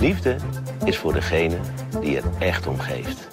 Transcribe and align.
Liefde 0.00 0.36
is 0.84 0.98
voor 0.98 1.12
degene 1.12 1.60
die 2.00 2.16
het 2.16 2.24
echt 2.38 2.66
om 2.66 2.78
geeft. 2.78 3.28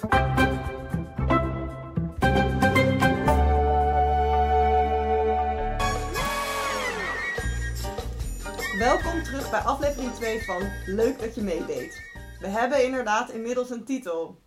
Welkom 8.78 9.22
terug 9.22 9.50
bij 9.50 9.60
aflevering 9.60 10.12
2 10.12 10.44
van 10.44 10.62
Leuk 10.86 11.20
dat 11.20 11.34
je 11.34 11.42
meedeed. 11.42 12.02
We 12.40 12.48
hebben 12.48 12.84
inderdaad 12.84 13.30
inmiddels 13.30 13.70
een 13.70 13.84
titel. 13.84 14.38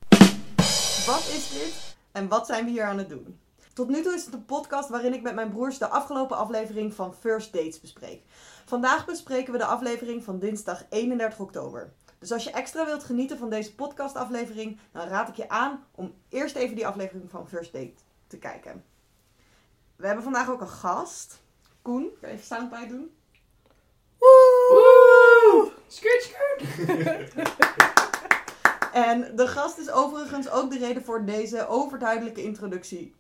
Wat 1.06 1.32
is 1.36 1.50
dit 1.50 1.96
en 2.12 2.28
wat 2.28 2.46
zijn 2.46 2.66
we 2.66 2.72
hier 2.72 2.84
aan 2.84 2.98
het 2.98 3.10
doen? 3.10 3.40
Tot 3.74 3.90
nu 3.90 4.02
toe 4.02 4.14
is 4.14 4.26
het 4.26 4.34
een 4.34 4.46
podcast 4.46 4.90
waarin 4.90 5.14
ik 5.14 5.22
met 5.22 5.36
mijn 5.36 5.50
broers 5.50 5.78
de 5.78 5.88
afgelopen 5.88 6.38
aflevering 6.38 6.94
van 6.94 7.14
First 7.14 7.54
Dates 7.54 7.80
bespreek. 7.80 8.22
Vandaag 8.66 9.06
bespreken 9.06 9.52
we 9.52 9.58
de 9.58 9.66
aflevering 9.66 10.24
van 10.24 10.40
dinsdag 10.40 10.86
31 10.90 11.40
oktober. 11.40 11.94
Dus 12.20 12.32
als 12.32 12.44
je 12.44 12.52
extra 12.52 12.86
wilt 12.86 13.04
genieten 13.04 13.38
van 13.38 13.50
deze 13.50 13.76
podcastaflevering, 13.76 14.80
dan 14.92 15.08
raad 15.08 15.30
ik 15.30 15.36
je 15.36 15.50
aan 15.50 15.86
om 15.92 16.14
eerst 16.30 16.56
even 16.56 16.76
die 16.76 16.88
aflevering 16.88 17.30
van 17.30 17.48
First 17.48 17.74
Date 17.74 17.94
te 18.28 18.38
kijken. 18.38 18.84
We 19.96 20.06
hebben 20.06 20.24
vandaag 20.24 20.50
ook 20.50 20.62
een 20.62 20.68
gast. 20.68 21.42
Koen, 21.82 22.10
kan 22.20 22.30
je 22.30 22.36
even 22.36 22.46
soundbite 22.46 22.88
doen? 22.88 23.12
Woe! 24.18 25.72
Skirt, 25.88 26.24
skirt! 26.24 27.34
En 28.94 29.36
de 29.36 29.48
gast 29.48 29.78
is 29.78 29.92
overigens 29.92 30.50
ook 30.50 30.72
de 30.72 30.78
reden 30.78 31.04
voor 31.04 31.26
deze 31.26 31.68
overduidelijke 31.68 32.44
introductie. 32.44 33.16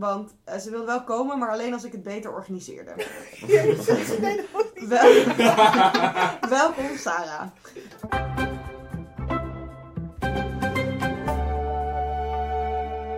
Want 0.00 0.34
eh, 0.44 0.58
ze 0.58 0.70
wil 0.70 0.86
wel 0.86 1.04
komen, 1.04 1.38
maar 1.38 1.50
alleen 1.50 1.72
als 1.72 1.84
ik 1.84 1.92
het 1.92 2.02
beter 2.02 2.32
organiseerde. 2.32 2.94
Wel- 4.88 5.24
Welkom, 6.48 6.96
Sarah. 6.96 7.46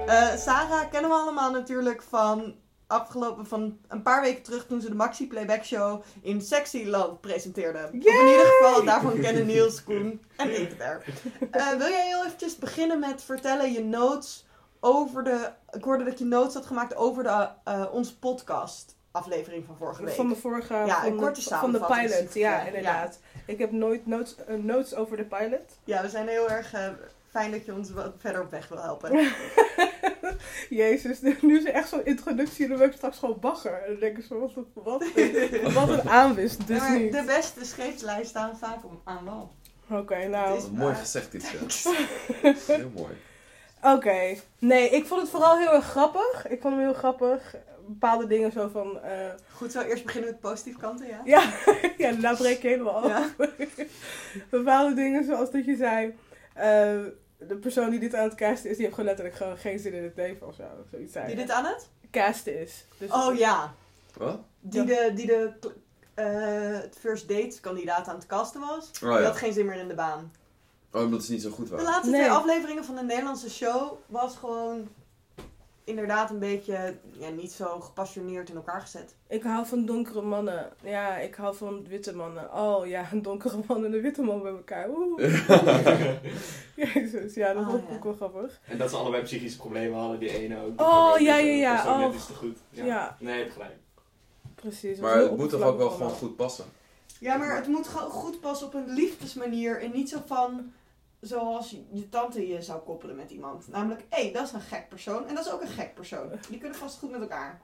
Eh, 0.06 0.36
Sarah 0.36 0.90
kennen 0.90 1.10
we 1.10 1.16
allemaal 1.16 1.50
natuurlijk 1.50 2.02
van 2.08 2.54
afgelopen 2.86 3.46
van 3.46 3.78
een 3.88 4.02
paar 4.02 4.22
weken 4.22 4.42
terug 4.42 4.66
toen 4.66 4.80
ze 4.80 4.88
de 4.88 4.94
Maxi 4.94 5.26
Playback 5.26 5.64
Show 5.64 6.02
in 6.22 6.40
Sexyland 6.40 7.20
presenteerde. 7.20 7.78
Of 7.84 7.90
in 7.92 8.28
ieder 8.28 8.46
geval, 8.46 8.84
daarvan 8.84 9.20
kennen 9.20 9.46
Niels, 9.46 9.84
Koen 9.84 10.22
en 10.36 10.60
ik 10.62 10.74
er. 10.78 11.04
Eh, 11.50 11.70
wil 11.70 11.88
jij 11.88 12.06
heel 12.06 12.24
eventjes 12.24 12.56
beginnen 12.56 12.98
met 12.98 13.22
vertellen 13.22 13.72
je 13.72 13.84
notes 13.84 14.46
over 14.84 15.24
de... 15.24 15.48
Ik 15.70 15.84
hoorde 15.84 16.04
dat 16.04 16.18
je 16.18 16.24
notes 16.24 16.54
had 16.54 16.66
gemaakt 16.66 16.96
over 16.96 17.22
de, 17.22 17.48
eh, 17.64 17.84
onze 17.92 18.18
podcast 18.18 18.96
aflevering 19.10 19.64
van 19.66 19.76
vorige 19.76 20.04
week. 20.04 20.14
Van 20.14 20.28
de 20.28 20.36
vorige, 20.36 20.74
Ja, 20.74 21.00
van, 21.02 21.12
een 21.12 21.16
korte 21.16 21.40
de, 21.48 21.54
van 21.54 21.72
de 21.72 21.78
pilot, 21.78 22.08
ja, 22.10 22.16
het, 22.22 22.34
ja. 22.34 22.60
inderdaad. 22.66 23.18
Ik 23.46 23.58
heb 23.58 23.70
nooit 23.72 24.06
notes, 24.06 24.36
eh, 24.46 24.54
notes 24.56 24.94
over 24.94 25.16
de 25.16 25.24
pilot. 25.24 25.78
Ja, 25.84 26.02
we 26.02 26.08
zijn 26.08 26.28
heel 26.28 26.50
erg 26.50 26.72
eh, 26.72 26.88
fijn 27.30 27.50
dat 27.50 27.64
je 27.64 27.74
ons 27.74 27.90
wat 27.90 28.12
verder 28.18 28.42
op 28.42 28.50
weg 28.50 28.68
wil 28.68 28.82
helpen. 28.82 29.10
Jezus, 30.68 31.20
nu 31.40 31.58
is 31.58 31.64
er 31.64 31.72
echt 31.72 31.88
zo'n 31.88 32.04
introductie 32.04 32.62
en 32.64 32.70
dan 32.70 32.78
ben 32.78 32.88
ik 32.88 32.94
straks 32.94 33.18
gewoon 33.18 33.40
bagger. 33.40 33.82
En 33.82 33.90
dan 33.90 34.00
denk 34.00 34.18
ik 34.18 34.24
zo, 34.24 34.40
wat, 34.40 34.52
wat, 34.74 35.04
wat 35.72 35.88
een 35.88 36.08
aanwist, 36.20 36.66
dus 36.66 36.78
maar 36.78 36.98
niet. 36.98 37.12
de 37.12 37.22
beste 37.26 37.64
scheepslijn 37.64 38.24
staan 38.24 38.56
vaak 38.58 38.84
om, 38.84 39.00
aan 39.04 39.24
wal. 39.24 39.50
Oké, 39.90 40.26
nou, 40.28 40.54
Het 40.54 40.62
is- 40.62 40.70
Mooi 40.70 40.94
gezegd 40.94 41.32
dit, 41.32 41.50
ja. 41.82 41.92
Heel 42.66 42.90
mooi. 42.94 43.12
Oké. 43.82 44.34
Nee, 44.58 44.88
ik 44.90 45.06
vond 45.06 45.20
het 45.20 45.30
vooral 45.30 45.58
heel 45.58 45.72
erg 45.72 45.84
grappig. 45.84 46.48
Ik 46.48 46.60
vond 46.60 46.74
hem 46.74 46.82
heel 46.82 46.94
grappig. 46.94 47.54
Bepaalde 47.86 48.26
dingen 48.26 48.52
zo 48.52 48.68
van, 48.68 49.00
eh, 49.00 49.28
Goed 49.54 49.72
zo, 49.72 49.80
eerst 49.80 50.04
beginnen 50.04 50.30
met 50.30 50.40
positieve 50.40 50.78
kanten, 50.78 51.06
ja? 51.06 51.20
ja, 51.24 51.42
ja, 51.98 52.10
daarna 52.10 52.34
breek 52.34 52.62
je 52.62 52.68
helemaal 52.68 52.94
af. 52.94 53.06
Ja. 53.06 53.46
Bepaalde 54.50 54.94
dingen 54.94 55.24
zoals 55.24 55.50
dat 55.50 55.64
je 55.64 55.76
zei, 55.76 56.14
eh, 56.54 56.64
de 57.38 57.56
persoon 57.60 57.90
die 57.90 57.98
dit 58.00 58.14
aan 58.14 58.24
het 58.24 58.34
casten 58.34 58.70
is, 58.70 58.76
die 58.76 58.84
heeft 58.84 58.94
gewoon 58.94 59.08
letterlijk 59.08 59.36
gewoon 59.36 59.56
geen 59.56 59.78
zin 59.78 59.92
in 59.92 60.02
het 60.02 60.16
leven 60.16 60.46
of 60.46 60.54
zo. 60.54 60.62
of 60.62 60.86
Zoiets 60.90 61.12
zei 61.12 61.26
Die 61.26 61.36
dit 61.36 61.50
aan 61.50 61.64
het? 61.64 61.88
casten 62.10 62.60
is. 62.60 62.84
Dus 62.98 63.10
Oh 63.10 63.36
ja, 63.38 63.74
Wat? 64.16 64.38
die 64.60 64.84
de, 64.84 65.10
die 65.14 65.26
de 65.26 65.50
eh, 66.14 66.80
het 66.80 66.96
first 67.00 67.28
date 67.28 67.60
kandidaat 67.60 68.08
aan 68.08 68.14
het 68.16 68.26
casten 68.26 68.60
was. 68.60 68.90
Oh 69.02 69.10
Die 69.12 69.18
ja. 69.20 69.22
had 69.22 69.36
geen 69.36 69.52
zin 69.52 69.66
meer 69.66 69.76
in 69.80 69.88
de 69.88 69.94
baan. 69.94 70.32
Oh, 70.92 71.02
omdat 71.02 71.20
het 71.20 71.30
niet 71.30 71.42
zo 71.42 71.50
goed 71.50 71.68
De 71.68 71.74
was. 71.74 71.84
laatste 71.84 72.10
Nee. 72.10 72.20
twee 72.20 72.32
afleveringen 72.32 72.84
van 72.84 72.94
de 72.94 73.02
Nederlandse 73.02 73.50
show 73.50 73.92
was 74.06 74.36
gewoon 74.36 74.88
inderdaad 75.84 76.30
een 76.30 76.38
beetje 76.38 76.96
ja, 77.18 77.28
niet 77.28 77.52
zo 77.52 77.80
gepassioneerd 77.80 78.48
in 78.48 78.56
elkaar 78.56 78.80
gezet. 78.80 79.14
Ik 79.28 79.42
hou 79.42 79.66
van 79.66 79.84
donkere 79.86 80.22
mannen. 80.22 80.72
Ja, 80.82 81.16
ik 81.18 81.34
hou 81.34 81.56
van 81.56 81.86
witte 81.88 82.14
mannen. 82.16 82.52
Oh 82.54 82.86
ja, 82.86 83.08
een 83.12 83.22
donkere 83.30 83.58
man 83.66 83.84
en 83.84 83.92
een 83.92 84.00
witte 84.00 84.22
man 84.22 84.42
bij 84.42 84.50
elkaar. 84.52 84.88
Oeh. 84.88 85.22
Jezus, 86.76 87.34
ja, 87.34 87.52
dat 87.52 87.62
Oh, 87.62 87.70
vond 87.70 87.82
ik 87.82 87.88
ja. 87.88 87.94
ook 87.96 88.04
wel 88.04 88.14
grappig. 88.14 88.60
En 88.64 88.78
dat 88.78 88.90
ze 88.90 88.96
allebei 88.96 89.22
psychische 89.22 89.58
problemen 89.58 89.98
hadden, 89.98 90.18
die 90.18 90.30
ene 90.38 90.56
ook. 90.64 90.80
Oh, 90.80 91.14
ja, 91.18 91.36
Dat 91.36 91.44
ja, 91.44 91.50
ja, 91.52 91.98
net 91.98 92.08
oh. 92.08 92.14
iets 92.14 92.26
te 92.26 92.34
goed. 92.34 92.58
Ja. 92.70 92.84
Ja. 92.84 93.16
Nee, 93.20 93.34
je 93.36 93.40
hebt 93.42 93.52
gelijk. 93.52 93.76
Precies. 94.54 94.98
Maar 94.98 95.16
het 95.16 95.36
moet 95.36 95.50
toch 95.50 95.62
ook 95.62 95.78
wel 95.78 95.90
gewoon 95.90 96.10
goed 96.12 96.36
passen? 96.36 96.64
Ja, 97.20 97.36
maar 97.36 97.56
het 97.56 97.66
moet 97.66 97.86
gewoon 97.88 98.10
goed 98.10 98.40
passen 98.40 98.66
op 98.66 98.74
een 98.74 98.88
liefdesmanier 98.88 99.80
en 99.82 99.90
niet 99.92 100.08
zo 100.08 100.18
van 100.26 100.72
zoals 101.22 101.70
je, 101.70 102.08
tante 102.08 102.46
je 102.48 102.62
zou 102.62 102.80
koppelen 102.80 103.16
met 103.16 103.30
iemand. 103.30 103.68
Namelijk, 103.68 104.02
hé, 104.08 104.30
dat 104.32 104.46
is 104.46 104.52
een 104.52 104.60
gek 104.60 104.88
persoon 104.88 105.28
en 105.28 105.34
dat 105.34 105.46
is 105.46 105.52
ook 105.52 105.60
een 105.60 105.68
gek 105.68 105.94
persoon. 105.94 106.30
Die 106.48 106.58
kunnen 106.58 106.78
vast 106.78 106.98
goed 106.98 107.10
met 107.10 107.20
elkaar. 107.20 107.60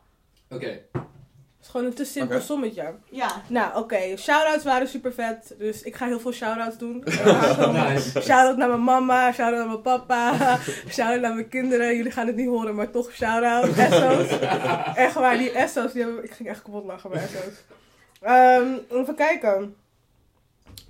Oké. 0.50 0.82
Het 0.92 1.66
is 1.66 1.69
gewoon 1.72 1.86
een 1.86 1.94
te 1.94 2.04
simpel 2.04 2.41
sommetje. 2.41 2.94
Ja, 3.10 3.42
Nou, 3.48 3.78
oké. 3.78 4.16
Shoutouts 4.16 4.64
waren 4.64 4.88
super 4.88 5.12
vet. 5.12 5.54
Dus 5.58 5.82
ik 5.82 5.96
ga 5.96 6.06
heel 6.06 6.20
veel 6.20 6.32
shoutouts 6.32 6.78
doen. 6.78 7.04
Nice. 7.72 8.20
Shout-out 8.20 8.56
naar 8.56 8.69
mijn 8.69 8.82
mama, 8.84 9.32
shout-out 9.32 9.58
naar 9.58 9.66
mijn 9.66 9.82
papa, 9.82 10.56
shout-out 10.94 11.20
naar 11.20 11.34
mijn 11.34 11.48
kinderen. 11.48 11.96
Jullie 11.96 12.12
gaan 12.12 12.26
het 12.26 12.36
niet 12.36 12.48
horen, 12.48 12.75
maar 12.75 12.90
toch 12.90 13.12
shout-out. 13.12 13.76
Esso's. 13.76 14.38
Echt 15.04 15.14
waar, 15.14 15.38
die 15.38 15.50
Esso's, 15.50 15.92
die 15.92 16.02
hebben... 16.02 16.25
ik 16.25 16.30
ging 16.30 16.48
echt 16.48 16.62
kapot 16.62 16.84
lachen 16.84 17.10
bij 17.10 17.22
Esso's. 17.22 17.64
Ehm, 18.20 18.75
even 18.90 19.14
kijken. 19.14 19.76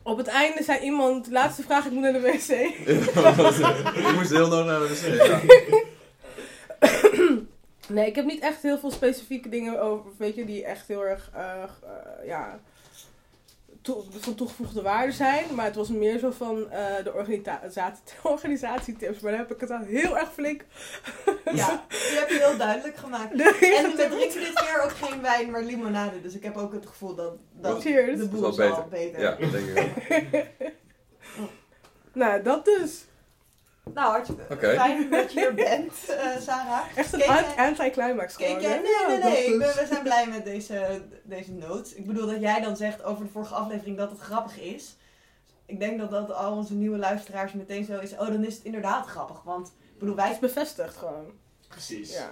Op 0.03 0.17
het 0.17 0.27
einde 0.27 0.63
zei 0.63 0.81
iemand, 0.81 1.31
laatste 1.31 1.63
vraag, 1.63 1.87
ik 1.87 1.93
moet 1.93 2.03
naar 2.03 2.13
de 2.13 2.21
wc. 2.21 2.49
Ik 4.09 4.15
moest 4.15 4.31
heel 4.31 4.49
nodig 4.49 4.67
naar 4.67 4.81
de 4.81 4.89
wc. 4.89 5.57
Nee, 7.89 8.07
ik 8.07 8.15
heb 8.15 8.25
niet 8.25 8.43
echt 8.43 8.63
heel 8.63 8.79
veel 8.79 8.91
specifieke 8.91 9.49
dingen 9.49 9.83
over, 9.83 10.11
weet 10.17 10.35
je, 10.35 10.45
die 10.45 10.65
echt 10.65 10.89
heel 10.89 11.07
erg, 11.07 11.31
eh, 11.35 11.63
eh, 11.63 12.27
ja, 12.27 12.61
toe- 13.93 14.21
van 14.21 14.35
toegevoegde 14.35 14.83
waarde 14.83 15.13
zijn. 15.13 15.45
Maar 15.55 15.65
het 15.65 15.75
was 15.75 15.89
meer 15.89 16.19
zo 16.19 16.31
van 16.31 16.71
eh, 16.71 17.05
de 17.05 17.13
organisatie, 17.15 18.03
organisatietips. 18.23 19.21
Maar 19.21 19.31
daar 19.31 19.41
heb 19.41 19.53
ik 19.53 19.61
het 19.61 19.71
al 19.71 19.79
heel 19.81 20.19
erg 20.19 20.33
flink. 20.33 20.65
ja, 21.53 21.85
die 21.89 22.19
heb 22.19 22.29
je 22.29 22.45
heel 22.49 22.57
duidelijk 22.57 22.97
gemaakt. 22.97 23.35
Nee, 23.61 23.77
En 23.77 23.83
we 23.97 24.03
ik- 24.03 24.11
drinken 24.11 24.41
dit 24.41 24.53
keer 24.53 24.81
ook 24.85 24.91
geen 24.91 25.23
wijn, 25.23 25.51
maar 25.51 25.63
limonade. 25.63 26.21
Dus 26.21 26.35
ik 26.35 26.43
heb 26.43 26.57
ook 26.57 26.73
het 26.73 26.87
gevoel 26.87 27.15
dat, 27.15 27.33
dat 27.53 27.81
Cheers. 27.81 28.13
de 28.13 28.19
Dat 28.19 28.31
boel 28.31 28.49
is 28.51 28.57
wel 28.57 28.75
zal 28.75 28.87
beter. 28.91 29.21
Ja, 29.21 29.37
dat 29.41 29.51
denk 29.53 29.67
ik 29.67 29.75
wel. 30.09 30.43
Nou, 32.13 32.43
dat 32.43 32.65
dus. 32.65 33.05
Nou, 33.95 34.11
hartstikke 34.11 34.43
Oké. 34.53 34.75
fijn 34.75 35.11
dat 35.11 35.33
je 35.33 35.41
hier 35.41 35.55
bent, 35.55 35.93
eh, 36.09 36.41
Sarah. 36.41 36.81
Echt 36.97 37.13
een 37.13 37.19
jij- 37.19 37.45
anti-climax 37.57 38.37
gewoon. 38.37 38.61
jij, 38.61 38.71
hè? 38.73 38.81
nee, 38.81 39.19
nee, 39.21 39.31
nee. 39.33 39.45
Ik 39.53 39.59
ben- 39.59 39.69
we 39.77 39.87
zijn 39.89 40.03
blij 40.03 40.27
met 40.27 40.45
deze, 40.45 41.03
deze 41.23 41.53
notes. 41.53 41.95
Ik 41.95 42.07
bedoel 42.07 42.27
dat 42.27 42.41
jij 42.41 42.61
dan 42.61 42.77
zegt 42.77 43.03
over 43.05 43.25
de 43.25 43.31
vorige 43.31 43.55
aflevering 43.55 43.97
dat 43.97 44.11
het 44.11 44.21
grappig 44.21 44.61
is. 44.61 44.97
Ik 45.67 45.81
denk 45.81 45.99
dat 45.99 46.11
dat 46.11 46.33
al 46.33 46.53
onze 46.57 46.75
nieuwe 46.75 46.99
luisteraars 46.99 47.53
meteen 47.53 47.85
zo 47.85 47.99
is. 47.99 48.13
Oh, 48.13 48.27
dan 48.27 48.45
is 48.45 48.55
het 48.55 48.65
inderdaad 48.65 49.07
grappig. 49.07 49.43
Want 49.43 49.67
ik 49.69 49.99
bedoel, 49.99 50.15
Het 50.15 50.25
wij... 50.25 50.33
is 50.33 50.39
bevestigd 50.39 50.97
gewoon. 50.97 51.27
Precies. 51.69 52.13
Ja. 52.13 52.31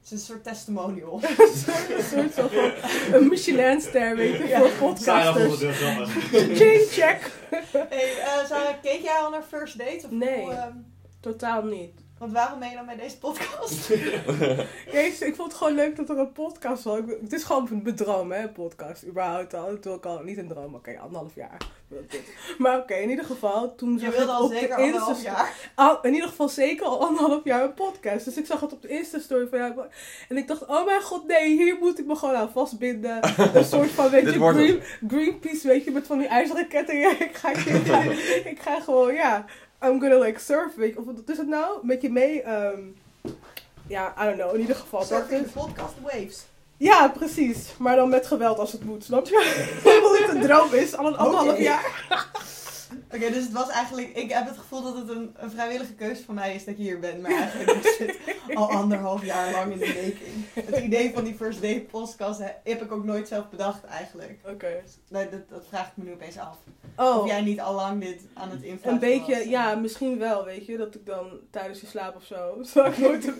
Het 0.00 0.16
is 0.16 0.20
een 0.22 0.26
soort 0.34 0.44
testimonial. 0.44 1.20
een 1.22 2.02
soort 2.02 2.32
van 2.34 2.48
een 3.14 3.28
Michelinster, 3.28 4.16
weet 4.16 4.36
je, 4.38 4.46
Ja. 4.46 4.60
voor 4.60 4.96
Sarah 4.96 5.36
vond 5.36 5.50
het 5.50 5.58
podcasters. 5.58 5.60
heel 5.60 5.72
grappig. 5.72 6.92
Check. 6.92 7.30
hey, 7.88 8.18
eh, 8.20 8.46
Sarah, 8.48 8.74
keek 8.82 9.00
jij 9.02 9.18
al 9.18 9.30
naar 9.30 9.42
First 9.42 9.78
Date? 9.78 10.00
Of 10.04 10.10
Nee. 10.10 10.40
hoe, 10.40 10.52
ehm, 10.52 10.72
Totaal 11.20 11.62
niet. 11.62 11.92
want 12.18 12.32
waarom 12.32 12.58
ben 12.58 12.68
je 12.70 12.74
dan 12.76 12.86
bij 12.86 12.96
deze 12.96 13.18
podcast? 13.18 13.88
Jezus, 14.92 15.20
ik 15.20 15.34
vond 15.34 15.48
het 15.48 15.56
gewoon 15.60 15.74
leuk 15.74 15.96
dat 15.96 16.08
er 16.10 16.18
een 16.18 16.32
podcast 16.32 16.82
was. 16.82 16.98
Ik- 16.98 17.18
Het 17.20 17.32
is 17.32 17.44
gewoon 17.44 17.68
een 17.70 17.82
bedroom, 17.82 18.32
hè, 18.32 18.42
een 18.42 18.52
podcast. 18.52 19.06
Überhaupt 19.06 19.54
al. 19.54 19.70
Het 19.70 19.86
ook 19.86 20.04
al 20.06 20.22
niet 20.22 20.38
een 20.38 20.48
droom, 20.48 20.74
oké, 20.74 20.98
anderhalf 20.98 21.34
jaar. 21.34 21.56
Maar 22.58 22.78
oké, 22.78 22.94
in 22.94 23.10
ieder 23.10 23.24
geval, 23.24 23.74
toen 23.74 23.92
Je 23.92 23.98
zag 23.98 24.08
wilde 24.16 24.24
ik 24.24 24.30
al 24.38 24.44
op 24.44 24.50
de 24.50 24.58
zeker 24.58 24.76
anderhalf 24.76 25.08
Insta- 25.16 25.30
jaar. 25.30 25.70
Al, 25.74 26.00
in 26.02 26.14
ieder 26.14 26.28
geval 26.28 26.48
zeker 26.48 26.86
al 26.86 27.06
anderhalf 27.06 27.44
jaar 27.44 27.62
een 27.64 27.74
podcast. 27.74 28.24
Dus 28.24 28.36
ik 28.36 28.46
zag 28.46 28.60
het 28.60 28.72
op 28.72 28.82
de 28.82 28.88
Insta-story 28.88 29.46
van 29.48 29.58
jou. 29.58 29.72
En 30.28 30.36
ik 30.36 30.48
dacht, 30.48 30.66
oh 30.66 30.84
mijn 30.84 31.02
god, 31.02 31.26
nee, 31.26 31.56
hier 31.56 31.76
moet 31.80 31.98
ik 31.98 32.06
me 32.06 32.16
gewoon 32.16 32.34
aan 32.34 32.50
vastbinden. 32.50 33.18
Een 33.54 33.64
soort 33.74 33.90
van, 33.90 34.10
weet 34.10 34.32
je, 34.32 34.38
green, 34.38 34.82
Greenpeace, 35.08 35.66
weet 35.68 35.84
je, 35.84 35.90
met 35.90 36.06
van 36.06 36.18
die 36.18 36.28
ijzeren 36.28 36.68
kettingen. 36.68 37.20
ik, 37.28 37.34
ga, 37.36 37.50
ik, 37.50 37.56
ga, 37.58 38.02
ik 38.44 38.58
ga 38.60 38.80
gewoon, 38.80 39.14
ja, 39.14 39.44
I'm 39.84 40.00
gonna 40.00 40.18
like 40.18 40.38
surf, 40.40 40.74
weet 40.76 40.92
je. 40.92 40.98
Of 40.98 41.04
wat 41.04 41.14
is 41.26 41.36
het 41.36 41.46
nou? 41.48 41.78
Met 41.82 42.02
je 42.02 42.10
mee, 42.10 42.42
ehm, 42.42 42.80
ja, 43.86 44.14
I 44.22 44.24
don't 44.24 44.36
know, 44.38 44.54
in 44.54 44.60
ieder 44.60 44.76
geval. 44.76 44.98
Dat 45.00 45.08
Surfing 45.08 45.46
is, 45.46 45.52
the 45.52 45.58
podcast 45.58 45.94
waves. 46.02 46.44
ja, 46.76 47.08
precies. 47.08 47.58
Maar 47.78 47.96
dan 47.96 48.08
met 48.08 48.26
geweld 48.26 48.58
als 48.58 48.72
het 48.72 48.84
moet, 48.84 49.04
snap 49.04 49.26
je? 49.26 49.66
Wat 50.02 50.18
het 50.18 50.28
een 50.36 50.42
droom 50.42 50.72
is, 50.74 50.96
al 50.96 51.06
een 51.06 51.16
anderhalf 51.16 51.58
jaar. 51.58 52.26
Oké, 53.14 53.30
dus 53.30 53.44
het 53.44 53.52
was 53.52 53.68
eigenlijk... 53.68 54.16
Ik 54.16 54.32
heb 54.32 54.46
het 54.46 54.58
gevoel 54.58 54.82
dat 54.82 54.96
het 54.96 55.08
een, 55.08 55.34
een 55.36 55.50
vrijwillige 55.50 55.94
keuze 55.94 56.24
van 56.24 56.34
mij 56.34 56.54
is 56.54 56.64
dat 56.64 56.76
je 56.76 56.82
hier 56.82 56.98
bent. 56.98 57.22
Maar 57.22 57.30
eigenlijk 57.30 57.84
is 57.84 57.98
het 57.98 58.18
al 58.54 58.70
anderhalf 58.70 59.24
jaar 59.24 59.52
lang 59.52 59.72
in 59.72 59.78
de 59.78 59.86
making. 59.86 60.66
Het 60.66 60.84
idee 60.84 61.12
van 61.14 61.24
die 61.24 61.34
First 61.34 61.62
Date 61.62 61.86
podcast 61.90 62.40
heb 62.64 62.82
ik 62.82 62.92
ook 62.92 63.04
nooit 63.04 63.28
zelf 63.28 63.48
bedacht 63.48 63.84
eigenlijk. 63.84 64.38
Oké. 64.46 64.82
Nee, 65.08 65.28
dat, 65.28 65.48
dat 65.48 65.64
vraag 65.68 65.86
ik 65.86 65.92
me 65.94 66.04
nu 66.04 66.12
opeens 66.12 66.38
af. 66.38 66.58
Oh, 66.96 67.18
Of 67.18 67.26
jij 67.26 67.40
niet 67.40 67.60
al 67.60 67.74
lang 67.74 68.00
dit 68.00 68.20
aan 68.34 68.50
het 68.50 68.62
invullen 68.62 68.94
een 68.94 69.00
beetje, 69.00 69.48
ja, 69.48 69.74
misschien 69.74 70.18
wel, 70.18 70.44
weet 70.44 70.66
je. 70.66 70.76
Dat 70.76 70.94
ik 70.94 71.06
dan 71.06 71.38
tijdens 71.50 71.80
je 71.80 71.86
slaap 71.86 72.16
of 72.16 72.24
zo, 72.24 72.60
terwijl 72.72 72.92
ik 72.92 72.98
nooit 72.98 73.32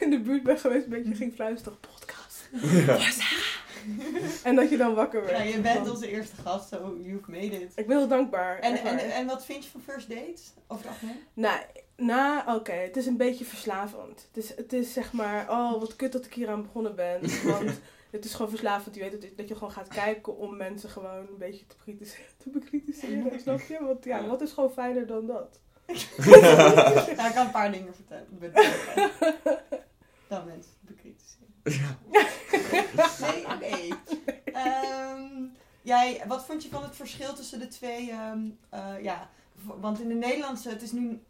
in 0.00 0.10
de 0.10 0.20
buurt 0.20 0.42
ben 0.42 0.58
geweest, 0.58 0.84
een 0.84 0.90
beetje 0.90 1.14
ging 1.14 1.34
fluisteren. 1.34 1.78
Podcast. 1.80 2.48
En 4.42 4.54
dat 4.54 4.70
je 4.70 4.76
dan 4.76 4.94
wakker 4.94 5.24
werd. 5.24 5.38
Ja, 5.38 5.42
je 5.42 5.60
bent 5.60 5.90
onze 5.90 6.08
eerste 6.08 6.36
gast, 6.36 6.68
so 6.68 6.96
you've 7.02 7.30
made 7.30 7.60
it. 7.60 7.72
Ik 7.74 7.86
ben 7.86 7.96
heel 7.96 8.08
dankbaar. 8.08 8.58
En, 8.58 8.76
en, 8.76 8.98
en 8.98 9.26
wat 9.26 9.44
vind 9.44 9.64
je 9.64 9.70
van 9.70 9.80
first 9.80 10.08
dates? 10.08 10.52
Over 10.66 10.84
het 10.84 10.94
algemeen? 10.94 11.22
Nou, 11.34 11.60
nou 11.96 12.56
oké, 12.58 12.72
het 12.72 12.96
is 12.96 13.06
een 13.06 13.16
beetje 13.16 13.44
verslavend. 13.44 14.28
Het 14.32 14.44
is, 14.44 14.56
het 14.56 14.72
is 14.72 14.92
zeg 14.92 15.12
maar, 15.12 15.50
oh 15.50 15.80
wat 15.80 15.96
kut 15.96 16.12
dat 16.12 16.24
ik 16.24 16.34
hier 16.34 16.48
aan 16.48 16.62
begonnen 16.62 16.94
ben. 16.94 17.20
Want 17.44 17.80
het 18.10 18.24
is 18.24 18.34
gewoon 18.34 18.50
verslavend. 18.50 18.94
Je 18.94 19.00
weet 19.00 19.20
dat, 19.20 19.30
dat 19.36 19.48
je 19.48 19.54
gewoon 19.54 19.72
gaat 19.72 19.88
kijken 19.88 20.36
om 20.36 20.56
mensen 20.56 20.90
gewoon 20.90 21.16
een 21.16 21.38
beetje 21.38 21.66
te 21.66 21.74
bekritiseren. 21.76 22.26
Te 22.36 22.50
bekritiseren 22.50 23.40
snap 23.42 23.60
je? 23.60 23.78
Want 23.80 24.04
ja, 24.04 24.26
wat 24.26 24.40
is 24.40 24.52
gewoon 24.52 24.72
fijner 24.72 25.06
dan 25.06 25.26
dat? 25.26 25.60
Ik 25.86 27.30
kan 27.34 27.46
een 27.46 27.50
paar 27.50 27.72
dingen 27.72 27.94
vertellen. 27.94 28.52
Dan 30.28 30.44
mensen 30.46 30.72
bekritiseren. 31.62 31.98
Nee, 33.20 33.46
nee. 33.70 33.92
Ehm, 34.44 35.22
jij, 35.82 36.22
wat 36.26 36.44
vond 36.44 36.62
je 36.62 36.68
van 36.68 36.82
het 36.82 36.96
verschil 36.96 37.34
tussen 37.34 37.58
de 37.58 37.68
twee? 37.68 38.10
ehm, 38.10 38.38
eh, 38.70 39.02
ja, 39.02 39.28
want 39.80 40.00
in 40.00 40.08
de 40.08 40.14
Nederlandse, 40.14 40.68
het 40.68 40.82
is 40.82 40.92
nu. 40.92 41.20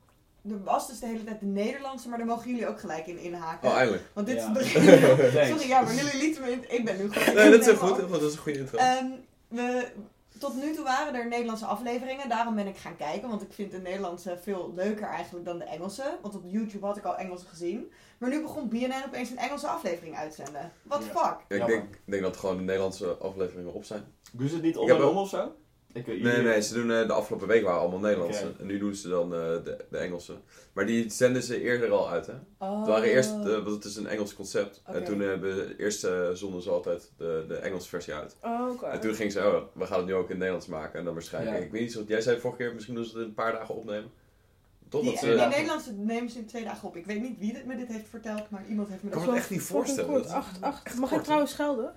Er 0.50 0.62
was 0.64 0.88
dus 0.88 0.98
de 0.98 1.06
hele 1.06 1.24
tijd 1.24 1.40
de 1.40 1.46
Nederlandse, 1.46 2.08
maar 2.08 2.18
daar 2.18 2.26
mogen 2.26 2.50
jullie 2.50 2.68
ook 2.68 2.80
gelijk 2.80 3.06
in 3.06 3.18
inhaken. 3.18 3.68
Oh, 3.68 3.76
eindelijk. 3.76 4.04
Want 4.12 4.26
dit 4.26 4.36
Ja. 4.36 4.56
is. 4.58 4.72
Thanks. 4.72 5.48
Sorry, 5.50 5.68
ja, 5.68 5.80
maar 5.80 5.94
jullie 5.94 6.16
lieten 6.18 6.42
me 6.42 6.50
in. 6.50 6.64
Ik 6.68 6.84
ben 6.84 6.96
nu 6.96 7.12
gewoon. 7.12 7.34
Nee, 7.34 7.50
dat 7.50 7.60
is 7.60 7.66
heel 7.66 7.76
goed, 7.76 8.10
Dat 8.10 8.22
is 8.22 8.32
een 8.32 8.38
goede 8.38 8.58
intro. 8.58 8.78
Ehm, 8.78 9.06
we, 9.48 9.86
tot 10.38 10.54
nu 10.54 10.74
toe 10.74 10.84
waren 10.84 11.14
er 11.14 11.28
Nederlandse 11.28 11.66
afleveringen. 11.66 12.28
Daarom 12.28 12.54
ben 12.54 12.66
ik 12.66 12.76
gaan 12.76 12.96
kijken. 12.96 13.28
Want 13.28 13.42
ik 13.42 13.52
vind 13.52 13.70
de 13.70 13.80
Nederlandse 13.80 14.38
veel 14.42 14.72
leuker 14.74 15.06
eigenlijk 15.06 15.44
dan 15.44 15.58
de 15.58 15.64
Engelse. 15.64 16.18
Want 16.22 16.34
op 16.34 16.42
YouTube 16.44 16.86
had 16.86 16.96
ik 16.96 17.04
al 17.04 17.16
Engelse 17.16 17.46
gezien. 17.46 17.92
Maar 18.18 18.30
nu 18.30 18.42
begon 18.42 18.68
BNN 18.68 19.04
opeens 19.06 19.30
een 19.30 19.38
Engelse 19.38 19.66
aflevering 19.66 20.16
uitzenden. 20.16 20.72
What 20.82 21.00
the 21.00 21.06
fuck? 21.06 21.36
Ja, 21.48 21.56
ik, 21.56 21.66
denk, 21.66 21.98
denk 22.04 22.22
dat 22.22 22.36
gewoon 22.36 22.56
de 22.56 22.62
Nederlandse 22.62 23.16
afleveringen 23.16 23.72
op 23.72 23.84
zijn. 23.84 24.04
Doen 24.32 24.48
ze 24.48 24.54
het 24.54 24.62
niet 24.62 24.76
en 24.76 25.04
om 25.04 25.16
of 25.16 25.28
zo? 25.28 25.52
Ik 25.92 26.06
weet 26.06 26.22
Nee, 26.22 26.42
nee, 26.42 26.62
ze 26.62 26.74
doen 26.74 26.90
eh, 26.90 27.06
de 27.06 27.12
afgelopen 27.12 27.48
week 27.48 27.62
waren 27.64 27.80
allemaal 27.80 27.98
Nederlandse. 27.98 28.52
En 28.58 28.66
nu 28.66 28.78
doen 28.78 28.94
ze 28.94 29.08
dan 29.08 29.34
eh, 29.34 29.40
de, 29.40 29.84
de 29.90 29.98
Engelse. 29.98 30.34
Maar 30.72 30.86
die 30.86 31.10
zenden 31.10 31.42
ze 31.42 31.60
eerder 31.60 31.90
al 31.90 32.10
uit, 32.10 32.26
hè? 32.26 32.32
Oh. 32.58 32.78
Het 32.78 32.88
waren 32.88 33.08
eerst, 33.08 33.30
eh, 33.30 33.44
want 33.44 33.66
het 33.68 33.84
is 33.84 33.96
een 33.96 34.06
Engels 34.06 34.34
concept. 34.34 34.82
En 34.84 35.04
toen 35.04 35.20
hebben 35.20 35.76
eerst 35.76 36.06
zonden 36.32 36.62
ze 36.62 36.70
altijd 36.70 37.10
de, 37.16 37.44
de 37.48 37.54
Engelse 37.56 37.88
versie 37.88 38.14
uit. 38.14 38.36
Oh, 38.42 38.70
oké. 38.70 38.86
En 38.86 39.00
toen 39.00 39.14
ging 39.14 39.32
ze, 39.32 39.38
oh, 39.38 39.62
we 39.74 39.86
gaan 39.86 39.98
het 39.98 40.06
nu 40.06 40.14
ook 40.14 40.22
in 40.24 40.28
het 40.28 40.38
Nederlands 40.38 40.66
maken. 40.66 40.98
En 40.98 41.04
dan 41.04 41.14
waarschijnlijk, 41.14 41.56
Ja. 41.56 41.64
ik 41.64 41.70
weet 41.70 41.80
niet 41.80 41.92
zo, 41.92 42.04
jij 42.06 42.20
zei 42.20 42.40
vorige 42.40 42.58
keer, 42.62 42.74
misschien 42.74 42.94
doen 42.94 43.04
ze 43.04 43.10
het 43.10 43.20
in 43.20 43.28
een 43.28 43.34
paar 43.34 43.52
dagen 43.52 43.74
opnemen. 43.74 44.10
Toch? 44.88 45.02
Die, 45.02 45.10
dat 45.10 45.20
die 45.20 45.30
ze, 45.30 45.36
dagen. 45.36 45.50
Nederlandse 45.50 45.92
nemen 45.92 46.30
ze 46.30 46.38
in 46.38 46.46
twee 46.46 46.64
dagen 46.64 46.88
op. 46.88 46.96
Ik 46.96 47.06
weet 47.06 47.20
niet 47.22 47.38
wie 47.38 47.52
dit, 47.52 47.66
me 47.66 47.76
dit 47.76 47.88
heeft 47.88 48.08
verteld, 48.08 48.50
maar 48.50 48.64
iemand 48.68 48.88
heeft 48.88 49.02
me 49.02 49.08
Ik 49.08 49.14
dat 49.14 49.24
kan 49.24 49.32
me 49.34 49.38
zo... 49.40 49.42
het 49.42 49.50
echt 49.50 49.60
niet 49.60 49.68
voorstellen. 49.68 50.10
kort. 50.10 50.28
Acht, 50.28 50.60
acht. 50.60 50.86
echt 50.86 50.98
Mag 50.98 51.12
ik 51.12 51.22
trouwens 51.22 51.50
schelden? 51.52 51.94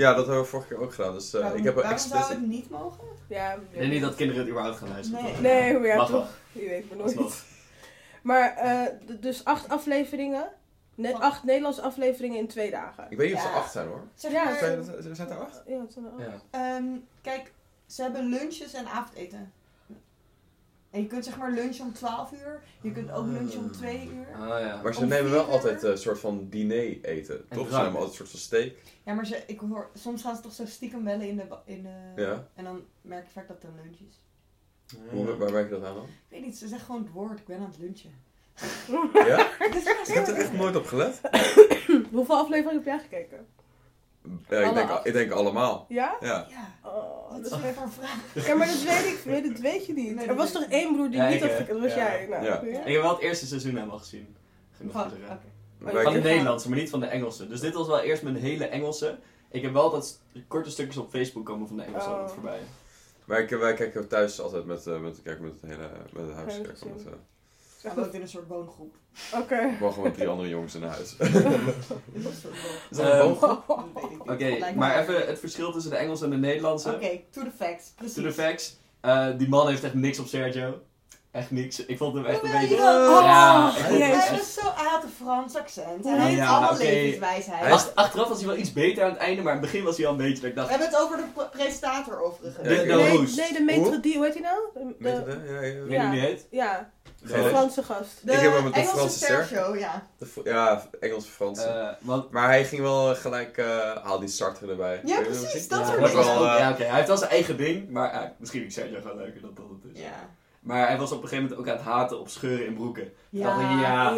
Ja, 0.00 0.14
dat 0.14 0.26
hebben 0.26 0.42
we 0.42 0.48
vorige 0.48 0.68
keer 0.68 0.78
ook 0.80 0.94
gedaan. 0.94 1.12
Dus 1.14 1.34
eh, 1.34 1.40
Waarom, 1.40 1.58
ik 1.58 1.64
heb 1.64 1.76
er 1.76 1.82
waarom 1.82 1.98
zou 1.98 2.12
explicit... 2.12 2.40
het 2.42 2.50
niet 2.50 2.70
mogen? 2.70 3.04
Ja. 3.26 3.52
Ik 3.52 3.60
denk 3.78 3.92
niet 3.92 4.00
dat 4.02 4.14
kinderen 4.14 4.40
het 4.42 4.50
überhaupt 4.50 4.78
gaan 4.78 4.88
luisteren. 4.88 5.22
Nee. 5.24 5.34
Nee, 5.40 5.78
maar 5.78 5.86
ja, 5.88 5.96
Mag 5.96 6.10
toch. 6.10 6.28
Je 6.52 6.68
weet 6.68 6.88
maar 6.88 6.98
nooit. 6.98 7.16
Alsnog. 7.16 7.44
Maar, 8.22 8.56
eh, 8.56 8.82
d- 9.06 9.22
dus 9.22 9.44
acht 9.44 9.68
afleveringen. 9.68 10.48
Net 10.94 11.14
acht 11.20 11.44
Nederlandse 11.44 11.82
afleveringen 11.82 12.38
in 12.38 12.46
twee 12.48 12.70
dagen. 12.70 13.06
Ik 13.10 13.16
weet 13.16 13.28
niet 13.28 13.36
of 13.36 13.42
ze 13.42 13.48
acht 13.48 13.72
zijn 13.72 13.86
hoor. 13.88 14.02
Zeg 14.14 14.32
Ja, 14.32 14.44
maar, 14.44 14.54
Zijn, 14.58 14.72
er 14.72 15.38
acht? 15.38 15.62
Ja, 15.66 15.80
het 15.80 15.92
zijn 15.92 16.04
er 16.04 16.10
acht. 16.12 16.42
Ja. 16.50 16.58
ehm, 16.76 16.84
kijk, 17.22 17.52
ze 17.86 18.02
hebben 18.02 18.24
lunches 18.28 18.72
en 18.74 18.86
avondeten. 18.86 19.52
En 20.90 21.00
je 21.00 21.06
kunt 21.06 21.24
zeg 21.24 21.36
maar 21.38 21.50
lunchen 21.50 21.84
om 21.84 21.92
12 21.92 22.32
uur. 22.32 22.62
Je 22.80 22.92
kunt 22.92 23.10
ook 23.10 23.26
lunchen 23.26 23.58
om 23.58 23.72
2 23.72 24.10
uur. 24.14 24.26
Ah 24.34 24.60
ja. 24.60 24.80
Maar 24.82 24.94
ze 24.94 25.00
Om 25.00 25.08
nemen 25.08 25.30
wel 25.30 25.44
altijd 25.44 25.82
een 25.82 25.98
soort 25.98 26.18
van 26.18 26.48
diner 26.48 27.04
eten. 27.04 27.44
En 27.48 27.56
Toch? 27.56 27.68
Ze 27.68 27.76
nemen 27.76 27.92
altijd 27.92 28.08
een 28.08 28.14
soort 28.16 28.28
van 28.28 28.38
steak. 28.38 28.72
Ja, 29.04 29.14
maar 29.14 29.26
ze, 29.26 29.42
ik 29.46 29.60
hoor, 29.60 29.90
soms 29.94 30.22
gaan 30.22 30.36
ze 30.36 30.42
toch 30.42 30.52
zo 30.52 30.66
stiekem 30.66 31.04
bellen 31.04 31.28
in 31.28 31.36
de... 31.36 31.44
In 31.64 31.82
de 31.82 32.22
Ja. 32.22 32.48
En 32.54 32.64
dan 32.64 32.82
merk 33.00 33.26
je 33.26 33.32
vaak 33.32 33.48
dat 33.48 33.62
het 33.62 33.70
een 33.70 33.76
lunch 33.82 33.98
is. 34.08 34.22
Hoe, 35.10 35.36
waar 35.36 35.52
merk 35.52 35.68
je 35.68 35.74
dat 35.74 35.84
aan 35.84 35.94
dan? 35.94 36.04
Ik 36.04 36.10
weet 36.28 36.44
niet, 36.44 36.58
ze 36.58 36.68
zeggen 36.68 36.86
gewoon 36.86 37.02
het 37.02 37.12
woord, 37.12 37.38
ik 37.38 37.46
ben 37.46 37.58
aan 37.58 37.70
het 37.70 37.78
lunchen. 37.78 38.10
Ja? 38.88 39.08
Ja, 39.26 39.50
Ik 39.60 40.14
heb 40.14 40.26
er 40.26 40.34
echt 40.34 40.52
nooit 40.52 40.76
op 40.76 40.86
gelet. 40.86 41.20
Hoeveel 42.12 42.36
afleveringen 42.36 42.74
heb 42.74 42.84
jij 42.84 42.98
gekeken? 42.98 43.46
Ja, 44.48 44.58
ik, 44.60 44.74
denk, 44.74 44.90
ik 45.04 45.12
denk 45.12 45.30
allemaal. 45.30 45.86
Ja? 45.88 46.16
Ja. 46.20 46.46
Ja, 46.50 46.88
Oh, 46.90 47.30
dat 47.42 47.46
is 47.46 47.52
even 47.52 47.82
een 47.82 47.90
vraag. 47.90 48.46
Ja, 48.46 48.54
maar 48.54 48.66
dat 48.66 48.82
weet 48.82 49.06
ik, 49.06 49.20
weet- 49.24 49.44
dat 49.52 49.58
weet 49.60 49.86
je 49.86 49.92
niet. 49.92 50.14
Nee, 50.14 50.26
er 50.26 50.34
was 50.34 50.52
toch 50.52 50.62
één 50.68 50.92
broer 50.94 51.08
die 51.10 51.16
Ja, 51.20 51.28
niet 51.28 51.40
had? 51.40 51.66
Dat 51.68 51.80
was 51.80 51.94
jij. 51.94 52.26
Nou, 52.30 52.44
Ja. 52.44 52.60
ja. 52.64 52.84
Ik 52.84 52.92
heb 52.92 53.02
wel 53.02 53.10
het 53.12 53.20
eerste 53.20 53.46
seizoen 53.46 53.74
helemaal 53.74 53.98
gezien. 53.98 54.36
Genoeg 54.76 54.92
Van, 54.92 55.10
zeggen. 55.10 55.28
Oh, 55.28 55.92
Maar 55.94 56.02
Van 56.02 56.12
de. 56.12 56.18
Nederlandse, 56.20 56.68
maar 56.68 56.78
niet 56.78 56.90
van 56.90 57.00
de 57.00 57.06
Engelse. 57.06 57.48
Dus 57.48 57.60
dit 57.60 57.74
was 57.74 57.86
wel 57.86 58.00
eerst 58.00 58.22
mijn 58.22 58.36
hele 58.36 58.64
Engelse. 58.64 59.18
Ik 59.50 59.62
heb 59.62 59.72
wel 59.72 59.90
dat 59.90 60.20
korte 60.48 60.70
stukjes 60.70 60.96
op 60.96 61.10
Facebook 61.10 61.46
komen 61.46 61.68
van 61.68 61.76
de 61.76 61.82
Engelse 61.82 62.06
Oh. 62.08 62.12
altijd 62.12 62.32
voorbij. 62.32 62.60
maar 63.24 63.40
ik, 63.40 63.50
wij 63.50 63.74
kijken 63.74 64.08
thuis 64.08 64.40
altijd 64.40 64.64
met, 64.64 64.86
eh, 64.86 64.98
met, 65.00 65.22
kijk, 65.22 65.40
met 65.40 65.52
het 65.60 65.70
hele 65.70 65.88
met 66.12 66.26
het 66.26 66.34
huis. 66.34 66.60
Hele 67.82 67.94
Kijken 67.94 67.94
we 67.94 68.00
met, 68.00 68.00
gezin. 68.00 68.00
eh, 68.00 68.00
Ze 68.00 68.00
woont 68.00 68.14
in 68.14 68.20
een 68.22 68.28
soort 68.28 68.46
woongroep. 68.48 68.94
Oké. 69.34 69.74
gewoon 69.76 69.92
gewoon 69.92 70.04
met 70.08 70.14
drie 70.14 70.28
andere 70.28 70.48
jongens 70.48 70.74
in 70.74 70.82
huis. 70.82 71.14
Een 71.18 71.32
Is 72.12 72.96
dat 72.96 73.06
een 73.06 73.10
Ehm, 73.12 73.22
woongroep. 73.28 73.64
Dat 73.66 74.10
ik 74.10 74.10
niet. 74.10 74.20
Oké, 74.62 74.74
maar 74.74 75.00
even 75.00 75.26
het 75.26 75.38
verschil 75.38 75.72
tussen 75.72 75.90
de 75.90 75.96
Engelse 75.96 76.24
en 76.24 76.30
de 76.30 76.36
Nederlandse. 76.36 76.94
Oké, 76.94 77.20
to 77.30 77.42
the 77.42 77.50
facts. 77.56 77.92
Precies. 77.96 78.14
To 78.14 78.22
the 78.22 78.32
facts. 78.32 78.78
Eh, 79.00 79.28
die 79.38 79.48
man 79.48 79.68
heeft 79.68 79.84
echt 79.84 79.94
niks 79.94 80.18
op 80.18 80.26
Sergio. 80.26 80.80
Echt 81.32 81.50
niks. 81.50 81.84
Ik 81.86 81.96
vond 81.98 82.14
hem 82.14 82.24
echt 82.26 82.42
een 82.42 82.50
beetje... 82.50 82.74
Oh, 82.74 83.20
Ja. 83.22 83.70
Hij, 83.72 84.12
echt- 84.12 84.30
was 84.30 84.54
zo, 84.54 84.60
hij 84.74 84.88
had 84.88 85.02
een 85.02 85.10
Frans 85.24 85.56
accent. 85.56 86.04
Hij 86.04 86.18
heeft 86.18 86.36
ja, 86.36 86.48
allemaal 86.48 86.76
levenswijsheid. 86.76 87.60
Hij 87.60 87.70
was, 87.70 87.94
achteraf 87.94 88.28
was 88.28 88.38
hij 88.38 88.46
wel 88.46 88.56
iets 88.56 88.72
beter 88.72 89.04
aan 89.04 89.10
het 89.10 89.18
einde, 89.18 89.42
maar 89.42 89.54
in 89.54 89.60
het 89.60 89.70
begin 89.70 89.84
was 89.84 89.96
hij 89.96 90.06
al 90.06 90.12
een 90.12 90.18
beetje 90.18 90.34
dat 90.34 90.44
ik 90.44 90.50
We 90.54 90.54
dacht... 90.54 90.70
hebben 90.70 90.88
het 90.88 90.98
over 90.98 91.16
de 91.16 91.22
pre- 91.34 91.48
presentator 91.52 92.20
overigens. 92.22 92.56
De, 92.56 92.62
de 92.62 92.94
Nee, 93.36 93.52
de 93.52 93.72
maître 93.72 94.00
d', 94.00 94.14
hoe 94.14 94.24
heet 94.24 94.34
hij 94.34 94.42
nou? 94.42 94.58
De-? 94.98 95.42
Ja, 95.48 95.60
ja. 95.60 95.60
Ik 95.60 95.82
weet 95.88 96.02
niet 96.02 96.10
die 96.10 96.20
heet. 96.20 96.46
Ja, 96.50 96.90
De. 97.22 97.28
Franse 97.48 97.82
gast. 97.82 98.26
De 98.26 98.32
Ik 98.32 98.38
heb 98.40 98.52
hem 98.52 98.62
met 98.64 98.72
de 98.74 98.80
Engelse 98.80 98.96
Franse 98.98 99.16
ster. 99.16 99.46
Sergio, 99.46 99.76
ja. 99.76 100.06
Ja, 100.44 100.82
Engels, 101.00 101.26
Frans. 101.26 101.64
Eh, 101.64 101.88
want... 102.00 102.30
maar 102.30 102.46
hij 102.48 102.64
ging 102.64 102.82
wel 102.82 103.14
gelijk, 103.14 103.56
eh 103.56 103.96
haal 104.02 104.18
die 104.18 104.28
starter 104.28 104.70
erbij. 104.70 105.00
Ja, 105.04 105.20
precies, 105.20 105.68
dat 105.68 105.86
soort 105.86 105.98
ook- 105.98 106.24
eh, 106.24 106.56
ja, 106.58 106.70
oké. 106.70 106.84
Hij 106.84 106.94
heeft 106.94 107.08
wel 107.08 107.16
zijn 107.16 107.30
eigen 107.30 107.56
ding, 107.56 107.90
maar 107.90 108.32
misschien 108.38 108.60
vind 108.60 108.72
ik 108.76 108.78
Sergio 108.82 109.00
gewoon 109.00 109.16
leuker 109.16 109.40
dan 109.40 109.54
dat 109.54 109.64
het 109.82 109.94
is. 109.96 110.02
Ja. 110.02 110.28
Maar 110.60 110.86
hij 110.88 110.98
was 110.98 111.12
op 111.12 111.22
een 111.22 111.28
gegeven 111.28 111.42
moment 111.50 111.60
ook 111.60 111.68
aan 111.72 111.76
het 111.76 111.86
haten 111.94 112.20
op 112.20 112.28
scheuren 112.28 112.66
in 112.66 112.74
broeken. 112.74 113.12
Ja. 113.30 113.44
dacht 113.44 113.60
ik, 113.60 113.80
ja. 113.80 114.14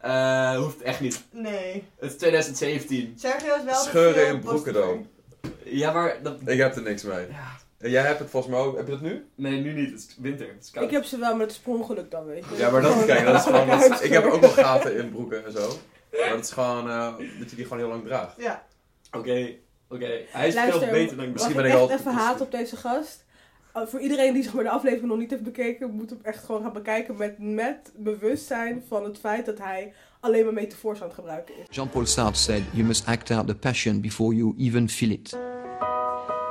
Ja. 0.00 0.52
Eh, 0.54 0.58
hoeft 0.62 0.82
echt 0.82 1.00
niet. 1.00 1.24
Nee. 1.30 1.84
Het 1.98 2.10
is 2.10 2.16
2017. 2.16 3.14
Sergio 3.18 3.54
is 3.56 3.64
wel 3.64 3.74
Scheuren 3.74 4.26
in 4.26 4.40
broeken 4.40 4.72
dan. 4.72 5.06
Ja, 5.64 5.92
maar... 5.92 6.22
Dat, 6.22 6.36
Ik 6.44 6.58
heb 6.58 6.76
er 6.76 6.82
niks 6.82 7.02
mee. 7.02 7.26
ja. 7.30 7.56
En 7.78 7.90
jij 7.90 8.02
hebt 8.02 8.18
het 8.18 8.30
volgens 8.30 8.52
mij 8.54 8.62
ook. 8.62 8.76
Heb 8.76 8.86
je 8.86 8.92
dat 8.92 9.00
nu? 9.00 9.26
Nee, 9.34 9.60
nu 9.60 9.72
niet. 9.72 9.90
Het 9.90 9.98
is 10.00 10.16
winter. 10.18 10.46
Het 10.46 10.64
is 10.64 10.70
koud. 10.70 10.84
Ik 10.84 10.90
heb 10.90 11.04
ze 11.04 11.18
wel 11.18 11.36
met 11.36 11.52
sprongeluk 11.52 12.10
dan, 12.10 12.26
weet 12.26 12.44
je. 12.50 12.56
Ja, 12.56 12.70
maar 12.70 12.82
dat, 12.82 13.04
kijk, 13.04 13.24
dat 13.24 13.34
is 13.34 13.42
gewoon... 13.50 13.66
dat 13.66 13.78
is- 13.80 13.90
Uitscheur. 13.90 14.06
ik 14.06 14.12
heb 14.12 14.24
ook 14.32 14.40
wel 14.40 14.50
gaten 14.50 14.96
in 14.96 15.10
broeken 15.10 15.44
en 15.44 15.52
zo. 15.52 15.68
Maar 16.10 16.28
dat 16.30 16.44
is 16.44 16.50
gewoon 16.52 16.90
eh, 16.90 17.14
dat 17.38 17.50
je 17.50 17.56
die 17.56 17.64
gewoon 17.64 17.78
heel 17.78 17.88
lang 17.88 18.04
draagt. 18.04 18.34
Ja. 18.36 18.64
Oké, 19.12 19.50
oké. 19.88 20.20
Hij 20.28 20.48
is 20.48 20.54
Luister, 20.54 20.82
veel 20.82 20.90
beter 20.92 21.16
dan 21.16 21.24
ik 21.26 21.32
Misschien 21.32 21.56
ben 21.56 21.64
ik 21.64 21.72
ik 21.72 21.78
echt 21.78 21.90
al- 21.90 21.96
even 21.98 22.12
haat 22.12 22.40
op 22.40 22.50
deze 22.50 22.76
gast? 22.76 23.24
Uh, 23.76 23.82
voor 23.86 24.00
iedereen 24.00 24.34
die 24.34 24.42
zeg 24.42 24.54
maar, 24.54 24.64
de 24.64 24.70
aflevering 24.70 25.08
nog 25.08 25.18
niet 25.18 25.30
heeft 25.30 25.42
bekeken, 25.42 25.90
moet 25.94 26.10
hem 26.10 26.18
echt 26.22 26.44
gewoon 26.44 26.62
gaan 26.62 26.72
bekijken 26.72 27.16
met, 27.16 27.34
met 27.38 27.92
bewustzijn 27.96 28.82
van 28.88 29.04
het 29.04 29.18
feit 29.18 29.46
dat 29.46 29.58
hij 29.58 29.92
alleen 30.20 30.44
maar 30.44 30.52
metafoors 30.52 31.00
aan 31.00 31.06
het 31.06 31.14
gebruiken 31.14 31.54
is. 31.58 31.76
Jean-Paul 31.76 32.06
Sartre 32.06 32.36
said, 32.36 32.62
You 32.72 32.86
must 32.86 33.06
act 33.06 33.30
out 33.30 33.46
the 33.46 33.54
passion 33.54 34.00
before 34.00 34.34
you 34.34 34.54
even 34.58 34.88
feel 34.88 35.10
it. 35.10 35.36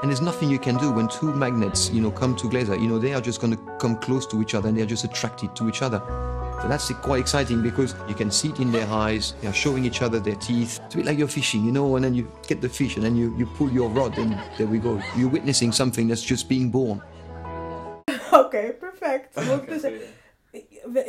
And 0.01 0.11
there's 0.11 0.19
nothing 0.19 0.51
you 0.51 0.59
can 0.59 0.77
do 0.77 0.93
when 0.93 1.07
two 1.07 1.33
magnets, 1.33 1.87
you 1.87 1.99
know, 1.99 2.13
come 2.13 2.35
together. 2.35 2.75
You 2.75 2.87
know, 2.87 2.99
they 2.99 3.13
are 3.13 3.25
just 3.25 3.41
going 3.41 3.55
to 3.55 3.61
come 3.77 3.97
close 3.99 4.27
to 4.27 4.41
each 4.41 4.53
other 4.53 4.67
and 4.67 4.77
they're 4.77 4.89
just 4.89 5.03
attracted 5.03 5.55
to 5.55 5.67
each 5.67 5.81
other. 5.81 6.01
So 6.61 6.67
that's 6.67 6.93
quite 6.93 7.19
exciting 7.19 7.61
because 7.61 7.95
you 8.07 8.15
can 8.15 8.31
see 8.31 8.49
it 8.49 8.59
in 8.59 8.71
their 8.71 8.87
eyes. 8.87 9.33
They 9.41 9.47
are 9.47 9.53
showing 9.53 9.85
each 9.85 10.01
other 10.01 10.19
their 10.19 10.35
teeth. 10.35 10.79
It's 10.85 10.95
a 10.95 10.97
bit 10.97 11.05
like 11.05 11.17
you're 11.17 11.27
fishing, 11.27 11.65
you 11.65 11.71
know, 11.71 11.95
and 11.95 12.03
then 12.03 12.13
you 12.13 12.27
get 12.47 12.61
the 12.61 12.69
fish 12.69 12.97
and 12.97 13.05
then 13.05 13.15
you, 13.15 13.35
you 13.37 13.45
pull 13.57 13.71
your 13.71 13.89
rod 13.89 14.17
and 14.17 14.37
there 14.57 14.67
we 14.67 14.77
go. 14.77 15.01
You're 15.17 15.31
witnessing 15.31 15.71
something 15.71 16.07
that's 16.07 16.21
just 16.23 16.47
being 16.47 16.69
born. 16.69 17.01
Oké, 18.43 18.75
perfect. 18.79 19.35
Dus- 19.69 19.91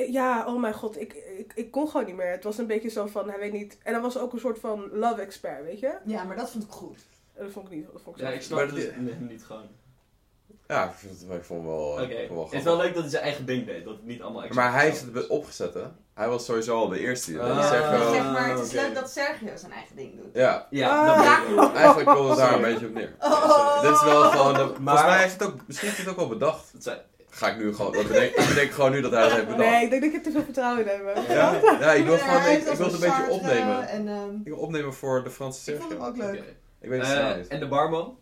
ja, 0.08 0.46
oh 0.46 0.60
mijn 0.60 0.74
god, 0.74 1.00
ik, 1.00 1.12
ik, 1.14 1.52
ik 1.54 1.70
kon 1.70 1.88
gewoon 1.88 2.06
niet 2.06 2.14
meer. 2.14 2.30
Het 2.30 2.44
was 2.44 2.58
een 2.58 2.66
beetje 2.66 2.88
zo 2.88 3.06
van, 3.06 3.30
hij 3.30 3.38
weet 3.38 3.52
niet... 3.52 3.78
En 3.82 3.92
hij 3.92 4.02
was 4.02 4.18
ook 4.18 4.32
een 4.32 4.38
soort 4.40 4.58
van 4.58 4.88
love 4.92 5.20
expert, 5.20 5.64
weet 5.64 5.78
je? 5.80 5.98
Ja, 6.04 6.24
maar 6.24 6.36
dat 6.36 6.50
vond 6.50 6.64
ik 6.64 6.70
goed. 6.70 6.98
Dat 7.34 7.50
vond 7.50 7.66
ik 7.66 7.72
niet. 7.72 7.86
Dat 7.92 8.02
vond 8.02 8.16
ik 8.16 8.22
Ja, 8.22 8.28
zo- 8.28 8.34
ik 8.36 8.42
snap 8.42 8.58
Maar 8.58 8.66
het 8.66 8.74
dus 8.74 8.90
nee, 8.96 9.14
niet 9.14 9.44
gewoon. 9.44 9.68
Ja, 10.66 10.84
ik, 10.84 10.90
het, 11.10 11.22
ik 11.30 11.44
vond 11.44 11.60
het 11.60 11.70
wel, 11.70 11.90
Oké, 11.92 12.02
eh, 12.02 12.28
vond 12.28 12.44
het 12.50 12.58
is 12.58 12.64
wel 12.64 12.76
leuk 12.76 12.92
dat 12.94 13.02
hij 13.02 13.10
zijn 13.10 13.22
eigen 13.22 13.46
ding 13.46 13.66
deed. 13.66 13.84
Dat 13.84 13.96
het 13.96 14.04
niet 14.06 14.22
allemaal 14.22 14.48
Maar 14.54 14.72
hij 14.72 14.84
heeft 14.84 15.14
het 15.14 15.26
opgezet, 15.26 15.74
hè? 15.74 15.84
Hij 16.16 16.28
was 16.28 16.44
sowieso 16.44 16.76
al 16.76 16.88
de 16.88 16.98
eerste 17.00 17.30
die 17.30 17.38
dat 17.40 17.50
Ah. 17.50 17.68
Zeg 17.70 17.90
Dus 17.90 17.98
wel- 18.00 18.12
zeg 18.12 18.22
maar, 18.32 18.48
het 18.48 18.58
is 18.66 18.72
leuk 18.72 18.94
dat 18.94 19.10
Sergio 19.10 19.56
zijn 19.56 19.72
eigen 19.72 19.96
ding 19.96 20.14
doet. 20.16 20.26
Ja, 20.32 20.66
Ja, 20.70 20.88
Ah. 20.88 21.06
dat 21.06 21.68
ik 21.68 21.74
eigenlijk 21.84 22.08
komt 22.16 22.28
het 22.28 22.38
daar 22.38 22.52
een 22.54 22.62
beetje 22.62 22.86
op 22.86 22.94
neer. 22.94 23.14
Oh. 23.20 23.80
Dit 23.82 23.90
is 23.90 24.02
wel 24.02 24.22
gewoon... 24.30 24.52
De, 24.52 24.58
volgens 24.58 24.78
Maar- 24.80 25.04
mij 25.06 25.18
heeft 25.18 25.32
het 25.32 25.42
ook... 25.48 25.54
Misschien 25.66 25.88
heeft 25.88 26.00
hij 26.02 26.10
het 26.10 26.20
ook 26.20 26.28
wel 26.28 26.38
bedacht. 26.38 26.72
Het 26.72 27.00
Ga 27.30 27.48
ik 27.48 27.56
nu 27.56 27.74
gewoon... 27.74 27.92
Dat 27.92 28.06
bedenk, 28.06 28.34
ik 28.34 28.48
bedenk 28.48 28.70
gewoon 28.70 28.90
nu 28.90 29.00
dat 29.00 29.10
hij 29.10 29.22
dat 29.22 29.30
heeft 29.32 29.46
bedacht. 29.46 29.70
Nee, 29.70 29.84
ik 29.84 29.90
denk 29.90 30.02
dat 30.02 30.10
ik 30.10 30.16
er 30.16 30.22
te 30.22 30.30
veel 30.30 30.42
vertrouwen 30.44 30.80
in 30.82 30.88
heb. 30.88 31.28
Ja, 31.28 31.52
ja, 31.80 31.92
ik 31.92 32.04
wil 32.04 32.18
gewoon... 32.18 32.42
Ik, 32.42 32.58
ik 32.66 32.76
wil 32.76 32.86
het 32.86 32.94
een 32.94 33.00
beetje 33.00 33.26
opnemen. 33.30 33.88
En, 33.88 34.08
ehm, 34.08 34.30
Ik 34.44 34.44
wil 34.48 34.56
opnemen 34.56 34.94
voor 34.94 35.24
de 35.24 35.30
Franse 35.30 35.72
ik 35.72 35.78
vond 35.80 35.90
hem 35.92 36.00
Sergio. 36.00 36.24
ook 36.24 36.30
leuk. 36.32 36.40
Oké. 36.40 36.54
Ik 36.80 36.88
weet 36.88 37.00
het 37.00 37.08
Eh, 37.10 37.16
snel 37.16 37.36
niet. 37.36 37.48
en 37.48 37.60
de 37.60 37.68
barman? 37.68 38.18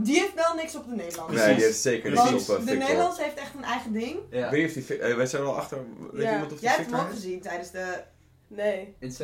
Die 0.00 0.18
heeft 0.20 0.34
wel 0.34 0.54
niks 0.54 0.76
op 0.76 0.88
de 0.88 0.94
Nederlandse. 0.94 1.36
Nee, 1.46 1.54
die 1.54 1.64
heeft 1.64 1.78
zeker 1.78 2.10
niet 2.10 2.18
op 2.20 2.26
Want 2.46 2.60
uh, 2.60 2.66
de. 2.66 2.74
Nederlandse 2.76 3.22
heeft 3.22 3.36
echt 3.36 3.54
een 3.54 3.64
eigen 3.64 3.92
ding. 3.92 4.18
Ja. 4.30 4.50
Weet 4.50 4.74
je 4.74 4.80
of 4.80 4.86
die... 4.86 4.98
Eh, 4.98 5.16
wij 5.16 5.26
zijn 5.26 5.42
er 5.42 5.48
al 5.48 5.56
achter... 5.56 5.78
Weet 6.12 6.22
Ja. 6.22 6.32
iemand 6.32 6.52
of 6.52 6.58
die 6.58 6.68
Jij 6.68 6.76
hebt 6.76 6.90
hem 6.90 7.00
ook 7.00 7.10
gezien 7.10 7.40
tijdens 7.40 7.70
de... 7.70 8.02
Nee. 8.48 8.94
In 8.98 9.14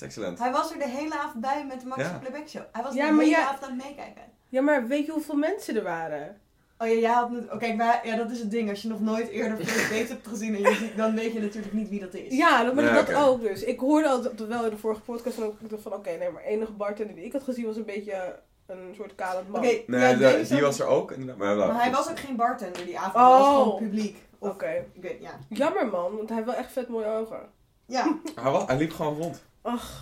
excellent. 0.00 0.38
Hij 0.38 0.52
was 0.52 0.72
er 0.72 0.78
de 0.78 0.88
hele 0.88 1.14
avond 1.18 1.40
bij 1.40 1.64
met 1.68 1.80
de 1.80 1.86
Max 1.86 2.00
Ja. 2.02 2.18
Playback 2.22 2.48
Show. 2.48 2.62
Hij 2.72 2.82
was 2.82 2.94
Ja, 2.94 3.06
de 3.06 3.12
maar 3.12 3.24
hele 3.24 3.36
ja- 3.36 3.46
avond 3.48 3.62
aan 3.64 3.78
het 3.78 3.84
meekijken. 3.86 4.22
Ja, 4.48 4.60
maar 4.60 4.86
weet 4.86 5.06
je 5.06 5.12
hoeveel 5.12 5.34
mensen 5.36 5.76
er 5.76 5.82
waren? 5.82 6.40
Oh 6.78 6.88
ja, 6.88 6.94
jij 6.94 7.10
had... 7.10 7.30
net- 7.30 7.50
Oh 7.52 7.58
kijk, 7.58 7.76
wij, 7.76 8.00
ja, 8.04 8.16
dat 8.16 8.30
is 8.30 8.38
het 8.38 8.50
ding. 8.50 8.68
Als 8.70 8.82
je 8.82 8.88
nog 8.88 9.00
nooit 9.00 9.28
eerder 9.28 9.66
First 9.66 10.08
hebt 10.08 10.26
gezien, 10.28 10.54
en 10.54 10.60
je 10.60 10.74
ziet, 10.74 10.96
dan 10.96 11.14
weet 11.14 11.32
je 11.32 11.40
natuurlijk 11.40 11.72
niet 11.72 11.88
wie 11.88 12.00
dat 12.00 12.14
is. 12.14 12.36
Ja, 12.36 12.64
dat, 12.64 12.74
maar 12.74 12.84
Ja, 12.84 12.94
dat 12.94 13.08
oké. 13.08 13.18
ook 13.18 13.40
dus. 13.42 13.62
Ik 13.64 13.78
hoorde 13.78 14.08
al 14.08 14.22
dat, 14.22 14.46
wel 14.48 14.64
in 14.64 14.70
de 14.70 14.76
vorige 14.76 15.00
podcast 15.00 15.38
en 15.38 15.44
ik 15.60 15.70
dacht 15.70 15.82
van 15.82 15.92
oké, 15.92 16.10
nee, 16.18 16.30
maar 16.30 16.42
enige 16.42 16.72
bartender 16.72 17.14
die 17.14 17.24
ik 17.24 17.32
had 17.32 17.42
gezien 17.42 17.64
was 17.66 17.76
een 17.76 17.84
beetje 17.84 18.38
een 18.66 18.92
soort 18.96 19.14
kalend 19.14 19.48
man. 19.48 19.60
Oké, 19.60 19.82
Nee, 19.86 20.00
ja, 20.00 20.12
de- 20.12 20.18
deze- 20.18 20.52
die 20.54 20.62
was 20.62 20.80
er 20.80 20.86
ook. 20.86 21.10
inderdaad, 21.10 21.36
Maar, 21.38 21.56
Maar 21.56 21.82
hij 21.82 21.90
was 21.92 22.10
ook 22.10 22.18
geen 22.18 22.36
bartender 22.36 22.84
die 22.86 22.98
avond. 22.98 23.14
Hij 23.14 23.22
was 23.24 23.46
Oh. 23.46 23.62
gewoon 23.62 23.78
publiek. 23.78 24.16
Of, 24.38 24.50
Oké. 24.50 24.84
ik 24.92 25.02
weet, 25.02 25.20
ja. 25.20 25.38
Jammer 25.48 25.86
man, 25.86 26.16
want 26.16 26.28
hij 26.28 26.36
heeft 26.38 26.50
wel 26.50 26.58
echt 26.58 26.72
vet 26.72 26.88
mooie 26.88 27.06
ogen. 27.06 27.40
Ja, 27.86 28.16
Hij, 28.42 28.50
was, 28.52 28.66
hij 28.66 28.76
liep 28.76 28.92
gewoon 28.92 29.16
rond. 29.16 29.42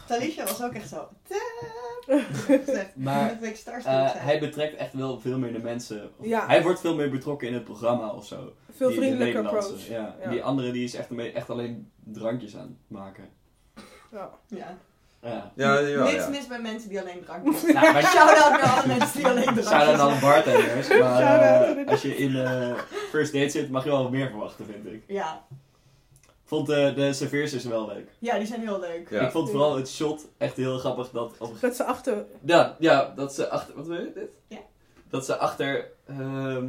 Talisha 0.06 0.44
was 0.44 0.62
ook 0.62 0.72
echt 0.72 0.88
zo. 0.88 1.08
Maar, 2.94 3.38
Stars 3.52 3.84
Eh, 3.84 4.10
hij 4.14 4.40
betrekt 4.40 4.76
echt 4.76 4.92
wel 4.92 5.20
veel 5.20 5.38
meer 5.38 5.52
de 5.52 5.58
mensen. 5.58 6.10
of- 6.18 6.26
Ja. 6.26 6.46
Hij 6.46 6.62
wordt 6.62 6.80
veel 6.80 6.94
meer 6.94 7.10
betrokken 7.10 7.48
in 7.48 7.54
het 7.54 7.64
programma 7.64 8.12
of 8.12 8.26
zo. 8.26 8.52
Veel 8.72 8.88
Die- 8.88 8.96
de 8.98 9.02
vriendelijker 9.04 9.42
Nederlandse, 9.42 9.72
approach. 9.72 9.88
Ja. 9.88 10.16
Ja. 10.22 10.30
Die 10.30 10.42
andere 10.42 10.70
die 10.70 10.84
is 10.84 10.94
echt, 10.94 11.10
een 11.10 11.16
beetje- 11.16 11.32
echt 11.32 11.50
alleen 11.50 11.90
drankjes 12.04 12.56
aan 12.56 12.62
het 12.62 12.98
maken. 12.98 13.28
Ja. 14.12 14.30
Ja. 14.46 14.76
Ja. 15.22 15.52
Ja, 15.54 15.80
jawel, 15.80 16.04
Niks 16.04 16.24
ja. 16.24 16.28
mis 16.28 16.46
met 16.46 16.62
mensen 16.62 16.88
die 16.88 17.00
alleen 17.00 17.24
drankjes 17.24 17.62
Nou, 17.62 17.92
maar 17.92 18.02
Shout-out 18.14 18.50
naar 18.50 18.70
alle 18.70 18.86
mensen 18.86 19.16
die 19.16 19.26
alleen 19.26 19.42
drankjes 19.42 19.68
Shout-out 19.68 19.98
aan 19.98 20.14
de 20.14 20.20
bartenders. 20.20 20.88
Maar 20.88 21.40
eh, 21.76 21.88
als 21.88 22.02
je 22.02 22.16
in 22.16 22.36
eh, 22.36 22.78
first 23.10 23.32
date 23.32 23.48
zit, 23.48 23.70
mag 23.70 23.84
je 23.84 23.90
wel 23.90 24.02
wat 24.02 24.10
meer 24.10 24.28
verwachten, 24.28 24.66
vind 24.66 24.86
ik. 24.86 25.02
Ja. 25.06 25.44
Vond 26.44 26.66
de, 26.66 26.92
de 26.96 27.12
serveersters 27.12 27.64
wel 27.64 27.86
leuk. 27.86 28.08
ja, 28.18 28.38
die 28.38 28.46
zijn 28.46 28.60
heel 28.60 28.80
leuk. 28.80 29.10
Ja. 29.10 29.20
Ik 29.20 29.30
vond 29.30 29.50
vooral 29.50 29.76
het 29.76 29.88
shot 29.90 30.26
echt 30.38 30.56
heel 30.56 30.78
grappig. 30.78 31.10
Dat, 31.10 31.34
op, 31.38 31.60
Dat 31.60 31.76
ze 31.76 31.84
achter... 31.84 32.24
ja, 32.44 32.76
ja, 32.78 33.12
dat 33.16 33.34
ze 33.34 33.48
achter... 33.48 33.74
Wat 33.76 33.86
wil 33.86 34.00
je 34.00 34.12
dit? 34.14 34.30
Ja. 34.48 34.58
Dat 35.10 35.24
ze 35.24 35.36
achter... 35.36 35.90
ehm, 36.06 36.66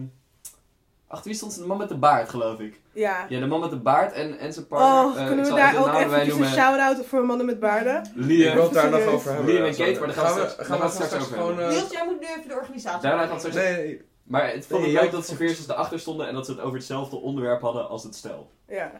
achter 1.12 1.28
wie 1.30 1.34
stond 1.38 1.54
ze? 1.54 1.60
De 1.60 1.66
man 1.68 1.78
met 1.78 1.90
de 1.90 1.96
baard, 1.98 2.30
geloof 2.30 2.60
ik. 2.60 2.82
Ja. 2.94 3.26
Ja, 3.30 3.40
de 3.40 3.46
man 3.46 3.60
met 3.60 3.70
de 3.70 3.78
baard 3.80 4.14
en, 4.14 4.38
en 4.40 4.54
zijn 4.54 4.68
partner. 4.68 5.04
Oh, 5.06 5.16
eh, 5.16 5.22
ik 5.22 5.28
kunnen 5.28 5.44
we 5.46 5.50
zal 5.52 5.58
daar 5.60 5.78
ook 5.80 5.94
eventjes 5.94 6.36
een 6.38 6.46
shout-out 6.46 7.06
voor 7.06 7.26
mannen 7.26 7.46
met 7.46 7.60
baarden? 7.60 8.04
Ik 8.04 8.12
Liam. 8.16 8.54
wil 8.56 8.64
het 8.64 8.74
daar 8.74 8.90
nog 8.90 9.06
over 9.06 9.34
hebben. 9.34 9.54
Liam 9.54 9.66
en 9.66 9.76
Kate, 9.76 10.00
maar 10.00 10.08
daar 10.08 10.18
gaan 10.26 10.34
we 10.36 10.40
gaan 10.40 10.42
we, 10.42 10.50
straks- 10.50 10.68
gaan 10.68 10.78
we 10.78 10.82
daar 10.82 10.90
gaan 10.92 11.00
we 11.00 11.06
straks 11.06 11.08
straks 11.10 11.24
over 11.26 11.38
gewoon... 11.38 11.60
eh, 11.60 11.70
Niels, 11.70 11.92
jij 11.92 12.06
moet 12.06 12.20
nu 12.20 12.26
even 12.28 12.48
de 12.48 12.56
organisatie 12.56 13.02
Daarna 13.02 13.26
gaat 13.28 13.32
opnemen. 13.46 13.52
straks- 13.62 13.76
nee, 13.78 13.86
nee. 13.88 14.02
Maar 14.24 14.52
het 14.52 14.66
vond 14.66 14.86
ik 14.86 14.92
leuk 14.92 15.12
dat 15.12 15.26
serveersters 15.26 15.68
erachter 15.68 16.00
stonden 16.00 16.28
en 16.28 16.34
dat 16.34 16.46
ze 16.46 16.52
het 16.52 16.62
over 16.62 16.78
hetzelfde 16.78 17.16
onderwerp 17.16 17.62
hadden 17.62 17.90
als 17.90 18.04
het 18.04 18.16
stel. 18.16 18.52
Ja. 18.68 18.92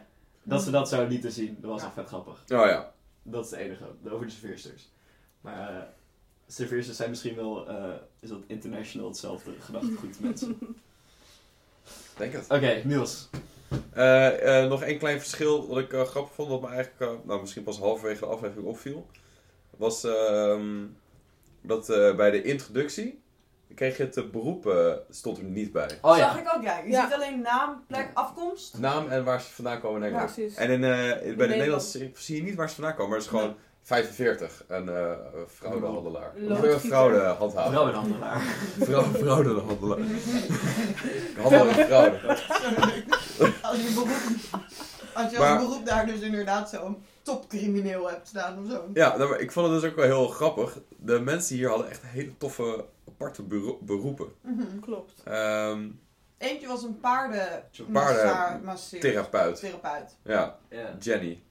Dat 0.42 0.62
ze 0.62 0.70
dat 0.70 0.88
zo 0.88 1.06
lieten 1.06 1.32
zien, 1.32 1.56
dat 1.60 1.70
was 1.70 1.80
Ja. 1.80 1.86
echt 1.86 1.94
vet 1.94 2.06
grappig. 2.08 2.34
Oh 2.34 2.66
ja. 2.66 2.90
Dat 3.22 3.44
is 3.44 3.50
het 3.50 3.60
enige, 3.60 3.84
over 4.10 4.26
de 4.26 4.32
serveersters. 4.32 4.90
Maar 5.40 5.68
eh 5.68 5.76
serveersters 6.46 6.96
zijn 6.96 7.10
misschien 7.10 7.36
wel, 7.36 7.68
eh, 7.68 7.74
is 8.20 8.28
dat 8.28 8.38
international 8.46 9.06
hetzelfde 9.08 9.50
gedachtegoed 9.60 10.20
mensen. 10.20 10.58
Denk 12.16 12.32
het. 12.32 12.44
Oké, 12.48 12.80
Niels. 12.84 13.28
Eh, 13.92 14.62
eh, 14.62 14.68
nog 14.68 14.82
één 14.82 14.98
klein 14.98 15.18
verschil 15.20 15.68
wat 15.68 15.78
ik 15.78 15.92
eh, 15.92 16.02
grappig 16.04 16.34
vond, 16.34 16.48
wat 16.48 16.60
me 16.60 16.66
eigenlijk 16.68 17.00
eh, 17.12 17.18
nou, 17.26 17.40
misschien 17.40 17.62
pas 17.62 17.78
halverwege 17.78 18.20
de 18.20 18.26
aflevering 18.26 18.66
opviel. 18.66 19.06
Was 19.76 20.04
ehm, 20.04 20.66
dat 21.62 21.88
eh, 21.90 22.14
bij 22.16 22.30
de 22.30 22.42
introductie 22.42 23.20
kreeg 23.74 23.96
je 23.96 24.02
het 24.14 24.30
beroep, 24.32 24.66
eh, 24.66 24.92
stond 25.10 25.38
er 25.38 25.44
niet 25.44 25.72
bij. 25.72 25.98
Oh 26.00 26.16
Zag 26.16 26.34
ja. 26.34 26.40
ik 26.40 26.56
ook, 26.56 26.62
ja. 26.62 26.78
Je 26.78 26.90
Ja. 26.90 27.04
ziet 27.04 27.14
alleen 27.14 27.40
naam, 27.40 27.84
plek, 27.86 28.10
afkomst. 28.14 28.78
Naam 28.78 29.08
en 29.08 29.24
waar 29.24 29.40
ze 29.40 29.50
vandaan 29.52 29.80
komen 29.80 30.02
in 30.02 30.12
Ja, 30.12 30.18
Nederland. 30.18 30.34
precies. 30.34 30.56
En 30.56 30.70
in, 30.70 30.84
eh, 30.84 30.90
bij 30.90 31.18
de 31.18 31.26
Nederland. 31.26 31.50
Nederlandse 31.50 32.10
zie 32.14 32.36
je 32.36 32.42
niet 32.42 32.54
waar 32.54 32.68
ze 32.68 32.74
vandaan 32.74 32.94
komen, 32.94 33.08
maar 33.10 33.18
het 33.18 33.26
is 33.26 33.32
gewoon 33.38 33.56
45. 33.82 34.64
Een 34.68 34.88
eh 34.88 35.12
fraudehandelaar. 35.48 36.32
Een 36.36 36.80
fraudehandhaver. 36.80 37.70
Vrouwenhandelaar. 37.72 38.40
Vrouw, 38.80 39.02
fraudehandelaar. 39.02 39.98
Handel 41.40 41.66
in 41.66 41.74
fraude. 41.86 42.18
Als 43.62 43.76
je, 43.82 43.92
beroep, 43.94 44.08
als 45.14 45.30
je 45.32 45.38
Maar- 45.38 45.56
als 45.58 45.66
beroep 45.66 45.86
daar 45.86 46.06
dus 46.06 46.20
inderdaad 46.20 46.68
zo'n 46.70 47.02
topcrimineel 47.22 48.08
hebt 48.10 48.28
staan 48.28 48.58
of 48.64 48.70
zo. 48.70 48.84
Ja, 48.94 49.16
nou, 49.16 49.30
maar 49.30 49.40
ik 49.40 49.52
vond 49.52 49.70
het 49.72 49.80
dus 49.80 49.90
ook 49.90 49.96
wel 49.96 50.04
heel 50.04 50.28
grappig. 50.28 50.78
De 50.96 51.20
mensen 51.20 51.56
hier 51.56 51.68
hadden 51.68 51.90
echt 51.90 52.02
hele 52.06 52.36
toffe, 52.38 52.84
aparte 53.08 53.42
bero- 53.42 53.78
beroepen. 53.80 54.28
Mhm. 54.40 54.78
Klopt. 54.80 55.12
Ehm 55.24 55.88
Eentje 56.38 56.66
was 56.66 56.82
een 56.82 57.00
paarden... 57.00 57.64
Paarden- 57.92 57.92
massa- 57.92 58.60
masseer- 58.64 59.00
therapeut. 59.00 59.60
Therapeut. 59.60 60.16
Ja, 60.24 60.58
Ja. 60.70 60.96
Jenny. 61.00 61.42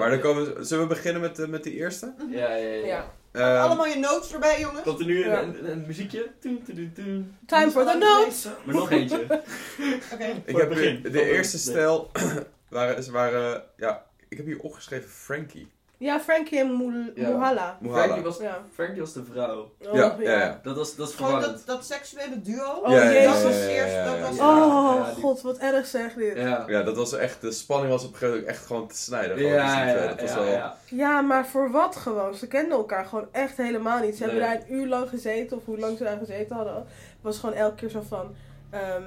Maar 0.00 0.10
dan 0.10 0.20
komen, 0.20 0.66
zullen 0.66 0.88
we 0.88 0.94
beginnen 0.94 1.20
met, 1.22 1.36
de- 1.36 1.48
met 1.48 1.62
die 1.64 1.74
eerste? 1.74 2.14
Ja, 2.30 2.54
ja, 2.54 2.68
ja. 2.74 2.86
Ja. 2.86 3.12
Ehm, 3.32 3.62
Allemaal 3.62 3.86
je 3.86 3.98
notes 3.98 4.32
erbij, 4.32 4.60
jongens. 4.60 4.82
Komt 4.82 5.00
er 5.00 5.06
nu 5.06 5.22
een, 5.24 5.30
Ja. 5.30 5.42
een, 5.42 5.70
een 5.70 5.84
muziekje? 5.86 6.30
Toen, 6.40 6.62
toen, 6.62 6.74
toen, 6.74 6.92
toen. 6.94 7.36
Time 7.46 7.70
for 7.70 7.84
the 7.84 7.96
notes! 7.98 8.46
Maar 8.64 8.74
nog 8.74 8.90
eentje. 8.90 9.20
Oké. 10.12 10.42
ik 10.44 10.56
heb 10.56 10.68
begin 10.68 11.02
de 11.02 11.10
de- 11.10 11.22
eerste 11.30 11.56
de- 11.56 11.62
stel 11.62 12.10
waren, 12.68 13.02
ze 13.02 13.12
waren, 13.12 13.62
ja, 13.76 14.06
ik 14.28 14.36
heb 14.36 14.46
hier 14.46 14.58
opgeschreven 14.60 15.10
Frankie. 15.10 15.68
Ja, 16.00 16.20
Frankie 16.20 16.58
en 16.58 16.76
Mul- 16.76 17.10
Ja. 17.14 17.28
Muhala. 17.28 17.78
Muhala. 17.80 18.02
Frankie 18.04 18.22
was, 18.24 18.38
Ja. 18.38 18.58
Frankie 18.74 19.00
was 19.00 19.12
de 19.12 19.24
vrouw. 19.32 19.70
Oh, 19.86 19.94
Ja, 19.94 20.16
ja, 20.20 20.30
ja. 20.38 20.60
Dat 20.62 20.76
was, 20.76 20.96
dat 20.96 21.08
is 21.08 21.14
Gewoon 21.14 21.30
verwarrend. 21.30 21.66
dat, 21.66 21.76
dat 21.76 21.86
seksuele 21.86 22.40
duo. 22.42 22.70
Oh, 22.84 22.92
Ja. 22.92 23.24
Dat 23.32 23.42
was 23.42 23.52
ja, 23.52 23.58
ja, 23.58 23.66
eerst... 23.68 23.94
ja, 23.94 24.04
Dat 24.04 24.14
ja, 24.16 24.20
was... 24.26 24.36
ja. 24.36 24.48
Oh, 24.66 24.94
Ja, 25.06 25.12
die- 25.14 25.22
god, 25.22 25.40
wat 25.42 25.58
erg 25.58 25.86
zeg 25.86 26.14
dit. 26.14 26.36
Ja. 26.36 26.42
Ja. 26.46 26.64
Ja, 26.66 26.82
dat 26.82 26.96
was 26.96 27.12
echt, 27.12 27.40
de 27.40 27.52
spanning 27.52 27.90
was 27.92 28.02
op 28.04 28.08
een 28.12 28.14
gegeven 28.18 28.38
moment 28.40 28.56
echt 28.56 28.66
gewoon 28.66 28.88
te 28.88 28.96
snijden. 28.96 29.36
Gewoon 29.36 29.52
Ja, 29.52 29.62
tussen 29.62 29.84
die 29.84 29.92
twee. 29.92 30.02
ja, 30.02 30.08
dat 30.10 30.20
was 30.20 30.30
ja, 30.30 30.68
wel, 30.96 30.98
ja. 30.98 31.20
maar 31.20 31.46
voor 31.46 31.70
wat 31.70 31.96
gewoon? 31.96 32.34
Ze 32.34 32.46
kenden 32.46 32.76
elkaar 32.78 33.04
gewoon 33.04 33.28
echt 33.32 33.56
helemaal 33.56 34.00
niet. 34.00 34.16
Ze 34.16 34.22
hebben 34.24 34.40
Nee. 34.40 34.48
daar 34.50 34.60
een 34.68 34.74
uur 34.74 34.86
lang 34.86 35.08
gezeten, 35.08 35.56
of 35.56 35.64
hoe 35.64 35.78
lang 35.78 35.96
ze 35.98 36.04
daar 36.04 36.18
gezeten 36.18 36.56
hadden. 36.56 36.86
was 37.20 37.38
gewoon 37.38 37.54
elke 37.54 37.74
keer 37.74 37.88
zo 37.90 38.02
van... 38.08 38.34
ehm, 38.70 39.02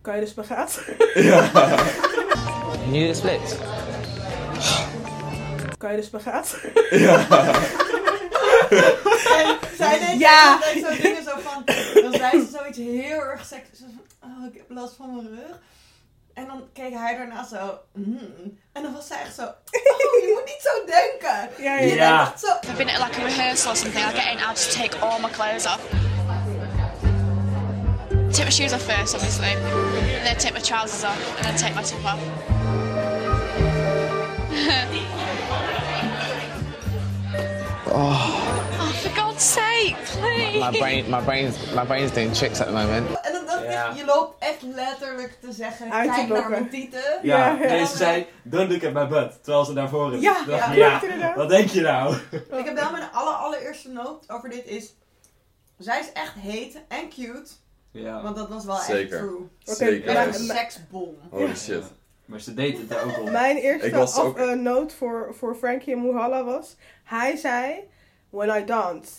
kan 0.00 0.14
je 0.14 0.20
de 0.24 0.26
spagaat? 0.26 0.84
ja. 1.14 1.50
Need 2.90 3.10
a 3.10 3.14
split. 3.14 3.58
Kan 5.84 5.92
je 5.92 6.00
de 6.00 6.06
spagaat? 6.06 6.56
En 9.38 9.58
zij 9.76 9.98
deed 9.98 10.18
Ja. 10.18 10.58
zo 10.80 11.02
dingen 11.02 11.22
zo 11.24 11.30
van... 11.38 11.64
Dan 12.02 12.12
zei 12.12 12.30
ze 12.44 12.48
zoiets 12.52 12.78
heel 12.78 13.20
erg 13.20 13.44
seks... 13.46 13.78
zo 13.78 13.84
van, 13.94 14.30
oh, 14.30 14.46
ik 14.46 14.54
heb 14.56 14.64
last 14.68 14.94
van 14.96 15.14
mijn 15.14 15.28
rug. 15.28 15.58
En 16.34 16.46
dan 16.46 16.62
keek 16.72 16.92
hij 16.92 17.16
daarna 17.16 17.46
zo... 17.46 17.78
hmm. 17.92 18.58
En 18.72 18.82
dan 18.82 18.92
was 18.92 19.06
zij 19.06 19.20
echt 19.20 19.34
zo... 19.34 19.42
Oh, 19.42 19.52
je 20.22 20.30
moet 20.34 20.44
niet 20.44 20.62
zo 20.62 20.84
denken. 20.86 21.64
Ja, 21.64 21.74
Je 21.78 21.94
ja. 21.94 21.94
Ja. 21.94 22.34
zo... 22.38 22.46
I've 22.68 22.76
been 22.76 22.88
at 22.88 22.98
like 23.08 23.20
a 23.20 23.24
rehearsal 23.24 23.70
or 23.70 23.76
something, 23.76 24.04
I'll 24.04 24.14
get 24.20 24.32
in, 24.32 24.38
I'll 24.38 24.54
just 24.54 24.72
take 24.72 24.98
all 25.00 25.20
my 25.20 25.30
clothes 25.30 25.66
off. 25.66 25.80
Take 28.32 28.44
my 28.44 28.50
shoes 28.50 28.72
off 28.72 28.82
first, 28.82 29.14
obviously. 29.14 29.54
And 30.16 30.24
then 30.26 30.36
take 30.38 30.52
my 30.54 30.60
trousers 30.60 31.04
off, 31.04 31.36
and 31.36 31.44
then 31.46 31.56
take 31.56 31.74
my 31.74 31.82
top 31.82 32.04
off. 32.04 32.20
oh, 37.94 38.28
for 39.02 39.10
God's 39.22 39.52
sake, 39.52 39.96
please! 40.20 40.58
My 40.70 40.78
brain, 40.78 41.10
my 41.10 41.20
brain's, 41.20 41.56
my 41.74 41.84
brain's 41.84 42.10
doing 42.12 42.32
tricks 42.32 42.60
at 42.60 42.66
the 42.66 42.72
moment. 42.72 43.06
En 43.22 43.32
dan 43.32 43.46
dacht 43.46 43.62
Ja. 43.64 43.90
ik, 43.90 43.96
je 43.96 44.04
loopt 44.04 44.42
echt 44.44 44.62
letterlijk 44.62 45.36
te 45.40 45.52
zeggen... 45.52 45.92
Uit 45.92 46.08
te 46.08 46.14
Kijk 46.14 46.28
naar 46.28 46.50
mijn 46.50 46.68
tieten. 46.70 47.02
Ja, 47.22 47.36
Ja, 47.46 47.62
ja. 47.62 47.68
deze 47.68 47.96
zei, 47.96 48.26
don't 48.42 48.70
look 48.70 48.84
at 48.84 48.92
my 48.92 49.06
butt. 49.08 49.42
Terwijl 49.44 49.64
ze 49.64 49.72
daarvoor 49.72 50.14
is. 50.14 50.20
Ja, 50.20 50.44
dacht, 50.46 50.74
ja, 50.74 51.00
ja, 51.18 51.34
wat 51.36 51.48
denk 51.48 51.68
je 51.68 51.80
nou? 51.80 52.14
Ik 52.60 52.64
heb 52.64 52.74
wel 52.74 52.90
mijn 52.90 53.10
aller, 53.12 53.32
allereerste 53.34 53.88
noot 53.88 54.30
over 54.30 54.48
dit 54.50 54.66
is... 54.66 54.94
Zij 55.78 56.00
is 56.00 56.12
echt 56.12 56.34
heet 56.38 56.78
en 56.88 57.08
cute. 57.08 57.50
Ja, 57.90 58.22
Want 58.22 58.36
dat 58.36 58.48
was 58.48 58.64
wel 58.64 58.76
Zeker. 58.76 59.16
echt 59.18 59.26
true. 59.26 59.48
Zeker. 59.76 60.12
maar- 60.14 60.26
Echt 60.28 60.38
een 60.38 60.44
seksbom. 60.44 61.14
Holy 61.30 61.56
shit. 61.56 61.82
Maar 62.24 62.40
ze 62.40 62.54
deed 62.54 62.78
het 62.78 62.90
er 62.90 63.04
ook 63.04 63.18
om. 63.20 63.30
Mijn 63.30 63.56
eerste 63.56 63.86
Ik 63.86 63.94
was 63.94 64.16
af, 64.16 64.24
ook- 64.24 64.38
eh, 64.38 64.52
note 64.52 64.94
voor, 64.96 65.34
voor 65.38 65.54
Frankie 65.54 65.92
en 65.94 66.02
Muhala 66.02 66.44
was... 66.44 66.76
Hij 67.04 67.36
zei... 67.36 67.74
When 68.30 68.62
I 68.62 68.64
dance, 68.64 69.10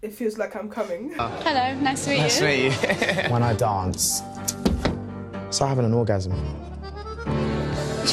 It 0.00 0.14
feels 0.14 0.36
like 0.36 0.58
I'm 0.58 0.68
coming. 0.68 1.16
Hello, 1.44 1.80
nice 1.80 2.02
to 2.04 2.10
meet 2.10 2.20
Nice 2.22 2.38
to 2.38 2.46
you. 2.46 2.68
meet 2.68 2.80
you. 2.80 3.28
when 3.32 3.52
I 3.52 3.56
dance. 3.56 4.22
Like 5.50 5.64
having 5.64 5.86
an 5.86 5.94
orgasm. 5.94 6.30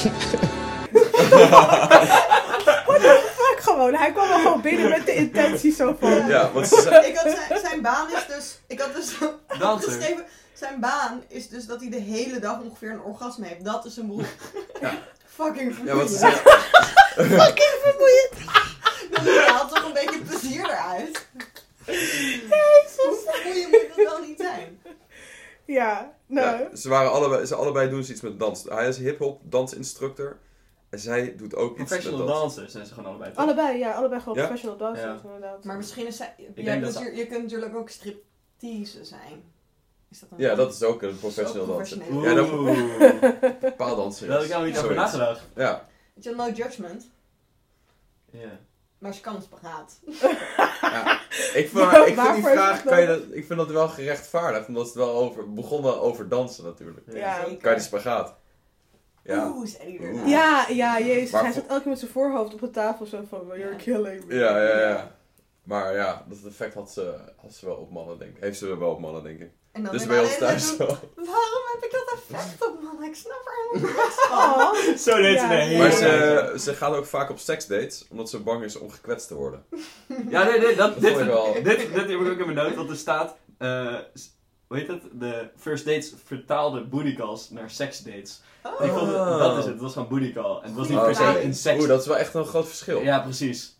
Fuck 3.37 3.59
gewoon, 3.59 3.93
hij 3.95 4.11
kwam 4.11 4.29
er 4.31 4.39
gewoon 4.39 4.61
binnen 4.61 4.89
met 4.89 5.05
de 5.05 5.13
intentie 5.13 5.71
zo 5.73 5.95
van... 5.99 6.27
Ja, 6.27 6.51
want 6.51 6.67
ze 6.67 6.81
zei... 6.89 7.07
Ik 7.07 7.15
had 7.17 7.37
zijn, 7.47 7.59
zijn 7.59 7.81
baan 7.81 8.07
is 8.07 8.35
dus. 8.35 8.59
Ik 8.67 8.79
had 8.79 8.95
dus 8.95 9.17
geschreven. 9.83 10.23
Zijn 10.57 10.79
baan 10.79 11.23
is 11.27 11.49
dus 11.49 11.65
dat 11.65 11.79
hij 11.81 11.89
de 11.89 11.99
hele 11.99 12.39
dag 12.39 12.61
ongeveer 12.61 12.91
een 12.91 13.01
orgasme 13.01 13.45
heeft. 13.47 13.65
Dat 13.65 13.85
is 13.85 13.93
zijn 13.93 14.07
beroep. 14.07 14.25
Fucking 15.25 15.69
Ja, 15.69 15.73
vermoeiend. 15.75 15.97
want 15.97 16.09
ze 16.09 16.17
zei... 16.17 16.31
Fucking 17.41 17.75
vermoeiend. 17.83 18.31
Dus 19.09 19.35
hij 19.35 19.47
haalt 19.53 19.69
toch 19.75 19.85
een 19.85 19.93
beetje 19.93 20.21
plezier 20.21 20.63
eruit. 20.65 21.27
Hoe 21.85 23.23
vermoeiend 23.25 23.71
moet 23.71 23.87
dat 23.95 24.05
wel 24.05 24.21
niet 24.27 24.39
zijn? 24.39 24.79
Ja, 25.65 26.13
nou... 26.25 26.61
Ja, 26.61 26.75
ze, 26.75 26.89
waren 26.89 27.11
allebei, 27.11 27.45
ze 27.45 27.55
allebei 27.55 27.89
doen 27.89 28.03
ze 28.03 28.11
iets 28.11 28.21
met 28.21 28.39
dans. 28.39 28.63
Hij 28.63 28.87
is 28.87 28.97
hip-hop 28.97 29.41
dansinstructor. 29.43 30.37
En 30.89 30.99
zij 30.99 31.35
doet 31.35 31.55
ook 31.55 31.69
iets 31.69 31.77
met 31.79 31.87
Professional 31.87 32.25
dans. 32.27 32.39
dancers 32.39 32.71
zijn 32.71 32.85
ze 32.85 32.93
gewoon 32.93 33.09
allebei. 33.09 33.31
toch? 33.33 33.43
Allebei, 33.43 33.77
ja, 33.77 33.91
allebei 33.91 34.21
gewoon 34.21 34.37
Ja? 34.37 34.43
professional 34.43 34.77
dancers 34.77 35.21
Ja. 35.21 35.29
inderdaad. 35.29 35.63
Maar 35.63 35.77
misschien 35.77 36.07
is 36.07 36.19
hij. 36.19 36.33
Je, 36.37 36.63
dat 36.63 36.79
natuurlijk- 36.79 37.15
je 37.15 37.27
kunt 37.27 37.43
natuurlijk 37.43 37.75
ook 37.75 37.89
striptease 37.89 39.05
zijn. 39.05 39.55
Is 40.09 40.19
dat 40.19 40.29
een 40.31 40.37
Ja, 40.37 40.55
dat 40.55 40.73
is 40.73 40.83
ook 40.83 41.01
een 41.01 41.09
ook 41.09 41.21
danser. 41.21 41.61
professioneel. 41.63 42.23
Ja, 42.23 42.33
dat 43.59 43.75
paaldanser. 43.75 44.27
Daar 44.27 44.35
had 44.35 44.45
ik 44.45 44.51
nou 44.51 44.65
niet 44.65 44.77
over 44.77 44.95
nagedacht. 44.95 45.41
Ja. 45.55 45.87
Weet 46.13 46.23
je, 46.23 46.35
no 46.35 46.49
judgment. 46.49 47.09
Ja. 48.31 48.59
Maar 48.97 49.13
ze 49.13 49.21
kan 49.21 49.35
het 49.35 49.43
spagaat. 49.43 49.99
ja. 50.81 51.19
Ik, 51.53 51.69
vind, 51.69 51.91
ik 52.07 52.19
vind 52.19 52.33
die 52.33 52.43
vraag, 52.43 52.83
kan 52.83 53.01
je 53.01 53.07
dat, 53.07 53.21
ik 53.31 53.45
vind 53.45 53.59
dat 53.59 53.69
wel 53.69 53.87
gerechtvaardigd. 53.87 54.67
Omdat 54.67 54.85
het 54.85 54.95
wel 54.95 55.09
over, 55.09 55.53
begon 55.53 55.81
wel 55.83 56.01
over 56.01 56.29
dansen 56.29 56.63
natuurlijk. 56.63 56.99
Ja. 57.11 57.43
Zeker. 57.43 57.57
Kan 57.57 57.71
je 57.71 57.77
de 57.77 57.83
spagaat? 57.83 58.35
Ja. 59.23 59.47
Oeh, 59.47 59.69
Oeh. 59.87 60.27
Ja, 60.27 60.65
ja, 60.69 60.99
jezus. 60.99 61.31
Maar 61.31 61.43
hij 61.43 61.51
zat 61.51 61.65
elke 61.67 61.81
keer 61.81 61.89
met 61.89 61.99
zijn 61.99 62.11
voorhoofd 62.11 62.53
op 62.53 62.59
de 62.59 62.69
tafel 62.69 63.05
zo 63.05 63.23
van, 63.29 63.47
you're 63.47 63.75
killing 63.75 64.25
me. 64.25 64.35
Ja, 64.35 64.61
ja, 64.61 64.79
ja. 64.79 65.15
Maar 65.63 65.93
ja, 65.93 66.25
dat 66.27 66.37
effect 66.47 66.73
had 66.73 66.91
ze, 66.91 67.15
had 67.41 67.53
ze 67.53 67.65
wel 67.65 67.75
op 67.75 67.91
mannen, 67.91 68.19
denk 68.19 68.35
ik. 68.35 68.43
Heeft 68.43 68.57
ze 68.57 68.77
wel 68.77 68.91
op 68.91 68.99
mannen, 68.99 69.23
denk 69.23 69.39
ik. 69.39 69.51
En 69.77 69.83
dan 69.83 69.91
Dus 69.91 70.05
bij 70.05 70.19
ons 70.19 70.37
thuis 70.37 70.67
doen, 70.67 70.77
wel. 70.77 70.97
Waarom 71.15 71.63
heb 71.73 71.83
ik 71.83 71.91
dat 71.91 72.13
effect 72.13 72.67
op 72.67 72.81
man? 72.83 73.03
Ik 73.03 73.15
snap 73.15 73.41
er 73.45 73.79
helemaal 73.79 73.95
niks 74.03 74.15
van. 74.15 74.37
Oh. 74.37 74.97
Zo 74.97 75.21
deed 75.21 75.39
ze 75.39 75.45
hele 75.47 75.77
Maar 75.77 75.91
ze, 75.91 76.53
ze 76.59 76.73
gaat 76.73 76.93
ook 76.95 77.05
vaak 77.05 77.29
op 77.29 77.39
seksdates, 77.39 78.05
omdat 78.09 78.29
ze 78.29 78.39
bang 78.39 78.63
is 78.63 78.77
om 78.77 78.91
gekwetst 78.91 79.27
te 79.27 79.35
worden. 79.35 79.63
Ja, 80.29 80.43
nee, 80.43 80.59
nee, 80.59 80.75
dat, 80.75 80.93
Dat 80.93 81.01
dit, 81.01 81.25
wel- 81.25 81.53
dit, 81.53 81.63
dit, 81.63 81.93
heb 81.93 82.09
ik 82.09 82.19
ook 82.19 82.37
in 82.39 82.53
mijn 82.53 82.53
noot, 82.67 82.75
want 82.75 82.89
er 82.89 82.95
staat, 82.95 83.35
eh, 83.57 83.95
s- 84.13 84.29
hoe 84.67 84.77
heet 84.77 84.87
het, 84.87 85.01
de 85.13 85.49
first 85.57 85.85
dates 85.85 86.13
vertaalde 86.25 86.83
booty 86.83 87.15
calls 87.15 87.49
naar 87.49 87.69
sex 87.69 87.99
dates. 87.99 88.41
Ik 88.63 88.89
vond 88.89 89.07
het, 89.07 89.15
Oh. 89.15 89.37
dat 89.39 89.51
is 89.57 89.63
het, 89.63 89.73
het 89.73 89.81
was 89.81 89.93
gewoon 89.93 90.07
booty 90.07 90.33
call. 90.33 90.55
En 90.61 90.67
het 90.67 90.75
was 90.75 90.87
niet 90.87 90.97
Oh, 90.97 91.03
per 91.05 91.15
se 91.15 91.21
oké. 91.21 91.39
een 91.39 91.53
seks. 91.55 91.79
Oeh, 91.79 91.87
dat 91.87 92.01
is 92.01 92.07
wel 92.07 92.17
echt 92.17 92.33
een 92.33 92.45
groot 92.45 92.67
verschil. 92.67 93.01
Ja, 93.01 93.19
precies. 93.19 93.76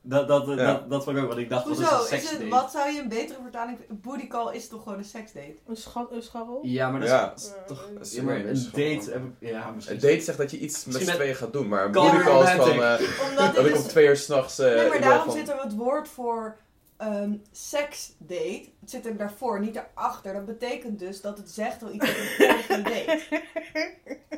Dat, 0.00 0.28
dat, 0.28 0.46
Ja. 0.46 0.54
dat, 0.56 0.90
dat 0.90 1.04
vond 1.04 1.16
ik 1.16 1.22
ook, 1.22 1.28
want 1.28 1.40
ik 1.40 1.48
dacht, 1.48 1.64
wat 1.68 1.78
is 1.78 1.84
Hoezo? 1.86 1.96
een 2.10 2.16
Is 2.22 2.30
het, 2.30 2.38
date? 2.38 2.50
wat 2.50 2.70
zou 2.70 2.90
je 2.90 3.00
een 3.00 3.08
betere 3.08 3.38
vertaling... 3.42 3.78
Booty 3.88 4.26
call 4.26 4.54
is 4.54 4.68
toch 4.68 4.82
gewoon 4.82 4.98
een 4.98 5.04
seksdate? 5.04 5.54
Een, 5.66 5.76
schat, 5.76 6.10
een 6.12 6.22
scharrel? 6.22 6.60
Ja, 6.62 6.90
maar 6.90 7.00
dat 7.00 7.08
Ja. 7.08 7.32
is 7.36 7.50
toch... 7.66 7.88
dat 7.98 8.12
Ja, 8.12 8.22
maar 8.22 8.36
een 8.36 8.46
is 8.46 8.64
date 8.70 9.10
heb 9.10 9.22
ik... 9.24 9.48
Ja, 9.48 9.70
misschien. 9.70 9.94
Een 9.96 10.00
date 10.02 10.20
zegt 10.20 10.38
dat 10.38 10.50
je 10.50 10.58
iets 10.58 10.84
met 10.84 11.02
z'n 11.02 11.10
tweeën 11.10 11.34
gaat 11.34 11.52
doen, 11.52 11.68
maar 11.68 11.84
een 11.84 11.92
Call 11.92 12.10
booty 12.10 12.24
call 12.24 12.42
is 12.42 12.50
van... 12.50 12.82
eh, 12.82 13.00
Omdat 13.30 13.54
dat 13.54 13.66
ik 13.66 13.76
om 13.76 13.82
twee 13.82 14.06
uur 14.06 14.16
s'nachts... 14.16 14.58
eh 14.58 14.74
Nee, 14.74 14.88
maar 14.88 15.00
daarom 15.00 15.24
van- 15.24 15.32
zit 15.38 15.48
er 15.48 15.62
het 15.62 15.74
woord 15.76 16.08
voor 16.08 16.56
ehm 16.96 17.32
seksdate. 17.52 18.64
Het 18.80 18.90
zit 18.90 19.06
er 19.06 19.16
daarvoor, 19.16 19.60
niet 19.60 19.76
erachter. 19.94 20.32
Dat 20.32 20.46
betekent 20.46 20.98
dus 20.98 21.20
dat 21.20 21.38
het 21.38 21.50
zegt 21.50 21.82
al 21.82 21.92
iets 21.92 22.10
over 22.10 22.64
een 22.68 22.82
date. 22.82 23.20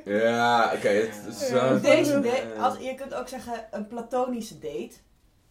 Ja, 0.04 0.72
oké. 0.74 1.08
wel- 1.50 1.80
Deze 1.80 2.12
eh, 2.14 2.22
date, 2.22 2.46
als, 2.60 2.78
je 2.78 2.94
kunt 2.94 3.14
ook 3.14 3.28
zeggen 3.28 3.66
een 3.70 3.86
platonische 3.86 4.58
date. 4.58 4.90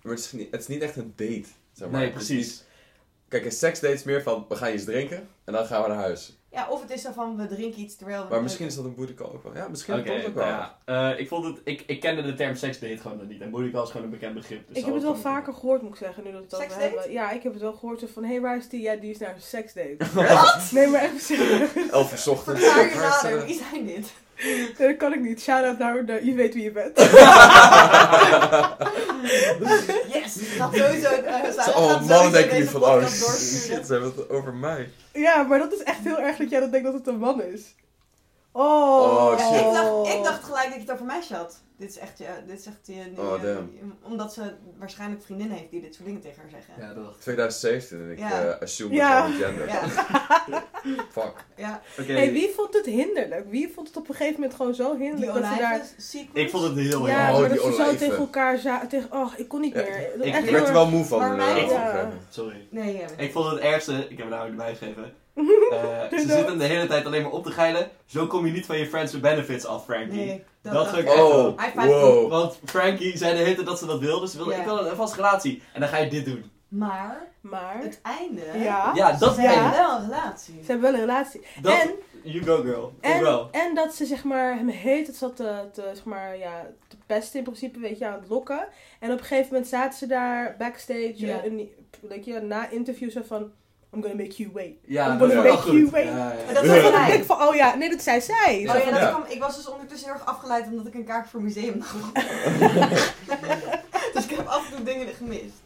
Maar 0.02 0.14
het 0.14 0.24
is, 0.24 0.32
niet, 0.32 0.52
het 0.52 0.62
is 0.62 0.68
niet 0.68 0.82
echt 0.82 0.96
een 0.96 1.14
date, 1.16 1.44
zeg 1.74 1.90
maar. 1.90 2.00
Nee, 2.02 2.10
precies. 2.12 2.48
niet- 2.48 2.66
kijk, 3.28 3.46
een 3.46 3.52
seksdate 3.52 3.94
is 3.94 4.04
meer 4.04 4.22
van, 4.24 4.46
we 4.50 4.56
gaan 4.56 4.74
iets 4.74 4.84
drinken 4.84 5.28
en 5.44 5.54
dan 5.54 5.66
gaan 5.66 5.82
we 5.82 5.88
naar 5.88 5.98
huis. 5.98 6.38
Ja, 6.52 6.68
of 6.70 6.82
het 6.82 6.90
is 6.92 7.02
zo 7.02 7.12
van 7.12 7.38
we 7.38 7.48
drinken 7.48 7.82
iets 7.82 7.96
terwijl 7.96 8.24
we. 8.24 8.30
Maar 8.30 8.42
misschien 8.42 8.66
is 8.66 8.76
dat 8.76 8.86
een 8.86 8.96
booty 8.96 9.14
call 9.14 9.28
ook 9.28 9.44
wel. 9.44 9.56
Ja, 9.56 9.68
misschien 9.68 9.94
Oké, 9.94 10.04
klopt 10.04 10.26
ook 10.26 10.34
wel. 10.34 10.46
nou 10.46 10.70
ja. 10.86 11.12
Eh, 11.14 11.20
ik 11.20 11.28
vond 11.28 11.46
het... 11.46 11.62
Ik, 11.64 11.84
ik 11.88 12.00
kende 12.00 12.22
de 12.22 12.34
term 12.34 12.56
seksdate 12.56 12.98
gewoon 12.98 13.18
nog 13.18 13.28
niet. 13.28 13.42
En 13.42 13.50
booty 13.50 13.72
call 13.72 13.84
is 13.84 13.90
gewoon 13.90 14.06
een 14.06 14.12
bekend 14.12 14.34
begrip. 14.34 14.68
Dus 14.68 14.78
Ik 14.78 14.86
heb 14.86 14.94
het 14.94 15.04
wel 15.04 15.16
vaker 15.16 15.54
gehoord, 15.54 15.82
moet 15.82 15.92
ik 15.92 15.98
zeggen, 15.98 16.24
nu 16.24 16.32
dat 16.32 16.42
over 16.46 16.58
Seksdate? 16.58 16.82
hebben. 16.84 17.12
Ja, 17.12 17.32
ik 17.32 17.44
heb 17.44 17.54
het 17.54 17.62
wel 17.62 17.74
gehoord 17.74 18.04
van, 18.14 18.24
hey, 18.24 18.42
waar 18.42 18.58
is 18.58 18.70
die? 18.70 18.82
Ja, 18.82 18.96
die 18.96 19.10
is 19.12 19.18
naar 19.18 19.34
een 19.36 19.42
seksdate. 19.42 19.96
Wat? 20.14 20.70
Nee, 20.72 20.88
maar 20.88 21.02
even 21.04 21.20
serieus. 21.20 21.70
Elf 21.92 22.26
uur 22.28 22.34
ochtends. 22.34 22.62
Wie 23.46 23.62
zijn 23.72 23.86
dit? 23.86 24.14
Dat 24.78 24.98
kan 24.98 25.14
ik 25.14 25.20
niet. 25.22 25.42
Shout-out 25.42 25.78
naar, 25.78 26.06
de- 26.06 26.26
je 26.26 26.34
weet 26.34 26.54
wie 26.54 26.64
je 26.64 26.72
bent. 26.72 26.98
Yes! 30.14 30.38
Gaat 30.58 30.76
sowieso. 30.76 31.10
gaat 31.58 31.76
Oh, 31.76 31.88
mannen 32.08 32.32
denken 32.32 32.50
deze 32.50 32.56
nu 32.62 32.66
van, 32.66 32.84
oh 32.84 33.08
shit, 33.08 33.86
ze 33.86 33.92
hebben 33.94 34.14
het 34.16 34.30
over 34.30 34.54
mij. 34.54 34.90
Ja, 35.14 35.44
maar 35.44 35.60
dat 35.60 35.74
is 35.74 35.84
echt 35.84 36.00
heel 36.04 36.20
erg 36.20 36.38
dat 36.38 36.50
jij 36.50 36.60
dat 36.60 36.72
denkt 36.72 36.86
dat 36.86 36.96
het 36.96 37.08
een 37.08 37.20
man 37.20 37.42
is. 37.42 37.62
Oh. 38.52 39.02
Oh, 39.02 39.40
shit. 39.40 39.60
Ik 39.66 39.74
dacht, 39.74 40.14
ik 40.18 40.24
dacht 40.24 40.29
gelijk 40.60 40.70
dat 40.78 40.86
je 40.86 40.92
het 40.92 40.92
over 41.02 41.06
meisje 41.16 41.36
had. 41.36 41.62
Dit 41.78 41.90
is 41.90 41.98
echt 41.98 42.18
je. 42.18 42.28
Dit 42.48 42.60
is 42.60 42.66
echt 42.66 42.78
je, 42.84 42.94
je- 42.96 43.12
Oh, 43.22 43.42
je- 43.42 43.64
omdat 44.04 44.34
ze 44.34 44.54
waarschijnlijk 44.78 45.22
vriendinnen 45.24 45.58
heeft 45.58 45.72
die 45.72 45.82
dit 45.82 45.94
soort 45.94 46.06
dingen 46.06 46.22
tegen 46.22 46.42
haar 46.42 46.50
zeggen. 46.50 46.74
Ja, 46.78 46.94
dat 46.94 47.04
dacht 47.04 47.16
ik. 47.16 47.22
2017 47.22 48.00
en 48.02 48.12
ik 48.12 48.20
Ja. 48.20 48.44
eh 48.44 48.62
assume 48.62 48.94
Ja. 48.94 49.28
gender. 49.30 49.68
Ja. 49.68 49.88
Fuck. 51.12 51.34
ja. 51.56 51.82
Oké, 52.00 52.12
Hey, 52.12 52.32
wie 52.32 52.50
vond 52.56 52.74
het 52.74 52.86
hinderlijk? 52.86 53.46
Wie 53.50 53.72
vond 53.74 53.88
het 53.88 53.98
op 53.98 54.10
een 54.10 54.16
gegeven 54.16 54.40
moment 54.40 54.58
gewoon 54.58 54.74
zo 54.76 54.96
Die 54.98 55.02
hinderlijk 55.08 55.34
dat 55.34 55.44
ze 55.54 55.60
daar... 55.60 55.86
sequence. 55.98 56.40
ik 56.42 56.50
vond 56.50 56.64
het 56.64 56.76
heel 56.76 57.08
Ja, 57.08 57.28
erg. 57.28 57.34
Oh, 57.36 57.40
maar 57.40 57.50
dat 57.50 57.62
ze 57.62 57.74
zo 57.74 57.96
tegen 57.96 58.18
elkaar 58.18 58.58
zaten. 58.58 58.88
Tegen, 58.90 59.12
oh, 59.12 59.34
ik 59.38 59.48
kon 59.48 59.62
niet 59.62 59.74
Ja, 59.74 59.82
meer. 59.82 60.26
ik- 60.26 60.50
werd 60.50 60.68
er 60.68 60.74
wel 60.74 60.90
moe 60.90 61.06
van. 61.06 61.20
Maar 61.38 61.58
eh. 61.58 62.08
Sorry. 62.30 62.68
Nee, 62.70 62.98
ja. 62.98 63.06
Ik 63.18 63.32
vond 63.32 63.50
het 63.52 63.60
ergste, 63.60 63.94
ik 64.10 64.18
heb 64.18 64.26
er 64.26 64.32
nou 64.36 64.50
erbij 64.50 64.76
Eh, 65.72 66.20
ze 66.20 66.28
zitten 66.28 66.58
de 66.58 66.64
hele 66.66 66.88
tijd 66.88 67.06
alleen 67.06 67.22
maar 67.22 67.32
op 67.32 67.44
te 67.44 67.52
geilen. 67.52 67.90
Zo 68.06 68.28
kom 68.28 68.46
je 68.46 68.52
niet 68.52 68.66
van 68.66 68.78
je 68.78 68.86
friends 68.88 69.12
with 69.12 69.22
benefits 69.22 69.66
af, 69.66 69.84
Frankie. 69.84 70.26
Nee, 70.26 70.44
dat, 70.62 70.74
Dat 70.74 70.98
ik. 70.98 71.06
echt. 71.06 71.18
Oh, 71.20 71.58
wow. 71.76 72.30
Want 72.30 72.60
Frankie 72.66 73.18
zei 73.18 73.38
de 73.38 73.44
hele 73.44 73.56
tijd 73.56 73.68
dat 73.68 73.80
ze 73.80 73.86
dat 73.86 74.00
wilde. 74.00 74.28
Ze 74.28 74.38
wilde, 74.38 74.56
ik 74.56 74.64
wil 74.66 74.86
een 74.86 74.96
vaste 74.96 75.16
relatie. 75.16 75.62
En 75.74 75.80
dan 75.80 75.90
ga 75.90 75.98
je 75.98 76.10
dit 76.10 76.26
doen. 76.26 76.52
Maar 76.68 77.28
Maar, 77.42 77.78
het 77.82 78.00
einde. 78.02 78.42
ja, 78.64 78.92
Ja, 78.96 79.12
dat 79.12 79.36
Ze 79.36 79.42
hebben 79.42 79.72
wel 79.72 79.96
een 79.98 80.02
relatie. 80.10 80.54
ze 80.64 80.72
hebben 80.72 80.92
wel 80.92 80.94
een 80.94 81.06
relatie. 81.06 81.42
Dat, 81.62 81.74
En, 81.74 81.90
you 82.24 82.44
go 82.44 82.62
girl. 82.62 82.94
en, 83.02 83.48
en 83.52 83.76
dat 83.76 83.94
ze 83.96 84.06
zeg 84.06 84.24
maar 84.24 84.56
hem 84.56 84.68
heet, 84.68 85.08
het 85.08 85.16
zat 85.16 85.36
te, 85.36 85.54
te, 85.74 85.82
zeg 85.94 86.04
maar, 86.04 86.38
ja, 86.38 86.68
te 86.88 86.96
pesten 87.06 87.38
in 87.38 87.44
principe, 87.44 87.80
weet 87.80 87.98
je, 87.98 88.06
aan 88.08 88.20
het 88.20 88.30
lokken. 88.30 88.68
En 89.00 89.12
op 89.12 89.20
een 89.20 89.26
gegeven 89.26 89.48
moment 89.52 89.68
zaten 89.70 89.98
ze 90.00 90.08
daar 90.08 90.56
backstage, 90.58 91.42
een, 91.46 91.70
weet 92.02 92.26
je, 92.26 92.40
na 92.40 92.70
interview 92.70 93.10
zo 93.12 93.22
van, 93.28 93.52
I'm 93.94 94.02
gonna 94.02 94.16
make 94.24 94.36
you 94.44 94.50
wait. 94.54 94.76
Ja, 94.86 95.12
I'm 95.12 95.18
dat 95.20 95.30
gonna 95.32 95.52
make 95.54 95.72
you 95.72 95.90
wait. 95.90 96.06
Ja, 96.08 96.16
ja. 96.32 96.46
Maar 96.46 96.54
dat 96.54 96.66
was 96.66 96.92
hij. 96.92 97.18
ik 97.18 97.24
van, 97.24 97.42
oh 97.48 97.56
ja, 97.56 97.76
nee, 97.76 97.90
dat 97.90 98.02
zei 98.02 98.22
zij. 98.22 98.56
Oh 98.58 98.62
ja, 98.66 98.74
dat 98.74 98.84
Ja. 99.00 99.10
kwam- 99.10 99.24
ik 99.28 99.40
was 99.40 99.56
dus 99.56 99.68
ondertussen 99.70 100.10
heel 100.10 100.18
erg 100.20 100.26
afgeleid 100.28 100.66
omdat 100.66 100.88
ik 100.88 100.94
een 100.94 101.06
kaart 101.06 101.30
voor 101.30 101.42
museum 101.42 101.82
had. 101.82 102.14
dus 104.14 104.24
ik 104.24 104.30
heb 104.30 104.48
af 104.48 104.70
en 104.70 104.76
toe 104.76 104.86
dingen 104.86 105.08
gemist. 105.14 105.62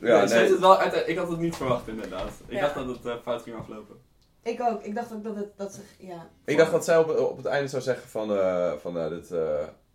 Ja, 0.00 0.24
Nee, 0.24 0.50
het 0.50 0.58
wel 0.58 0.78
uit, 0.78 1.02
ik 1.08 1.16
had 1.16 1.28
het 1.28 1.38
niet 1.38 1.56
verwacht 1.56 1.88
inderdaad. 1.88 2.30
Ik 2.46 2.54
Ja. 2.54 2.60
dacht 2.60 2.74
dat 2.74 2.86
het 2.86 3.06
eh, 3.06 3.14
fout 3.22 3.42
ging 3.42 3.56
aflopen. 3.56 3.96
Ik 4.42 4.60
ook. 4.60 4.82
Ik 4.82 4.94
dacht 4.94 5.12
ook 5.12 5.24
dat 5.24 5.36
het 5.36 5.48
dat 5.56 5.72
ze 5.74 5.80
ja. 6.06 6.28
Ik 6.44 6.56
dacht 6.56 6.70
dat 6.70 6.84
zij 6.84 6.98
op, 6.98 7.18
op 7.18 7.36
het 7.36 7.46
einde 7.46 7.68
zou 7.68 7.82
zeggen 7.82 8.08
van, 8.08 8.36
eh, 8.38 8.72
van 8.80 8.98
eh, 8.98 9.08
dit, 9.08 9.30
eh, 9.30 9.40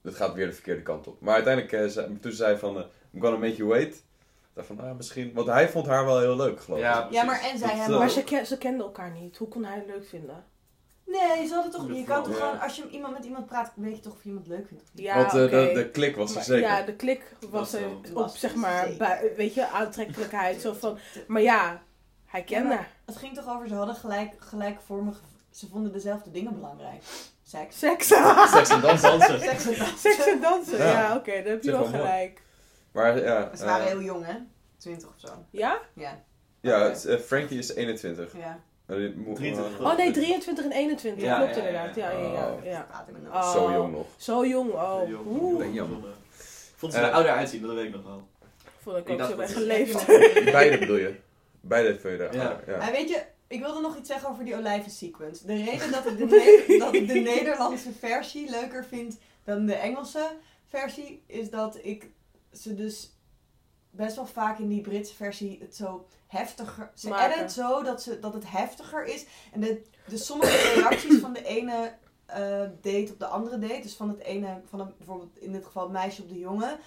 dit 0.02 0.16
gaat 0.16 0.34
weer 0.34 0.46
de 0.48 0.54
verkeerde 0.54 0.82
kant 0.82 1.08
op. 1.08 1.22
Maar 1.22 1.34
uiteindelijk, 1.34 1.74
eh, 1.74 1.86
zei, 1.88 2.18
toen 2.22 2.32
ze 2.32 2.38
zei 2.38 2.58
van, 2.58 2.76
I'm 3.14 3.22
gonna 3.22 3.38
make 3.38 3.56
you 3.56 3.70
wait. 3.70 4.04
Dacht 4.58 4.68
van, 4.68 4.80
ah, 4.80 4.96
misschien... 4.96 5.34
Want 5.34 5.48
hij 5.48 5.70
vond 5.70 5.88
haar 5.88 6.06
wel 6.06 6.20
heel 6.20 6.36
leuk, 6.36 6.62
geloof 6.62 6.80
ik. 6.80 6.86
Ja, 6.86 7.08
Ja, 7.12 7.24
maar 7.24 7.42
en 7.42 7.58
zij 7.58 7.70
eh, 7.80 7.88
Maar 8.00 8.10
ze, 8.10 8.24
ken- 8.24 8.46
ze 8.46 8.58
kenden 8.58 8.86
elkaar 8.86 9.12
niet. 9.12 9.38
Hoe 9.38 9.48
kon 9.48 9.64
hij 9.66 9.76
het 9.76 9.86
leuk 9.88 10.06
vinden? 10.08 10.44
Nee, 11.06 11.48
ze 11.48 11.54
hadden 11.54 11.72
toch. 11.72 11.88
Je 11.88 12.04
kan 12.04 12.24
toch 12.24 12.38
Ja. 12.38 12.40
gewoon 12.46 12.60
als 12.60 12.76
je 12.76 12.90
iemand 12.90 13.14
met 13.14 13.26
iemand 13.26 13.46
praat, 13.46 13.72
weet 13.76 13.96
je 13.96 14.02
toch 14.02 14.14
of 14.14 14.24
je 14.24 14.28
iemand 14.30 14.48
leuk 14.48 14.68
vindt 14.68 14.84
of 14.84 14.90
niet. 14.94 15.06
Ja, 15.06 15.16
Want 15.16 15.34
eh, 15.34 15.44
oké. 15.44 15.50
de, 15.68 15.72
de 15.74 15.90
klik 15.90 16.16
was 16.16 16.36
er 16.36 16.42
zeker. 16.44 16.68
Ja, 16.70 16.82
de 16.82 16.94
klik 16.96 17.36
was 17.40 17.50
Was 17.52 17.74
er 17.74 17.80
wel. 17.82 17.90
op, 17.92 18.08
Was 18.14 18.40
zeg 18.40 18.56
maar, 18.56 18.90
bij- 18.98 19.32
weet 19.36 19.54
je, 19.54 19.68
aantrekkelijkheid. 19.68 20.62
Zo 20.62 20.74
van, 20.74 20.98
maar 21.28 21.42
ja, 21.42 21.82
hij 22.26 22.44
kende 22.44 22.74
Ja. 22.74 22.86
Het 23.06 23.18
ging 23.18 23.36
toch 23.36 23.50
over 23.56 23.68
ze 23.68 23.74
hadden 23.74 23.96
gelijk, 23.96 24.34
gelijkvormig. 24.40 25.22
Ze 25.52 25.68
vonden 25.68 25.92
dezelfde 25.92 26.32
dingen 26.32 26.54
belangrijk. 26.56 27.04
Seks. 27.44 27.80
Seks. 27.80 28.08
Seks 28.08 28.70
en 28.70 28.82
dansen. 28.82 29.22
Seks 29.22 29.66
en 29.66 29.76
dansen. 29.78 29.98
Seks 29.98 30.26
en 30.28 30.42
dansen. 30.42 30.78
Ja, 30.78 30.92
Ja. 30.92 31.16
oké, 31.16 31.32
dan 31.44 31.52
heb 31.52 31.64
je 31.64 31.72
wel 31.72 31.90
mooi. 31.90 32.34
Maar 32.98 33.24
ja, 33.24 33.56
Ze 33.56 33.66
waren 33.66 33.86
eh, 33.86 33.92
heel 33.92 34.02
jong, 34.02 34.26
hè? 34.26 34.34
20 34.78 35.08
of 35.08 35.14
zo. 35.18 35.28
Ja? 35.52 35.80
Ja. 35.94 36.24
ja 36.62 36.82
het- 36.82 37.06
eh, 37.06 37.18
Frankie 37.20 37.58
is 37.58 37.74
21. 37.74 38.34
Ja. 38.38 38.60
Maar 38.86 38.98
dit 38.98 39.16
moet- 39.16 39.36
23. 39.36 39.80
Oh 39.92 39.98
nee, 39.98 40.12
23 40.12 40.66
en 40.66 40.72
21. 40.72 41.24
Ja, 41.24 41.38
klopt 41.38 41.56
ja, 41.56 41.62
inderdaad. 41.62 41.96
Ja, 41.96 42.10
ja, 42.12 42.18
ja. 42.20 42.54
Oh. 42.58 42.64
ja. 42.66 42.88
Oh. 43.32 43.52
Zo 43.54 43.72
jong 43.72 43.92
nog. 43.94 44.06
Zo 44.18 44.46
jong, 44.46 44.72
oh. 44.72 45.10
Jong. 45.10 45.26
Oeh, 45.42 45.74
jong. 45.74 46.04
Vond 46.76 46.94
ze 46.94 47.00
er 47.00 47.08
Eh, 47.08 47.14
ouder 47.14 47.32
uitzien, 47.32 47.62
dat 47.62 47.76
weet 47.76 47.86
ik 47.86 47.94
nog 47.94 48.04
wel. 48.04 48.28
vond 48.82 48.98
ik 48.98 49.06
Ik 49.06 49.12
ook 49.12 49.18
dacht 49.18 49.30
zo 49.30 49.36
dat- 49.36 49.46
echt 49.46 49.54
geleefd. 49.54 50.06
Beide 50.52 50.78
bedoel 50.78 50.98
je? 50.98 51.16
Beide 51.62 52.00
veulen. 52.00 52.34
Ja. 52.34 52.60
Ja. 52.68 52.74
En 52.74 52.92
weet 52.92 53.10
je, 53.10 53.24
ik 53.48 53.60
wilde 53.60 53.82
nog 53.82 53.98
iets 53.98 54.10
zeggen 54.10 54.30
over 54.30 54.46
die 54.46 54.56
olijven 54.56 54.92
sequence. 54.92 55.46
De 55.46 55.64
reden 55.64 55.92
dat 55.92 56.06
ik 56.06 56.18
de, 56.18 56.76
dat 56.80 56.94
ik 56.94 57.08
de 57.08 57.14
Nederlandse 57.14 57.92
versie 58.00 58.50
leuker 58.50 58.86
vind 58.86 59.18
dan 59.44 59.66
de 59.66 59.74
Engelse 59.76 60.28
versie, 60.70 61.24
is 61.28 61.50
dat 61.50 61.80
ik 61.82 62.10
ze 62.62 62.74
dus 62.74 63.12
best 63.90 64.16
wel 64.16 64.26
vaak 64.26 64.60
in 64.60 64.68
die 64.68 64.82
Britse 64.82 65.16
versie 65.16 65.58
het 65.62 65.76
zo 65.76 66.08
heftiger... 66.28 66.92
Ze 66.94 67.10
Maken. 67.10 67.38
edit 67.38 67.52
zo 67.52 67.84
dat, 67.84 68.02
ze, 68.02 68.20
dat 68.20 68.34
het 68.34 68.52
heftiger 68.52 69.06
is. 69.06 69.26
En 69.52 69.60
de, 69.60 69.82
de 70.08 70.18
sommige 70.18 70.74
reacties 70.76 71.20
van 71.20 71.34
de 71.34 71.46
ene 71.46 71.94
eh, 72.26 72.38
date 72.82 73.08
op 73.12 73.20
de 73.20 73.26
andere 73.26 73.60
date, 73.60 73.82
dus 73.82 73.96
van 73.96 74.10
het 74.10 74.20
ene, 74.20 74.62
van 74.70 74.80
een, 74.80 74.94
bijvoorbeeld 74.98 75.38
in 75.38 75.52
dit 75.52 75.66
geval 75.66 75.84
het 75.84 75.92
meisje 75.92 76.22
op 76.22 76.30
de 76.30 76.40
jongen... 76.40 76.80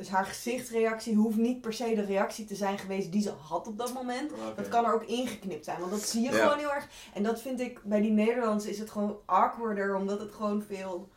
Dus 0.00 0.08
haar 0.08 0.26
gezichtsreactie 0.26 1.14
hoeft 1.14 1.36
niet 1.36 1.60
per 1.60 1.72
se 1.72 1.94
de 1.94 2.04
reactie 2.04 2.44
te 2.44 2.54
zijn 2.54 2.78
geweest 2.78 3.12
die 3.12 3.22
ze 3.22 3.30
had 3.30 3.66
op 3.66 3.78
dat 3.78 3.94
moment. 3.94 4.30
Dat 4.56 4.68
kan 4.68 4.84
er 4.84 4.94
ook 4.94 5.04
ingeknipt 5.04 5.64
zijn, 5.64 5.78
want 5.78 5.90
dat 5.90 6.00
zie 6.00 6.22
je 6.22 6.30
Ja. 6.30 6.42
gewoon 6.42 6.58
heel 6.58 6.72
erg. 6.72 6.88
En 7.14 7.22
dat 7.22 7.40
vind 7.40 7.60
ik 7.60 7.80
bij 7.84 8.00
die 8.00 8.10
Nederlands 8.10 8.66
is 8.66 8.78
het 8.78 8.90
gewoon 8.90 9.18
awkwarder, 9.24 9.96
omdat 9.96 10.20
het 10.20 10.32
gewoon 10.32 10.62
veel 10.62 11.08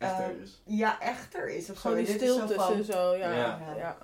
Echter 0.00 0.24
eh, 0.24 0.42
is. 0.42 0.62
ja, 0.64 1.00
echter 1.00 1.48
is. 1.48 1.70
Of 1.70 1.76
zo. 1.76 1.80
Gewoon 1.80 1.96
die 1.96 2.06
En 2.06 2.12
dit 2.12 2.22
is 2.22 2.28
zo 2.28 2.34
stiltes 2.34 2.56
van- 2.66 2.74
en 2.74 2.84
zo, 2.84 3.14
ja. 3.16 3.32
Ja. 3.32 3.58
ja. 3.76 3.96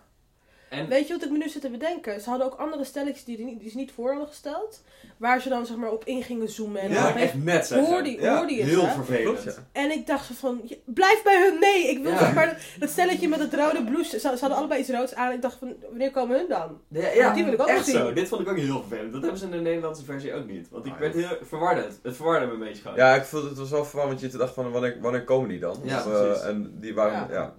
En 0.68 0.88
Weet 0.88 1.06
je 1.06 1.12
wat 1.12 1.24
ik 1.24 1.30
me 1.30 1.38
nu 1.38 1.48
zit 1.48 1.60
te 1.62 1.70
bedenken? 1.70 2.20
Ze 2.20 2.28
hadden 2.28 2.46
ook 2.46 2.58
andere 2.58 2.84
stelletjes 2.84 3.24
die, 3.24 3.44
niet, 3.44 3.60
die 3.60 3.70
ze 3.70 3.76
niet 3.76 3.92
voor 3.92 4.08
hadden 4.10 4.28
gesteld. 4.28 4.82
Waar 5.16 5.40
ze 5.40 5.48
dan 5.48 5.66
zeg 5.66 5.76
maar 5.76 5.90
op 5.90 6.04
in 6.04 6.22
gingen 6.22 6.48
zoomen. 6.48 6.80
En 6.80 6.90
ja, 6.90 7.16
echt 7.16 7.34
net 7.44 7.66
zeggen. 7.66 7.88
hoorde, 7.88 8.10
je- 8.10 8.20
Ja, 8.20 8.36
hoorde 8.36 8.54
je 8.54 8.60
het, 8.60 8.70
Heel 8.70 8.86
hè? 8.86 8.92
vervelend. 8.94 9.40
Klopt, 9.42 9.56
ja. 9.56 9.80
En 9.82 9.90
ik 9.90 10.06
dacht 10.06 10.26
van, 10.26 10.60
blijf 10.84 11.22
bij 11.22 11.42
hun, 11.48 11.60
nee, 11.60 11.88
ik 11.90 12.02
wil 12.02 12.10
Ja. 12.12 12.18
zeg 12.18 12.34
maar 12.34 12.74
dat, 12.78 12.90
stelletje 12.90 13.28
met 13.28 13.38
het 13.38 13.54
rode 13.54 13.84
blouse. 13.84 14.10
Ze, 14.10 14.18
ze 14.18 14.28
hadden 14.28 14.56
allebei 14.58 14.80
iets 14.80 14.90
roods 14.90 15.14
aan. 15.14 15.32
Ik 15.32 15.42
dacht 15.42 15.56
van, 15.58 15.74
wanneer 15.88 16.10
komen 16.10 16.36
hun 16.36 16.48
dan? 16.48 16.80
Ja, 16.88 17.08
ja, 17.08 17.32
Die 17.34 17.44
wil 17.44 17.52
ik 17.52 17.60
ook 17.60 17.66
echt 17.68 17.84
zien. 17.84 17.94
zo. 17.94 18.12
Dit 18.12 18.28
vond 18.28 18.40
ik 18.40 18.48
ook 18.48 18.56
heel 18.56 18.80
vervelend. 18.88 19.12
Dat 19.12 19.22
hebben 19.22 19.38
ze 19.40 19.44
in 19.44 19.50
de 19.50 19.56
Nederlandse 19.60 20.04
versie 20.04 20.34
ook 20.34 20.46
niet. 20.46 20.68
Want 20.70 20.86
ik 20.86 20.92
Ah, 20.92 20.98
werd 20.98 21.14
heel 21.14 21.36
verwarrend. 21.42 21.98
Het 22.02 22.16
verwarde 22.16 22.46
me 22.46 22.52
een 22.52 22.58
beetje 22.58 22.82
gewoon. 22.82 22.96
Ja, 22.96 23.14
ik 23.14 23.24
voelde 23.24 23.48
het 23.48 23.58
was 23.58 23.70
wel 23.70 23.84
verwarrend, 23.84 24.20
want 24.20 24.32
je 24.32 24.38
dacht 24.38 24.54
van 24.54 24.70
wanneer, 24.70 24.96
wanneer 25.00 25.24
komen 25.24 25.48
die 25.48 25.58
dan? 25.58 25.76
Ja, 25.84 25.98
Of, 25.98 26.06
eh, 26.06 26.20
precies. 26.22 26.42
en 26.42 26.76
die 26.80 26.94
waren, 26.94 27.28
ja. 27.32 27.54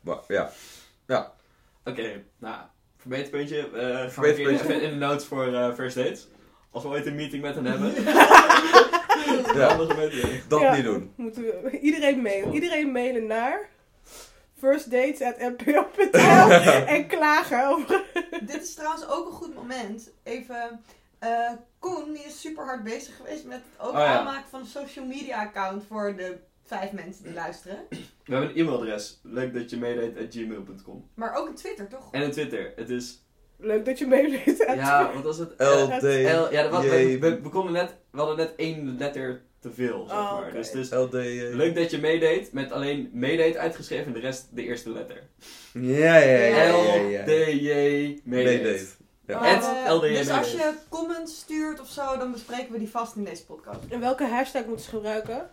Maar, 0.00 0.18
ja. 0.28 0.50
Oké, 1.84 2.24
nou, 2.38 2.56
verbeterpuntje. 2.96 3.56
eh 3.58 3.70
gaan 3.72 4.04
we 4.04 4.10
Verbeterpuntje. 4.10 4.74
in 4.74 4.90
de 4.90 4.96
notes 5.06 5.26
voor 5.26 5.54
eh, 5.54 5.74
first 5.74 5.96
dates. 5.96 6.28
Als 6.70 6.82
we 6.82 6.88
ooit 6.88 7.06
een 7.06 7.14
meeting 7.14 7.42
met 7.42 7.54
hen 7.54 7.64
hebben. 7.64 7.92
Ja. 9.54 9.76
Dat 10.48 10.60
Ja. 10.60 10.74
niet 10.74 10.84
doen. 10.84 11.12
Moeten 11.16 11.42
we 11.42 11.78
iedereen 11.80 12.22
mailen. 12.22 12.54
Iedereen 12.54 12.92
mailen 12.92 13.26
naar 13.26 13.68
firstdates.npo.nl 14.58 16.50
en 16.94 17.06
klagen 17.06 17.66
over... 17.68 18.02
Dit 18.40 18.62
is 18.62 18.74
trouwens 18.74 19.08
ook 19.08 19.26
een 19.26 19.32
goed 19.32 19.54
moment. 19.54 20.10
Even, 20.22 20.80
eh 21.18 21.50
Koen 21.78 22.12
die 22.12 22.24
is 22.24 22.40
super 22.40 22.64
hard 22.64 22.82
bezig 22.84 23.16
geweest 23.16 23.44
met 23.44 23.56
het 23.70 23.86
ook 23.86 23.92
Oh 23.92 23.98
ja. 23.98 24.18
aanmaken 24.18 24.48
van 24.50 24.60
een 24.60 24.66
social 24.66 25.04
media 25.06 25.40
account 25.40 25.84
voor 25.88 26.16
de 26.16 26.38
vijf 26.64 26.92
mensen 26.92 27.24
die 27.24 27.32
luisteren. 27.32 27.78
We 27.88 27.96
hebben 28.24 28.48
een 28.50 28.56
e-mailadres. 28.56 29.20
Leuk 29.22 29.54
dat 29.54 29.70
je 29.70 29.76
meedeed 29.76 30.18
at 30.18 30.34
gmail.com. 30.34 31.08
Maar 31.14 31.34
ook 31.34 31.48
een 31.48 31.54
Twitter, 31.54 31.88
toch? 31.88 32.08
En 32.12 32.22
een 32.22 32.30
Twitter. 32.30 32.72
Het 32.76 32.90
is... 32.90 33.22
Leuk 33.58 33.84
dat 33.84 33.98
je 33.98 34.06
meedeed. 34.06 34.64
Ja, 34.76 35.12
wat 35.14 35.22
was 35.24 35.38
het? 35.38 35.50
LD. 35.58 36.02
L, 36.02 36.52
ja, 36.52 36.68
wat, 36.68 36.82
we, 36.82 37.10
J. 37.10 37.18
we, 37.18 37.40
we 37.40 37.48
konden 37.48 37.72
net, 37.72 37.94
we 38.10 38.18
hadden 38.18 38.36
net 38.36 38.52
één 38.56 38.96
letter 38.98 39.42
te 39.60 39.72
veel, 39.72 40.06
zeg 40.08 40.18
Oh, 40.18 40.40
maar. 40.40 40.52
Dus, 40.52 40.70
dus 40.70 40.90
LD. 40.90 41.12
leuk 41.12 41.74
dat 41.74 41.90
je 41.90 41.98
meedeed, 41.98 42.52
met 42.52 42.72
alleen 42.72 43.10
meedeed 43.12 43.56
uitgeschreven 43.56 44.06
en 44.06 44.12
de 44.12 44.20
rest 44.20 44.48
de 44.50 44.62
eerste 44.62 44.90
letter. 44.90 45.22
Ja, 45.72 46.16
ja, 46.16 46.36
ja. 46.36 46.64
ja, 46.64 46.72
L, 46.72 46.82
ja, 46.82 46.94
ja. 46.94 47.24
D, 47.24 47.28
J, 47.60 48.20
meedeed. 48.24 48.96
Ja. 49.26 49.58
LDJ 49.88 50.16
dus 50.16 50.30
als 50.30 50.52
je 50.52 50.72
comments 50.88 51.38
stuurt 51.38 51.80
of 51.80 51.88
zo, 51.88 52.16
dan 52.18 52.32
bespreken 52.32 52.72
we 52.72 52.78
die 52.78 52.90
vast 52.90 53.16
in 53.16 53.24
deze 53.24 53.44
podcast. 53.44 53.80
En 53.88 54.00
welke 54.00 54.24
hashtag 54.24 54.64
moeten 54.66 54.84
ze 54.84 54.90
gebruiken? 54.90 55.50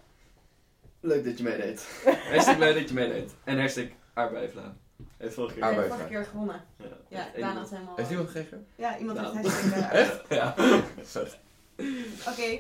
Leuk 1.01 1.23
dat 1.25 1.37
je 1.37 1.43
meedeed. 1.43 1.87
hashtag 2.31 2.57
leuk 2.57 2.75
dat 2.75 2.87
je 2.87 2.93
meedeed. 2.93 3.31
En 3.43 3.59
hashtag 3.59 3.85
aardbeifla. 4.13 4.75
Heeft 5.17 5.33
vorige 5.33 5.53
keer. 5.53 5.63
Ik 5.63 5.69
heb 5.69 5.77
Arbeid. 5.79 5.91
vorige 5.99 6.13
keer 6.13 6.25
gewonnen. 6.25 6.63
Ja, 6.77 6.87
Ja, 7.35 7.39
Daan 7.39 7.55
had 7.57 7.69
helemaal... 7.69 7.95
Heeft 7.95 8.09
iemand 8.09 8.29
gegeven? 8.29 8.67
Ja, 8.75 8.97
iemand 8.97 9.17
Daan. 9.17 9.37
heeft 9.37 9.61
hashtag... 9.71 9.91
eh, 9.91 10.37
Ja. 10.37 10.55
Oké, 12.31 12.59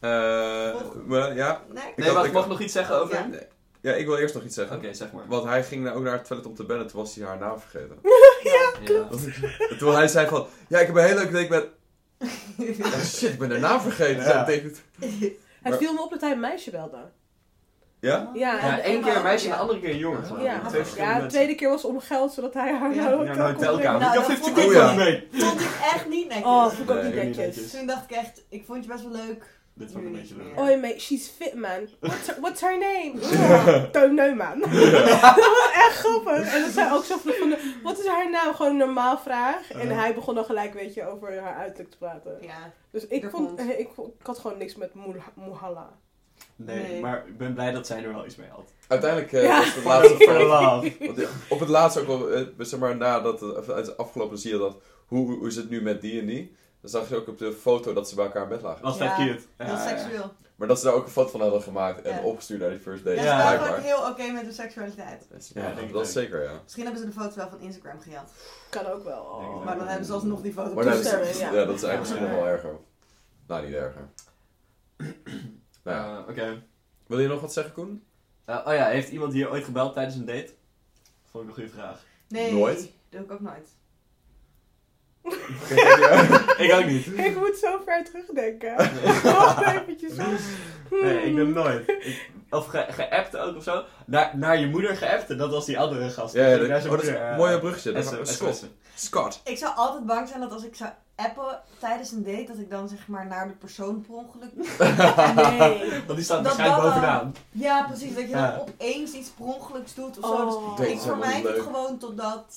Eh, 0.00 0.80
maar 1.06 1.34
ja. 1.34 1.62
nee. 1.72 1.82
Ik 1.88 1.96
Nee, 1.96 2.06
had- 2.06 2.14
wacht, 2.16 2.26
ik 2.26 2.32
mag 2.32 2.48
nog 2.48 2.60
iets 2.60 2.72
zeggen 2.72 2.96
over 3.00 3.14
Ja. 3.14 3.28
Ja, 3.80 3.92
ik 3.92 4.06
wil 4.06 4.16
eerst 4.16 4.34
nog 4.34 4.42
iets 4.44 4.54
zeggen. 4.54 4.76
Oké, 4.76 4.94
zeg 4.94 5.12
maar. 5.12 5.26
Want 5.26 5.44
hij 5.44 5.64
ging 5.64 5.84
nou 5.84 5.96
ook 5.96 6.02
naar 6.02 6.12
het 6.12 6.24
toilet 6.24 6.46
om 6.46 6.54
te 6.54 6.64
bellen, 6.64 6.86
toen 6.86 7.00
was 7.00 7.14
hij 7.14 7.26
haar 7.26 7.38
naam 7.38 7.58
vergeten. 7.60 7.98
Ja. 8.42 8.72
En 9.68 9.78
toen 9.78 9.94
hij 9.94 10.08
zei 10.08 10.26
van, 10.26 10.46
ja, 10.68 10.78
ik 10.78 10.86
heb 10.86 10.96
een 10.96 11.02
hele 11.02 11.14
leuke 11.30 11.32
date 11.32 11.48
met... 11.48 11.68
Oh 12.86 13.00
shit, 13.00 13.32
ik 13.32 13.38
ben 13.38 13.48
de 13.48 13.58
naam 13.58 13.80
vergeten. 13.80 14.16
Ja. 14.24 14.44
Zei 14.44 14.44
tegen- 14.44 15.36
Het 15.62 15.76
viel 15.76 15.92
me 15.92 16.02
op 16.02 16.10
dat 16.10 16.20
hij 16.20 16.30
een 16.32 16.40
meisje 16.40 16.70
belde. 16.70 16.96
Ja? 18.00 18.30
Ja, 18.34 18.52
Ja, 18.54 18.60
en- 18.78 18.82
één 18.82 19.02
keer 19.02 19.16
een 19.16 19.22
meisje 19.22 19.44
en 19.44 19.50
Ja. 19.50 19.56
de 19.56 19.62
andere 19.62 19.80
keer 19.80 19.90
een 19.90 19.98
jongen. 19.98 20.42
ja, 20.42 20.60
Twee 20.68 20.82
ja, 20.96 21.20
de 21.20 21.26
tweede 21.26 21.54
keer 21.54 21.68
was 21.68 21.84
om 21.84 22.00
geld, 22.00 22.32
zodat 22.32 22.54
hij 22.54 22.72
haar 22.74 22.94
Ja. 22.94 23.02
naar 23.02 23.10
de 23.10 23.16
kon 23.16 23.24
brengen. 23.24 23.44
hotelkamer. 23.54 24.00
Nou, 24.00 24.12
ik 24.12 24.14
dat 24.14 24.14
had 24.14 24.24
50 24.26 24.46
vond 24.46 24.58
ik- 24.58 24.66
Oh, 24.66 24.72
ja. 24.72 25.46
Vond 25.46 25.60
ik 25.60 25.78
echt 25.94 26.08
niet 26.08 26.28
netjes. 26.28 26.44
Oh, 26.46 26.66
vond 26.66 26.90
ik 26.90 26.96
ook 26.96 27.02
niet 27.02 27.14
netjes. 27.14 27.70
Toen 27.70 27.86
dacht 27.86 28.10
ik 28.10 28.16
echt, 28.16 28.42
ik 28.48 28.64
vond 28.66 28.84
je 28.84 28.90
best 28.90 29.02
wel 29.02 29.12
leuk. 29.12 29.60
Dit 29.74 29.90
vond 29.92 30.04
ik 30.04 30.10
een 30.10 30.16
beetje 30.20 30.36
leuk. 30.36 30.58
Oi 30.58 30.76
mate, 30.76 30.98
she's 31.00 31.28
fit 31.28 31.54
man. 31.54 31.88
What's 32.00 32.26
her, 32.26 32.36
what's 32.40 32.60
her 32.60 32.78
name? 32.78 33.12
Oh, 33.22 33.82
Toon 33.90 34.14
Neumann. 34.14 34.60
dat 34.60 34.70
was 35.36 35.70
echt 35.74 35.96
grappig. 35.98 36.54
En 36.54 36.60
dat 36.62 36.70
zei 36.70 36.92
ook 36.92 37.04
zo 37.04 37.16
van, 37.18 37.54
wat 37.82 37.98
is 37.98 38.06
haar 38.06 38.30
naam? 38.30 38.54
Gewoon 38.54 38.70
een 38.70 38.76
normaal 38.76 39.18
vraag. 39.18 39.70
En 39.72 39.88
hij 39.88 40.14
begon 40.14 40.34
dan 40.34 40.44
gelijk, 40.44 40.74
weet 40.74 40.94
je, 40.94 41.06
over 41.06 41.40
haar 41.40 41.56
uiterlijk 41.56 41.90
te 41.90 41.96
praten. 41.96 42.38
Ja. 42.40 42.72
Dus 42.90 43.06
ik 43.06 43.28
vond, 43.30 43.58
eh, 43.58 43.78
ik, 43.78 43.88
vond- 43.94 44.12
ik 44.20 44.26
had 44.26 44.38
gewoon 44.38 44.58
niks 44.58 44.74
met 44.76 44.90
Muhalla. 45.34 45.90
Nee, 46.56 46.82
Nee. 46.82 47.00
maar 47.00 47.24
ik 47.26 47.38
ben 47.38 47.54
blij 47.54 47.70
dat 47.72 47.86
zij 47.86 48.04
er 48.04 48.12
wel 48.14 48.26
iets 48.26 48.36
mee 48.36 48.48
had. 48.48 48.72
Uiteindelijk 48.88 49.32
eh, 49.32 49.42
Ja. 49.42 49.58
was 49.58 49.74
het 49.74 49.84
laatste 49.84 50.24
ja, 51.20 51.28
Op 51.48 51.60
het 51.60 51.68
laatste 51.68 52.00
ook 52.00 52.06
wel, 52.06 52.30
eh, 52.30 52.42
zeg 52.58 52.80
maar, 52.80 52.96
nadat 52.96 53.40
het 53.40 53.68
uit 53.70 53.86
het 53.86 53.96
afgelopen 53.96 54.38
zie 54.38 54.52
je 54.52 54.58
dat, 54.58 54.76
hoe, 55.06 55.32
hoe 55.32 55.46
is 55.46 55.56
het 55.56 55.70
nu 55.70 55.82
met 55.82 56.00
die 56.00 56.20
en 56.20 56.26
die? 56.26 56.54
Dan 56.82 56.90
zag 56.90 57.08
je 57.08 57.16
ook 57.16 57.28
op 57.28 57.38
de 57.38 57.52
foto 57.52 57.92
dat 57.92 58.08
ze 58.08 58.14
bij 58.14 58.24
elkaar 58.24 58.42
in 58.42 58.48
bed 58.48 58.62
lagen. 58.62 58.82
Was 58.82 58.98
Ja, 58.98 59.06
dat 59.06 59.26
cute? 59.26 59.42
Heel 59.56 59.66
Ja, 59.66 59.72
ja. 59.72 59.88
seksueel. 59.88 60.32
Maar 60.56 60.68
dat 60.68 60.78
ze 60.78 60.84
daar 60.84 60.94
ook 60.94 61.04
een 61.04 61.10
foto 61.10 61.30
van 61.30 61.40
hadden 61.40 61.62
gemaakt 61.62 62.02
en 62.02 62.14
Ja. 62.14 62.22
opgestuurd 62.22 62.60
naar 62.60 62.70
die 62.70 62.78
first 62.80 63.04
date. 63.04 63.16
Ja, 63.16 63.22
ze 63.22 63.44
waren 63.44 63.66
gewoon 63.66 63.80
heel 63.80 64.10
oké 64.10 64.32
met 64.32 64.44
de 64.44 64.52
seksualiteit. 64.52 65.26
Ja, 65.54 65.72
dat 65.74 65.84
is 65.88 65.94
ook. 65.94 66.04
zeker, 66.04 66.42
ja. 66.42 66.60
Misschien 66.62 66.84
hebben 66.84 67.02
ze 67.02 67.08
de 67.08 67.14
foto 67.20 67.34
wel 67.36 67.48
van 67.48 67.60
Instagram 67.60 68.00
gejat. 68.00 68.32
Kan 68.70 68.86
ook 68.86 69.04
wel. 69.04 69.22
Oh. 69.22 69.64
Maar 69.64 69.78
dan 69.78 69.86
hebben 69.86 70.06
ze 70.06 70.12
alsnog 70.12 70.40
die 70.42 70.52
foto 70.52 70.74
dat 70.74 70.92
Toestemming, 70.94 71.36
ja. 71.36 71.52
ja. 71.52 71.64
dat 71.64 71.74
is 71.74 71.82
eigenlijk 71.82 71.98
misschien 72.00 72.22
nog 72.22 72.30
wel 72.30 72.46
erger. 72.46 72.76
Nou, 73.46 73.64
niet 73.66 73.74
erger. 73.74 74.08
nou 75.84 75.96
ja. 75.98 76.18
Eh, 76.18 76.28
Oké. 76.28 76.62
Wil 77.06 77.18
je 77.20 77.28
nog 77.28 77.40
wat 77.40 77.52
zeggen, 77.52 77.72
Koen? 77.72 78.04
Eh, 78.44 78.60
oh 78.66 78.74
ja, 78.74 78.86
heeft 78.86 79.10
iemand 79.10 79.32
hier 79.32 79.50
ooit 79.50 79.64
gebeld 79.64 79.92
tijdens 79.94 80.16
een 80.16 80.24
date? 80.26 80.52
Vond 81.30 81.42
ik 81.44 81.48
een 81.50 81.54
goede 81.56 81.70
vraag. 81.70 82.00
Nee, 82.28 82.52
Nooit? 82.52 82.90
doe 83.08 83.20
ik 83.20 83.32
ook 83.32 83.40
nooit. 83.40 83.68
ik 86.64 86.72
ook 86.72 86.84
niet. 86.86 87.06
Ik 87.06 87.36
moet 87.38 87.56
zo 87.56 87.80
ver 87.84 88.04
terugdenken. 88.04 88.76
Wacht 89.36 89.62
eventjes. 89.66 90.12
Nee, 90.90 91.22
ik 91.22 91.36
doe 91.36 91.46
het 91.46 91.54
nooit. 91.54 91.88
Ik, 91.88 92.30
of 92.50 92.66
ge- 92.66 92.86
geappt 92.90 93.36
ook 93.36 93.56
of 93.56 93.62
zo. 93.62 93.82
Naar, 94.06 94.30
naar 94.34 94.58
je 94.60 94.66
moeder 94.66 94.96
geappt 94.96 95.30
en 95.30 95.36
dat 95.38 95.50
was 95.50 95.66
die 95.66 95.78
andere 95.78 96.10
gast. 96.10 96.34
Ja, 96.34 96.46
ja, 96.46 96.56
dat, 96.58 96.68
naar 96.68 96.84
oh, 96.84 96.90
dat 96.90 97.02
is 97.02 97.08
een 97.08 97.36
mooie 97.36 97.58
bruggetje. 97.58 97.92
Is 97.92 98.08
Scott. 98.34 98.66
Scott. 98.94 99.40
Ik 99.44 99.58
zou 99.58 99.76
altijd 99.76 100.06
bang 100.06 100.28
zijn 100.28 100.40
dat 100.40 100.52
als 100.52 100.64
ik 100.64 100.74
zou 100.74 100.90
appen 101.16 101.60
tijdens 101.78 102.10
een 102.12 102.22
date, 102.24 102.44
dat 102.46 102.58
ik 102.58 102.70
dan 102.70 102.88
zeg 102.88 103.06
maar 103.06 103.26
naar 103.26 103.46
de 103.48 103.54
persoon 103.54 104.00
per 104.06 104.14
ongeluk... 104.14 104.50
Nee. 105.58 105.90
Want 106.06 106.14
die 106.16 106.24
staat 106.24 106.44
Dat 106.44 106.56
waarschijnlijk 106.56 106.82
bovenaan. 106.82 107.34
Ja, 107.50 107.82
precies. 107.86 108.14
Dat 108.14 108.22
je 108.22 108.28
Ja. 108.28 108.50
dan 108.50 108.60
opeens 108.60 109.12
iets 109.12 109.28
per 109.28 109.44
ongeluks 109.44 109.94
doet 109.94 110.18
of 110.18 110.24
zo. 110.36 110.44
Dus 110.44 110.54
Oh. 110.54 110.80
Ik 110.80 110.96
is 110.96 111.02
vermijd 111.02 111.44
het 111.46 111.60
gewoon 111.60 111.98
totdat 111.98 112.54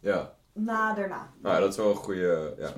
Ja. 0.00 0.30
Na 0.56 0.94
daarna. 0.94 1.32
Nou, 1.40 1.54
ja, 1.54 1.60
dat 1.60 1.70
is 1.70 1.76
wel 1.76 1.90
een 1.90 1.96
goede... 1.96 2.54
Ja, 2.58 2.72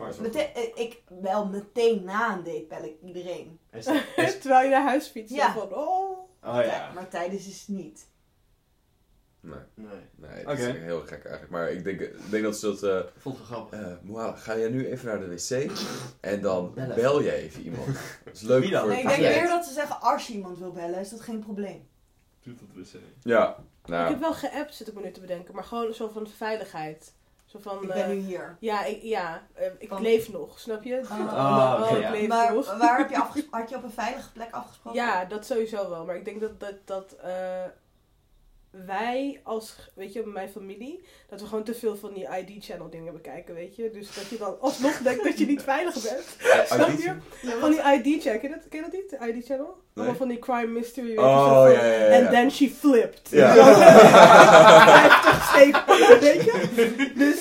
eh, 0.55 0.63
ik 0.75 1.03
wel 1.21 1.47
meteen 1.47 2.05
na 2.05 2.33
een 2.37 2.45
date 2.45 2.67
bel 2.69 2.83
ik 2.85 2.95
iedereen. 3.03 3.59
Is- 3.73 3.87
is- 4.17 4.39
Terwijl 4.41 4.65
je 4.65 4.71
naar 4.71 4.83
huis 4.87 5.07
fietst. 5.09 5.35
Ja. 5.35 5.55
dan 5.55 5.69
Van, 5.69 5.79
oh. 5.79 6.19
Oh 6.45 6.65
ja. 6.65 6.91
Maar 6.95 7.09
tijdens 7.09 7.47
is 7.47 7.61
het 7.61 7.69
niet. 7.77 8.07
Nee, 9.41 9.59
Nee. 9.75 9.89
nee 10.17 10.45
dat 10.45 10.59
is 10.59 10.67
heel 10.67 11.01
gek 11.01 11.11
eigenlijk. 11.25 11.51
Maar 11.51 11.71
ik 11.71 11.85
denk, 11.85 12.01
ik 12.01 12.31
denk 12.31 12.45
dat 12.45 12.57
ze 12.59 12.67
dat... 12.67 12.83
eh 12.83 13.01
Vond 13.17 13.39
het 13.39 13.49
wel 13.49 13.59
grappig. 13.59 13.81
eh, 13.81 13.93
Moa, 14.03 14.33
ga 14.37 14.57
jij 14.59 14.69
nu 14.69 14.87
even 14.87 15.07
naar 15.07 15.21
de 15.21 15.27
wc? 15.29 15.71
En 16.21 16.41
dan 16.41 16.75
Bellen. 16.75 16.95
bel 16.97 17.21
je 17.23 17.33
even 17.33 17.63
iemand. 17.63 17.87
Dat 18.25 18.35
is 18.35 18.41
leuk 18.41 18.61
Wie 18.63 18.71
dan? 18.71 18.81
voor 18.81 18.89
Nee, 18.91 19.03
ik 19.03 19.09
denk 19.09 19.21
meer 19.21 19.49
dat 19.49 19.65
ze 19.65 19.73
zeggen 19.73 20.01
als 20.01 20.27
je 20.27 20.33
iemand 20.33 20.59
wil 20.59 20.73
bellen, 20.73 21.01
is 21.01 21.09
dat 21.09 21.21
geen 21.21 21.39
probleem. 21.41 21.89
Doet 22.43 22.59
dat 22.59 22.69
wc. 22.93 23.01
Ja. 23.23 23.57
Ik 23.83 23.89
Nou, 23.89 24.09
heb 24.09 24.21
wel 24.21 24.35
geappt, 24.35 24.75
zit 24.75 24.89
ik 24.89 24.95
me 24.95 25.01
nu 25.01 25.11
te 25.11 25.21
bedenken. 25.21 25.55
Maar 25.55 25.65
gewoon 25.65 25.95
zo 25.95 26.09
van 26.09 26.27
veiligheid. 26.27 27.15
Zo 27.49 27.59
van... 27.63 27.83
Ik 27.83 27.89
eh, 27.89 27.95
ben 27.95 28.09
nu 28.09 28.15
hier. 28.15 28.57
Ja, 28.61 28.85
ik, 28.85 29.03
ja 29.03 29.47
eh, 29.55 29.67
ik 29.79 29.89
Van- 29.89 30.03
leef 30.03 30.33
nog, 30.33 30.61
snap 30.61 30.83
je? 30.83 31.01
Oh, 31.11 31.81
oké, 31.83 31.95
ik 31.97 32.03
ja. 32.03 32.11
leef 32.11 32.29
Maar 32.29 32.55
nog. 32.55 32.79
waar 32.79 32.99
heb 32.99 33.11
je 33.11 33.19
afgesproken? 33.23 33.59
Had 33.61 33.71
je 33.71 33.77
op 33.77 33.83
een 33.83 33.91
veilige 33.91 34.33
plek 34.33 34.53
afgesproken? 34.53 35.01
Ja, 35.01 35.25
dat 35.25 35.47
sowieso 35.47 35.91
wel. 35.91 36.05
Maar 36.05 36.17
ik 36.17 36.25
denk 36.25 36.41
dat 36.41 36.61
dat... 36.61 36.75
dat 36.85 37.13
eh, 37.13 37.65
wij 38.71 39.41
als, 39.43 39.77
weet 39.95 40.13
je, 40.13 40.23
mijn 40.27 40.49
familie, 40.49 41.05
dat 41.29 41.41
we 41.41 41.47
gewoon 41.47 41.65
te 41.65 41.75
veel 41.75 41.97
van 41.97 42.13
die 42.15 42.29
ID-channel 42.39 42.91
dingen 42.91 43.13
bekijken, 43.13 43.55
weet 43.55 43.77
je. 43.77 43.91
Dus 43.91 44.15
dat 44.15 44.27
je 44.27 44.37
dan 44.39 44.61
alsnog 44.61 44.99
denkt 44.99 45.25
dat 45.25 45.39
je 45.39 45.47
niet 45.47 45.63
veilig 45.73 45.95
bent. 46.03 46.37
Snap 46.67 46.89
je? 46.89 47.13
Van 47.61 47.71
die 47.71 47.81
ID-check, 47.81 48.41
ken 48.41 48.51
je 48.51 48.57
dat, 48.57 48.69
ken 48.69 48.79
je 48.79 48.91
dat 48.91 48.93
niet? 48.93 49.11
De 49.11 49.33
ID-channel? 49.33 49.77
Allemaal 49.95 50.17
van 50.17 50.29
die 50.29 50.39
crime 50.39 50.67
mystery, 50.67 51.07
weet 51.07 51.15
je, 51.17 51.21
Oh, 51.21 51.69
ja, 51.73 51.85
ja, 51.85 52.09
ja. 52.09 52.19
And 52.21 52.31
then 52.31 52.51
she 52.51 52.71
flipped. 52.71 53.29
Ja. 53.31 53.55
Zo. 53.55 53.63
50 53.63 55.49
steekpakken, 55.49 56.21
weet 56.21 56.45
je. 56.45 57.13
Dus, 57.15 57.37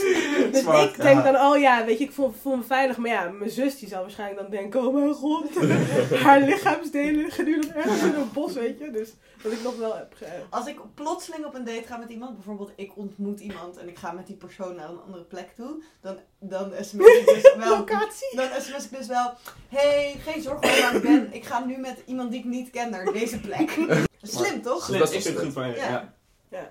dus 0.65 0.83
ik 0.83 1.01
denk 1.01 1.23
ja. 1.25 1.31
dan, 1.31 1.51
oh 1.51 1.57
ja, 1.59 1.85
weet 1.85 1.97
je, 1.97 2.03
ik 2.03 2.11
voel, 2.11 2.33
voel 2.41 2.55
me 2.55 2.63
veilig. 2.63 2.97
Maar 2.97 3.09
ja, 3.11 3.29
mijn 3.29 3.49
zus 3.49 3.79
die 3.79 3.87
zal 3.89 4.01
waarschijnlijk 4.01 4.41
dan 4.41 4.49
denken, 4.51 4.87
oh 4.87 4.93
mijn 4.93 5.13
god. 5.13 5.49
Haar 6.23 6.41
lichaamsdelen 6.41 7.23
nog 7.23 7.37
ergens 7.73 8.01
in 8.01 8.13
een 8.13 8.31
bos, 8.33 8.53
weet 8.53 8.79
je. 8.79 8.91
Dus 8.91 9.13
dat 9.43 9.51
ik 9.51 9.63
nog 9.63 9.77
wel 9.77 9.95
heb. 9.95 10.15
Als 10.49 10.67
ik 10.67 10.79
plotseling 10.93 11.45
op 11.45 11.55
een 11.55 11.63
date 11.63 11.87
ga 11.87 11.97
met 11.97 12.09
iemand, 12.09 12.35
bijvoorbeeld 12.35 12.71
ik 12.75 12.97
ontmoet 12.97 13.39
iemand 13.39 13.77
en 13.77 13.87
ik 13.87 13.97
ga 13.97 14.11
met 14.11 14.27
die 14.27 14.35
persoon 14.35 14.75
naar 14.75 14.89
een 14.89 15.01
andere 15.05 15.23
plek 15.23 15.49
toe, 15.55 15.83
dan, 16.01 16.17
dan 16.39 16.71
sms 16.81 17.05
ik 17.07 17.25
dus 17.25 17.53
wel... 17.63 17.77
Locatie. 17.77 18.35
Dan 18.35 18.47
sms 18.61 18.83
ik 18.85 18.97
dus 18.97 19.07
wel, 19.07 19.33
hey, 19.69 20.15
geen 20.19 20.41
zorgen 20.41 20.81
maar 20.81 20.95
ik 20.95 21.01
ben, 21.01 21.33
ik 21.33 21.45
ga 21.45 21.65
nu 21.65 21.77
met 21.77 22.01
iemand 22.05 22.31
die 22.31 22.39
ik 22.39 22.45
niet 22.45 22.69
ken 22.69 22.89
naar 22.89 23.05
deze 23.05 23.39
plek. 23.39 23.69
Slim 24.21 24.61
toch? 24.61 24.83
Slim, 24.85 25.07
vind 25.07 25.23
het 25.23 25.39
goed 25.39 25.53
van 25.53 25.67
je. 25.69 25.75
Ja. 25.75 25.89
Ja. 25.89 26.13
Ja. 26.49 26.69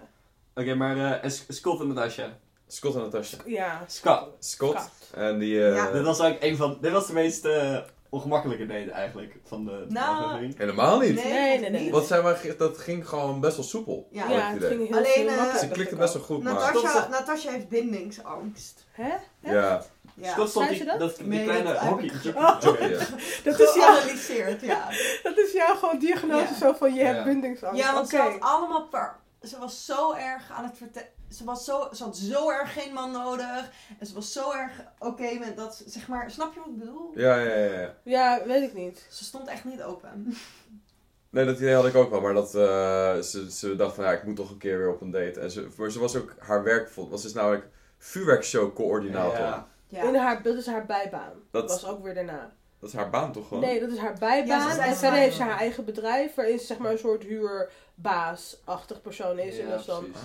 Oké, 0.55 0.75
maar 0.75 0.97
eh, 0.97 1.25
en 1.25 1.31
S- 1.31 1.45
Scott 1.49 1.81
en 1.81 1.87
Natasha. 1.89 2.39
Scott 2.69 2.95
en 2.95 3.01
Natasha. 3.01 3.37
Ja. 3.47 3.85
Scott. 3.87 4.23
Scott. 4.39 4.79
Scott. 4.79 4.91
En 5.15 5.39
die... 5.39 5.65
eh, 5.69 5.75
Ja. 5.75 5.91
Dit 5.91 6.05
was 6.05 6.19
eigenlijk 6.21 6.53
een 6.53 6.57
van... 6.59 6.79
Dit 6.81 6.93
was 6.93 7.07
de 7.07 7.13
meest 7.13 7.45
eh, 7.45 7.79
ongemakkelijke 8.09 8.67
date 8.67 8.91
eigenlijk 8.91 9.37
van 9.45 9.65
de 9.65 9.85
Nou, 9.89 10.25
aflevering. 10.25 10.59
Helemaal 10.59 10.99
niet. 10.99 11.15
Nee, 11.25 11.59
Nee, 11.59 11.71
nee. 11.71 11.91
Want 11.91 12.07
zij 12.07 12.23
waren, 12.23 12.59
dat 12.59 12.79
ging 12.79 13.09
gewoon 13.09 13.41
best 13.41 13.57
wel 13.57 13.65
soepel. 13.65 14.09
Ja. 14.11 14.27
het 14.29 14.57
idee. 14.57 14.69
ging 14.69 14.89
heel, 14.89 14.97
Alleen, 14.97 15.29
eh. 15.29 15.55
Ze 15.55 15.69
klikte 15.69 15.97
best 15.97 16.15
wel 16.15 16.23
goed, 16.23 16.43
maar... 16.43 16.53
Natasha, 16.53 17.09
Natasha 17.09 17.51
heeft 17.51 17.69
bindingsangst. 17.69 18.85
Hè? 18.91 19.15
Ja, 19.41 19.83
Ja. 20.15 20.31
Scott 20.33 20.49
stond 20.51 20.69
die, 20.69 20.79
ze 20.79 20.85
dat? 20.85 20.99
dat, 20.99 21.17
die 21.17 21.27
Nee, 21.27 21.45
kleine 21.45 21.73
dat 21.73 21.79
hockey. 21.79 22.11
Oh. 22.35 22.57
jockey, 22.61 22.89
ja. 22.91 22.99
Dat 23.45 23.61
is 23.61 23.71
Geanalyseerd, 23.71 24.61
ja. 24.61 24.89
dat 25.23 25.39
is 25.39 25.53
jouw 25.53 25.75
gewoon 25.75 25.99
diagnose 25.99 26.53
Ja. 26.53 26.59
zo 26.59 26.73
van 26.73 26.95
je 26.95 27.03
hebt 27.05 27.25
bindingsangst. 27.25 27.79
Ja, 27.83 27.95
want 27.95 28.09
ze 28.09 28.17
had 28.17 28.41
allemaal 28.41 28.87
per... 28.89 29.17
Ze 29.43 29.59
was 29.59 29.85
zo 29.85 30.13
erg 30.13 30.51
aan 30.51 30.65
het 30.65 30.77
vertellen... 30.77 31.09
Ze, 31.31 31.45
was 31.45 31.65
zo, 31.65 31.89
ze 31.93 32.03
had 32.05 32.17
zo 32.17 32.51
erg 32.51 32.73
geen 32.73 32.93
man 32.93 33.13
nodig. 33.13 33.71
En 33.99 34.07
ze 34.07 34.15
was 34.15 34.33
zo 34.33 34.53
erg 34.53 34.73
oké 34.99 35.39
met 35.39 35.57
dat... 35.57 35.75
ze- 35.77 35.91
Zeg 35.91 36.09
maar, 36.09 36.31
snap 36.31 36.55
je 36.55 36.59
wat 36.61 36.69
ik 36.69 36.79
bedoel? 36.79 37.11
Ja, 37.15 37.37
ja, 37.39 37.55
ja, 37.57 37.81
ja. 37.81 37.95
Ja, 38.03 38.43
weet 38.47 38.63
ik 38.63 38.75
niet. 38.75 39.07
Ze 39.11 39.25
stond 39.25 39.49
echt 39.49 39.65
niet 39.65 39.83
open. 39.83 40.35
Nee, 41.31 41.45
dat 41.45 41.57
idee 41.57 41.75
had 41.75 41.87
ik 41.87 41.95
ook 41.95 42.11
wel, 42.11 42.21
maar 42.21 42.35
dat, 42.35 42.55
eh, 42.55 43.19
ze, 43.19 43.47
ze 43.53 43.77
dacht 43.77 43.95
van 43.95 44.05
ja, 44.05 44.13
ik 44.13 44.25
moet 44.25 44.37
toch 44.37 44.51
een 44.51 44.59
keer 44.59 44.79
weer 44.79 44.91
op 44.93 45.01
een 45.01 45.11
date. 45.11 45.41
En 45.41 45.51
ze, 45.51 45.69
maar 45.77 45.91
ze 45.91 45.99
was 45.99 46.17
ook 46.17 46.35
haar 46.39 46.63
werk, 46.63 46.89
vond- 46.91 47.11
was 47.11 47.23
dus 47.23 47.33
namelijk 47.33 47.69
vuurwerkshow-coördinator. 47.99 49.39
Ja. 49.39 49.67
Ja. 49.89 50.03
In 50.03 50.15
haar, 50.15 50.43
dat 50.43 50.55
is 50.57 50.67
haar 50.67 50.87
bijbaan. 50.87 51.33
Dat- 51.51 51.69
Dat 51.69 51.81
was 51.81 51.91
ook 51.91 52.03
weer 52.03 52.15
daarna. 52.15 52.53
Dat 52.81 52.89
is 52.89 52.95
haar 52.95 53.11
baan 53.11 53.33
toch 53.33 53.49
gewoon? 53.49 53.63
Nee, 53.63 53.81
dat 53.81 53.91
is 53.91 53.99
haar 53.99 54.17
bijbaan. 54.19 54.71
en 54.71 54.97
verder 54.97 55.19
heeft 55.19 55.37
ze 55.37 55.43
haar 55.43 55.59
eigen 55.59 55.85
bedrijf, 55.85 56.35
waarin 56.35 56.59
ze 56.59 56.67
zeg 56.67 56.79
maar 56.79 56.91
een 56.93 56.99
soort 56.99 57.23
huurbaasachtig 57.23 59.01
persoon 59.03 59.39
is. 59.39 59.59
en 59.59 59.69
dat 59.71 59.81
is 59.81 59.87
dan, 59.87 60.01
precies. 60.11 60.21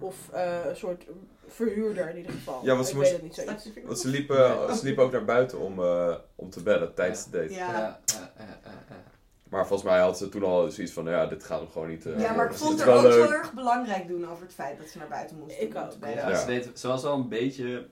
Of 0.00 0.16
eh, 0.32 0.64
een 0.68 0.76
soort 0.76 1.04
verhuurder 1.46 2.08
in 2.10 2.16
ieder 2.16 2.32
geval. 2.32 2.64
Ja, 2.64 2.74
want 2.74 2.86
ze 2.86 2.96
moest- 2.96 3.12
het 3.12 3.22
niet. 3.22 3.44
Want 3.86 3.98
ze 3.98 4.08
liepen, 4.08 4.76
ze 4.76 4.84
liepen 4.84 5.04
ook 5.04 5.12
naar 5.12 5.24
buiten 5.24 5.58
om, 5.58 5.78
eh, 5.82 6.14
om 6.34 6.50
te 6.50 6.62
bedden 6.62 6.94
tijdens 6.94 7.24
de 7.24 7.30
date. 7.30 7.52
Ja. 7.54 7.72
Ja, 7.72 8.00
ja, 8.06 8.30
ja, 8.38 8.44
ja, 8.64 8.70
ja. 8.88 9.02
Maar 9.48 9.66
volgens 9.66 9.88
mij 9.90 10.00
had 10.00 10.18
ze 10.18 10.28
toen 10.28 10.42
al 10.42 10.70
zoiets 10.70 10.92
van, 10.92 11.04
ja, 11.04 11.26
dit 11.26 11.44
gaat 11.44 11.60
hem 11.60 11.68
gewoon 11.70 11.88
niet... 11.88 12.06
eh, 12.06 12.20
Ja, 12.20 12.32
maar 12.32 12.44
ik 12.44 12.50
het 12.50 12.60
vond 12.60 12.74
is 12.74 12.80
er 12.80 12.86
wel 12.86 12.96
ook 12.96 13.02
leuk. 13.02 13.26
zo 13.26 13.32
erg 13.32 13.52
belangrijk 13.52 14.08
doen 14.08 14.30
over 14.30 14.42
het 14.44 14.54
feit 14.54 14.78
dat 14.78 14.88
ze 14.88 14.98
naar 14.98 15.08
buiten 15.08 15.38
moest. 15.38 15.60
Ik 15.60 15.74
om 15.74 15.82
ook. 15.82 15.92
Ja, 16.00 16.28
Ja. 16.28 16.36
Ze, 16.38 16.46
deed, 16.46 16.70
ze 16.78 16.88
was 16.88 17.02
wel 17.02 17.14
een 17.14 17.28
beetje... 17.28 17.86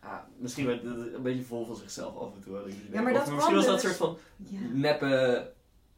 Ah, 0.00 0.12
misschien 0.36 0.66
werd 0.66 0.82
het 0.82 1.14
een 1.14 1.22
beetje 1.22 1.42
vol 1.42 1.66
van 1.66 1.76
zichzelf 1.76 2.16
af 2.18 2.34
en 2.34 2.40
toe. 2.42 2.56
het. 2.56 2.74
Ja, 2.92 3.00
maar 3.00 3.12
Of 3.12 3.18
dat 3.18 3.30
misschien 3.34 3.54
was 3.54 3.64
dat 3.66 3.74
een 3.82 3.88
dus- 3.88 3.96
soort 3.96 4.10
van 4.10 4.18
Ja. 4.36 4.58
neppe 4.72 5.52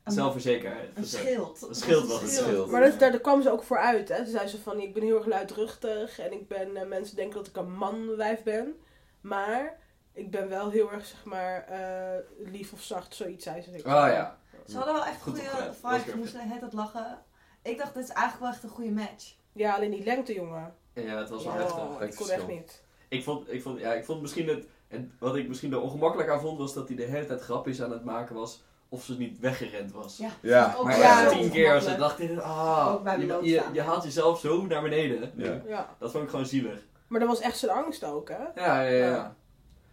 Een- 0.09 0.15
zelfverzekerheid. 0.15 0.91
Een 0.95 1.05
schild. 1.05 1.63
Een 1.69 1.75
schild 1.75 2.07
was 2.07 2.21
het. 2.21 2.23
Een 2.23 2.37
Schild. 2.45 2.71
Maar 2.71 2.81
dat, 2.81 2.99
daar, 2.99 3.11
daar 3.11 3.21
kwam 3.21 3.43
ze 3.43 3.51
ook 3.51 3.63
voor 3.63 3.79
uit. 3.79 4.09
Hè. 4.09 4.17
Toen 4.17 4.27
zei 4.27 4.47
ze 4.49 4.61
van, 4.61 4.81
ik 4.81 4.95
ben 4.95 5.03
heel 5.03 5.17
erg 5.17 5.27
luidruchtig 5.27 6.19
en 6.19 6.33
ik 6.33 6.49
ben, 6.49 6.77
eh, 6.77 6.87
mensen 6.87 7.17
denken 7.17 7.37
dat 7.37 7.47
ik 7.47 7.57
een 7.57 7.73
manwijf 7.73 8.43
ben. 8.43 8.75
Maar 9.21 9.79
ik 10.13 10.31
ben 10.31 10.49
wel 10.49 10.71
heel 10.71 10.93
erg, 10.93 11.07
zeg 11.07 11.25
maar, 11.25 11.65
eh, 11.69 12.25
lief 12.53 12.73
of 12.73 12.83
zacht, 12.83 13.15
zoiets 13.15 13.45
zei 13.45 13.63
ze. 13.63 13.71
Oh 13.71 13.83
ja. 13.85 14.39
Ze 14.67 14.77
hadden 14.77 14.95
wel 14.95 15.05
echt 15.05 15.23
Goed 15.23 15.39
goede 15.39 15.73
vibes. 15.83 16.11
Ze 16.13 16.17
moesten 16.17 16.41
het 16.49 16.73
lachen. 16.73 17.19
Ik 17.63 17.79
dacht, 17.79 17.95
dit 17.95 18.03
is 18.03 18.11
eigenlijk 18.11 18.41
wel 18.45 18.51
echt 18.53 18.63
een 18.63 18.69
goede 18.69 18.91
match. 18.91 19.35
Ja, 19.53 19.75
alleen 19.75 19.91
die 19.91 20.05
lengte, 20.05 20.35
jongen. 20.35 20.75
Ja, 20.95 21.19
het 21.19 21.29
was 21.31 21.45
wel 21.45 21.53
Ja. 21.53 21.59
heftig. 21.59 21.79
Oh, 21.79 22.03
ik 22.03 22.15
kon 22.15 22.31
echt 22.31 22.47
niet. 22.47 22.83
Ik 23.09 23.23
vond, 23.25 23.53
ik 23.53 23.63
vond, 23.63 23.81
ja, 23.81 23.93
ik 23.93 24.05
vond 24.05 24.21
misschien 24.21 24.49
het, 24.49 24.67
en 24.89 25.13
wat 25.19 25.37
ik 25.37 25.49
misschien 25.49 25.73
er 25.73 25.81
ongemakkelijk 25.81 26.29
aan 26.31 26.41
vond, 26.41 26.59
was 26.59 26.75
dat 26.75 26.89
hij 26.89 26.97
de 26.97 27.03
hele 27.05 27.27
tijd 27.27 27.41
grapjes 27.41 27.83
aan 27.83 27.91
het 27.91 28.05
maken 28.05 28.35
was 28.35 28.63
of 28.89 29.05
ze 29.05 29.17
niet 29.17 29.39
weggerend 29.41 29.93
was. 29.93 30.17
Ja. 30.17 30.31
Ja. 30.41 30.75
Ook 30.79 30.85
Maar 30.85 30.99
Ja, 30.99 31.29
tien 31.29 31.51
keer 31.51 31.75
als 31.75 31.85
ongemakkelijk. 31.85 32.19
dacht, 32.19 32.31
ik, 32.31 32.39
ah, 32.39 32.89
Ook 32.93 33.03
bij 33.03 33.19
mijn 33.19 33.45
je, 33.45 33.51
je, 33.51 33.63
je 33.73 33.83
haalt 33.83 34.05
jezelf 34.05 34.41
zo 34.41 34.67
naar 34.67 34.83
beneden. 34.83 35.33
Ja. 35.37 35.63
Ja. 35.67 35.97
Dat 35.99 36.11
vond 36.11 36.25
ik 36.25 36.31
gewoon 36.31 36.47
zielig. 36.47 36.79
Maar 37.07 37.21
dat 37.21 37.29
was 37.29 37.41
echt 37.41 37.59
zijn 37.59 37.73
angst 37.73 38.05
ook, 38.05 38.29
hè? 38.29 38.63
Ja, 38.63 38.81
ja, 38.83 38.89
ja. 38.91 39.07
Ja. 39.07 39.35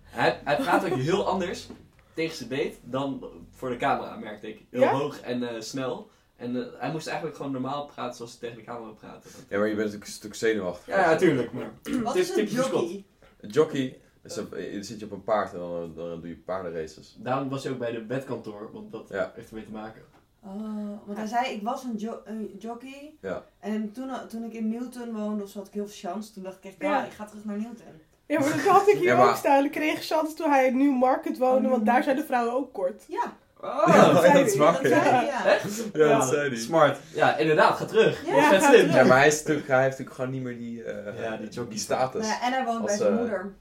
Hij, 0.04 0.40
hij 0.44 0.56
praat 0.56 0.86
ook 0.86 0.98
heel 0.98 1.28
anders 1.28 1.68
tegen 2.14 2.36
zijn 2.36 2.50
date 2.50 2.74
dan 2.84 3.26
voor 3.52 3.70
de 3.70 3.78
camera, 3.78 4.16
merkte 4.16 4.48
ik. 4.48 4.62
Heel 4.72 4.82
Ja? 4.82 4.92
hoog 4.92 5.20
en 5.22 5.50
eh, 5.56 5.62
snel. 5.62 6.10
En 6.36 6.56
eh, 6.56 6.80
hij 6.80 6.92
moest 6.92 7.08
eigenlijk 7.08 7.38
gewoon 7.38 7.52
normaal 7.52 7.86
praten 7.86 8.16
zoals 8.16 8.32
hij 8.32 8.40
tegen 8.40 8.58
de 8.58 8.64
camera 8.72 8.92
praatte. 8.92 9.28
Ja, 9.50 9.58
maar 9.58 9.68
je 9.68 9.76
bent 9.76 9.78
natuurlijk 9.86 10.06
een 10.06 10.12
stuk 10.12 10.36
zenuwachtig. 10.36 10.96
Ja, 10.96 11.06
natuurlijk. 11.10 11.52
Maar 11.52 11.72
Wat 12.04 12.16
is 12.16 12.36
een 12.36 12.46
jockey? 12.46 13.04
Een 13.40 13.50
jockey, 13.50 14.00
is 14.26 14.36
een- 14.36 14.50
dan 14.74 14.84
zit 14.84 15.00
je 15.00 15.06
op 15.06 15.12
een 15.12 15.24
paard 15.24 15.54
en 15.54 15.60
dan, 15.60 15.94
dan 15.96 16.20
doe 16.20 16.28
je 16.30 16.36
paardenraces. 16.38 17.16
daarom 17.20 17.50
was 17.50 17.64
hij 17.64 17.72
ook 17.72 17.80
bij 17.80 17.92
de 17.92 18.02
bedkantoor, 18.02 18.70
want 18.74 18.92
dat 18.92 19.08
Ja. 19.10 19.32
heeft 19.36 19.50
ermee 19.50 19.66
te 19.66 19.72
maken. 19.72 20.02
Oh, 20.44 20.98
want 21.06 21.18
hij 21.18 21.28
zei, 21.28 21.46
ik 21.54 21.62
was 21.64 21.84
een, 21.84 21.96
jo- 21.98 22.22
een 22.26 22.56
jockey. 22.60 23.16
Ja. 23.22 23.44
En 23.60 23.92
toen, 23.92 24.10
toen 24.30 24.44
ik 24.44 24.54
in 24.54 24.70
Newton 24.70 25.14
woonde, 25.14 25.44
of 25.44 25.50
zo, 25.50 25.58
had 25.58 25.68
ik 25.68 25.74
heel 25.74 25.88
veel 25.88 26.10
chance. 26.12 26.34
Toen 26.34 26.44
dacht 26.44 26.58
ik 26.58 26.64
echt, 26.64 26.76
Ja. 26.80 26.98
ja, 26.98 27.06
ik 27.06 27.12
ga 27.12 27.26
terug 27.26 27.46
naar 27.46 27.58
Newton. 27.58 27.86
Ja, 28.26 28.40
maar 28.40 28.50
dat 28.50 28.60
had 28.60 28.88
ik 28.88 28.96
hier 29.00 29.04
Ja, 29.08 29.18
maar- 29.18 29.30
ook 29.30 29.36
staan. 29.36 29.66
Ik 29.66 29.72
kreeg 29.72 30.04
chance 30.06 30.34
toen 30.36 30.50
hij 30.50 30.68
in 30.68 30.78
Newmarket 30.78 31.38
woonde, 31.38 31.66
Oh, 31.68 31.74
want 31.74 31.86
daar 31.86 32.04
zijn 32.04 32.16
de 32.16 32.24
vrouwen 32.24 32.54
ook 32.56 32.74
kort. 32.74 33.04
Ja, 33.08 33.34
Oh, 33.62 33.84
Ja, 33.88 34.14
dat 34.34 34.48
is 34.48 34.56
waar. 34.58 34.72
dat 34.74 34.82
zei 34.92 35.02
hij, 35.02 35.26
ja. 35.26 35.46
Echt? 35.46 35.84
Ja, 35.94 36.06
Ja. 36.08 36.18
dat 36.18 36.28
zei 36.28 36.50
hij. 36.50 36.58
Smart. 36.58 36.98
Ja, 37.14 37.38
inderdaad, 37.38 37.78
ga 37.78 37.86
terug. 37.86 38.26
Ja, 38.26 38.36
Ja, 38.36 38.50
vet 38.50 38.62
ga 38.64 38.68
slim. 38.70 38.80
terug. 38.80 38.96
Ja, 38.96 39.04
maar 39.04 39.18
hij, 39.18 39.28
is 39.28 39.38
natuurlijk, 39.40 39.68
hij 39.68 39.78
heeft 39.84 39.90
natuurlijk 40.00 40.16
gewoon 40.16 40.32
niet 40.32 40.42
meer 40.44 40.58
die, 40.58 40.84
eh, 40.84 41.24
Ja, 41.24 41.38
die 41.38 41.50
jockey. 41.50 41.70
die 41.72 41.80
status. 41.80 42.28
Ja, 42.28 42.42
en 42.42 42.54
hij 42.54 42.66
woont 42.66 42.86
bij 42.86 42.98
zijn 42.98 43.12
eh, 43.14 43.18
moeder. 43.20 43.54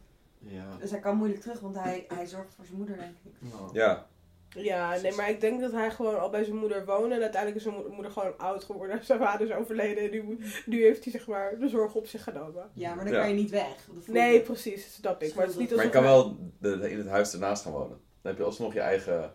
Ja. 0.47 0.77
Dus 0.81 0.91
hij 0.91 1.01
kan 1.01 1.17
moeilijk 1.17 1.41
terug, 1.41 1.61
want 1.61 1.75
hij, 1.79 2.05
hij 2.09 2.27
zorgt 2.27 2.55
voor 2.55 2.65
zijn 2.65 2.77
moeder, 2.79 2.97
denk 2.97 3.15
ik. 3.25 3.33
Ja, 3.73 4.07
Ja, 4.49 4.97
nee, 5.03 5.13
maar 5.15 5.31
ik 5.31 5.41
denk 5.41 5.61
dat 5.61 5.73
hij 5.73 5.91
gewoon 5.91 6.21
al 6.21 6.31
bij 6.31 6.45
zijn 6.45 6.57
moeder 6.57 6.85
woonde. 6.85 7.15
En 7.15 7.21
uiteindelijk 7.23 7.57
is 7.65 7.71
zijn 7.73 7.75
mo- 7.85 7.89
moeder 7.93 8.11
gewoon 8.13 8.39
oud 8.39 8.65
geworden. 8.65 9.05
Zijn 9.05 9.19
vader 9.19 9.47
is 9.49 9.55
overleden. 9.55 10.05
En 10.05 10.11
nu, 10.11 10.39
nu 10.67 10.83
heeft 10.83 11.05
hij 11.05 11.13
zeg 11.13 11.27
maar 11.27 11.59
de 11.59 11.69
zorg 11.69 11.95
op 11.95 12.07
zich 12.07 12.23
genomen. 12.23 12.71
Ja, 12.75 12.95
maar 12.95 13.05
dan 13.05 13.15
Ja. 13.15 13.21
kan 13.21 13.29
je 13.29 13.35
niet 13.35 13.51
weg. 13.51 13.89
Dat 13.95 14.07
Nee, 14.07 14.33
je. 14.35 14.41
precies, 14.41 14.95
snap 14.95 15.23
ik. 15.23 15.35
Maar 15.35 15.45
het 15.45 15.53
is 15.55 15.61
niet 15.61 15.75
maar 15.77 15.85
je 15.85 15.91
kan 15.91 16.03
wel 16.03 16.37
de, 16.59 16.79
de- 16.79 16.91
in 16.91 16.99
het 16.99 17.09
huis 17.09 17.33
ernaast 17.33 17.63
gaan 17.63 17.73
wonen. 17.73 17.89
Dan 18.23 18.33
heb 18.33 18.37
je 18.37 18.43
alsnog 18.45 18.73
je 18.73 18.81
eigen 18.81 19.35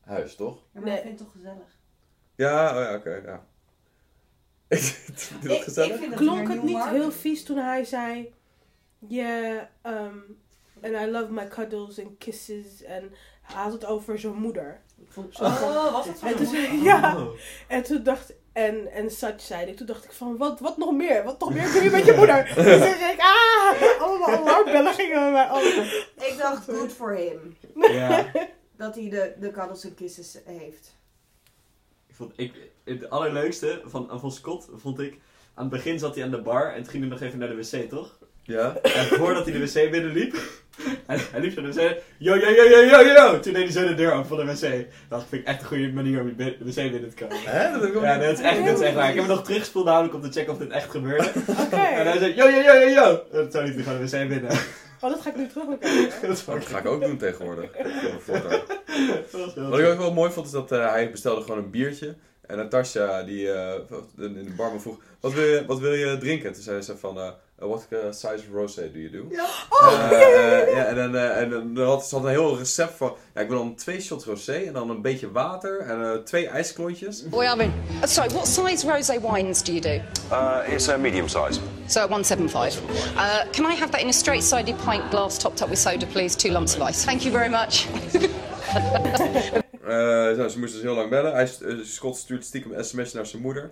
huis, 0.00 0.34
toch? 0.36 0.54
Ja, 0.56 0.62
maar 0.72 0.82
Nee. 0.82 0.92
hij 0.92 1.02
vindt 1.02 1.18
het 1.18 1.28
toch 1.28 1.36
gezellig. 1.36 1.78
Ja, 2.36 2.68
oh 2.76 2.82
ja, 2.82 2.94
oké, 2.94 3.14
ja. 3.24 3.44
Vind 4.68 5.42
je 5.42 5.48
dat 5.48 5.56
Ik- 5.56 5.62
gezellig? 5.62 5.90
ik 5.92 5.98
vind 5.98 6.10
dat 6.10 6.20
Klonk 6.20 6.48
het 6.48 6.62
niet 6.62 6.84
heel 6.88 7.10
vies 7.12 7.44
toen 7.44 7.56
hij 7.58 7.84
zei... 7.84 8.34
Yeah, 9.08 9.62
um, 9.86 10.36
and 10.82 10.94
I 10.94 11.10
love 11.10 11.30
my 11.30 11.48
cuddles 11.48 11.98
and 11.98 12.18
kisses. 12.18 12.82
En 12.82 13.12
hij 13.42 13.62
had 13.62 13.72
het 13.72 13.84
over 13.84 14.18
zijn 14.18 14.34
moeder. 14.34 14.80
Ik 14.98 15.12
vond, 15.12 15.34
Zo 15.34 15.44
oh, 15.44 15.92
was 15.92 16.06
het 16.06 16.18
van 16.18 16.28
En 16.28 16.36
toen, 16.36 16.46
zei- 16.46 16.82
ja, 16.82 17.26
en 17.68 17.82
toen 17.82 18.02
dacht 18.02 18.32
en, 18.52 18.92
en 18.92 19.10
Sach 19.10 19.40
zei 19.40 19.66
ik, 19.66 19.76
toen 19.76 19.86
dacht 19.86 20.04
ik 20.04 20.12
van, 20.12 20.36
wat, 20.36 20.60
wat 20.60 20.76
nog 20.76 20.92
meer? 20.92 21.24
Wat 21.24 21.40
nog 21.40 21.54
meer 21.54 21.70
kun 21.70 21.82
je 21.82 21.90
met 21.90 22.04
je 22.04 22.14
moeder? 22.14 22.44
Toen 22.54 22.64
zeg 22.64 23.12
ik, 23.12 23.20
ah, 23.20 24.00
allemaal 24.00 24.28
alarmbellen 24.28 24.94
gingen 24.94 25.20
bij 25.20 25.32
mij 25.32 25.46
af. 25.46 25.62
Ik 26.16 26.34
dacht, 26.38 26.64
good 26.64 26.92
for 26.92 27.14
him. 27.16 27.56
Ja. 27.74 28.30
Dat 28.76 28.94
hij 28.94 29.08
de, 29.08 29.34
de 29.40 29.50
cuddles 29.50 29.84
en 29.84 29.94
kisses 29.94 30.38
heeft. 30.44 30.96
Ik 32.06 32.14
vond, 32.14 32.32
ik, 32.36 32.70
het 32.84 33.10
allerleukste 33.10 33.82
van, 33.84 34.20
van 34.20 34.30
Scott 34.30 34.68
vond 34.74 35.00
ik... 35.00 35.18
Aan 35.54 35.64
het 35.64 35.72
begin 35.72 35.98
zat 35.98 36.14
hij 36.14 36.24
aan 36.24 36.30
de 36.30 36.42
bar 36.42 36.74
en 36.74 36.86
ging 36.86 37.02
hij 37.02 37.12
nog 37.12 37.20
even 37.20 37.38
naar 37.38 37.48
de 37.48 37.54
wc, 37.54 37.88
toch? 37.88 38.18
Ja? 38.50 38.76
En 38.82 39.04
voordat 39.06 39.44
hij 39.46 39.52
de 39.52 39.58
wc 39.72 39.90
binnenliep... 39.90 40.36
Hij, 41.06 41.18
hij 41.30 41.40
liep 41.40 41.52
zo 41.54 41.60
naar 41.60 41.72
de 41.72 41.76
wc. 41.82 42.02
Yo, 42.18 42.34
yo, 42.36 42.48
yo, 42.50 42.64
yo, 42.64 42.80
yo, 42.84 43.00
yo! 43.12 43.40
Toen 43.40 43.52
deed 43.52 43.62
hij 43.62 43.72
zo 43.82 43.88
de 43.88 43.94
deur 43.94 44.12
open 44.12 44.26
van 44.28 44.36
de 44.36 44.44
wc. 44.44 44.86
Dat 45.08 45.24
vind 45.28 45.42
ik 45.42 45.48
echt 45.48 45.60
een 45.60 45.66
goede 45.66 45.92
manier 45.92 46.20
om 46.20 46.26
je 46.26 46.34
de 46.34 46.56
wc 46.58 46.74
binnen 46.74 47.10
te 47.14 47.16
komen. 47.24 47.36
Hè? 47.44 47.72
Dat 47.72 47.80
heb 47.80 47.90
ik 47.90 47.96
ook 47.96 48.02
Ja, 48.02 48.14
niet- 48.16 48.24
dat 48.24 48.38
is 48.38 48.44
echt, 48.44 48.64
dat 48.66 48.78
is 48.78 48.84
echt 48.86 48.94
waar. 48.94 49.08
Ik 49.08 49.14
heb 49.14 49.24
hem 49.26 49.34
nog 49.34 49.44
teruggespoeld 49.44 49.84
namelijk 49.84 50.14
om 50.14 50.20
te 50.20 50.30
checken 50.30 50.52
of 50.52 50.58
dit 50.58 50.70
echt 50.70 50.90
gebeurde. 50.90 51.28
Oké, 51.64 51.76
En 51.76 52.06
hij 52.06 52.18
zei, 52.18 52.34
yo, 52.34 52.48
yo, 52.48 52.60
yo, 52.60 52.72
yo, 52.74 52.88
yo! 52.88 53.22
En 53.32 53.48
toen 53.50 53.64
liep 53.64 53.74
hij 53.74 53.82
gewoon 53.82 53.98
de 54.06 54.18
wc 54.18 54.28
binnen. 54.28 54.50
oh, 55.00 55.10
dat 55.10 55.20
ga 55.20 55.28
ik 55.30 55.36
nu 55.36 55.46
terug 55.48 55.68
bekijken. 55.68 56.28
Dat 56.28 56.42
Dat 56.46 56.66
ga 56.66 56.78
ik 56.78 56.86
ook 56.86 57.00
doen 57.04 57.16
tegenwoordig. 57.16 57.70
Voortaan. 58.26 58.60
was 59.32 59.54
heel 59.54 59.68
Wat 59.68 59.78
ik 59.78 59.86
ook 59.86 59.98
wel 59.98 60.12
mooi 60.12 60.30
vond 60.30 60.46
is 60.46 60.52
dat 60.52 60.72
eh, 60.72 60.90
hij 60.90 61.10
bestelde 61.10 61.40
gewoon 61.42 61.58
een 61.58 61.70
biertje. 61.70 62.14
En 62.46 62.56
Natasha, 62.56 63.22
die 63.22 63.52
eh, 63.52 63.74
in 64.18 64.44
de 64.44 64.52
barman 64.56 64.80
vroeg, 64.80 64.98
wat 65.20 65.32
wil, 65.32 65.44
je, 65.44 65.64
wat 65.66 65.78
wil 65.78 65.92
je 65.92 66.18
drinken? 66.18 66.52
Toen 66.52 66.62
zei 66.62 66.80
ze 66.82 66.96
van, 66.96 67.18
eh 67.18 67.28
what 67.60 67.86
uh, 67.90 67.98
size 68.10 68.44
rosé 68.52 68.92
do 68.92 68.98
you 68.98 69.10
do? 69.10 69.26
Ja. 69.30 69.46
Oh, 69.68 70.08
ja, 70.74 70.84
en 70.84 70.94
dan, 70.94 71.16
eh, 71.16 71.40
en 71.40 71.50
dan 71.50 71.86
had 71.86 72.06
ze 72.06 72.14
had 72.14 72.24
een 72.24 72.30
heel 72.30 72.58
recept 72.58 72.92
van, 72.96 73.16
ja, 73.34 73.40
ik 73.40 73.48
wil 73.48 73.58
dan 73.58 73.74
twee 73.74 74.00
shots 74.00 74.24
rosé 74.24 74.52
en 74.52 74.72
dan 74.72 74.90
een 74.90 75.02
beetje 75.02 75.32
water 75.32 75.80
en 75.80 76.02
eh, 76.02 76.18
twee 76.18 76.48
ijsklontjes. 76.48 77.28
Boy, 77.28 77.46
Armin. 77.46 77.72
Uh, 77.90 78.04
sorry, 78.04 78.30
what 78.30 78.46
size 78.46 78.86
rosé 78.86 79.20
wines 79.20 79.62
do 79.62 79.72
you 79.72 79.80
do? 79.80 80.00
Uh, 80.32 80.74
it's 80.74 80.88
a 80.88 80.96
medium 80.96 81.28
size. 81.28 81.60
So 81.86 82.00
at 82.00 82.08
175. 82.08 82.82
Uh, 83.16 83.44
can 83.52 83.72
I 83.72 83.74
have 83.74 83.90
that 83.90 84.00
in 84.00 84.08
a 84.08 84.12
straight-sided 84.12 84.76
pint 84.84 85.10
glass 85.10 85.38
topped 85.38 85.62
up 85.62 85.68
with 85.68 85.78
soda, 85.78 86.06
please? 86.06 86.36
Two 86.36 86.52
lumps 86.52 86.76
of 86.76 86.88
ice. 86.88 87.04
Thank 87.04 87.24
you 87.24 87.32
very 87.32 87.48
much. 87.48 87.86
Eh, 89.90 90.36
nou, 90.36 90.48
ze 90.48 90.58
moest 90.58 90.72
dus 90.72 90.82
heel 90.82 90.94
lang 90.94 91.10
bellen. 91.10 91.32
Hij, 91.32 91.44
eh, 91.44 91.74
Scott 91.82 92.16
stuurt 92.16 92.44
stiekem 92.44 92.72
een 92.72 92.84
sms'je 92.84 93.16
naar 93.16 93.26
zijn 93.26 93.42
moeder. 93.42 93.70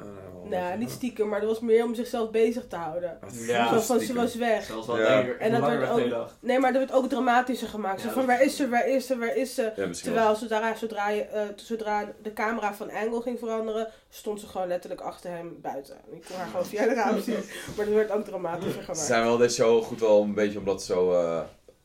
Eh, 0.00 0.50
Nou, 0.50 0.78
niet 0.78 0.90
stiekem, 0.90 1.28
maar 1.28 1.40
dat 1.40 1.48
was 1.48 1.60
meer 1.60 1.84
om 1.84 1.94
zichzelf 1.94 2.30
bezig 2.30 2.66
te 2.68 2.76
houden. 2.76 3.18
Ja, 3.32 3.68
Zo 3.68 3.80
van, 3.80 4.00
ze 4.00 4.14
was 4.14 4.34
weg. 4.34 4.64
Zelfs 4.64 4.86
wel 4.86 4.98
Ja. 4.98 5.08
langer. 5.16 5.38
En 5.38 5.52
dat 5.52 5.60
werd 5.60 5.80
dan 5.80 6.12
ook, 6.12 6.28
nee, 6.40 6.58
maar 6.58 6.72
dat 6.72 6.80
werd 6.82 6.92
ook 7.02 7.08
dramatischer 7.08 7.68
gemaakt. 7.68 8.00
Zo 8.00 8.06
Ja, 8.06 8.12
van, 8.12 8.26
waar 8.26 8.42
is 8.42 8.56
ze, 8.56 8.68
waar 8.68 8.88
is 8.88 9.06
ze, 9.06 9.18
waar 9.18 9.36
is 9.36 9.54
ze? 9.54 9.72
Ja, 9.76 9.88
Terwijl 10.02 10.34
zodra, 10.34 10.74
zodra, 10.74 11.08
je, 11.08 11.22
eh, 11.22 11.42
zodra 11.56 12.12
de 12.22 12.32
camera 12.32 12.74
van 12.74 12.90
angle 12.90 13.20
ging 13.22 13.38
veranderen, 13.38 13.88
stond 14.08 14.40
ze 14.40 14.46
gewoon 14.46 14.68
letterlijk 14.68 15.00
achter 15.00 15.30
hem 15.30 15.58
buiten. 15.62 15.96
Ik 16.12 16.24
kon 16.28 16.36
haar 16.36 16.46
gewoon 16.46 16.66
via 16.66 16.84
de 16.84 16.94
raam 16.94 17.20
zien. 17.30 17.38
Maar 17.76 17.84
dat 17.86 17.94
werd 17.94 18.10
ook 18.10 18.24
dramatischer 18.24 18.72
Ze 18.72 18.80
gemaakt. 18.80 18.98
zijn 19.06 19.22
wel 19.24 19.36
deze 19.36 19.54
show 19.54 19.82
goed 19.82 20.00
wel 20.00 20.22
een 20.22 20.34
beetje 20.34 20.58
om 20.58 20.64
dat 20.64 20.82
zo 20.82 21.12
eh, 21.12 21.40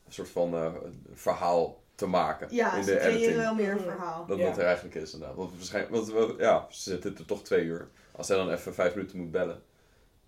een 0.06 0.12
soort 0.12 0.28
van 0.28 0.54
eh, 0.54 0.66
verhaal 1.14 1.76
te 1.94 2.06
maken 2.06 2.48
Ja, 2.50 2.74
in 2.76 2.84
ze 2.84 2.90
de 2.90 2.96
creëren 2.96 3.16
editing. 3.16 3.36
wel 3.42 3.54
meer 3.54 3.70
een 3.70 3.80
verhaal. 3.80 4.24
Dat 4.26 4.38
Ja. 4.38 4.44
dat 4.44 4.58
er 4.58 4.64
eigenlijk 4.64 4.94
is 4.94 5.12
inderdaad. 5.12 5.36
Want 5.36 5.50
waarschijnlijk, 5.56 5.94
want 6.12 6.34
ja, 6.38 6.66
ze 6.70 6.90
zitten 6.90 7.14
er 7.18 7.26
toch 7.26 7.42
twee 7.42 7.64
uur. 7.64 7.88
Als 8.16 8.28
hij 8.28 8.36
dan 8.36 8.50
even 8.50 8.74
vijf 8.74 8.94
minuten 8.94 9.18
moet 9.18 9.30
bellen, 9.30 9.62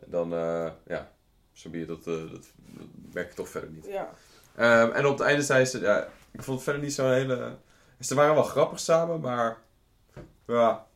dan 0.05 0.33
eh, 0.33 0.71
ja, 0.87 1.13
zo 1.53 1.69
it, 1.73 1.89
dat, 1.89 2.07
eh, 2.07 2.31
dat 2.31 2.53
werkt 3.13 3.37
toch 3.37 3.49
verder 3.49 3.71
niet. 3.71 3.87
Ja. 3.87 4.11
Ehm, 4.57 4.91
en 4.91 5.07
op 5.07 5.19
het 5.19 5.27
einde 5.27 5.43
zei 5.43 5.65
ze, 5.65 5.81
ja, 5.81 6.09
ik 6.31 6.43
vond 6.43 6.57
het 6.57 6.63
verder 6.63 6.83
niet 6.83 6.93
zo'n 6.93 7.13
hele... 7.13 7.57
Ze 8.01 8.15
waren 8.15 8.35
wel 8.35 8.43
grappig 8.43 8.81
samen, 8.81 9.21
maar 9.21 9.59
ja, 10.47 10.87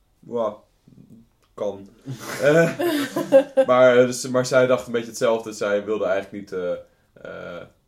kan. 1.55 1.88
Eh, 2.42 2.78
maar, 3.66 3.94
dus, 3.94 4.28
maar 4.28 4.46
zij 4.46 4.66
dacht 4.66 4.87
een 4.87 4.92
beetje 4.92 5.09
hetzelfde. 5.09 5.52
Zij 5.52 5.85
wilde 5.85 6.05
eigenlijk 6.05 6.52
niet 6.52 6.61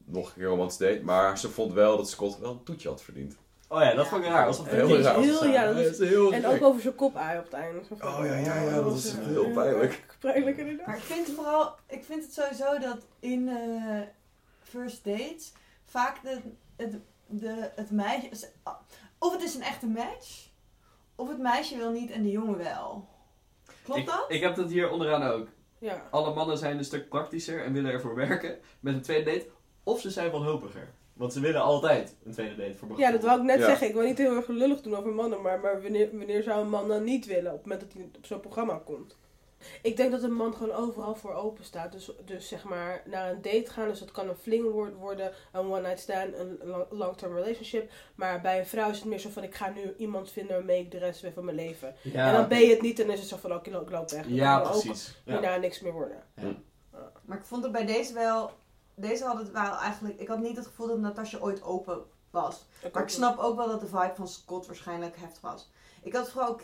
nog 0.05 0.29
een 0.29 0.35
keer 0.35 0.47
romantisch 0.47 0.79
date, 0.79 1.01
maar 1.03 1.39
ze 1.39 1.51
vond 1.51 1.73
wel 1.73 1.97
dat 1.97 2.11
Scott 2.11 2.39
wel 2.39 2.51
een 2.51 2.63
toetje 2.63 2.89
had 2.89 3.03
verdiend. 3.03 3.37
Oh 3.75 3.81
ja, 3.81 3.95
dat 3.95 4.07
vond 4.07 4.25
ik 4.25 4.31
raar. 4.31 4.47
Alsof 4.47 4.69
Heel 4.69 4.89
Dat 4.89 4.99
is 4.99 5.05
raar. 5.05 5.19
heel, 5.21 5.47
ja, 5.47 5.67
dat 5.73 5.77
is- 5.77 5.99
heel 5.99 6.33
en 6.33 6.47
ook 6.47 6.63
over 6.63 6.81
zijn 6.81 6.95
kop 6.95 7.15
op 7.15 7.45
het 7.45 7.53
einde. 7.53 7.81
Oh 8.01 8.21
ja, 8.25 8.35
ja, 8.35 8.61
ja, 8.61 8.75
dat 8.81 8.97
is 8.97 9.13
was, 9.13 9.21
eh, 9.23 9.27
heel 9.27 9.51
pijnlijk. 9.51 9.93
erg 9.93 10.19
Pijnlijk 10.19 10.57
inderdaad. 10.57 10.87
Maar 10.87 10.97
ik 10.97 11.03
vind 11.03 11.29
vooral, 11.35 11.75
ik 11.87 12.05
vind 12.05 12.23
het 12.25 12.35
sowieso 12.35 12.79
dat 12.79 12.99
in 13.21 13.49
eh, 13.49 14.01
first 14.63 15.05
dates 15.05 15.53
vaak 15.85 16.23
de, 16.23 16.41
het, 16.77 16.97
de, 17.27 17.71
het 17.75 17.91
meisje, 17.91 18.29
of 19.19 19.33
het 19.33 19.43
is 19.43 19.55
een 19.55 19.63
echte 19.63 19.87
match, 19.87 20.49
of 21.17 21.29
het 21.29 21.39
meisje 21.39 21.77
wil 21.77 21.91
niet 21.91 22.11
en 22.11 22.23
de 22.23 22.31
jongen 22.31 22.59
wel. 22.59 23.09
Klopt 23.83 24.01
ik, 24.01 24.07
dat? 24.07 24.25
ik 24.29 24.41
heb 24.41 24.55
dat 24.55 24.71
hier 24.71 24.91
onderaan 24.91 25.23
ook. 25.23 25.49
Ja. 25.79 26.03
Alle 26.11 26.35
mannen 26.35 26.59
zijn 26.59 26.79
een 26.79 26.85
stuk 26.85 27.09
praktischer 27.09 27.65
en 27.65 27.73
willen 27.73 27.93
ervoor 27.93 28.15
werken 28.15 28.59
met 28.81 28.95
een 28.95 29.03
tweede 29.03 29.31
date. 29.31 29.47
Of 29.83 30.01
ze 30.01 30.11
zijn 30.11 30.31
wanhopiger. 30.31 30.89
Want 31.15 31.33
ze 31.33 31.41
willen 31.41 31.61
altijd 31.63 32.17
een 32.25 32.33
tweede 32.33 32.57
date 32.57 32.75
voor 32.75 32.99
Ja, 32.99 33.11
dat 33.11 33.23
wou 33.23 33.39
ik 33.39 33.45
net 33.45 33.59
Ja. 33.59 33.65
zeggen. 33.67 33.87
Ik 33.89 33.95
wil 33.95 34.03
niet 34.03 34.19
heel 34.19 34.37
erg 34.37 34.47
lullig 34.49 34.81
doen 34.81 34.97
over 34.97 35.13
mannen, 35.13 35.43
maar, 35.43 35.61
maar 35.61 35.83
wanneer, 35.83 36.09
wanneer 36.17 36.43
zou 36.43 36.61
een 36.61 36.69
man 36.71 36.89
dan 36.89 37.05
niet 37.05 37.27
willen 37.27 37.53
op 37.53 37.59
het 37.59 37.67
moment 37.67 37.81
dat 37.81 37.93
hij 37.93 38.09
op 38.17 38.27
zo'n 38.27 38.41
programma 38.41 38.81
komt? 38.85 39.17
Ik 39.83 39.97
denk 39.97 40.11
dat 40.11 40.23
een 40.23 40.33
man 40.35 40.55
gewoon 40.55 40.75
overal 40.75 41.15
voor 41.15 41.33
open 41.35 41.65
staat. 41.65 41.93
Dus, 41.93 42.11
dus 42.25 42.49
zeg 42.49 42.65
maar 42.65 43.03
naar 43.07 43.31
een 43.31 43.43
date 43.43 43.71
gaan. 43.71 43.89
Dus 43.89 43.99
dat 43.99 44.11
kan 44.11 44.29
een 44.29 44.35
fling 44.37 44.71
word- 44.71 44.95
worden, 44.95 45.33
een 45.53 45.61
one 45.61 45.81
night 45.81 45.99
stand, 46.01 46.35
een 46.39 46.59
long- 46.63 46.87
long-term 46.91 47.35
relationship. 47.35 47.91
Maar 48.15 48.41
bij 48.41 48.59
een 48.59 48.67
vrouw 48.67 48.91
is 48.91 48.97
het 48.99 49.05
meer 49.07 49.19
zo 49.19 49.29
van 49.31 49.43
ik 49.43 49.55
ga 49.55 49.71
nu 49.75 49.95
iemand 49.99 50.31
vinden 50.31 50.57
waarmee 50.57 50.81
ik 50.81 50.91
de 50.91 50.99
rest 50.99 51.21
weer 51.21 51.33
van 51.33 51.45
mijn 51.45 51.57
leven. 51.57 51.95
Ja, 52.03 52.27
en 52.29 52.33
dan 52.35 52.49
ben 52.49 52.61
je 52.61 52.71
het 52.71 52.83
niet 52.83 52.99
en 53.01 53.05
dan 53.07 53.15
is 53.15 53.21
het 53.21 53.29
zo 53.29 53.37
van 53.37 53.53
oh, 53.53 53.59
ik 53.63 53.91
loop, 53.91 54.11
weg. 54.11 54.25
Ja, 54.29 54.61
precies. 54.61 55.21
Ja. 55.25 55.33
hierna 55.33 55.57
niks 55.57 55.81
meer 55.81 55.93
worden. 55.93 56.23
Maar 57.25 57.39
ik 57.39 57.45
vond 57.45 57.63
het 57.63 57.73
bij 57.73 57.87
deze 57.87 58.13
wel, 58.15 58.51
deze 58.95 59.25
had 59.25 59.39
het 59.39 59.51
wel 59.51 59.77
eigenlijk, 59.77 60.21
ik 60.21 60.29
had 60.29 60.39
niet 60.39 60.57
het 60.57 60.67
gevoel 60.67 60.87
dat 60.87 60.99
Natasja 60.99 61.39
ooit 61.39 61.63
open 61.63 62.05
was. 62.31 62.65
Maar 62.93 63.03
ik 63.03 63.09
snap 63.09 63.39
ook 63.39 63.57
wel 63.57 63.69
dat 63.69 63.81
de 63.81 63.87
vibe 63.87 64.13
van 64.15 64.29
Scott 64.29 64.67
waarschijnlijk 64.67 65.17
heftig 65.17 65.41
was. 65.41 65.71
Ik 66.03 66.15
had 66.15 66.31
vooral 66.31 66.51
ook 66.51 66.63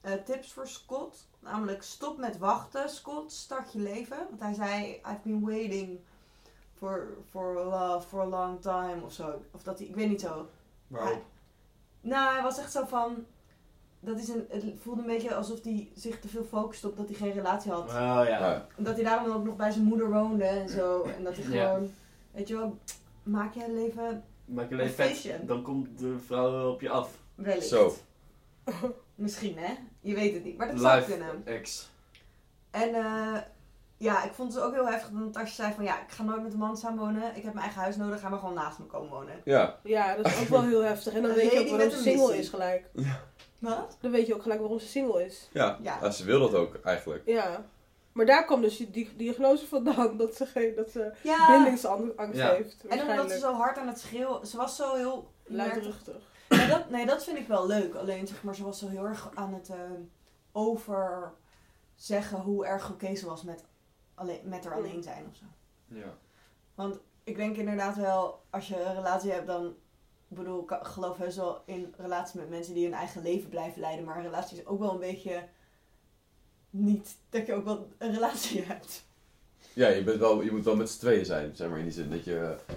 eh, 0.00 0.12
tips 0.12 0.52
voor 0.52 0.66
Scott. 0.66 1.26
Namelijk 1.38 1.82
stop 1.82 2.18
met 2.18 2.38
wachten. 2.38 2.90
Scott, 2.90 3.32
start 3.32 3.72
je 3.72 3.78
leven. 3.78 4.26
Want 4.28 4.40
hij 4.40 4.54
zei, 4.54 4.92
I've 4.94 5.20
been 5.22 5.44
waiting 5.44 6.00
for, 6.78 7.16
for 7.30 7.54
love 7.54 8.08
for 8.08 8.20
a 8.20 8.26
long 8.26 8.60
time 8.60 9.02
of 9.04 9.12
zo. 9.12 9.42
Of 9.50 9.62
dat 9.62 9.78
hij, 9.78 9.88
ik 9.88 9.94
weet 9.94 10.08
niet 10.08 10.20
zo. 10.20 10.48
Waarom? 10.86 11.22
Nou, 12.00 12.32
hij 12.34 12.42
was 12.42 12.58
echt 12.58 12.72
zo 12.72 12.84
van, 12.84 13.26
dat 14.04 14.18
is 14.18 14.28
een, 14.28 14.46
het 14.48 14.64
voelde 14.82 15.00
een 15.00 15.06
beetje 15.06 15.34
alsof 15.34 15.62
hij 15.62 15.88
zich 15.94 16.20
te 16.20 16.28
veel 16.28 16.44
focuste 16.44 16.88
op 16.88 16.96
dat 16.96 17.06
hij 17.06 17.14
geen 17.16 17.32
relatie 17.32 17.70
had. 17.72 17.88
Oh 17.88 17.94
ja. 17.94 18.24
Ja. 18.26 18.66
En 18.76 18.84
dat 18.84 18.94
hij 18.94 19.04
daarom 19.04 19.32
ook 19.32 19.44
nog 19.44 19.56
bij 19.56 19.70
zijn 19.70 19.84
moeder 19.84 20.10
woonde 20.10 20.44
en 20.44 20.68
zo. 20.68 21.02
En 21.02 21.24
dat 21.24 21.36
hij 21.36 21.54
Ja. 21.54 21.66
gewoon, 21.66 21.90
weet 22.30 22.48
je 22.48 22.56
wel, 22.56 22.78
maak 23.22 23.54
je 23.54 23.72
leven 23.72 24.24
Maak 24.44 24.68
je 24.68 24.74
Een 24.74 24.80
leven 24.80 25.14
vet, 25.16 25.48
dan 25.48 25.62
komt 25.62 25.98
de 25.98 26.16
vrouw 26.26 26.70
op 26.72 26.80
je 26.80 26.88
af. 26.90 27.10
wellicht. 27.34 27.66
Zo. 27.68 27.94
Misschien 29.14 29.58
hè, 29.58 29.72
je 30.00 30.14
weet 30.14 30.34
het 30.34 30.44
niet. 30.44 30.56
Maar 30.56 30.70
dat 30.70 30.80
zou 30.80 31.02
kunnen. 31.02 31.42
ex. 31.44 31.90
En 32.70 32.94
eh, 32.94 33.36
ja, 33.96 34.24
ik 34.24 34.32
vond 34.32 34.54
het 34.54 34.62
ook 34.62 34.72
heel 34.74 34.86
heftig 34.88 35.10
dat 35.10 35.20
Natasja 35.20 35.54
zei 35.64 35.74
van 35.74 35.84
ja, 35.84 36.02
ik 36.02 36.10
ga 36.10 36.22
nooit 36.22 36.42
met 36.42 36.52
een 36.52 36.58
man 36.58 36.76
samenwonen. 36.76 37.22
Ik 37.36 37.42
heb 37.42 37.52
mijn 37.54 37.64
eigen 37.64 37.80
huis 37.82 37.96
nodig, 37.96 38.20
ga 38.20 38.28
maar 38.28 38.38
gewoon 38.38 38.54
naast 38.54 38.78
me 38.78 38.84
komen 38.84 39.10
wonen. 39.10 39.34
Ja, 39.44 39.78
Ja, 39.82 40.16
dat 40.16 40.26
is 40.26 40.40
ook 40.40 40.48
wel 40.48 40.62
heel 40.62 40.82
heftig. 40.84 41.12
En 41.14 41.22
dan 41.22 41.32
weet 41.34 41.52
je 41.52 41.60
ook 41.60 41.68
waarom 41.68 41.86
een 41.88 41.90
single 42.02 42.22
missie. 42.22 42.38
is 42.40 42.48
gelijk. 42.48 42.90
Wat? 43.70 43.96
Dan 44.00 44.10
weet 44.10 44.26
je 44.26 44.34
ook 44.34 44.42
gelijk 44.42 44.60
waarom 44.60 44.78
ze 44.78 44.86
single 44.86 45.24
is. 45.24 45.48
ja. 45.52 45.78
Ja. 45.82 45.98
Ja, 46.02 46.10
ze 46.10 46.24
wil 46.24 46.40
dat 46.40 46.54
ook 46.54 46.74
eigenlijk. 46.84 47.22
Ja. 47.26 47.64
Maar 48.12 48.26
daar 48.26 48.44
kwam 48.44 48.60
dus 48.60 48.76
die, 48.76 48.90
die 48.90 49.16
diagnose 49.16 49.66
vandaan 49.66 50.16
dat 50.22 50.34
ze, 50.34 50.46
geen, 50.46 50.74
dat 50.74 50.90
ze 50.90 51.12
Ja, 51.22 51.46
bindingsangst 51.46 52.36
Ja. 52.36 52.48
heeft. 52.50 52.86
en 52.86 53.00
omdat 53.10 53.30
ze 53.30 53.38
zo 53.38 53.52
hard 53.54 53.78
aan 53.78 53.86
het 53.88 54.00
schreeuwen, 54.00 54.46
ze 54.46 54.56
was 54.56 54.76
zo 54.76 54.94
heel... 54.94 55.30
Luidruchtig. 55.44 56.30
Nee 56.48 56.68
dat, 56.68 56.90
nee, 56.90 57.06
dat 57.06 57.24
vind 57.24 57.38
ik 57.38 57.46
wel 57.46 57.66
leuk. 57.66 57.94
Alleen 57.94 58.26
zeg 58.26 58.42
maar, 58.42 58.54
ze 58.54 58.64
was 58.64 58.78
zo 58.78 58.88
heel 58.88 59.04
erg 59.04 59.30
aan 59.34 59.54
het 59.54 59.68
eh, 59.68 59.76
over 60.52 61.32
zeggen 61.94 62.38
hoe 62.40 62.66
erg 62.66 62.90
oké 62.90 63.14
ze 63.14 63.26
was 63.26 63.42
met, 63.42 63.64
alleen, 64.14 64.40
met 64.44 64.64
er 64.64 64.74
alleen 64.74 65.02
zijn 65.02 65.26
of 65.30 65.36
zo. 65.36 65.44
Ja. 65.86 66.14
Want 66.74 66.98
ik 67.24 67.36
denk 67.36 67.56
inderdaad 67.56 67.96
wel, 67.96 68.42
als 68.50 68.68
je 68.68 68.82
een 68.82 68.94
relatie 68.94 69.30
hebt, 69.32 69.46
dan. 69.46 69.74
Ik 70.32 70.38
bedoel, 70.38 70.62
ik 70.62 70.78
geloof 70.82 71.16
heus 71.16 71.36
wel 71.36 71.62
in 71.66 71.94
relaties 71.96 72.32
met 72.32 72.48
mensen 72.50 72.74
die 72.74 72.84
hun 72.84 72.94
eigen 72.94 73.22
leven 73.22 73.48
blijven 73.48 73.80
leiden. 73.80 74.04
Maar 74.04 74.16
een 74.16 74.22
relatie 74.22 74.58
is 74.58 74.66
ook 74.66 74.78
wel 74.78 74.92
een 74.92 74.98
beetje. 74.98 75.42
Niet 76.70 77.16
dat 77.30 77.46
je 77.46 77.54
ook 77.54 77.64
wel 77.64 77.88
een 77.98 78.12
relatie 78.14 78.62
hebt. 78.68 79.04
Ja, 79.72 79.88
je, 79.88 80.02
bent 80.02 80.18
wel, 80.18 80.42
je 80.42 80.50
moet 80.50 80.64
wel 80.64 80.76
met 80.76 80.90
z'n 80.90 80.98
tweeën 80.98 81.24
zijn, 81.24 81.56
zeg 81.56 81.68
maar, 81.68 81.78
in 81.78 81.84
die 81.84 81.92
zin 81.92 82.10
dat 82.10 82.24
je 82.24 82.38
eh, 82.38 82.74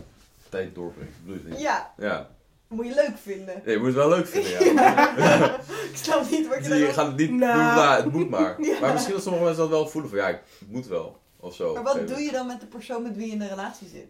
tijd 0.49 0.75
doorbrengt. 0.75 1.13
Bedoel 1.25 1.41
je 1.43 1.49
niet? 1.49 1.59
Ja, 1.61 1.93
Ja. 1.97 2.29
moet 2.67 2.85
je 2.87 2.93
leuk 2.93 3.17
vinden. 3.17 3.61
Nee, 3.65 3.73
je 3.73 3.77
moet 3.77 3.87
het 3.87 3.95
wel 3.95 4.09
leuk 4.09 4.27
vinden, 4.27 4.73
ja. 4.73 5.59
ik 5.91 5.95
snap 5.95 6.29
niet 6.29 6.47
wat 6.47 6.65
je 6.65 6.73
Je 6.75 6.85
dan... 6.85 6.93
gaat 6.93 7.07
het 7.07 7.17
niet 7.17 7.31
Nou. 7.31 7.53
doen, 7.53 7.75
maar 7.75 7.97
het 7.97 8.11
moet 8.11 8.29
maar. 8.29 8.61
Ja. 8.65 8.79
Maar 8.79 8.93
misschien 8.93 9.13
dat 9.13 9.23
sommige 9.23 9.43
mensen 9.45 9.61
dat 9.63 9.71
wel 9.71 9.87
voelen 9.87 10.09
van, 10.09 10.19
ja, 10.19 10.27
ik 10.27 10.41
het 10.59 10.69
moet 10.71 10.87
wel. 10.87 11.19
Of 11.39 11.55
zo. 11.55 11.73
Maar 11.73 11.83
wat 11.83 12.07
doe 12.07 12.19
je 12.19 12.31
dan 12.31 12.47
met 12.47 12.59
de 12.59 12.67
persoon 12.67 13.03
met 13.03 13.15
wie 13.15 13.25
je 13.27 13.31
in 13.33 13.41
een 13.41 13.47
relatie 13.49 13.87
zit? 13.87 14.07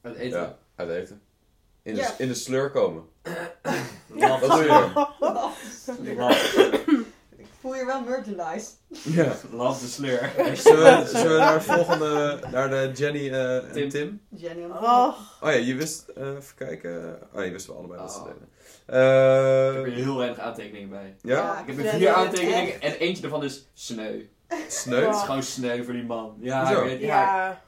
Het 0.00 0.14
eten. 0.16 0.40
Ja, 0.40 0.58
uit 0.74 0.90
eten. 0.90 1.22
In 1.88 1.94
de, 1.94 2.14
in 2.18 2.28
de 2.28 2.34
sleur 2.34 2.70
komen. 2.70 3.02
Wat 4.06 4.40
doe 4.40 4.62
je 4.62 6.14
dan? 6.16 6.30
Ik 7.36 7.46
voel 7.60 7.74
hier 7.74 7.86
wel 7.86 8.00
merchandise. 8.00 8.66
Ja. 8.88 9.32
love 9.52 9.80
de 9.84 9.90
sleur. 9.90 10.32
Zullen 10.56 11.02
we, 11.02 11.08
zullen 11.08 11.32
we 11.32 11.38
naar 11.38 11.54
de 11.58 11.60
volgende, 11.64 12.40
naar 12.50 12.70
de 12.70 12.90
Jenny 12.94 13.30
eh, 13.30 13.56
en 13.56 13.72
Tim. 13.72 13.88
Tim? 13.88 14.20
Jenny 14.28 14.62
en 14.62 14.72
Oh, 14.72 15.08
Oh 15.40 15.50
ja, 15.50 15.50
je 15.50 15.74
wist, 15.74 16.08
eh, 16.08 16.26
even 16.28 16.54
kijken. 16.56 17.18
Oh, 17.34 17.44
je 17.44 17.50
wist 17.50 17.66
wel 17.66 17.76
allebei 17.76 18.00
dat 18.00 18.12
ze 18.12 18.18
Oh. 18.18 18.24
deden. 18.24 18.42
Ik 19.70 19.76
heb 19.86 19.86
er 19.96 20.02
heel 20.04 20.16
weinig 20.16 20.38
aantekeningen 20.38 20.88
bij. 20.88 21.16
ja, 21.22 21.60
Ik 21.60 21.66
heb 21.76 21.84
er 21.86 21.90
vier 21.98 22.12
aantekeningen 22.12 22.80
en 22.80 22.92
eentje 22.92 23.22
daarvan 23.22 23.44
is 23.44 23.68
sneu. 23.74 24.22
sneu. 24.68 25.04
Het 25.06 25.14
is 25.14 25.20
gewoon 25.22 25.42
sneu 25.42 25.84
voor 25.84 25.92
die 25.92 26.04
man. 26.04 26.36
Ja, 26.40 26.70
ik 26.70 26.84
weet, 26.84 27.00
ja. 27.00 27.06
ja. 27.06 27.62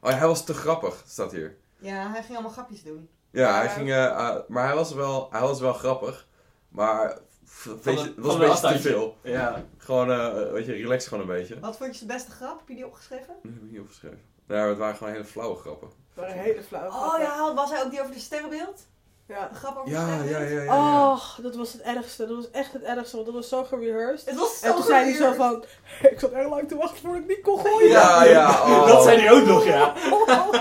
Oh, 0.00 0.10
hij 0.18 0.26
was 0.26 0.44
te 0.44 0.54
grappig, 0.54 1.02
staat 1.06 1.32
hier. 1.32 1.56
Ja, 1.78 2.10
hij 2.10 2.20
ging 2.22 2.32
allemaal 2.34 2.52
grapjes 2.52 2.82
doen. 2.82 3.08
Ja, 3.32 3.54
hij 3.58 3.68
ging, 3.68 3.90
eh, 3.90 4.16
ah, 4.16 4.48
maar 4.48 4.66
hij 4.66 4.74
was, 4.74 4.92
wel, 4.92 5.28
hij 5.30 5.40
was 5.40 5.60
wel 5.60 5.72
grappig. 5.72 6.26
Maar 6.68 7.18
het 7.64 7.84
was 8.16 8.34
een 8.34 8.38
beetje 8.40 8.68
te 8.72 8.78
veel. 8.80 9.16
Ja. 9.22 9.64
Gewoon, 9.78 10.10
eh, 10.12 10.52
weet 10.52 10.66
je, 10.66 10.72
relax 10.72 11.06
gewoon 11.06 11.28
een 11.28 11.36
beetje. 11.36 11.60
Wat 11.60 11.76
vond 11.76 11.98
je 11.98 12.06
de 12.06 12.12
beste 12.12 12.30
grap? 12.30 12.58
Heb 12.58 12.68
je 12.68 12.74
die 12.74 12.86
opgeschreven? 12.86 13.26
Dat 13.26 13.52
heb 13.52 13.62
ik 13.62 13.70
niet 13.70 13.80
opgeschreven. 13.80 14.20
Ja, 14.48 14.66
het 14.66 14.78
waren 14.78 14.96
gewoon 14.96 15.12
hele 15.12 15.24
flauwe 15.24 15.56
grappen. 15.56 15.88
Dat 16.14 16.24
waren 16.24 16.40
hele 16.42 16.62
flauwe 16.62 16.88
Oh 16.88 16.98
grappen. 17.02 17.20
ja, 17.22 17.54
was 17.54 17.70
hij 17.70 17.82
ook 17.84 17.90
die 17.90 18.00
over 18.00 18.12
de 18.12 18.20
sterrenbeeld? 18.20 18.86
Ja. 19.26 19.48
Een 19.50 19.54
grap 19.56 19.76
over 19.76 19.90
Ja, 19.90 20.02
stemmen. 20.06 20.28
ja, 20.28 20.38
ja, 20.38 20.48
ja. 20.48 20.62
ja. 20.62 21.10
Oh, 21.12 21.38
dat 21.42 21.54
was 21.56 21.72
het 21.72 21.82
ergste. 21.82 22.26
Dat 22.26 22.36
was 22.36 22.50
echt 22.50 22.72
het 22.72 22.82
ergste, 22.82 23.14
want 23.14 23.26
dat 23.26 23.34
was 23.34 23.48
zo 23.48 23.64
gerehearsed. 23.64 24.28
Het 24.28 24.38
was 24.38 24.58
zo 24.58 24.66
En 24.66 24.74
toen 24.74 24.82
zei 24.82 25.04
hij 25.04 25.14
zo 25.14 25.32
van, 25.32 25.64
ik 26.12 26.20
zat 26.20 26.30
echt 26.32 26.48
lang 26.48 26.68
te 26.68 26.76
wachten 26.76 26.98
voordat 26.98 27.20
ik 27.20 27.26
die 27.28 27.40
kon 27.40 27.58
gooien. 27.60 27.88
Ja, 27.88 28.24
ja. 28.24 28.48
oh. 28.66 28.86
Dat 28.86 29.02
zei 29.02 29.20
hij 29.20 29.32
ook 29.32 29.46
nog, 29.46 29.64
ja. 29.64 29.94
Oh, 30.10 30.54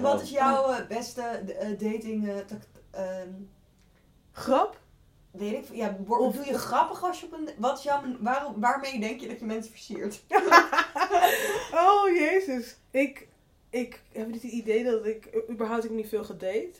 wat 0.00 0.22
is 0.22 0.30
jouw 0.30 0.72
eh, 0.72 0.86
beste 0.86 1.22
eh, 1.22 1.68
dating 1.68 2.28
eh, 2.28 2.36
ehm, 2.90 3.28
Grap? 4.32 4.80
Weet 5.30 5.52
ik, 5.52 5.74
ja, 5.76 5.96
Of- 6.06 6.34
doe 6.34 6.46
je 6.46 6.58
grappig 6.58 7.02
als 7.04 7.20
je 7.20 7.26
op 7.26 7.32
een... 7.32 7.48
Wat 7.58 7.78
is 7.78 7.84
jouw, 7.84 8.02
waarom, 8.20 8.60
waarmee 8.60 9.00
denk 9.00 9.20
je 9.20 9.28
dat 9.28 9.38
je 9.38 9.44
mensen 9.44 9.70
versiert? 9.70 10.22
Oh, 11.72 12.08
jezus. 12.08 12.76
Ik, 12.90 13.28
ik 13.70 14.02
heb 14.12 14.26
niet 14.26 14.42
het 14.42 14.52
idee 14.52 14.84
dat 14.84 15.06
ik, 15.06 15.44
überhaupt 15.50 15.84
ik 15.84 15.90
niet 15.90 16.08
veel 16.08 16.24
gedate. 16.24 16.70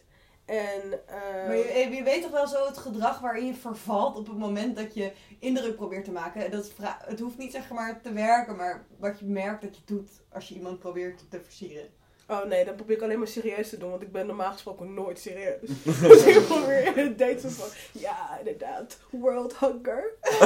En, 0.45 1.07
eh, 1.07 1.47
Maar 1.47 1.57
je, 1.57 1.89
je 1.91 2.03
weet 2.03 2.23
toch 2.23 2.31
wel 2.31 2.47
zo 2.47 2.67
het 2.67 2.79
gedrag 2.79 3.21
waarin 3.21 3.47
je 3.47 3.55
vervalt 3.55 4.17
op 4.17 4.27
het 4.27 4.39
moment 4.39 4.77
dat 4.77 4.95
je 4.95 5.13
indruk 5.39 5.77
probeert 5.77 6.05
te 6.05 6.13
maken. 6.13 6.51
Dat 6.51 6.73
het 7.05 7.21
hoeft 7.21 7.39
niet 7.39 7.53
zeg 7.53 7.71
maar 7.71 8.01
te 8.01 8.13
werken, 8.13 8.57
maar 8.57 8.87
wat 8.99 9.19
je 9.19 9.25
merkt 9.25 9.63
dat 9.63 9.77
je 9.77 9.83
doet 9.85 10.11
als 10.33 10.49
je 10.49 10.55
iemand 10.55 10.79
probeert 10.79 11.31
te 11.31 11.41
versieren. 11.43 11.89
Oh 12.31 12.45
nee, 12.45 12.65
dan 12.65 12.75
probeer 12.75 12.97
ik 12.97 13.03
alleen 13.03 13.19
maar 13.19 13.29
serieus 13.29 13.69
te 13.69 13.79
doen, 13.79 13.91
want 13.91 14.03
ik 14.03 14.13
ben 14.13 14.27
normaal 14.27 14.53
gesproken 14.53 14.95
nooit 14.95 15.19
serieus. 15.19 15.61
dus 16.09 16.23
ik 16.25 16.47
probeer 16.47 16.97
in 16.97 17.07
het 17.07 17.19
date 17.19 17.41
zo 17.41 17.49
van, 17.49 17.69
ja, 17.93 18.39
inderdaad, 18.39 18.99
world 19.11 19.59
hunger. 19.59 20.05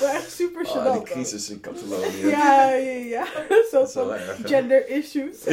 maar 0.00 0.14
echt 0.14 0.32
super 0.32 0.62
Oh, 0.66 0.70
gênant. 0.74 0.82
die 0.82 1.00
ook. 1.00 1.04
crisis 1.04 1.50
in 1.50 1.60
Catalonië. 1.60 2.26
Ja, 2.26 2.70
ja, 2.72 2.90
ja. 2.90 3.24
Zo 3.70 3.78
Dat 3.78 3.88
is 3.88 3.94
wel 3.94 4.06
van 4.08 4.18
gender 4.46 4.88
issues. 4.88 5.44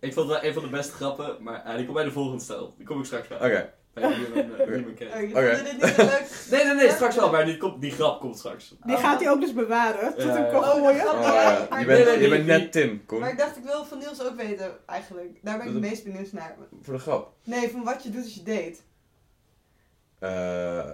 Ik 0.00 0.12
vond 0.12 0.28
het 0.30 0.40
wel 0.40 0.44
een 0.44 0.52
van 0.54 0.62
de 0.62 0.68
beste 0.68 0.92
grappen, 0.92 1.36
maar 1.40 1.64
eh, 1.64 1.74
die 1.74 1.82
komt 1.84 1.96
bij 1.96 2.04
de 2.04 2.12
volgende 2.12 2.42
stel. 2.42 2.74
Die 2.76 2.86
kom 2.86 2.98
ik 2.98 3.04
straks 3.04 3.28
bij. 3.28 3.36
Oké. 3.36 3.72
Bij. 3.94 4.04
Oh, 4.04 4.16
je 4.18 5.62
dit 5.64 5.72
niet 5.82 5.96
leuk? 5.96 6.28
Nee, 6.50 6.64
nee, 6.64 6.74
nee, 6.74 6.90
straks 6.90 7.16
wel, 7.16 7.30
maar 7.30 7.44
die, 7.44 7.56
komt, 7.56 7.80
die 7.80 7.90
grap 7.90 8.20
komt 8.20 8.38
straks. 8.38 8.74
Die 8.84 8.96
gaat 8.96 9.20
hij 9.20 9.30
ook 9.30 9.40
dus 9.40 9.52
bewaren, 9.52 10.14
tot 10.14 10.22
ja. 10.24 10.42
kan 10.42 10.60
Oh, 10.64 10.70
gooien. 10.70 11.00
grap. 11.00 11.14
Oh, 11.14 11.78
Je 11.80 11.86
bent, 11.86 12.04
Nee, 12.04 12.20
je 12.20 12.28
bent 12.28 12.46
net 12.46 12.72
Tim. 12.72 13.04
Maar 13.18 13.30
ik 13.30 13.38
dacht, 13.38 13.56
ik 13.56 13.64
wil 13.64 13.84
van 13.84 13.98
Niels 13.98 14.22
ook 14.22 14.36
weten, 14.36 14.76
eigenlijk. 14.86 15.38
Daar 15.42 15.56
ben 15.58 15.66
ik 15.66 15.72
het 15.72 15.82
meest 15.82 16.04
benieuwd 16.04 16.32
naar. 16.32 16.56
Voor 16.82 16.94
de 16.94 17.00
grap. 17.00 17.32
Nee, 17.44 17.70
van 17.70 17.84
wat 17.84 18.02
je 18.02 18.10
doet 18.10 18.22
als 18.24 18.34
je 18.34 18.42
date. 18.42 18.76
Eh, 20.18 20.90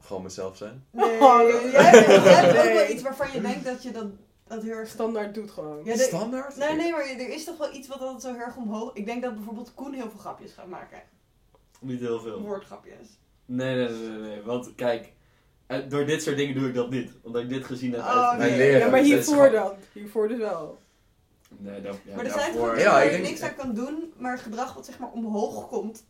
gewoon 0.00 0.22
mezelf 0.22 0.56
zijn. 0.56 0.84
Nee, 0.90 1.20
Oh, 1.20 1.40
jij, 1.48 1.82
hebt, 1.82 2.52
jij 2.52 2.68
ook 2.68 2.72
wel 2.78 2.90
iets 2.90 3.02
waarvan 3.02 3.26
je 3.32 3.40
denkt 3.40 3.64
dat 3.64 3.82
je 3.82 3.90
dat, 3.90 4.06
dat 4.46 4.62
heel 4.62 4.72
erg... 4.72 4.88
Standaard 4.88 5.34
doet 5.34 5.50
gewoon. 5.50 5.80
Ja, 5.84 5.94
de- 5.96 6.02
Standaard? 6.02 6.56
Nee, 6.56 6.74
nee, 6.76 6.90
maar 6.90 7.00
er 7.00 7.28
is 7.28 7.44
toch 7.44 7.56
wel 7.58 7.74
iets 7.74 7.88
wat 7.88 8.00
altijd 8.00 8.22
zo 8.22 8.32
heel 8.32 8.40
erg 8.46 8.56
omhoog... 8.56 8.90
Ik 8.94 9.06
denk 9.06 9.22
dat 9.22 9.34
bijvoorbeeld 9.34 9.74
Koen 9.74 9.92
heel 9.92 10.10
veel 10.10 10.18
grapjes 10.20 10.52
gaat 10.52 10.66
maken. 10.68 10.98
Niet 11.80 12.00
heel 12.00 12.20
veel. 12.20 12.40
Woordgrapjes. 12.40 13.08
Nee, 13.44 13.74
nee, 13.76 13.88
nee, 13.88 14.08
nee, 14.08 14.20
nee. 14.20 14.42
Want 14.42 14.74
kijk, 14.74 15.12
eh, 15.66 15.78
door 15.88 16.04
dit 16.06 16.22
soort 16.22 16.36
dingen 16.36 16.54
doe 16.54 16.68
ik 16.68 16.74
dat 16.74 16.90
niet. 16.90 17.12
Omdat 17.22 17.42
ik 17.42 17.48
dit 17.48 17.64
gezien 17.64 17.92
heb 17.92 18.00
Oh, 18.00 18.28
uit 18.28 18.38
Mijn 18.38 18.50
nee. 18.50 18.58
leraar. 18.58 18.78
Ja, 18.80 18.84
maar 18.88 18.98
Dat 19.00 19.08
is 19.08 19.12
hiervoor 19.14 19.34
gewoon- 19.46 19.52
dan. 19.52 19.74
Hiervoor 19.92 20.28
dus 20.28 20.38
wel. 20.38 20.78
Nee, 21.56 21.80
dat, 21.82 21.96
ja, 22.04 22.14
maar 22.16 22.24
er 22.24 22.30
zijn 22.30 22.58
ook 22.58 22.76
Ja, 22.78 22.90
waar 22.90 23.04
ik 23.06 23.12
je 23.12 23.18
niks 23.18 23.40
aan 23.42 23.54
kan 23.56 23.74
doen, 23.74 24.12
maar 24.16 24.32
het 24.32 24.40
gedrag 24.40 24.74
wat 24.74 24.84
zeg 24.86 24.98
maar 24.98 25.10
omhoog 25.10 25.68
komt. 25.68 26.06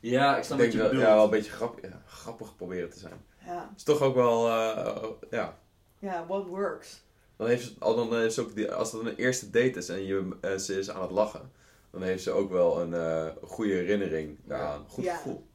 Ja, 0.00 0.36
ik 0.36 0.44
snap 0.44 0.58
wat 0.58 0.72
je 0.72 0.78
wel, 0.78 0.88
bedoelt. 0.88 1.06
ja, 1.06 1.14
wel 1.14 1.24
een 1.24 1.30
beetje 1.30 1.50
grap, 1.50 1.78
ja, 1.82 2.02
grappig 2.06 2.56
proberen 2.56 2.90
te 2.90 2.98
zijn. 2.98 3.24
Ja, 3.46 3.72
is 3.76 3.82
toch 3.82 4.00
ook 4.00 4.14
wel, 4.14 4.48
eh, 4.48 5.04
ja. 5.30 5.58
ja 5.98 6.24
what 6.26 6.46
works. 6.46 7.02
Dan 7.36 7.46
heeft 7.48 7.64
ze, 7.64 7.72
al 7.78 8.08
dan 8.08 8.30
ze 8.30 8.40
ook 8.40 8.54
die, 8.54 8.72
als 8.72 8.92
het 8.92 9.00
een 9.06 9.16
eerste 9.16 9.50
date 9.50 9.78
is 9.78 9.88
en 9.88 10.04
je, 10.06 10.36
eh, 10.40 10.56
ze 10.56 10.78
is 10.78 10.90
aan 10.90 11.02
het 11.02 11.10
lachen, 11.10 11.52
dan 11.98 12.08
heeft 12.08 12.22
ze 12.22 12.30
ook 12.30 12.50
wel 12.50 12.80
een 12.80 12.94
eh, 12.94 13.26
goede 13.42 13.72
herinnering 13.72 14.38
daaraan. 14.44 14.84
Goed 14.88 15.04
Ja. 15.04 15.16
gevoel. 15.16 15.46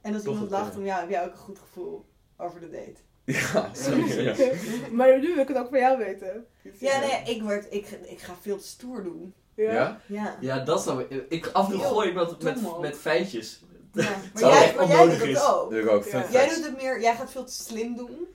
En 0.00 0.14
als 0.14 0.22
Toch 0.22 0.32
iemand 0.32 0.50
lacht, 0.50 0.68
ja. 0.68 0.74
dan 0.74 0.84
ja, 0.84 1.00
heb 1.00 1.10
jij 1.10 1.24
ook 1.24 1.32
een 1.32 1.38
goed 1.38 1.58
gevoel 1.58 2.04
over 2.36 2.60
de 2.60 2.70
date. 2.70 3.00
Ja, 3.24 3.70
sorry. 3.74 4.22
Ja. 4.22 4.34
maar 4.96 5.18
nu 5.18 5.34
wil 5.34 5.42
ik 5.42 5.48
het 5.48 5.56
ook 5.56 5.68
van 5.68 5.78
jou 5.78 5.98
weten. 5.98 6.46
Ja, 6.78 7.00
nee, 7.00 7.34
ik, 7.34 7.42
word, 7.42 7.66
ik, 7.70 7.86
ik 7.90 8.18
ga 8.18 8.34
veel 8.40 8.58
te 8.58 8.66
stoer 8.66 9.02
doen. 9.02 9.34
Ja? 9.54 10.00
Ja? 10.06 10.36
Ja. 10.40 10.58
Dat 10.58 10.82
snap 10.82 11.00
ik. 11.00 11.24
ik 11.28 11.46
af 11.52 11.66
en 11.66 11.72
toe 11.72 11.80
gooi 11.80 12.08
ik 12.08 12.14
met, 12.14 12.40
dom 12.40 12.62
met, 12.62 12.80
met 12.80 12.96
feitjes. 12.96 13.64
Ja, 13.92 14.02
Maar 14.32 14.42
zou 14.42 14.52
jij, 14.52 14.64
echt 14.64 14.76
maar 14.76 14.86
jij 14.86 15.00
onnodig 15.00 15.18
doet 15.18 15.28
het 15.28 15.46
ook. 15.46 15.70
Doe 15.70 15.80
ik 15.80 15.88
ook. 15.88 16.04
Ja. 16.04 16.26
Jij 16.30 16.48
doet 16.48 16.64
het 16.64 16.76
meer, 16.76 17.00
jij 17.00 17.14
gaat 17.14 17.30
veel 17.30 17.44
te 17.44 17.52
slim 17.52 17.96
doen. 17.96 18.26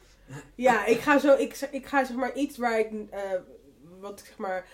Ja, 0.56 0.86
ik 0.86 1.00
ga 1.00 1.20
zo, 1.20 1.36
ik, 1.36 1.68
ik 1.72 1.86
ga 1.86 2.06
zeg 2.06 2.16
maar 2.16 2.34
iets 2.34 2.58
waar 2.58 2.80
ik, 2.80 2.92
eh, 3.10 3.20
wat 4.00 4.20
ik 4.20 4.26
zeg 4.26 4.38
maar, 4.38 4.68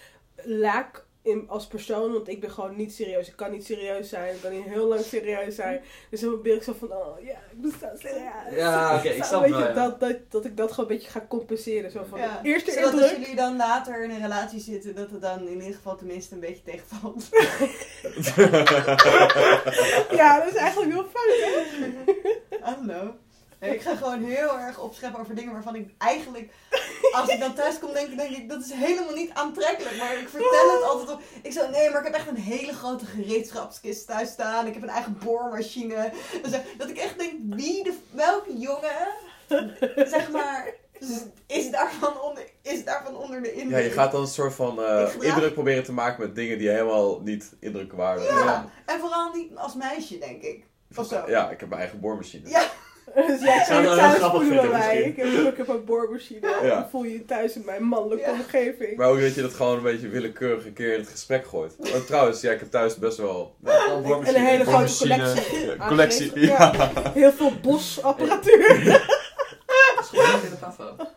laak 0.43 1.05
in, 1.29 1.45
als 1.47 1.67
persoon, 1.67 2.13
want 2.13 2.27
ik 2.27 2.39
ben 2.41 2.51
gewoon 2.51 2.75
niet 2.75 2.93
serieus. 2.93 3.27
Ik 3.27 3.35
kan 3.35 3.51
niet 3.51 3.65
serieus 3.65 4.09
zijn, 4.09 4.35
ik 4.35 4.41
kan 4.41 4.51
niet 4.51 4.65
heel 4.65 4.85
lang 4.87 5.01
serieus 5.01 5.55
zijn. 5.55 5.81
Dus 6.09 6.19
dan 6.21 6.29
probeer 6.29 6.55
ik 6.55 6.63
zo 6.63 6.73
van, 6.79 6.91
oh 6.91 7.23
ja, 7.23 7.31
ik 7.51 7.57
moet 7.57 7.73
staan 7.77 7.97
serieus. 7.97 8.55
Ja, 8.55 8.95
oké, 8.97 9.07
ik 9.09 9.23
Zo, 9.23 9.27
snap 9.29 9.47
wel, 9.47 9.59
ja. 9.59 9.73
dat, 9.73 9.99
dat, 9.99 10.15
dat 10.29 10.45
ik 10.45 10.57
dat 10.57 10.71
gewoon 10.71 10.89
een 10.89 10.95
beetje 10.95 11.11
ga 11.11 11.25
compenseren. 11.29 11.91
Zo 11.91 12.03
van, 12.09 12.19
Ja. 12.19 12.39
eerste 12.43 12.71
Zodat 12.71 12.91
als 12.93 13.01
indruk. 13.01 13.19
jullie 13.19 13.35
dan 13.35 13.55
later 13.57 14.03
in 14.03 14.09
een 14.09 14.21
relatie 14.21 14.59
zitten, 14.59 14.95
dat 14.95 15.11
het 15.11 15.21
dan 15.21 15.47
in 15.47 15.59
ieder 15.61 15.75
geval 15.75 15.95
tenminste 15.97 16.33
een 16.33 16.39
beetje 16.39 16.63
tegenvalt. 16.63 17.29
Ja, 20.11 20.39
dat 20.39 20.47
is 20.47 20.55
eigenlijk 20.59 20.91
heel 20.93 21.07
fout, 21.13 21.39
hè? 21.39 22.57
Nee, 23.59 23.73
ik 23.73 23.81
ga 23.81 23.95
gewoon 23.95 24.23
heel 24.23 24.59
erg 24.59 24.79
opscheppen 24.79 25.19
over 25.19 25.35
dingen 25.35 25.53
waarvan 25.53 25.75
ik 25.75 25.89
eigenlijk, 25.97 26.51
als 27.11 27.29
ik 27.29 27.39
dan 27.39 27.53
thuis 27.53 27.79
kom, 27.79 27.93
denk, 27.93 28.07
ik- 28.09 28.17
denk 28.17 28.35
ik, 28.37 28.49
dat 28.49 28.61
is 28.61 28.71
helemaal 28.71 29.13
niet 29.13 29.31
aantrekkelijk. 29.33 29.97
Maar 29.97 30.17
ik 30.19 30.29
vertel 30.29 30.73
het 30.73 30.83
altijd 30.83 31.09
op. 31.09 31.21
Ik 31.41 31.51
zo, 31.51 31.69
nee, 31.69 31.89
maar 31.89 31.99
ik 31.99 32.05
heb 32.05 32.15
echt 32.15 32.27
een 32.27 32.35
hele 32.35 32.73
grote 32.73 33.05
gereedschapskist 33.05 34.07
thuis 34.07 34.29
staan. 34.29 34.67
Ik 34.67 34.73
heb 34.73 34.83
een 34.83 34.89
eigen 34.89 35.17
boormachine. 35.23 36.11
Dus, 36.43 36.51
eh, 36.51 36.59
dat 36.77 36.89
ik 36.89 36.97
echt 36.97 37.19
denk, 37.19 37.33
wie, 37.49 37.83
de, 37.83 37.93
welke 38.11 38.57
jongen, 38.57 39.07
zeg 40.07 40.31
maar, 40.31 40.73
is 41.47 41.71
daarvan 41.71 42.21
onder, 42.21 42.43
is 42.61 42.85
daarvan 42.85 43.15
onder 43.17 43.41
de 43.43 43.53
indruk? 43.53 43.79
Ja, 43.79 43.85
je 43.85 43.91
gaat 43.91 44.11
dan 44.11 44.21
een 44.21 44.27
soort 44.27 44.53
van 44.53 44.83
eh, 44.83 45.09
indruk 45.19 45.53
proberen 45.53 45.83
te 45.83 45.91
maken 45.91 46.21
met 46.21 46.35
dingen 46.35 46.57
die 46.57 46.69
helemaal 46.69 47.19
niet 47.21 47.51
indrukwaardig 47.59 48.27
Ja, 48.29 48.43
zijn. 48.43 48.69
en 48.85 48.99
vooral 48.99 49.33
niet 49.33 49.55
als 49.55 49.75
meisje, 49.75 50.17
denk 50.17 50.41
ik. 50.41 50.63
Of 50.95 51.07
zo. 51.07 51.23
Ja, 51.27 51.49
ik 51.49 51.59
heb 51.59 51.69
mijn 51.69 51.81
eigen 51.81 51.99
boormachine. 51.99 52.49
Ja. 52.49 52.63
Dus 53.15 53.41
jij 53.41 53.63
zou 53.65 53.65
zou 53.65 53.83
dat 53.83 53.91
het 53.91 53.99
thuis 53.99 54.15
grappig 54.17 54.41
voelen 54.41 54.69
mij. 54.69 55.01
Ik 55.01 55.17
misschien. 55.17 55.43
heb, 55.43 55.51
ik 55.51 55.57
heb 55.57 55.67
een 55.67 55.85
boormachine. 55.85 56.47
Ja. 56.61 56.67
Dan 56.75 56.89
voel 56.89 57.03
je 57.03 57.13
je 57.13 57.25
thuis 57.25 57.55
in 57.55 57.65
mijn 57.65 57.83
mannelijke 57.83 58.25
Ja. 58.25 58.31
omgeving. 58.31 58.97
Maar 58.97 59.07
ook 59.09 59.19
dat 59.19 59.35
je 59.35 59.41
dat 59.41 59.53
gewoon 59.53 59.77
een 59.77 59.83
beetje 59.83 60.07
willekeurig 60.07 60.65
een 60.65 60.73
keer 60.73 60.93
in 60.93 60.99
het 60.99 61.09
gesprek 61.09 61.45
gooit. 61.47 61.75
Want 61.91 62.07
trouwens, 62.07 62.41
ja, 62.41 62.51
ik 62.51 62.59
heb 62.59 62.71
thuis 62.71 62.95
best 62.95 63.17
wel... 63.17 63.55
Een 63.63 64.01
boormachine. 64.03 64.37
En 64.37 64.43
een 64.43 64.47
hele 64.49 64.63
grote 64.65 64.97
collectie. 64.97 65.65
ja, 65.65 65.75
aan 65.77 65.87
collectie, 65.87 66.39
ja. 66.39 66.91
Heel 67.13 67.31
veel 67.31 67.51
bosapparatuur. 67.61 68.67
Dat 69.95 70.03
is 70.11 70.19
gewoon 70.19 70.41
niet 70.41 70.43
in 70.43 70.49
de. 70.59 71.07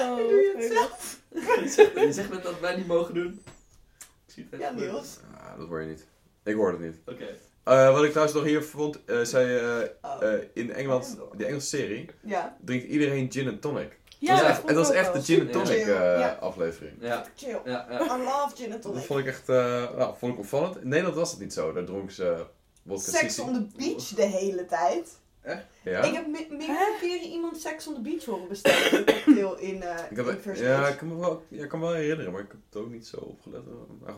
Oh, 0.00 0.16
Doe 0.16 0.26
je 0.26 0.54
het 0.56 0.72
zelf? 0.72 1.20
Je 2.06 2.12
zegt 2.12 2.30
net 2.30 2.42
dat 2.42 2.60
wij 2.60 2.76
niet 2.76 2.86
mogen 2.86 3.14
doen. 3.14 3.42
Ik 4.26 4.32
zie 4.34 4.46
het 4.50 4.60
Ja. 4.60 4.70
Niels. 4.70 5.18
Ah, 5.36 5.58
dat 5.58 5.68
hoor 5.68 5.80
je 5.80 5.86
niet. 5.86 6.06
Ik 6.44 6.54
hoor 6.54 6.70
het 6.70 6.80
niet. 6.80 6.96
Oké. 7.06 7.26
Eh, 7.64 7.92
wat 7.92 8.02
ik 8.04 8.10
trouwens 8.10 8.36
nog 8.36 8.44
hier 8.46 8.62
vond, 8.64 9.04
eh 9.04 9.20
zei 9.20 9.56
eh, 10.20 10.32
in 10.52 10.72
Engeland, 10.72 11.16
die 11.36 11.46
Engelse 11.46 11.66
serie, 11.66 12.08
Ja, 12.22 12.56
drinkt 12.60 12.86
iedereen 12.86 13.32
gin 13.32 13.46
en 13.46 13.60
tonic. 13.60 14.00
Ja, 14.18 14.34
het 14.36 14.42
was 14.46 14.56
dat 14.56 14.64
echt, 14.68 14.74
was 14.76 14.90
echt 14.90 15.12
de 15.12 15.22
gin 15.22 15.40
en 15.40 15.50
tonic 15.50 15.68
eh, 15.78 15.86
ja. 15.86 16.36
aflevering. 16.40 16.92
Ja, 17.00 17.24
chill. 17.36 17.58
ja, 17.64 17.86
ja. 17.90 18.00
I 18.04 18.22
love 18.22 18.56
gin 18.56 18.72
and 18.72 18.82
Dat 18.82 18.92
tonic. 18.92 19.04
vond 19.06 19.20
ik 19.20 19.26
echt, 19.26 19.48
eh, 19.48 19.56
nou, 19.96 20.14
vond 20.18 20.32
ik 20.32 20.38
opvallend. 20.38 20.76
In 20.80 20.88
Nederland 20.88 21.16
was 21.16 21.30
het 21.30 21.40
niet 21.40 21.52
zo. 21.52 21.72
Daar 21.72 21.84
dronken 21.84 22.14
ze 22.14 22.44
vodka 22.86 23.10
Sex 23.10 23.38
on 23.38 23.52
the 23.52 23.66
beach 23.76 24.04
de 24.08 24.22
hele 24.22 24.64
tijd. 24.66 25.20
Ja? 25.84 26.02
Ik 26.02 26.14
heb 26.14 26.26
me- 26.26 26.46
meerdere 26.50 26.96
keren 27.00 27.28
iemand 27.30 27.56
Sex 27.60 27.86
on 27.88 27.94
the 27.94 28.00
beach 28.00 28.24
horen 28.24 28.48
bestellen. 28.48 28.98
Een 28.98 29.04
cocktail 29.24 29.56
in, 29.58 29.82
eh 29.82 29.96
Ik 30.10 30.16
heb, 30.16 30.26
in 30.56 30.62
ja, 30.64 30.88
ik 30.88 30.96
kan 30.96 31.08
me 31.08 31.16
wel, 31.16 31.42
ja, 31.48 31.62
ik 31.62 31.68
kan 31.68 31.78
me 31.78 31.84
wel 31.86 31.94
herinneren, 31.94 32.32
maar 32.32 32.40
ik 32.40 32.48
heb 32.50 32.60
het 32.70 32.82
ook 32.82 32.90
niet 32.90 33.06
zo 33.06 33.16
opgelet. 33.16 33.62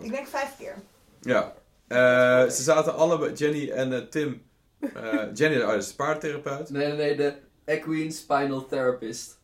Ik 0.00 0.10
denk 0.10 0.26
vijf 0.26 0.56
keer. 0.58 0.74
Ja. 1.20 1.54
Eh, 1.86 2.48
ze 2.48 2.62
zaten 2.62 2.94
allebei, 2.94 3.32
Jenny 3.32 3.70
en 3.70 3.92
eh, 3.92 3.98
Tim. 4.00 4.42
eh, 4.80 5.18
Jenny, 5.34 5.62
oh, 5.62 5.74
is 5.74 5.88
de 5.88 5.94
paardentherapeut. 5.94 6.70
Nee, 6.70 6.86
nee, 6.86 6.96
nee, 6.96 7.16
de 7.16 7.34
Equine 7.64 8.10
Spinal 8.10 8.66
Therapist. 8.66 9.38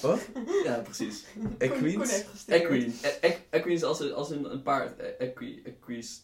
Wat? 0.00 0.18
Ja, 0.64 0.74
precies. 0.84 1.24
Equines? 1.58 2.24
Equine. 2.46 2.92
E- 3.02 3.26
e- 3.26 3.36
Equine 3.50 3.74
is 3.74 3.82
als 3.82 4.00
een, 4.00 4.12
als 4.12 4.30
een, 4.30 4.52
een 4.52 4.62
paard. 4.62 4.98
E- 5.00 5.14
Equi, 5.18 5.62
equis. 5.64 6.22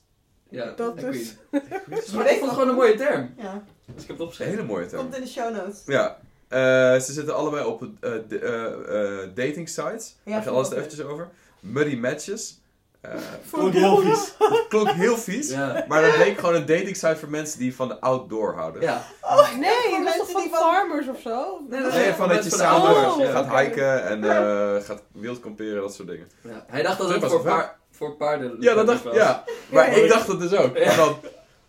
Ja, 0.49 0.71
Dat 0.77 0.97
equine. 0.97 1.19
is- 1.19 2.11
Maar 2.13 2.31
ik 2.31 2.39
vond 2.39 2.41
het 2.41 2.51
gewoon 2.51 2.69
een 2.69 2.75
mooie 2.75 2.95
term. 2.95 3.35
Ja, 3.39 3.65
Dus 3.95 4.03
ik 4.03 4.09
heb 4.09 4.09
het 4.09 4.09
Een 4.09 4.21
opgeschreven. 4.21 4.55
hele 4.55 4.67
mooie 4.67 4.87
term. 4.87 5.03
komt 5.03 5.15
in 5.17 5.21
de 5.23 5.29
show 5.29 5.55
notes. 5.55 5.83
Ja. 5.87 6.19
Eh, 6.49 7.01
ze 7.01 7.13
zitten 7.13 7.35
allebei 7.37 7.65
op 7.67 7.83
eh, 7.83 8.13
de, 8.29 8.39
eh, 8.39 9.23
eh, 9.23 9.31
dating 9.35 9.69
sites. 9.69 10.17
Ja, 10.25 10.41
Daar 10.41 10.49
alles 10.53 10.71
eventjes 10.73 11.01
over. 11.01 11.29
Muddy 11.61 11.97
matches. 11.97 12.61
Eh, 13.05 13.11
Klonk 13.51 13.73
heel 13.73 13.97
vies. 14.01 14.35
het 14.39 14.65
klonk 14.69 14.91
heel 14.91 15.17
vies. 15.17 15.51
Ja. 15.51 15.85
Maar 15.89 16.03
dat 16.03 16.15
bleek 16.15 16.39
gewoon 16.39 16.55
een 16.55 16.67
dating 16.67 16.97
site 16.97 17.17
voor 17.17 17.31
mensen 17.31 17.59
die 17.59 17.75
van 17.77 17.89
de 17.89 18.01
outdoor 18.01 18.55
houden. 18.55 18.83
Ja. 18.83 19.03
Oh, 19.21 19.53
Nee, 19.59 19.91
dat 19.91 20.01
mensen 20.03 20.27
van 20.27 20.41
die 20.43 20.51
van... 20.51 20.59
farmers 20.61 21.09
of 21.09 21.21
zo? 21.21 21.61
Nee, 21.69 21.81
nee, 21.81 21.91
Nee, 21.91 22.13
van 22.13 22.29
dat 22.29 22.37
je 22.37 22.43
Mensen 22.43 22.59
van 22.69 22.81
de 22.81 22.87
samen 22.87 23.27
ja. 23.27 23.33
gaat 23.33 23.61
hiken 23.61 24.05
en 24.07 24.25
eh, 24.25 24.83
gaat 24.85 25.03
wildkamperen, 25.13 25.81
dat 25.83 25.95
soort 25.95 26.09
dingen. 26.09 26.29
Ja. 26.43 26.65
Hij 26.67 26.83
dacht 26.83 26.99
dat 26.99 27.09
Dat 27.09 27.23
het 27.23 27.31
voor, 27.31 27.43
wel. 27.43 27.55
paar, 27.55 27.77
Voor 27.91 28.17
paarden. 28.17 28.57
Ja, 28.61 28.75
dat 28.75 28.87
dacht 28.87 29.05
ik, 29.05 29.13
ja. 29.15 29.45
Maar 29.69 29.91
Ja, 29.97 30.03
ik 30.03 30.09
dacht 30.09 30.27
het 30.27 30.41
dus 30.41 30.53
ook. 30.55 30.77
Ja. 30.77 30.83
En 30.83 30.97
dan, 30.97 31.17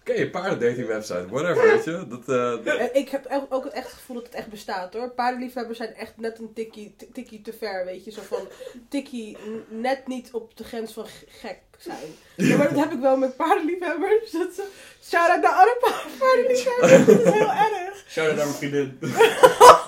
oké, 0.09 0.29
paardendating 0.29 0.87
website, 0.87 1.25
whatever, 1.29 1.63
weet 1.63 1.83
je. 1.83 2.05
Dat, 2.07 2.29
eh, 2.65 2.81
En 2.81 2.89
ik 2.95 3.09
heb 3.09 3.25
echt- 3.25 3.41
ook 3.49 3.65
echt 3.65 3.85
het 3.87 3.93
gevoel 3.95 4.15
dat 4.15 4.25
het 4.25 4.35
echt 4.35 4.47
bestaat 4.49 4.93
hoor. 4.93 5.09
Paardenliefhebbers 5.09 5.77
zijn 5.77 5.93
echt 5.95 6.13
net 6.17 6.39
een 6.39 6.53
tikkie, 6.53 6.95
tikkie 7.13 7.41
te 7.41 7.53
ver, 7.59 7.85
weet 7.85 8.05
je. 8.05 8.11
Zo 8.11 8.21
van 8.27 8.47
tikkie 8.89 9.37
net 9.67 10.07
niet 10.07 10.29
op 10.31 10.57
de 10.57 10.63
grens 10.63 10.93
van 10.93 11.05
gek 11.27 11.57
zijn. 11.77 11.97
Ja, 12.35 12.57
maar 12.57 12.69
dat 12.73 12.83
heb 12.83 12.91
ik 12.91 12.99
wel 12.99 13.17
met 13.17 13.35
paardenliefhebbers. 13.35 14.31
Dat 14.31 14.53
ze, 14.55 14.63
shout 15.09 15.29
out 15.29 15.41
naar 15.41 15.51
alle 15.51 15.77
pa- 15.79 16.01
paardenliefhebbers. 16.19 17.05
Dat 17.05 17.25
is 17.25 17.31
heel 17.39 17.51
erg. 17.51 18.03
Shout-out 18.07 18.35
naar 18.37 18.45
mijn 18.45 18.57
vriendin. 18.57 18.99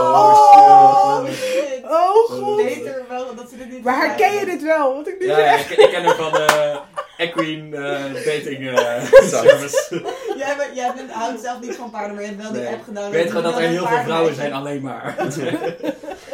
Oh, 0.00 1.26
shit. 1.26 1.82
Oh 1.84 2.30
god. 2.30 2.56
Beter 2.56 3.04
wel 3.08 3.34
dat 3.34 3.50
ze 3.50 3.56
dit 3.56 3.70
niet 3.70 3.84
Maar 3.84 4.06
herken 4.06 4.34
je 4.38 4.44
dit 4.44 4.62
wel? 4.62 4.94
Want 4.94 5.08
ik 5.08 5.18
nu 5.18 5.26
Ja, 5.26 5.38
ja, 5.38 5.56
zeg. 5.58 5.70
ik, 5.70 5.78
ik 5.78 5.90
ken 5.90 6.04
hem 6.04 6.14
van 6.16 6.32
de 6.32 6.78
Equine 7.18 7.76
eh, 7.76 8.14
dating 8.14 8.68
eh, 8.68 9.04
service. 9.34 10.02
Jij, 10.36 10.56
bent, 10.56 10.74
jij 10.74 10.92
bent, 10.96 11.10
houdt 11.10 11.40
zelf 11.40 11.60
niet 11.60 11.76
van 11.76 11.90
paarden, 11.90 12.14
maar 12.14 12.22
je 12.24 12.28
hebt 12.28 12.42
wel 12.42 12.52
die 12.52 12.60
Nee. 12.62 12.72
app 12.72 12.84
gedaan. 12.84 13.06
Ik 13.06 13.12
weet 13.12 13.26
gewoon 13.28 13.42
dat 13.42 13.54
er 13.54 13.60
heel 13.68 13.86
veel 13.86 14.02
vrouwen 14.02 14.34
zijn, 14.34 14.52
al. 14.52 14.58
alleen 14.58 14.82
maar. 14.82 15.14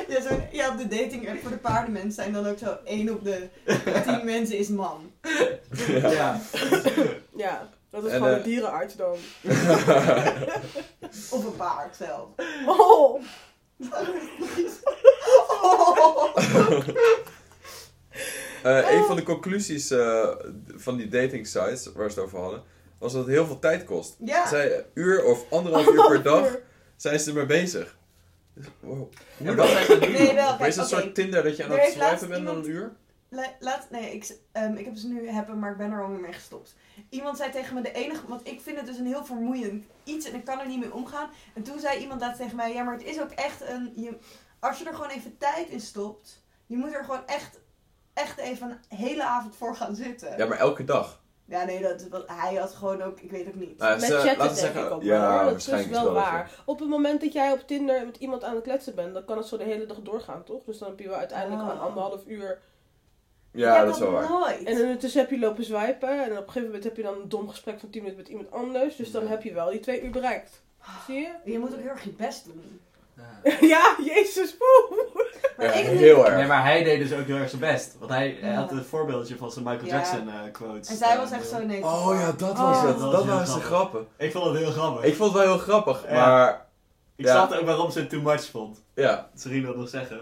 Ja, 0.09 0.21
zo, 0.23 0.29
ja, 0.51 0.69
op 0.69 0.79
de 0.79 0.87
dating 0.89 1.29
app 1.29 1.41
voor 1.43 1.51
de 1.51 1.57
paardenmensen 1.57 2.13
zijn 2.13 2.33
dan 2.33 2.47
ook 2.47 2.59
zo 2.59 2.77
1 2.85 3.11
op 3.11 3.25
de 3.25 3.49
10 4.05 4.25
mensen 4.35 4.59
is 4.59 4.69
man. 4.69 5.11
ja. 5.89 6.41
Ja, 7.37 7.69
dat 7.91 8.05
is 8.05 8.11
En, 8.11 8.17
gewoon 8.17 8.31
eh, 8.33 8.37
een 8.37 8.43
dierenarts 8.43 8.95
dan. 8.97 9.17
Of 11.31 11.45
een 11.45 11.57
paard 11.57 11.97
zelf. 11.97 12.27
Oh. 12.67 13.21
Eh, 18.65 18.91
een 18.97 19.05
van 19.05 19.17
de 19.17 19.23
conclusies 19.23 19.91
eh, 19.91 20.29
van 20.77 20.97
die 20.97 21.09
dating 21.09 21.47
sites 21.47 21.93
waar 21.93 22.11
ze 22.11 22.17
het 22.21 22.25
over 22.29 22.39
hadden, 22.39 22.63
was 22.99 23.13
dat 23.13 23.25
het 23.25 23.35
heel 23.35 23.47
veel 23.47 23.59
tijd 23.59 23.85
kost. 23.85 24.17
Ja. 24.19 24.49
Zij 24.49 24.77
een 24.79 24.85
uur 24.95 25.25
of 25.25 25.53
anderhalf 25.53 25.87
uur 25.95 26.07
per 26.07 26.23
dag 26.23 26.57
zijn 26.97 27.21
ze 27.21 27.29
ermee 27.31 27.47
bezig. 27.47 27.97
Wow. 28.81 28.99
Hoe 29.39 29.49
En 29.49 29.57
dan? 29.57 29.67
Nee, 30.01 30.35
wel. 30.35 30.35
Maar 30.49 30.57
Kijk, 30.57 30.69
is 30.69 30.75
dat 30.77 30.93
oké. 30.93 31.01
soort 31.01 31.15
Tinder 31.15 31.43
dat 31.43 31.57
je 31.57 31.65
aan 31.65 31.71
het 31.71 31.93
swipen 31.93 32.29
bent 32.29 32.47
dan 32.47 32.57
een 32.57 32.71
uur? 32.71 32.93
La- 33.29 33.55
laat, 33.61 33.87
nee, 33.91 34.15
ik, 34.15 34.37
ehm, 34.53 34.75
ik 34.75 34.85
heb 34.85 34.97
ze 34.97 35.09
nu 35.09 35.29
hebben, 35.29 35.59
maar 35.59 35.71
ik 35.71 35.77
ben 35.77 35.91
er 35.93 36.03
alweer 36.03 36.21
mee 36.21 36.33
gestopt. 36.33 36.75
Iemand 37.09 37.37
zei 37.37 37.51
tegen 37.51 37.75
me 37.75 37.83
de 37.83 37.93
enige, 37.93 38.27
want 38.29 38.47
ik 38.49 38.61
vind 38.61 38.77
het 38.77 38.87
dus 38.87 38.99
een 38.99 39.07
heel 39.07 39.25
vermoeiend 39.25 39.85
iets 40.05 40.27
en 40.29 40.35
ik 40.35 40.45
kan 40.45 40.61
er 40.61 40.67
niet 40.67 40.81
mee 40.81 40.93
omgaan. 40.95 41.31
En 41.55 41.63
toen 41.63 41.79
zei 41.81 41.99
iemand 42.01 42.21
dat 42.21 42.37
tegen 42.37 42.57
mij, 42.57 42.73
ja, 42.73 42.83
maar 42.83 42.95
het 42.95 43.05
is 43.05 43.21
ook 43.21 43.31
echt 43.31 43.61
een, 43.69 43.93
je, 43.97 44.17
als 44.59 44.79
je 44.79 44.85
er 44.85 44.95
gewoon 44.95 45.11
even 45.11 45.39
tijd 45.39 45.69
in 45.69 45.81
stopt, 45.81 46.43
je 46.67 46.77
moet 46.77 46.95
er 46.95 47.05
gewoon 47.05 47.27
echt, 47.27 47.59
echt 48.15 48.39
even 48.39 48.71
een 48.89 48.97
hele 48.99 49.25
avond 49.25 49.57
voor 49.57 49.77
gaan 49.77 49.95
zitten. 49.95 50.37
Ja, 50.37 50.47
maar 50.47 50.59
elke 50.59 50.85
dag. 50.85 51.23
Ja, 51.47 51.65
nee, 51.65 51.83
dat, 51.83 52.09
wat, 52.09 52.25
hij 52.27 52.55
had 52.55 52.75
gewoon 52.75 53.03
ook, 53.03 53.21
ik 53.21 53.31
weet 53.31 53.47
ook 53.47 53.55
niet. 53.55 53.79
Nou, 53.79 54.01
Met 54.01 54.05
chatten 54.11 54.27
laten 54.27 54.39
we 54.41 54.45
denk 54.47 54.57
zeggen, 54.59 54.85
ik 54.85 54.91
ook 54.91 55.03
ja, 55.03 55.21
wel. 55.21 55.31
hoor. 55.31 55.45
Dat 55.51 55.57
is 55.61 55.67
waarschijnlijk 55.67 56.05
wel, 56.05 56.13
waar. 56.13 56.51
Op 56.65 56.79
het 56.79 56.89
moment 56.89 57.21
dat 57.21 57.33
jij 57.33 57.53
op 57.53 57.67
Tinder 57.67 58.05
met 58.07 58.17
iemand 58.17 58.45
aan 58.45 58.55
het 58.55 58.65
kletsen 58.65 58.95
bent, 58.95 59.15
dan 59.15 59.25
kan 59.25 59.37
het 59.37 59.47
zo 59.47 59.57
de 59.57 59.65
hele 59.65 59.87
dag 59.87 60.01
doorgaan, 60.03 60.45
toch? 60.45 60.65
Dus 60.65 60.79
dan 60.79 60.89
heb 60.89 60.99
je 61.01 61.09
wel 61.09 61.19
uiteindelijk 61.19 61.63
Oh. 61.63 61.71
aan 61.71 61.81
anderhalf 61.81 62.27
uur. 62.27 62.59
Ja, 63.51 63.85
dat 63.85 63.95
is 63.95 64.01
wel 64.01 64.11
waar. 64.11 64.29
nooit. 64.29 64.63
En 64.65 64.81
ondertussen 64.81 65.21
heb 65.21 65.31
je 65.31 65.39
lopen 65.39 65.65
swipen. 65.65 66.25
En 66.25 66.31
op 66.31 66.37
een 66.37 66.45
gegeven 66.45 66.63
moment 66.65 66.85
heb 66.85 66.97
je 66.97 67.03
dan 67.03 67.15
een 67.21 67.29
dom 67.29 67.49
gesprek 67.49 67.81
van 67.81 67.91
10 67.91 68.03
minuten 68.03 68.23
met 68.23 68.31
iemand 68.31 68.51
anders. 68.51 68.97
Dus 68.97 69.11
dan 69.11 69.27
heb 69.27 69.43
je 69.43 69.53
wel 69.53 69.71
die 69.71 69.81
twee 69.81 70.03
uur 70.03 70.11
bereikt. 70.11 70.63
Zie 71.07 71.17
je? 71.21 71.29
Je 71.53 71.59
moet 71.59 71.73
ook 71.75 71.81
heel 71.81 71.89
erg 71.89 72.05
je 72.05 72.11
best 72.11 72.45
doen. 72.45 72.81
ja, 73.75 73.97
jezus. 74.05 74.57
Maar 75.57 75.67
Ja, 75.67 75.73
ik 75.73 75.87
heel 75.87 76.27
erg. 76.27 76.37
Nee, 76.37 76.47
maar 76.47 76.63
hij 76.65 76.83
deed 76.85 77.09
dus 77.09 77.19
ook 77.19 77.27
heel 77.27 77.37
erg 77.37 77.49
zijn 77.49 77.61
best. 77.61 77.97
Want 77.99 78.11
hij, 78.11 78.37
hij 78.41 78.55
had 78.55 78.71
een 78.71 78.85
voorbeeldje 78.85 79.37
van 79.37 79.51
zijn 79.53 79.65
Michael 79.65 79.87
Ja. 79.87 79.95
Jackson 79.97 80.29
eh, 80.29 80.35
quotes. 80.53 80.89
En 80.89 80.97
zij 80.97 81.17
was 81.17 81.31
echt 81.31 81.49
zo, 81.49 81.59
nee. 81.65 81.85
Oh 81.85 82.11
ja, 82.21 82.33
dat 82.33 82.51
Oh. 82.51 82.71
was 82.71 82.83
het. 82.91 82.99
Dat 82.99 83.11
was 83.13 83.23
heel 83.25 83.27
waren 83.27 83.45
de 83.45 83.51
grappig. 83.51 83.67
grappen. 83.67 84.07
Ik 84.17 84.33
vond 84.33 84.45
het 84.45 84.57
heel 84.57 84.71
grappig. 84.71 85.05
Ik 85.05 85.15
vond 85.17 85.33
het 85.33 85.43
wel 85.43 85.51
heel 85.53 85.63
grappig, 85.63 86.05
Ja. 86.09 86.15
maar 86.15 86.67
Ik 87.17 87.25
Ja. 87.25 87.33
snapte 87.33 87.59
ook 87.59 87.67
waarom 87.67 87.91
ze 87.91 87.99
het 87.99 88.11
too 88.11 88.21
much 88.21 88.51
vond. 88.51 88.83
ja. 88.95 89.29
Serena 89.35 89.67
wil 89.67 89.77
nog 89.77 89.89
zeggen. 89.89 90.21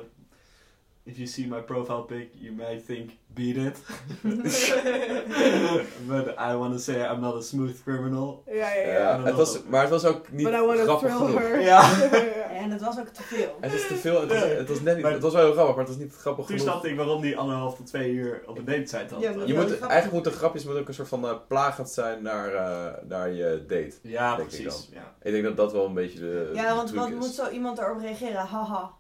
If 1.05 1.17
you 1.17 1.27
see 1.27 1.47
my 1.47 1.61
profile 1.61 2.03
pic, 2.03 2.29
you 2.35 2.53
might 2.55 2.87
think, 2.87 3.11
beat 3.27 3.57
it. 3.57 3.77
But 6.09 6.39
I 6.39 6.55
want 6.57 6.73
to 6.73 6.79
say 6.79 7.01
I'm 7.05 7.21
not 7.21 7.35
a 7.37 7.41
smooth 7.41 7.83
criminal. 7.83 8.43
Ja, 8.47 8.55
ja, 8.75 8.83
ja. 8.87 8.99
ja 8.99 9.23
het 9.23 9.35
was, 9.35 9.63
maar 9.69 9.81
het 9.81 9.91
was 9.91 10.05
ook 10.05 10.31
niet 10.33 10.45
But 10.51 10.55
I 10.55 10.61
wanna 10.61 10.83
grappig 10.83 11.09
thrill 11.09 11.27
genoeg. 11.27 11.39
her. 11.41 11.61
Ja. 11.61 11.83
En 12.63 12.71
het 12.71 12.81
was 12.83 12.99
ook 13.01 13.07
te 13.09 13.23
veel. 13.23 13.57
Het 13.61 13.73
is 13.73 13.87
te 13.87 13.95
veel, 13.95 14.21
het 14.21 14.29
was, 14.31 14.39
Ja. 14.39 14.47
het 14.47 14.69
was 14.69 14.81
net 14.81 14.95
niet, 14.95 15.03
Maar- 15.05 15.13
het 15.13 15.23
was 15.23 15.33
wel 15.33 15.43
heel 15.45 15.53
grappig, 15.53 15.75
maar 15.77 15.85
het 15.85 15.95
was 15.95 16.03
niet 16.05 16.15
grappig 16.15 16.47
Toen 16.47 16.57
genoeg. 16.59 16.71
snapte 16.73 16.89
ik 16.91 16.97
waarom 16.97 17.21
die 17.23 17.37
anderhalf 17.37 17.77
tot 17.77 17.87
twee 17.87 18.11
uur 18.13 18.43
op 18.47 18.59
een 18.59 18.65
date 18.65 18.87
site 18.87 19.15
had. 19.15 19.23
Ja, 19.23 19.33
maar- 19.33 19.47
Je 19.47 19.55
moet, 19.55 19.79
eigenlijk 19.79 20.13
moeten 20.13 20.33
grapjes 20.33 20.65
moet 20.65 20.77
ook 20.77 20.89
een 20.89 20.95
soort 20.95 21.09
van 21.09 21.25
eh, 21.29 21.35
plagend 21.49 21.91
zijn 21.91 22.23
naar, 22.23 22.55
eh, 22.55 22.93
naar 23.09 23.31
je 23.31 23.65
date. 23.69 23.93
Ja, 24.03 24.37
denk 24.37 24.51
ik 24.53 24.61
precies. 24.63 24.89
Ja, 24.93 25.15
Ik 25.23 25.33
denk 25.33 25.45
dat 25.45 25.57
dat 25.57 25.73
wel 25.73 25.87
een 25.87 25.95
beetje 25.95 26.19
de 26.19 26.51
Ja, 26.55 26.75
want 26.77 26.89
truc 26.89 27.01
wat 27.01 27.09
is. 27.09 27.15
moet 27.15 27.35
zo 27.35 27.49
iemand 27.49 27.79
erop 27.79 27.99
reageren? 28.01 28.47
Haha. 28.47 28.91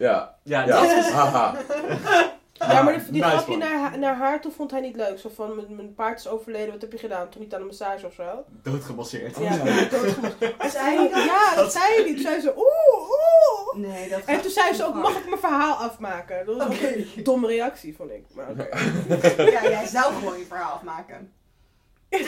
Ja, 0.00 0.34
ja, 0.42 0.64
ja. 0.66 0.80
dat 0.80 0.96
is... 1.04 1.08
Haha. 1.10 1.54
Ja, 2.52 2.82
maar 2.82 2.92
die, 2.98 3.10
die 3.10 3.22
Nice 3.22 3.36
grapje 3.36 3.56
naar, 3.56 3.78
haar- 3.78 3.98
naar 3.98 4.14
haar 4.16 4.40
toe 4.40 4.52
vond 4.52 4.70
hij 4.70 4.80
niet 4.80 4.96
leuk. 4.96 5.18
Zo 5.18 5.30
van, 5.34 5.54
mijn, 5.54 5.74
mijn 5.76 5.94
paard 5.94 6.18
is 6.18 6.28
overleden, 6.28 6.72
wat 6.72 6.80
heb 6.80 6.92
je 6.92 6.98
gedaan? 6.98 7.28
Toen 7.28 7.40
niet 7.40 7.54
aan 7.54 7.60
een 7.60 7.66
massage 7.66 8.06
of 8.06 8.12
zo? 8.12 8.44
Doodgemasseerd. 8.62 9.36
Ja. 9.38 9.52
Zei 10.70 10.96
hij 10.96 11.08
dat? 11.10 11.24
Ja, 11.24 11.54
dat 11.54 11.72
zei 11.72 11.84
hij 11.94 12.04
niet. 12.04 12.14
Toen 12.14 12.22
zei 12.24 12.40
ze, 12.40 12.52
oeh, 12.56 13.10
oeh. 13.10 13.88
Nee, 13.88 14.08
dat 14.08 14.20
En 14.24 14.40
toen 14.40 14.50
zei 14.50 14.74
ze 14.74 14.84
ook, 14.86 14.94
mag 14.94 15.16
ik 15.18 15.28
mijn 15.28 15.40
verhaal 15.40 15.74
afmaken? 15.74 16.46
Dat 16.46 16.56
was 16.56 16.78
een 16.80 17.06
domme 17.24 17.46
reactie, 17.46 17.96
vond 17.96 18.10
ik. 18.10 18.24
Maar 18.34 18.50
oké. 18.50 18.68
Ja, 19.50 19.62
jij 19.62 19.86
zou 19.86 20.14
gewoon 20.14 20.38
je 20.38 20.44
verhaal 20.44 20.72
afmaken. 20.72 21.32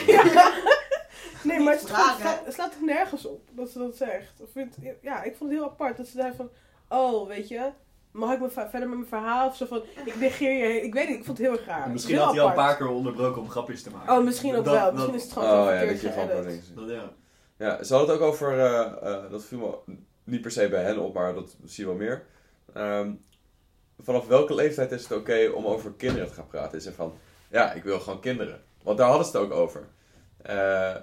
Nee, 1.42 1.60
maar 1.60 1.72
het 1.72 1.82
slaat, 1.86 2.16
het 2.44 2.54
slaat 2.54 2.72
er 2.74 2.84
nergens 2.84 3.26
op 3.26 3.48
dat 3.50 3.68
ze 3.70 3.78
dat 3.78 3.96
zegt. 3.96 4.40
Ik 4.40 4.48
vind, 4.52 4.74
ja, 5.02 5.22
ik 5.22 5.36
vond 5.36 5.50
het 5.50 5.58
heel 5.60 5.68
apart 5.68 5.96
dat 5.96 6.06
ze 6.06 6.12
zei 6.12 6.32
van, 6.36 6.50
oh, 6.92 7.28
weet 7.28 7.48
je, 7.48 7.70
mag 8.10 8.32
ik 8.32 8.40
me 8.40 8.50
verder 8.50 8.80
met 8.88 8.88
mijn 8.98 9.06
verhaal? 9.06 9.48
Of 9.48 9.56
zo 9.56 9.66
van, 9.66 9.82
ik 10.04 10.16
negeer 10.16 10.68
je, 10.68 10.80
ik 10.80 10.94
weet 10.94 11.08
niet, 11.08 11.18
ik 11.18 11.24
vond 11.24 11.38
het 11.38 11.46
heel 11.46 11.56
erg 11.56 11.66
raar. 11.66 11.90
Misschien 11.90 12.14
Heel 12.14 12.24
had 12.24 12.34
hij 12.34 12.42
al 12.42 12.48
een 12.48 12.54
paar 12.54 12.76
keer 12.76 12.88
onderbroken 12.88 13.40
om 13.42 13.50
grapjes 13.50 13.82
te 13.82 13.90
maken. 13.90 14.14
Oh, 14.16 14.24
misschien 14.24 14.56
ook 14.56 14.64
Dat- 14.64 14.74
wel. 14.74 14.84
dat- 14.84 14.92
Misschien 14.94 15.14
is 15.14 15.22
het 15.22 15.32
gewoon 15.32 15.48
Oh 15.48 15.54
zo 15.64 15.70
ja, 15.70 15.78
verkeerd 15.78 15.90
dat 15.92 16.00
je 16.00 16.08
gewoon 16.20 16.28
geëdit. 16.28 16.44
gewoon 16.44 16.86
niks 16.86 16.92
Dat, 16.92 17.12
ja. 17.58 17.66
Ja, 17.66 17.82
ze 17.84 17.94
hadden 17.94 18.12
het 18.14 18.22
ook 18.22 18.28
over, 18.28 18.58
eh, 18.58 18.80
eh, 19.12 19.30
dat 19.30 19.44
viel 19.44 19.58
me 19.86 19.94
niet 20.24 20.40
per 20.40 20.50
se 20.50 20.68
bij 20.68 20.82
hen 20.82 20.98
op, 20.98 21.14
maar 21.14 21.34
dat 21.34 21.56
zie 21.64 21.84
je 21.84 21.90
wel 21.90 21.98
meer. 21.98 22.24
Ehm, 22.74 23.12
vanaf 23.98 24.26
welke 24.26 24.54
leeftijd 24.54 24.92
is 24.92 25.02
het 25.02 25.18
oké 25.18 25.48
om 25.54 25.66
over 25.66 25.92
kinderen 25.92 26.28
te 26.28 26.34
gaan 26.34 26.46
praten? 26.46 26.78
Is 26.78 26.86
er 26.86 26.92
van, 26.92 27.14
ja, 27.50 27.72
ik 27.72 27.82
wil 27.82 28.00
gewoon 28.00 28.20
kinderen. 28.20 28.62
Want 28.82 28.98
daar 28.98 29.08
hadden 29.08 29.26
ze 29.26 29.32
het 29.36 29.46
ook 29.46 29.52
over. 29.52 29.88
Eh, 30.42 30.94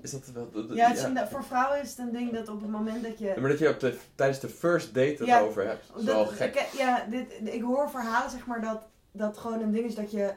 is 0.00 0.10
dat 0.10 0.26
wel... 0.34 0.50
Ja, 0.74 0.88
het 0.88 0.96
is 0.96 1.02
een- 1.02 1.26
voor 1.28 1.44
vrouwen 1.44 1.80
is 1.80 1.88
het 1.90 1.98
een 1.98 2.12
ding 2.12 2.32
dat 2.32 2.48
op 2.48 2.60
het 2.60 2.70
moment 2.70 3.02
dat 3.02 3.18
je... 3.18 3.26
Ja, 3.26 3.40
maar 3.40 3.50
dat 3.50 3.58
je 3.58 3.68
op 3.68 3.80
de, 3.80 3.98
tijdens 4.14 4.40
de 4.40 4.48
first 4.48 4.94
date 4.94 5.08
het 5.18 5.26
Ja, 5.26 5.40
over 5.40 5.66
hebt. 5.66 5.88
Dat 5.88 5.98
is 5.98 6.04
wel 6.04 6.24
Dat- 6.24 6.32
gek. 6.34 6.54
Ik, 6.54 6.66
ja, 6.78 7.06
dit, 7.10 7.32
ik 7.42 7.62
hoor 7.62 7.90
verhalen 7.90 8.30
zeg 8.30 8.46
maar 8.46 8.60
dat 8.60 8.82
dat 9.12 9.38
gewoon 9.38 9.60
een 9.60 9.72
ding 9.72 9.84
is 9.86 9.94
dat 9.94 10.10
je 10.10 10.32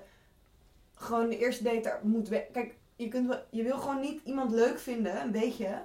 gewoon 0.94 1.30
de 1.30 1.38
eerste 1.38 1.64
date 1.64 1.90
er 1.90 2.00
moet 2.04 2.30
Kijk, 2.30 2.76
je, 2.96 3.08
kunt 3.08 3.28
wel, 3.28 3.40
je 3.50 3.64
wil 3.64 3.78
gewoon 3.78 4.00
niet 4.02 4.22
iemand 4.24 4.52
leuk 4.52 4.80
vinden, 4.80 5.22
een 5.22 5.32
beetje, 5.32 5.82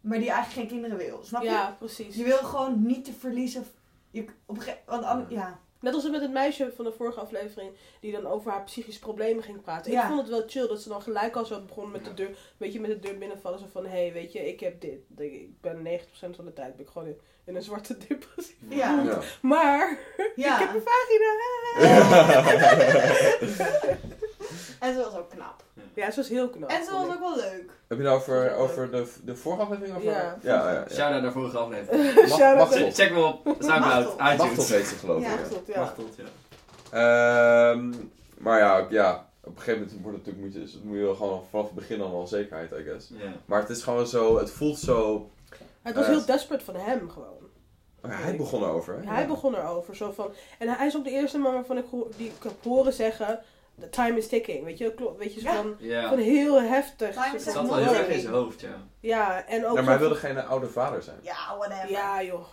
maar 0.00 0.18
die 0.18 0.30
eigenlijk 0.30 0.60
geen 0.60 0.78
kinderen 0.78 0.96
wil. 1.06 1.24
Snap 1.24 1.42
je? 1.42 1.48
Ja, 1.48 1.76
precies. 1.78 2.16
Je 2.16 2.24
wil 2.24 2.36
gewoon 2.38 2.82
niet 2.86 3.04
te 3.04 3.12
verliezen. 3.12 3.64
Je, 4.10 4.24
op 4.46 4.64
want 4.86 5.04
an- 5.04 5.26
ja. 5.28 5.58
Net 5.82 5.94
als 5.94 6.10
met 6.10 6.20
het 6.20 6.32
meisje 6.32 6.72
van 6.76 6.84
de 6.84 6.92
vorige 6.92 7.20
aflevering, 7.20 7.70
die 8.00 8.12
dan 8.12 8.26
over 8.26 8.50
haar 8.50 8.62
psychische 8.64 9.00
problemen 9.00 9.42
ging 9.42 9.62
praten. 9.62 9.92
Ja. 9.92 10.02
Ik 10.02 10.06
vond 10.08 10.20
het 10.20 10.28
wel 10.28 10.42
chill 10.46 10.68
dat 10.68 10.82
ze 10.82 10.88
dan 10.88 11.02
gelijk 11.02 11.36
al 11.36 11.44
zo 11.44 11.60
begon 11.60 11.90
met 11.90 12.04
de 12.04 12.14
deur, 12.14 12.36
weet 12.56 12.72
je, 12.72 12.80
met 12.80 12.90
de 12.90 12.98
deur 12.98 13.18
binnenvallen. 13.18 13.58
Zo 13.58 13.66
van, 13.72 13.84
hé, 13.84 13.90
hey, 13.90 14.12
weet 14.12 14.32
je, 14.32 14.48
ik 14.48 14.60
heb 14.60 14.80
dit. 14.80 15.00
Ik 15.16 15.60
ben 15.60 15.86
90% 15.86 16.36
van 16.36 16.44
de 16.44 16.52
tijd 16.52 16.76
ben 16.76 16.84
ik 16.84 16.90
gewoon 16.92 17.08
in, 17.08 17.18
in 17.44 17.56
een 17.56 17.62
zwarte 17.62 17.96
depressie. 18.08 18.56
Ja. 18.68 19.02
Ja. 19.02 19.20
Maar, 19.40 19.98
Ja. 20.36 20.60
ik 20.60 20.66
heb 20.66 20.74
een 20.74 20.82
vagina. 20.84 21.30
En 24.80 24.94
ze 24.94 25.00
was 25.00 25.14
ook 25.14 25.30
knap. 25.30 25.61
Ja, 25.94 26.10
ze 26.10 26.16
was 26.16 26.28
heel 26.28 26.48
knap. 26.48 26.70
En 26.70 26.84
ze 26.84 26.90
was 26.92 27.06
ook 27.06 27.18
wel 27.20 27.36
leuk. 27.36 27.70
Heb 27.88 27.98
je 27.98 28.04
nou 28.04 28.16
over, 28.16 28.54
over 28.54 28.90
de, 28.90 29.12
de 29.24 29.36
vorige 29.36 29.62
aflevering? 29.62 29.96
Over, 29.96 30.10
Ja. 30.10 30.36
ja, 30.42 30.70
ja, 30.70 30.72
ja. 30.72 30.84
Shout-out 30.90 31.22
naar 31.22 31.32
vorige 31.32 31.58
aflevering. 31.58 32.14
Machtel. 32.58 32.90
Check 32.92 33.12
me 33.12 33.24
op 33.24 33.44
Soundcloud, 33.44 33.78
Machtel. 34.04 34.16
Machtel 34.18 34.46
iTunes. 34.46 34.68
heet 34.70 34.86
ze 34.86 34.94
geloof 34.94 35.22
ik. 35.22 35.26
Ja. 35.66 35.74
ja. 35.74 35.92
Klopt, 35.96 36.16
ja. 36.16 36.24
Ja. 36.92 37.70
Ehm, 37.72 37.92
maar 38.38 38.58
ja, 38.58 38.86
ja, 38.90 39.28
op 39.44 39.56
een 39.56 39.62
gegeven 39.62 39.80
moment 39.80 40.02
wordt 40.02 40.16
het 40.16 40.26
natuurlijk, 40.26 40.44
moet 40.44 40.54
je, 40.54 40.60
dus 40.60 40.78
moet 40.84 40.96
je 40.96 41.02
wel 41.02 41.14
gewoon 41.14 41.42
vanaf 41.50 41.64
het 41.66 41.74
begin 41.74 42.00
al 42.00 42.10
wel 42.12 42.26
zekerheid, 42.26 42.70
I 42.72 42.82
guess. 42.82 43.08
Ja. 43.08 43.32
Maar 43.44 43.60
het 43.60 43.70
is 43.70 43.82
gewoon 43.82 44.06
zo, 44.06 44.38
het 44.38 44.50
voelt 44.50 44.78
zo... 44.78 45.30
Het 45.82 45.94
was 45.94 46.04
Eh, 46.04 46.10
heel 46.10 46.24
desperate 46.24 46.64
van 46.64 46.76
hem 46.76 47.10
gewoon. 47.10 47.40
Oh 48.04 48.10
ja, 48.10 48.16
hij 48.16 48.36
begon 48.36 48.62
erover. 48.62 48.98
hè? 49.02 49.10
Hij 49.10 49.26
begon 49.26 49.54
erover. 49.54 49.96
Zo 49.96 50.12
van, 50.12 50.32
en 50.58 50.68
hij 50.68 50.86
is 50.86 50.96
ook 50.96 51.04
de 51.04 51.10
eerste 51.10 51.38
man 51.38 51.52
waarvan 51.54 51.78
ik, 51.78 51.84
die 52.16 52.26
ik 52.26 52.42
heb 52.42 52.52
horen 52.62 52.92
zeggen, 52.92 53.40
the 53.80 53.88
time 53.88 54.16
is 54.18 54.28
ticking. 54.28 54.64
Weet 54.64 54.78
je, 54.78 54.94
klopt, 54.94 55.18
weet 55.18 55.34
je, 55.34 55.40
zo 55.40 55.46
Ja. 55.48 55.54
van, 55.54 55.74
Ja. 55.78 56.08
van 56.08 56.18
heel 56.18 56.62
heftig. 56.62 57.14
Time 57.14 57.36
is 57.36 57.44
Het 57.44 57.54
wel 57.54 57.76
heel 57.76 57.94
erg 57.94 58.08
in 58.08 58.20
zijn 58.20 58.32
hoofd, 58.34 58.60
ja. 58.60 58.86
Ja, 59.00 59.46
en 59.46 59.66
ook 59.66 59.76
Ja, 59.76 59.82
maar 59.82 59.90
hij 59.90 59.98
wilde 59.98 60.14
geen 60.14 60.38
oude 60.38 60.68
vader 60.68 61.02
zijn. 61.02 61.18
Ja, 61.22 61.56
whatever. 61.58 61.90
Ja, 61.90 62.22
joh. 62.22 62.46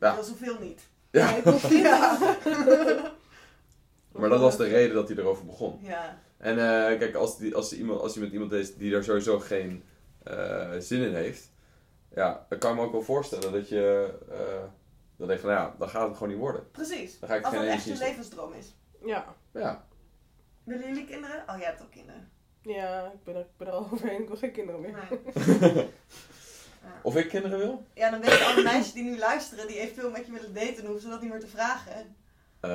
Ja. 0.00 0.08
Ik 0.08 0.14
wil 0.14 0.24
zoveel 0.24 0.56
niet. 0.60 0.80
Ja, 1.10 1.36
Ja. 1.70 2.18
Maar 4.12 4.28
dat 4.28 4.40
was 4.40 4.56
de 4.56 4.64
reden 4.64 4.94
dat 4.94 5.08
hij 5.08 5.16
erover 5.16 5.46
begon. 5.46 5.78
Ja. 5.82 6.18
En 6.38 6.58
eh, 6.58 6.98
kijk, 6.98 7.14
als, 7.14 7.38
die, 7.38 7.54
als, 7.54 7.72
iemand, 7.72 8.00
als 8.00 8.14
je 8.14 8.20
met 8.20 8.32
iemand 8.32 8.52
is 8.52 8.74
die 8.76 8.90
daar 8.90 9.04
sowieso 9.04 9.38
geen 9.38 9.84
eh, 10.24 10.70
zin 10.78 11.02
in 11.02 11.14
heeft, 11.14 11.50
ja, 12.14 12.46
dan 12.48 12.58
kan 12.58 12.70
ik 12.70 12.76
me 12.76 12.82
ook 12.82 12.92
wel 12.92 13.02
voorstellen 13.02 13.52
dat 13.52 13.68
je 13.68 14.14
eh, 14.30 14.38
dan 15.16 15.26
denkt 15.26 15.42
van, 15.42 15.50
ja, 15.52 15.74
dan 15.78 15.88
gaat 15.88 16.08
het 16.08 16.16
gewoon 16.16 16.28
niet 16.32 16.38
worden. 16.38 16.70
Precies. 16.70 17.18
Dan 17.18 17.28
ga 17.28 17.34
ik 17.34 17.44
Als 17.44 17.54
geen 17.54 17.62
dat 17.64 17.72
echt 17.74 17.84
je 17.84 17.96
levensdroom 17.96 18.52
is. 18.52 18.74
Ja. 19.04 19.34
Ja. 19.52 19.86
Willen 20.68 20.88
jullie 20.88 21.04
kinderen? 21.04 21.42
Oh, 21.48 21.56
jij 21.58 21.66
hebt 21.66 21.82
ook 21.82 21.90
kinderen. 21.90 22.30
Ja, 22.62 23.06
ik 23.06 23.24
ben 23.24 23.34
er, 23.34 23.40
ik 23.40 23.56
ben 23.56 23.66
er 23.66 23.72
al 23.72 23.88
overheen. 23.92 24.20
Ik 24.22 24.28
wil 24.28 24.36
geen 24.36 24.52
kinderen 24.52 24.80
meer. 24.80 25.08
Of 27.02 27.16
ik 27.16 27.28
kinderen 27.28 27.58
wil? 27.58 27.84
Ja, 27.94 28.10
dan 28.10 28.20
weten 28.20 28.46
alle 28.46 28.62
meisjes 28.62 28.92
die 28.92 29.02
nu 29.04 29.18
luisteren, 29.18 29.66
die 29.66 29.78
eventueel 29.78 30.10
met 30.10 30.26
je 30.26 30.32
willen 30.32 30.54
daten, 30.54 30.84
hoeven 30.84 31.00
ze 31.00 31.08
dat 31.08 31.20
niet 31.20 31.30
meer 31.30 31.40
te 31.40 31.46
vragen. 31.46 32.16
Eh, 32.60 32.70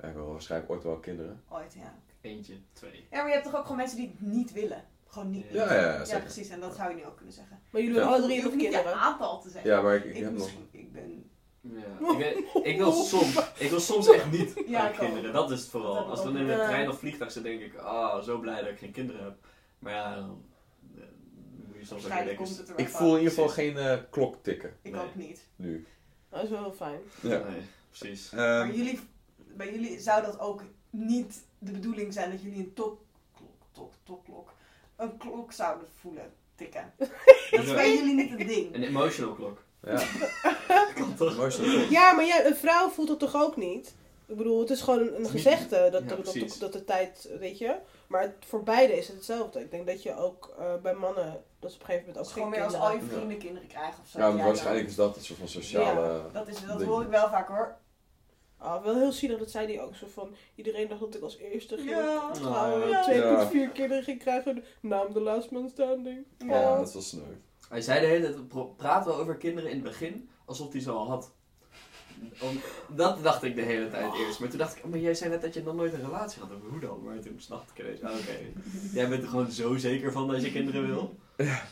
ja, 0.00 0.08
ik 0.08 0.14
wil 0.14 0.30
waarschijnlijk 0.32 0.70
ooit 0.72 0.82
wel 0.82 0.96
kinderen. 0.98 1.42
Ooit, 1.48 1.74
ja. 1.74 1.94
Eentje, 2.20 2.54
twee. 2.72 3.06
Ja, 3.10 3.16
maar 3.18 3.26
je 3.26 3.32
hebt 3.32 3.44
toch 3.44 3.56
ook 3.56 3.62
gewoon 3.62 3.76
mensen 3.76 3.96
die 3.96 4.06
het 4.18 4.20
niet 4.20 4.52
willen? 4.52 4.84
Gewoon 5.06 5.30
niet. 5.30 5.46
Ja, 5.50 5.74
ja, 5.74 5.80
ja, 5.80 6.04
zeker. 6.04 6.22
precies. 6.22 6.48
En 6.48 6.60
dat 6.60 6.74
zou 6.76 6.90
je 6.90 6.96
nu 6.96 7.04
ook 7.06 7.16
kunnen 7.16 7.34
zeggen. 7.34 7.60
Maar 7.70 7.80
jullie 7.80 7.96
Ja. 7.96 8.00
willen 8.02 8.16
alle 8.16 8.22
drie 8.26 8.36
Je 8.36 8.42
nog 8.42 8.50
hoeft 8.52 8.62
niet 8.64 8.72
je 8.72 8.78
kinderen? 8.78 9.00
aantal 9.00 9.40
te 9.40 9.50
zeggen. 9.50 9.70
Ja, 9.70 9.80
maar 9.82 9.94
ik- 9.94 10.04
ik 10.04 10.22
heb 10.22 10.32
nog- 10.32 10.50
Ik 10.70 10.92
ben... 10.92 11.30
Ja. 11.72 12.18
Ik, 12.18 12.48
ik, 12.62 12.76
wil 12.78 12.92
soms, 13.12 13.36
ik 13.58 13.70
wil 13.70 13.80
soms 13.80 14.08
echt 14.08 14.30
niet 14.30 14.62
Ja, 14.66 14.88
kinderen. 14.88 15.32
Dat 15.32 15.50
is 15.50 15.60
het 15.60 15.68
vooral. 15.70 15.96
Als 15.96 16.22
we 16.22 16.28
ook. 16.28 16.34
in 16.34 16.40
een 16.40 16.46
Ja. 16.58 16.66
trein 16.66 16.88
of 16.88 16.98
vliegtuig 16.98 17.32
zit, 17.32 17.42
denk 17.42 17.60
ik, 17.60 17.76
ah, 17.76 18.22
zo 18.22 18.38
blij 18.38 18.60
dat 18.62 18.70
ik 18.70 18.78
geen 18.78 18.90
kinderen 18.92 19.24
heb. 19.24 19.34
Maar 19.78 19.92
ja, 19.92 20.14
dan 20.14 20.44
eh, 20.96 21.02
moet 21.66 21.76
je 21.78 21.84
soms 21.86 22.04
ook 22.04 22.10
denken... 22.10 22.36
komt 22.36 22.56
het 22.58 22.68
er 22.68 22.78
Ik 22.78 22.88
voel 22.88 23.10
in 23.12 23.18
ieder 23.18 23.32
geval 23.34 23.48
geen 23.48 23.76
eh, 23.76 23.98
klok 24.10 24.36
tikken. 24.42 24.76
Ik 24.82 24.92
Nee. 24.92 25.00
ook 25.00 25.14
niet. 25.14 25.44
Nu. 25.56 25.86
Dat 26.28 26.42
is 26.42 26.50
wel 26.50 26.60
heel 26.60 26.72
fijn. 26.72 27.00
Ja. 27.22 27.28
Nee, 27.48 27.60
precies. 27.90 28.30
Maar 28.30 28.60
Ehm, 28.66 28.76
jullie, 28.76 29.00
bij 29.36 29.72
jullie 29.72 30.00
zou 30.00 30.22
dat 30.22 30.38
ook 30.40 30.62
niet 30.90 31.44
de 31.58 31.70
bedoeling 31.72 32.12
zijn 32.12 32.30
dat 32.30 32.42
jullie 32.42 32.58
een 32.58 32.72
tok, 32.74 33.00
klok, 33.36 33.50
tok, 33.72 33.92
tok, 34.04 34.24
klok, 34.24 34.52
een 34.96 35.16
klok 35.16 35.52
zouden 35.52 35.88
voelen 36.00 36.32
tikken. 36.54 36.92
Dat 37.50 37.64
is 37.64 37.72
bij 37.72 37.94
jullie 37.96 38.14
niet 38.14 38.30
een 38.40 38.46
ding. 38.46 38.74
Een 38.74 38.82
emotional 38.82 39.34
klok. 39.34 39.62
Ja. 39.86 40.02
Kan 40.94 41.14
toch? 41.14 41.56
Ja, 41.90 42.12
maar 42.12 42.24
jij, 42.26 42.46
een 42.46 42.56
vrouw 42.56 42.88
voelt 42.88 43.08
het 43.08 43.18
toch 43.18 43.34
ook 43.42 43.56
niet? 43.56 43.94
Ik 44.26 44.36
bedoel, 44.36 44.60
het 44.60 44.70
is 44.70 44.80
gewoon 44.80 45.14
een, 45.14 45.26
gezegde 45.28 45.88
dat, 45.90 46.02
Ja, 46.02 46.08
dat, 46.16 46.24
dat, 46.34 46.56
dat 46.58 46.72
de 46.72 46.84
tijd, 46.84 47.28
weet 47.38 47.58
je. 47.58 47.76
Maar 48.06 48.20
het- 48.22 48.34
voor 48.46 48.62
beide 48.62 48.96
is 48.96 49.06
het 49.06 49.16
hetzelfde. 49.16 49.60
Ik 49.60 49.70
denk 49.70 49.86
dat 49.86 50.02
je 50.02 50.16
ook 50.16 50.54
eh, 50.58 50.74
bij 50.82 50.94
mannen, 50.94 51.42
dat 51.60 51.70
ze 51.72 51.76
op 51.76 51.82
een 51.82 51.86
gegeven 51.86 52.06
moment 52.06 52.14
Dat 52.14 52.18
ook 52.24 52.26
is 52.26 52.32
gewoon 52.32 52.50
meer 52.50 52.64
als 52.64 52.74
al 52.74 52.92
je 52.92 53.00
vrienden 53.12 53.38
kinderen 53.38 53.68
krijgen 53.68 54.02
of 54.02 54.08
zo. 54.08 54.18
Ja, 54.18 54.30
maar 54.30 54.44
waarschijnlijk 54.46 54.88
is 54.88 54.94
dat 54.94 55.16
een 55.16 55.22
soort 55.24 55.38
van 55.38 55.48
sociale... 55.48 56.00
Ja, 56.00 56.22
dat, 56.32 56.48
is, 56.48 56.66
dat 56.66 56.78
ding. 56.78 56.90
hoor 56.90 57.02
ik 57.02 57.08
wel 57.08 57.28
vaak 57.28 57.48
hoor. 57.48 57.76
Ah, 58.58 58.84
wel 58.84 58.94
heel 58.96 59.12
zielig, 59.12 59.38
dat 59.38 59.50
zei 59.50 59.66
hij 59.74 59.84
ook 59.84 59.94
zo 59.96 60.06
van. 60.12 60.34
Iedereen 60.54 60.88
dacht 60.88 61.00
dat 61.00 61.14
ik 61.14 61.22
als 61.22 61.36
eerste 61.38 61.76
ging 61.76 61.90
Ja. 61.90 62.30
trouwen. 62.30 62.88
Ja. 62.88 63.48
2,4 63.50 63.72
kinderen 63.72 64.02
ging 64.04 64.18
krijgen. 64.18 64.64
Naam 64.80 65.12
de 65.12 65.20
last 65.20 65.50
man 65.50 65.68
standing. 65.68 66.24
Ja, 66.38 66.70
Oh. 66.70 66.78
dat 66.78 66.86
is 66.88 66.92
wel 66.92 67.02
sneu. 67.02 67.22
Hij 67.74 67.82
zei 67.82 68.00
de 68.00 68.06
hele 68.06 68.32
tijd, 68.32 68.76
praat 68.76 69.04
wel 69.04 69.16
over 69.16 69.36
kinderen 69.36 69.70
in 69.70 69.76
het 69.76 69.84
begin, 69.84 70.28
alsof 70.44 70.72
hij 70.72 70.80
ze 70.80 70.90
al 70.90 71.08
had. 71.08 71.32
Om, 72.40 72.60
dat 72.96 73.22
dacht 73.22 73.42
ik 73.42 73.54
de 73.54 73.62
hele 73.62 73.90
tijd 73.90 74.14
eerst. 74.14 74.40
Maar 74.40 74.48
toen 74.48 74.58
dacht 74.58 74.76
ik, 74.76 74.84
oh, 74.84 74.90
maar 74.90 74.98
jij 74.98 75.14
zei 75.14 75.30
net 75.30 75.42
dat 75.42 75.54
je 75.54 75.62
nog 75.62 75.74
nooit 75.74 75.92
een 75.92 76.04
relatie 76.04 76.40
had. 76.40 76.50
Hoe 76.70 76.80
dan? 76.80 77.02
Maar 77.04 77.20
toen 77.20 77.40
snapte 77.40 77.72
ik 77.74 77.84
ineens, 77.84 78.02
ah, 78.02 78.18
oké. 78.18 78.38
Jij 78.92 79.08
bent 79.08 79.22
er 79.22 79.28
gewoon 79.28 79.50
zo 79.50 79.76
zeker 79.76 80.12
van 80.12 80.28
dat 80.28 80.42
je 80.42 80.52
kinderen 80.52 80.86
wil? 80.86 81.16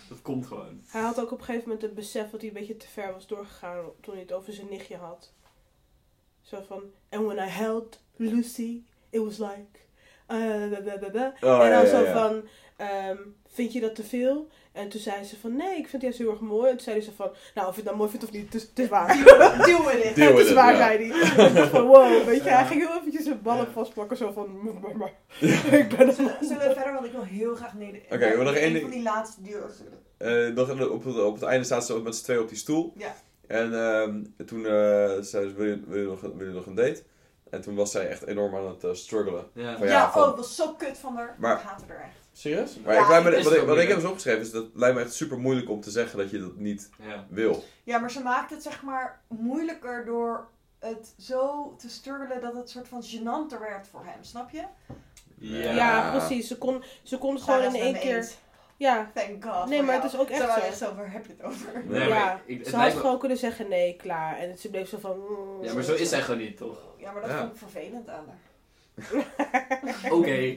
Dat 0.08 0.22
komt 0.22 0.46
gewoon. 0.46 0.82
Hij 0.86 1.02
had 1.02 1.20
ook 1.20 1.32
op 1.32 1.38
een 1.38 1.44
gegeven 1.44 1.68
moment 1.68 1.82
het 1.82 1.94
besef 1.94 2.30
dat 2.30 2.40
hij 2.40 2.48
een 2.48 2.56
beetje 2.56 2.76
te 2.76 2.88
ver 2.88 3.12
was 3.12 3.26
doorgegaan 3.26 3.84
toen 4.00 4.14
hij 4.14 4.22
het 4.22 4.32
over 4.32 4.52
zijn 4.52 4.68
nichtje 4.70 4.96
had. 4.96 5.32
Zo 6.40 6.62
van, 6.66 6.82
and 7.10 7.26
when 7.26 7.48
I 7.48 7.50
held 7.50 8.00
Lucy, 8.16 8.82
it 9.10 9.20
was 9.20 9.38
like, 9.38 9.80
uh, 10.28 10.70
da, 10.70 10.80
da, 10.80 10.96
da, 10.96 11.08
da. 11.08 11.34
Oh, 11.40 11.64
en 11.64 11.70
dan 11.70 11.82
ja, 11.82 11.86
zo 11.86 12.00
ja, 12.00 12.06
ja. 12.06 12.12
van, 12.12 12.48
ehm, 12.88 13.16
vind 13.48 13.72
je 13.72 13.80
dat 13.80 13.94
te 13.94 14.04
veel? 14.04 14.48
En 14.72 14.88
toen 14.88 15.00
zei 15.00 15.24
ze 15.24 15.36
van, 15.40 15.56
nee, 15.56 15.68
ik 15.70 15.88
vind 15.88 15.92
het 15.92 16.02
juist 16.02 16.18
heel 16.18 16.30
erg 16.30 16.40
mooi. 16.40 16.64
En 16.70 16.76
toen 16.76 16.84
zei 16.84 17.00
zo 17.00 17.10
van, 17.16 17.30
nou, 17.54 17.68
of 17.68 17.72
je 17.74 17.76
het 17.80 17.84
nou 17.84 17.96
mooi 17.96 18.10
vindt 18.10 18.24
of 18.24 18.32
niet, 18.32 18.44
het 18.44 18.54
is, 18.54 18.62
het 18.62 18.78
is 18.78 18.88
waar. 18.88 19.16
Deal 19.66 19.84
with 19.84 20.04
it. 20.04 20.14
Deal 20.16 20.30
het 20.36 20.38
is 20.44 20.48
it, 20.48 20.54
waar, 20.54 20.72
ja. 20.72 20.78
zei 20.78 21.12
hij. 21.12 21.36
En 21.62 21.68
van, 21.68 21.86
wow, 21.86 22.24
weet 22.24 22.42
je, 22.42 22.48
Ja. 22.48 22.56
hij 22.56 22.66
ging 22.66 22.86
heel 22.86 22.98
eventjes 22.98 23.24
zijn 23.24 23.42
ballen 23.42 23.72
vastpakken, 23.72 24.16
zo 24.16 24.32
van, 24.32 24.50
"Mm, 24.50 24.78
maar, 24.80 24.96
maar, 24.96 25.12
ik 25.80 25.88
ben 25.96 26.08
er 26.08 26.14
Zullen, 26.14 26.36
zullen 26.40 26.68
we 26.68 26.74
verder, 26.74 26.92
want 26.92 27.04
ik 27.06 27.12
wil 27.12 27.22
heel 27.24 27.54
graag 27.54 27.74
nee, 27.74 28.02
Oké, 28.10 28.34
wil 28.36 28.42
nog 28.44 28.54
één 28.54 28.66
een 28.66 28.72
ding- 28.72 28.82
van 28.82 28.90
die 28.92 29.02
laatste 29.02 29.42
duur. 29.42 29.70
Eh, 30.16 30.54
nog 30.54 30.88
op, 30.90 31.04
het, 31.04 31.18
op 31.20 31.34
het 31.34 31.42
einde 31.42 31.64
staat 31.64 31.86
ze 31.86 32.00
met 32.00 32.16
z'n 32.16 32.24
twee 32.24 32.40
op 32.40 32.48
die 32.48 32.58
stoel. 32.58 32.92
Ja. 32.96 33.14
En 33.46 33.74
ehm, 33.74 34.22
toen 34.46 34.66
eh, 34.66 34.70
zei 35.20 35.48
ze, 35.48 35.52
wil 35.56 35.66
je, 35.66 35.80
wil, 35.86 36.00
je 36.00 36.06
nog, 36.08 36.20
wil 36.20 36.46
je 36.46 36.52
nog 36.52 36.66
een 36.66 36.74
date? 36.74 37.02
En 37.50 37.60
toen 37.60 37.74
was 37.74 37.90
zij 37.90 38.08
echt 38.08 38.26
enorm 38.26 38.54
aan 38.56 38.66
het 38.68 38.84
eh, 38.84 38.92
struggelen. 38.92 39.44
Ja. 39.54 39.76
Van, 39.78 39.86
Ja, 39.86 40.10
van- 40.12 40.20
oh, 40.22 40.26
het 40.28 40.36
was 40.36 40.56
zo 40.56 40.72
kut 40.74 40.98
van 40.98 41.16
haar. 41.16 41.36
Maar- 41.38 41.60
haat 41.62 41.80
haar 41.88 41.96
er 41.96 42.02
echt. 42.02 42.20
Serieus? 42.32 42.76
Maar 42.84 42.94
Ja, 42.94 43.00
ik, 43.02 43.08
lijkt 43.08 43.24
me- 43.24 43.30
ik 43.30 43.36
wist 43.36 43.48
wat, 43.48 43.58
ik, 43.58 43.66
wat 43.66 43.78
ik 43.78 43.88
heb 43.88 43.96
eens 43.96 44.06
opgeschreven 44.06 44.40
is 44.40 44.50
dat 44.50 44.66
lijkt 44.74 44.96
me 44.96 45.02
echt 45.02 45.14
super 45.14 45.38
moeilijk 45.38 45.70
om 45.70 45.80
te 45.80 45.90
zeggen 45.90 46.18
dat 46.18 46.30
je 46.30 46.40
dat 46.40 46.56
niet 46.56 46.90
Ja. 47.08 47.26
wil. 47.28 47.64
Ja, 47.84 47.98
maar 47.98 48.10
ze 48.10 48.22
maakt 48.22 48.50
het 48.50 48.62
zeg 48.62 48.82
maar 48.82 49.20
moeilijker 49.28 50.04
door 50.04 50.48
het 50.78 51.14
zo 51.18 51.74
te 51.78 51.88
struggelen 51.88 52.40
dat 52.40 52.54
het 52.54 52.70
soort 52.70 52.88
van 52.88 53.02
gênanter 53.02 53.60
werd 53.60 53.86
voor 53.90 54.04
hem, 54.04 54.18
snap 54.24 54.50
je? 54.50 54.62
Ja. 55.38 55.70
Ja, 55.72 56.10
precies. 56.18 56.48
Ze 56.48 56.58
kon, 56.58 56.82
ze 57.02 57.18
kon 57.18 57.40
gewoon 57.40 57.62
in 57.62 57.74
één 57.80 57.98
keer... 57.98 58.16
eens. 58.16 58.36
Ja, 58.76 59.10
Thank 59.14 59.44
god. 59.44 59.68
Nee, 59.68 59.82
maar 59.82 59.90
jou. 59.94 60.02
het 60.04 60.12
is 60.12 60.18
ook 60.18 60.28
echt 60.28 60.52
zo. 60.52 60.60
echt 60.60 60.78
zo, 60.78 60.94
waar 60.94 61.12
heb 61.12 61.26
je 61.26 61.32
het 61.38 61.42
over? 61.42 61.82
Nee, 61.84 62.08
ja. 62.08 62.40
ik- 62.44 62.58
het 62.58 62.68
ze 62.68 62.76
had 62.76 62.94
me- 62.94 63.00
gewoon 63.00 63.18
kunnen 63.18 63.38
zeggen 63.38 63.68
nee, 63.68 63.96
klaar. 63.96 64.38
En 64.38 64.58
ze 64.58 64.70
bleef 64.70 64.88
zo 64.88 64.98
van... 64.98 65.16
mm, 65.18 65.64
Ja, 65.64 65.74
maar 65.74 65.82
zo 65.82 65.94
is 65.94 66.08
zij 66.08 66.20
gewoon 66.22 66.40
niet, 66.40 66.56
toch? 66.56 66.78
Ja, 66.98 67.12
maar 67.12 67.22
dat 67.22 67.30
Ja. 67.30 67.38
vond 67.38 67.52
ik 67.52 67.58
vervelend 67.58 68.08
aan 68.08 68.24
haar. 68.26 68.38
Oké. 70.10 70.54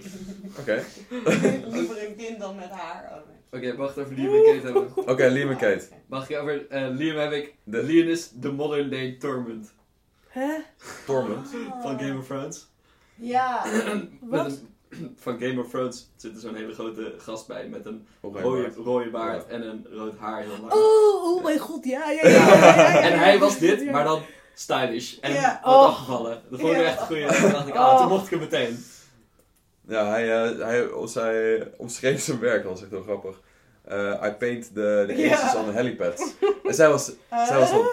Oké. 0.60 0.84
Liever 1.72 2.08
een 2.08 2.16
kind 2.18 2.40
dan 2.40 2.56
met 2.56 2.70
haar. 2.70 3.04
Oh, 3.12 3.28
nee. 3.28 3.70
Oké, 3.72 3.78
wacht 3.78 3.98
over 3.98 4.14
Liam 4.16 4.34
en 4.34 4.44
Kate 4.44 4.64
hebben. 4.66 4.92
Oké, 4.96 5.28
Liam 5.28 5.50
en 5.50 5.58
Kate. 5.58 5.88
Mag 6.08 6.30
ik 6.30 6.38
over 6.42 6.68
eh, 6.70 6.88
Liam 6.90 7.18
heb 7.18 7.32
ik... 7.32 7.56
De- 7.64 7.84
Liam 7.84 8.08
is 8.08 8.30
de 8.30 8.52
modern 8.52 8.90
day 8.90 9.16
Torment 9.20 9.74
Hè? 10.28 10.54
Torment. 11.06 11.48
van 11.82 12.00
Game 12.00 12.18
of 12.18 12.26
Thrones. 12.28 12.68
Ja. 13.16 13.64
Met 13.66 14.10
Wat? 14.22 14.46
een- 14.46 15.16
van 15.24 15.40
Game 15.40 15.62
of 15.62 15.70
Thrones 15.70 16.12
zit 16.16 16.34
er 16.34 16.40
zo'n 16.40 16.56
hele 16.56 16.74
grote 16.74 17.14
gast 17.18 17.48
bij 17.48 17.68
met 17.68 17.86
een 17.86 18.08
rode, 18.22 18.42
baard. 18.62 18.76
rode 18.76 19.10
baard 19.10 19.46
Ja. 19.48 19.54
en 19.56 19.68
een 19.68 19.86
rood 19.92 20.18
haar 20.18 20.42
heel 20.42 20.52
lang. 20.62 20.72
Oh, 20.74 21.24
oh 21.36 21.44
mijn 21.44 21.60
god, 21.60 21.86
ja, 21.86 22.10
ja, 22.12 22.28
ja. 22.28 22.30
ja, 22.30 22.48
ja, 22.48 22.76
ja, 22.76 22.92
ja, 23.00 23.02
en 23.02 23.20
hij 23.20 23.40
was 23.40 23.60
dit, 23.60 23.92
maar 23.92 24.04
dan 24.04 24.22
stylish 24.56 25.18
en 25.22 25.34
Ja. 25.34 25.60
wat 25.64 25.74
Oh. 25.76 25.84
afgevallen. 25.86 26.42
Dat 26.50 26.60
vond 26.60 26.72
ik 26.74 26.82
echt 26.82 27.00
een 27.00 27.06
goeie. 27.06 27.26
Toen 27.42 27.52
dacht 27.52 27.68
ik, 27.68 27.76
ah, 27.76 27.96
toen 27.98 28.06
Oh. 28.06 28.12
mocht 28.12 28.24
ik 28.26 28.30
hem 28.30 28.40
meteen. 28.40 28.86
Ja, 29.88 30.06
hij, 30.10 30.44
eh, 30.44 30.60
hij, 30.60 30.88
zij 31.04 31.68
omschreef 31.78 32.22
zijn 32.22 32.40
werk, 32.40 32.64
dat 32.64 32.72
was 32.72 32.82
echt 32.82 32.92
heel 32.92 33.02
grappig. 33.02 33.42
Eh 33.84 34.22
I 34.26 34.32
paint 34.32 34.74
the, 34.74 35.04
the 35.08 35.32
aces 35.34 35.56
on 35.56 35.66
the 35.66 35.72
helipads. 35.72 36.34
En 36.64 36.74
zij 36.74 36.90
was, 36.90 37.12
zij 37.48 37.58
was 37.60 37.70
van... 37.70 37.88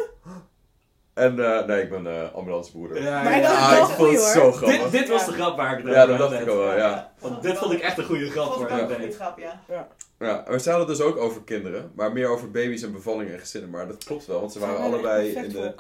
En 1.15 1.45
eh, 1.45 1.67
nee, 1.67 1.83
ik 1.83 1.91
ben 1.91 2.07
eh 2.07 2.35
ambulancebroeder. 2.35 3.03
Ja, 3.03 3.23
Ah, 3.23 3.89
ik 3.89 3.95
vond 3.95 4.11
het 4.11 4.21
zo 4.21 4.53
grappig. 4.53 4.83
Dit, 4.83 4.91
dit 5.01 5.09
was 5.09 5.27
de 5.27 5.33
grap 5.33 5.57
waar 5.57 5.79
ik 5.79 5.87
Ja, 5.89 6.07
dat 6.07 6.19
dacht 6.19 6.41
ik 6.41 6.49
al 6.49 6.57
wel, 6.57 6.77
ja. 6.77 7.13
Want 7.19 7.43
dit 7.43 7.59
vond 7.59 7.73
ik 7.73 7.81
echt 7.81 7.99
een 7.99 8.05
goede 8.05 8.31
grap 8.31 8.45
Vond 8.53 8.69
voor 8.69 8.79
een 8.79 8.89
goede 8.89 9.13
grap, 9.13 9.39
ja. 9.39 9.89
Ja, 10.19 10.59
ze 10.59 10.71
hadden 10.71 10.89
het 10.89 10.97
dus 10.97 11.01
ook 11.07 11.17
over 11.17 11.43
kinderen, 11.43 11.93
maar 11.95 12.13
meer 12.13 12.29
over 12.29 12.51
baby's 12.51 12.83
en 12.83 12.93
bevallingen 12.93 13.33
en 13.33 13.39
gezinnen. 13.41 13.71
Maar 13.71 13.87
dat 13.87 14.05
klopt 14.05 14.27
wel, 14.27 14.41
want 14.41 14.53
ze 14.53 14.59
waren 14.59 14.79
allebei 14.79 15.29
in 15.29 15.49
de... 15.49 15.73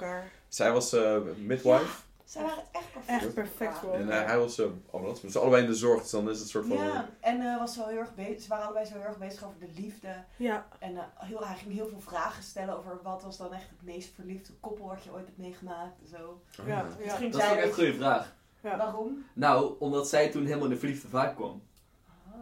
Zij 0.48 0.72
was 0.72 0.92
eh, 0.92 1.16
midwife 1.36 1.84
Zij 2.32 2.42
waren 2.42 2.64
echt 2.72 2.92
perfect. 2.92 3.22
Echt 3.24 3.34
perfect 3.34 3.78
voor 3.78 3.92
en 3.94 4.10
eh, 4.10 4.24
hij 4.26 4.38
was 4.38 4.58
uh, 4.58 4.66
ambulance. 4.90 5.26
Dus 5.26 5.36
allebei 5.36 5.62
in 5.62 5.68
de 5.68 5.74
zorg, 5.76 6.00
dus 6.02 6.10
dan 6.10 6.30
is 6.30 6.38
het 6.38 6.48
soort 6.48 6.66
van... 6.66 6.76
Ja, 6.76 7.08
en 7.20 7.40
eh, 7.40 7.58
was 7.58 7.74
zo 7.74 7.86
heel 7.86 7.98
erg 7.98 8.14
bezig. 8.14 8.40
Ze 8.42 8.48
waren 8.48 8.64
allebei 8.64 8.86
zo 8.86 8.92
heel 8.94 9.02
erg 9.02 9.18
bezig 9.18 9.44
over 9.44 9.58
de 9.58 9.68
liefde. 9.80 10.24
Ja, 10.36 10.66
En 10.78 10.96
eh, 10.96 11.02
heel, 11.16 11.46
hij 11.46 11.56
ging 11.56 11.72
heel 11.74 11.88
veel 11.88 12.00
vragen 12.00 12.42
stellen 12.42 12.76
over 12.78 12.98
wat 13.02 13.22
was 13.22 13.36
dan 13.36 13.52
echt 13.52 13.68
het 13.68 13.82
meest 13.82 14.10
verliefde 14.14 14.52
koppel 14.60 14.86
wat 14.86 15.02
je 15.04 15.12
ooit 15.12 15.24
hebt 15.26 15.38
meegemaakt 15.38 15.98
zo. 16.10 16.40
ja, 16.66 16.82
Dus 16.98 17.06
ja. 17.06 17.12
Dat 17.12 17.20
is 17.20 17.34
ook 17.50 17.56
echt 17.56 17.64
een 17.66 17.72
goede 17.74 17.94
vraag. 17.94 18.34
Ja. 18.60 18.76
Waarom? 18.76 19.24
Nou, 19.32 19.74
omdat 19.78 20.08
zij 20.08 20.28
toen 20.30 20.44
helemaal 20.44 20.64
in 20.64 20.70
de 20.72 20.78
verliefde 20.78 21.08
vaak 21.08 21.34
kwam. 21.36 21.62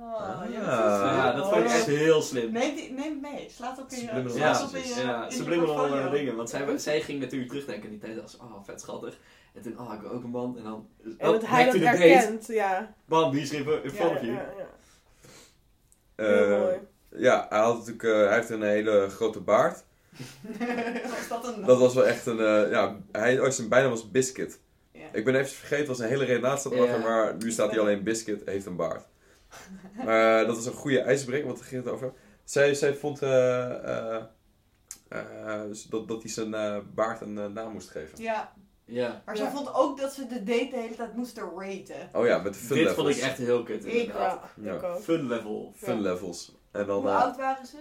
Oh, 0.01 0.15
Ah. 0.15 0.51
ja, 0.51 0.61
dat 0.61 1.11
is- 1.11 1.17
ja, 1.17 1.33
dat 1.33 1.49
vond 1.49 1.65
ik 1.65 1.71
echt 1.71 1.87
heel 1.87 2.23
slim. 2.23 2.53
Neem, 2.53 2.75
die, 2.75 2.93
neem 2.93 3.21
mee. 3.21 3.51
Slaat 3.51 3.79
op 3.79 3.91
in 3.91 3.99
je, 3.99 4.05
Ja, 4.39 4.63
op 4.65 4.75
in 4.75 4.83
je, 4.89 4.95
ja 5.05 5.23
in 5.25 5.31
je 5.31 5.37
subliminal 5.37 5.75
portfolio. 5.75 6.05
eh, 6.05 6.11
dingen. 6.11 6.37
Want 6.37 6.51
zij, 6.51 6.79
zij 6.79 7.01
ging 7.01 7.21
natuurlijk 7.21 7.51
terugdenken 7.51 7.85
in 7.85 7.91
die 7.91 7.99
tijd 7.99 8.23
als, 8.23 8.37
oh, 8.37 8.65
vet 8.65 8.81
schattig. 8.81 9.19
En 9.55 9.63
toen, 9.63 9.79
oh, 9.81 9.95
ik 9.95 10.01
wil 10.01 10.11
ook 10.11 10.23
een 10.25 10.31
man. 10.31 10.57
En 10.59 10.63
dan, 10.65 10.89
En 11.19 11.27
oh, 11.29 11.33
dat 11.33 11.47
hij 11.47 11.65
dat 11.65 11.75
herkent, 11.75 12.47
ja. 12.47 12.95
Bam, 13.05 13.31
wie 13.31 13.43
is 13.43 13.53
er 13.53 13.57
in 13.59 13.67
in 13.67 13.83
Ja, 13.83 13.91
front 13.91 14.11
of 14.17 14.21
ja, 14.21 14.27
you? 14.27 14.37
ja. 14.37 14.67
eh, 16.15 16.27
Heel 16.27 16.59
mooi. 16.59 16.79
ja, 17.17 17.47
hij, 17.49 17.59
had 17.59 17.77
natuurlijk, 17.79 18.03
eh, 18.05 18.11
hij 18.27 18.35
heeft 18.35 18.51
een 18.51 18.63
hele 18.63 19.09
grote 19.09 19.41
baard. 19.41 19.85
was 21.11 21.29
dat 21.29 21.47
een... 21.57 21.65
Dat 21.65 21.79
was 21.79 21.95
wel 21.95 22.07
echt 22.07 22.27
een... 22.27 22.39
eh, 22.41 22.71
ja, 22.71 22.97
hij, 23.13 23.41
oh, 23.41 23.49
zijn 23.51 23.69
bijnaam 23.69 23.91
was 23.91 24.11
Biscuit. 24.11 24.61
Ik 25.13 25.25
ben 25.25 25.35
even 25.35 25.47
vergeten, 25.51 25.79
het 25.79 25.87
was 25.87 25.99
een 25.99 26.09
hele 26.09 26.25
redenatie 26.25 26.71
Ja. 26.71 26.77
erachter, 26.77 27.01
maar 27.01 27.37
nu 27.37 27.51
staat 27.51 27.71
hier 27.71 27.81
alleen 27.81 28.03
Biscuit, 28.03 28.43
heeft 28.45 28.67
een 28.67 28.77
baard. 28.77 29.05
Maar 30.05 30.41
eh, 30.41 30.47
dat 30.47 30.57
was 30.57 30.67
een 30.67 30.73
goede 30.73 31.01
ijsbreker, 31.01 31.47
wat 31.47 31.61
ging 31.61 31.85
het 31.85 31.93
over? 31.93 32.13
Zij, 32.45 32.75
zij 32.75 32.95
vond 32.95 33.23
eh, 33.23 34.15
eh, 34.15 34.23
eh, 35.09 35.63
dus 35.69 35.83
dat, 35.85 36.09
dat 36.09 36.23
hij 36.23 36.31
zijn 36.31 36.55
eh, 36.55 36.77
baard 36.95 37.21
een 37.21 37.53
naam 37.53 37.73
moest 37.73 37.91
geven. 37.91 38.23
Ja, 38.23 38.53
Ja. 38.91 39.23
Maar 39.25 39.37
ze 39.37 39.43
Ja. 39.43 39.51
vond 39.51 39.75
ook 39.75 39.99
dat 40.01 40.13
ze 40.13 40.27
de 40.27 40.43
date 40.43 40.69
de 40.71 40.77
hele 40.77 40.95
tijd 40.95 41.15
moesten 41.17 41.43
raten. 41.57 42.09
Oh 42.13 42.27
ja, 42.27 42.39
met 42.39 42.53
de 42.55 42.59
fun 42.61 42.77
Dit 42.77 42.87
levels. 42.87 42.95
vond 43.07 43.17
ik 43.17 43.23
echt 43.23 43.39
heel 43.39 43.63
kut. 43.63 43.85
Ik 43.87 43.93
inderdaad. 43.93 44.35
ook. 44.43 44.65
Ja. 44.65 44.75
Ik 44.75 44.83
ook. 44.83 45.01
Fun 45.01 45.27
level. 45.27 45.73
Fun 45.77 45.97
Ja. 45.97 46.01
levels. 46.03 46.57
En 46.71 46.87
dan... 46.87 47.01
Hoe 47.01 47.09
eh, 47.11 47.21
oud 47.23 47.37
waren 47.37 47.67
ze? 47.67 47.77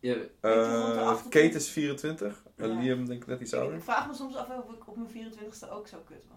Ja. 0.00 0.14
eh, 0.40 1.16
Kate 1.28 1.54
is 1.54 1.68
24. 1.68 2.42
En 2.56 2.68
Ja. 2.68 2.80
Liam 2.80 3.06
denk 3.06 3.22
ik 3.22 3.28
net 3.28 3.40
iets 3.40 3.54
ouder. 3.54 3.76
Ik 3.76 3.82
vraag 3.82 4.06
me 4.06 4.14
soms 4.14 4.36
af 4.36 4.48
of 4.48 4.72
ik 4.74 4.88
op 4.88 4.96
mijn 4.96 5.08
24ste 5.10 5.70
ook 5.70 5.86
zo 5.88 5.96
kut 6.06 6.24
was. 6.28 6.36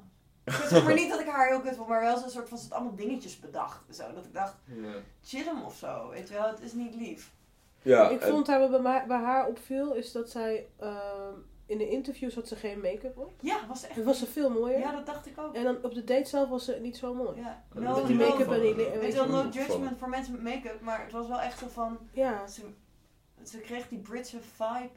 Zeg 0.69 0.83
maar 0.83 0.93
niet 0.93 1.09
dat 1.09 1.19
ik 1.19 1.27
haar 1.27 1.47
heel 1.47 1.61
kut 1.61 1.75
vond, 1.75 1.87
maar 1.89 2.01
wel 2.01 2.17
zo'n 2.17 2.29
soort 2.29 2.49
van 2.49 2.57
ze 2.57 2.63
had 2.63 2.73
allemaal 2.73 2.95
dingetjes 2.95 3.39
bedacht. 3.39 3.79
Zo, 3.95 4.13
dat 4.13 4.25
ik 4.25 4.33
dacht, 4.33 4.55
Ja. 4.65 4.93
chill 5.23 5.43
hem 5.45 5.61
of 5.63 5.75
zo. 5.75 6.09
Weet 6.09 6.27
je 6.27 6.33
wel, 6.33 6.47
het 6.47 6.61
is 6.61 6.73
niet 6.73 6.95
lief. 6.95 7.31
Ja, 7.81 8.09
ik 8.09 8.21
vond 8.21 8.47
haar, 8.47 8.59
wat 8.59 8.69
bij, 8.71 8.79
mij- 8.79 9.05
bij 9.07 9.17
haar 9.19 9.47
opviel, 9.47 9.93
is 9.93 10.11
dat 10.11 10.29
zij 10.29 10.67
ehm, 10.79 11.33
in 11.71 11.77
de 11.77 11.89
interviews 11.89 12.35
had 12.35 12.47
ze 12.47 12.55
geen 12.55 12.81
make-up 12.81 13.17
op. 13.17 13.31
Ja, 13.41 13.67
was 13.67 13.83
echt. 13.87 13.97
En 13.97 14.03
was 14.03 14.19
ze 14.19 14.25
veel 14.27 14.49
mooier. 14.49 14.79
Ja, 14.79 14.91
dat 14.91 15.05
dacht 15.05 15.25
ik 15.25 15.37
ook. 15.37 15.53
En 15.55 15.63
dan 15.63 15.77
op 15.83 15.93
de 15.93 16.03
date 16.03 16.29
zelf 16.29 16.49
was 16.49 16.65
ze 16.65 16.77
niet 16.81 16.97
zo 16.97 17.13
mooi. 17.13 17.39
Ja. 17.39 17.63
Met 17.73 17.83
No, 17.83 18.05
die 18.05 18.15
make-up 18.15 18.51
en 18.51 18.61
die... 18.61 18.75
Wel, 18.75 18.85
je 19.05 19.13
no 19.13 19.27
wel. 19.31 19.49
judgment 19.49 19.97
voor 19.97 20.09
mensen 20.09 20.33
met 20.33 20.41
make-up, 20.43 20.81
maar 20.81 21.03
het 21.03 21.11
was 21.11 21.27
wel 21.27 21.39
echt 21.41 21.59
zo 21.59 21.67
van. 21.67 21.97
Ja. 22.13 22.47
Ze, 22.47 22.61
ze 23.43 23.57
kreeg 23.57 23.87
die 23.87 23.99
Britse 23.99 24.37
vibe. 24.41 24.89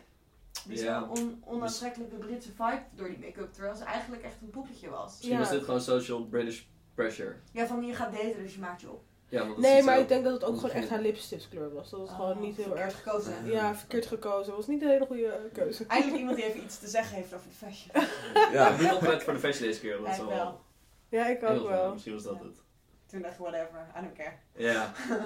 Die 0.67 0.83
Ja. 0.83 1.09
on, 1.09 1.43
onaantrekkelijke 1.45 2.17
Britse 2.17 2.51
vibe 2.53 2.83
door 2.95 3.09
die 3.09 3.19
make-up, 3.19 3.53
terwijl 3.53 3.77
ze 3.77 3.85
eigenlijk 3.85 4.23
echt 4.23 4.37
een 4.43 4.51
poppetje 4.51 4.91
was. 4.91 5.17
Misschien 5.17 5.39
was 5.39 5.51
dit 5.51 5.63
gewoon 5.63 5.81
social 5.81 6.25
British 6.25 6.63
pressure. 6.95 7.35
Ja, 7.53 7.67
van 7.67 7.85
je 7.87 7.95
gaat 7.95 8.13
daten, 8.13 8.43
dus 8.43 8.55
je 8.55 8.61
maakt 8.61 8.81
je 8.81 8.91
op. 8.91 9.03
Ja, 9.35 9.41
want 9.41 9.55
dat 9.55 9.65
Nee, 9.65 9.83
maar 9.83 9.99
ik 9.99 10.09
denk 10.09 10.25
dat 10.25 10.33
het 10.33 10.45
ook 10.45 10.55
gewoon 10.55 10.71
echt 10.71 10.89
haar 10.89 11.01
lipstiftskleur 11.01 11.75
was. 11.75 11.91
Dat 11.91 12.01
het 12.01 12.11
gewoon 12.11 12.41
niet 12.41 12.57
heel 12.57 12.65
Oh, 12.65 12.71
verkeerd 12.71 12.93
erg... 12.93 13.03
gekozen. 13.03 13.47
Ja, 13.47 13.75
verkeerd 13.75 14.07
gekozen. 14.07 14.47
Het 14.47 14.57
was 14.57 14.67
niet 14.67 14.83
een 14.83 14.89
hele 14.89 15.07
goede 15.07 15.27
eh, 15.27 15.53
keuze. 15.53 15.85
Eindelijk 15.87 16.19
iemand 16.19 16.37
die 16.37 16.47
even 16.49 16.63
iets 16.63 16.79
te 16.79 16.89
zeggen 16.89 17.17
heeft 17.17 17.35
over 17.35 17.49
de 17.49 17.55
fashion. 17.55 18.07
Ja, 18.53 18.77
niet 18.81 18.93
opgelet 18.93 19.23
voor 19.23 19.33
de 19.33 19.39
fashion 19.39 19.69
deze 19.69 19.81
keer. 19.81 19.99
Dat 19.99 20.17
wel. 20.17 20.29
wel. 20.29 20.61
Ja, 21.09 21.27
ik 21.27 21.43
ook 21.43 21.69
wel. 21.69 21.93
Misschien 21.93 22.15
was 22.15 22.23
dat 22.23 22.39
het. 22.39 22.63
Toen 23.07 23.23
dacht 23.23 23.35
ik, 23.35 23.41
whatever, 23.41 23.87
I 23.99 24.01
don't 24.01 24.17
care. 24.17 24.37
Ja. 24.53 24.93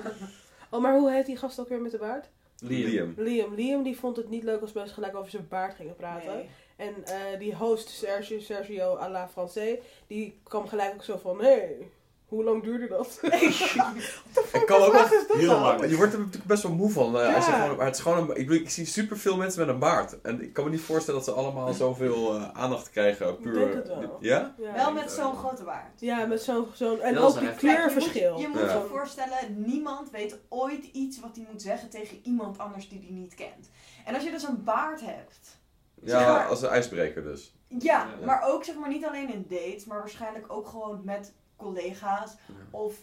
Oh, 0.70 0.80
maar 0.80 0.98
hoe 0.98 1.10
heet 1.10 1.26
die 1.26 1.36
gast 1.36 1.60
ook 1.60 1.68
weer 1.68 1.80
met 1.80 1.90
de 1.90 1.98
baard? 1.98 2.28
Liam. 2.58 3.14
Liam. 3.16 3.54
Liam 3.54 3.82
die 3.82 3.98
vond 3.98 4.16
het 4.16 4.28
niet 4.28 4.42
leuk 4.42 4.60
als 4.60 4.72
mensen 4.72 4.94
gelijk 4.94 5.16
over 5.16 5.30
zijn 5.30 5.48
baard 5.48 5.74
gingen 5.74 5.96
praten. 5.96 6.34
Nee. 6.34 6.48
En 6.76 7.04
eh, 7.04 7.38
die 7.38 7.54
host 7.54 7.88
Sergio, 7.88 8.40
Sergio 8.40 8.96
à 8.96 9.08
la 9.08 9.28
Français, 9.28 9.78
die 10.06 10.40
kwam 10.42 10.68
gelijk 10.68 10.94
ook 10.94 11.04
zo 11.04 11.16
van, 11.16 11.38
hé, 11.38 11.48
hey, 11.48 11.90
hoe 12.28 12.44
lang 12.44 12.62
duurde 12.62 12.88
dat? 12.88 13.18
Ik 14.52 14.62
kan 14.66 14.82
ook 14.82 14.92
wel 14.92 15.06
heel 15.38 15.48
dan? 15.48 15.60
lang. 15.62 15.88
Je 15.90 15.96
wordt 15.96 16.12
er 16.12 16.18
natuurlijk 16.18 16.44
best 16.46 16.62
wel 16.62 16.72
moe 16.72 16.90
van. 16.90 17.18
eh, 17.18 17.28
Ja. 17.28 17.34
als 17.34 17.46
je 17.46 17.52
gewoon, 17.52 17.76
maar 17.76 17.86
het 17.86 17.94
is 17.96 18.00
gewoon 18.02 18.30
een, 18.30 18.36
ik, 18.36 18.50
ik 18.50 18.70
zie 18.70 18.86
superveel 18.86 19.36
mensen 19.36 19.60
met 19.60 19.68
een 19.74 19.78
baard. 19.80 20.20
En 20.20 20.42
ik 20.42 20.52
kan 20.52 20.64
me 20.64 20.70
niet 20.70 20.80
voorstellen 20.80 21.20
dat 21.24 21.28
ze 21.34 21.40
allemaal 21.40 21.72
zoveel 21.72 22.34
eh, 22.34 22.48
aandacht 22.52 22.90
krijgen. 22.90 23.38
Puur, 23.38 23.54
denk 23.54 23.74
het 23.74 23.88
wel. 23.88 24.16
Ja? 24.20 24.54
Ja. 24.58 24.72
Wel 24.74 24.92
met 24.92 25.10
zo'n 25.10 25.36
grote 25.36 25.62
baard. 25.64 26.00
Ja, 26.00 26.26
met 26.26 26.42
zo'n... 26.42 26.66
zo'n 26.72 27.00
en 27.00 27.18
ook 27.18 27.38
die 27.38 27.54
kleurverschil. 27.54 28.38
Je 28.38 28.48
moet 28.48 28.58
je, 28.60 28.86
voorstellen, 28.90 29.38
niemand 29.66 30.10
weet 30.10 30.38
ooit 30.48 30.84
iets 30.84 31.20
wat 31.20 31.36
hij 31.36 31.46
moet 31.52 31.62
zeggen 31.62 31.88
tegen 31.90 32.18
iemand 32.22 32.58
anders 32.58 32.88
die 32.88 33.00
hij 33.00 33.10
niet 33.10 33.34
kent. 33.34 33.70
En 34.04 34.14
als 34.14 34.24
je 34.24 34.30
dus 34.30 34.42
een 34.42 34.64
baard 34.64 35.00
hebt. 35.00 35.58
zeg 36.04 36.20
Ja, 36.20 36.32
maar- 36.32 36.46
als 36.48 36.62
een 36.62 36.68
ijsbreker 36.68 37.22
dus. 37.22 37.52
Ja, 37.68 37.78
Ja. 38.20 38.26
maar 38.26 38.42
ook 38.42 38.64
zeg 38.64 38.74
maar 38.76 38.88
niet 38.88 39.04
alleen 39.06 39.32
in 39.32 39.46
dates, 39.48 39.84
maar 39.84 39.98
waarschijnlijk 39.98 40.52
ook 40.52 40.66
gewoon 40.68 41.00
met 41.04 41.32
collega's 41.58 42.36
of 42.70 42.94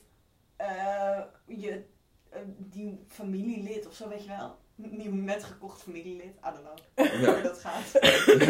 eh, 0.55 1.19
je 1.45 1.83
eh, 2.29 2.39
die 2.57 3.05
familielid 3.07 3.87
of 3.87 3.93
zo, 3.93 4.09
weet 4.09 4.23
je 4.23 4.29
wel. 4.29 4.55
Nieuw 4.75 5.13
net 5.13 5.43
gekocht 5.43 5.81
familielid, 5.81 6.35
I 6.35 6.49
don't 6.53 6.61
know 6.95 7.21
Ja. 7.21 7.31
hoe 7.33 7.41
dat 7.41 7.59
gaat. 7.59 8.03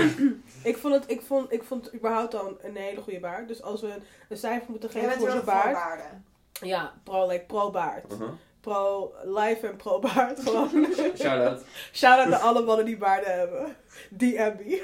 ik 0.72 0.78
vond 0.78 0.94
het, 0.94 1.04
ik 1.08 1.22
vond, 1.22 1.52
ik 1.52 1.64
vond 1.64 1.94
überhaupt 1.94 2.32
dan 2.32 2.58
een 2.62 2.76
hele 2.76 3.02
goede 3.02 3.20
baard. 3.20 3.48
Dus 3.48 3.62
als 3.62 3.82
we 3.82 4.02
een 4.30 4.38
cijfer 4.38 4.70
moeten 4.72 4.90
geven 4.90 5.12
voor 5.12 5.30
zijn 5.30 5.46
baard. 5.46 5.74
waarden. 5.74 6.26
Ja, 6.62 6.94
pro, 7.04 7.28
like, 7.28 7.46
pro 7.46 7.72
baard. 7.72 8.12
Uh-huh. 8.12 8.30
Pro 8.62 9.14
life 9.24 9.68
en 9.68 9.76
pro 9.76 10.00
baard 10.00 10.40
gewoon. 10.40 10.70
Shout-out. 11.22 11.64
Shout-out 11.94 12.30
naar 12.30 12.40
alle 12.40 12.62
mannen 12.64 12.86
die 12.86 12.98
baarden 12.98 13.34
hebben. 13.38 13.76
Die 14.10 14.42
Abby. 14.42 14.82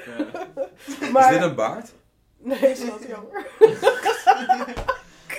Is 1.00 1.10
Maar, 1.10 1.32
dit 1.32 1.42
een 1.42 1.54
baard? 1.54 1.92
Nee, 2.38 2.58
is 2.58 2.86
dat 2.86 3.02
jammer. 3.08 3.46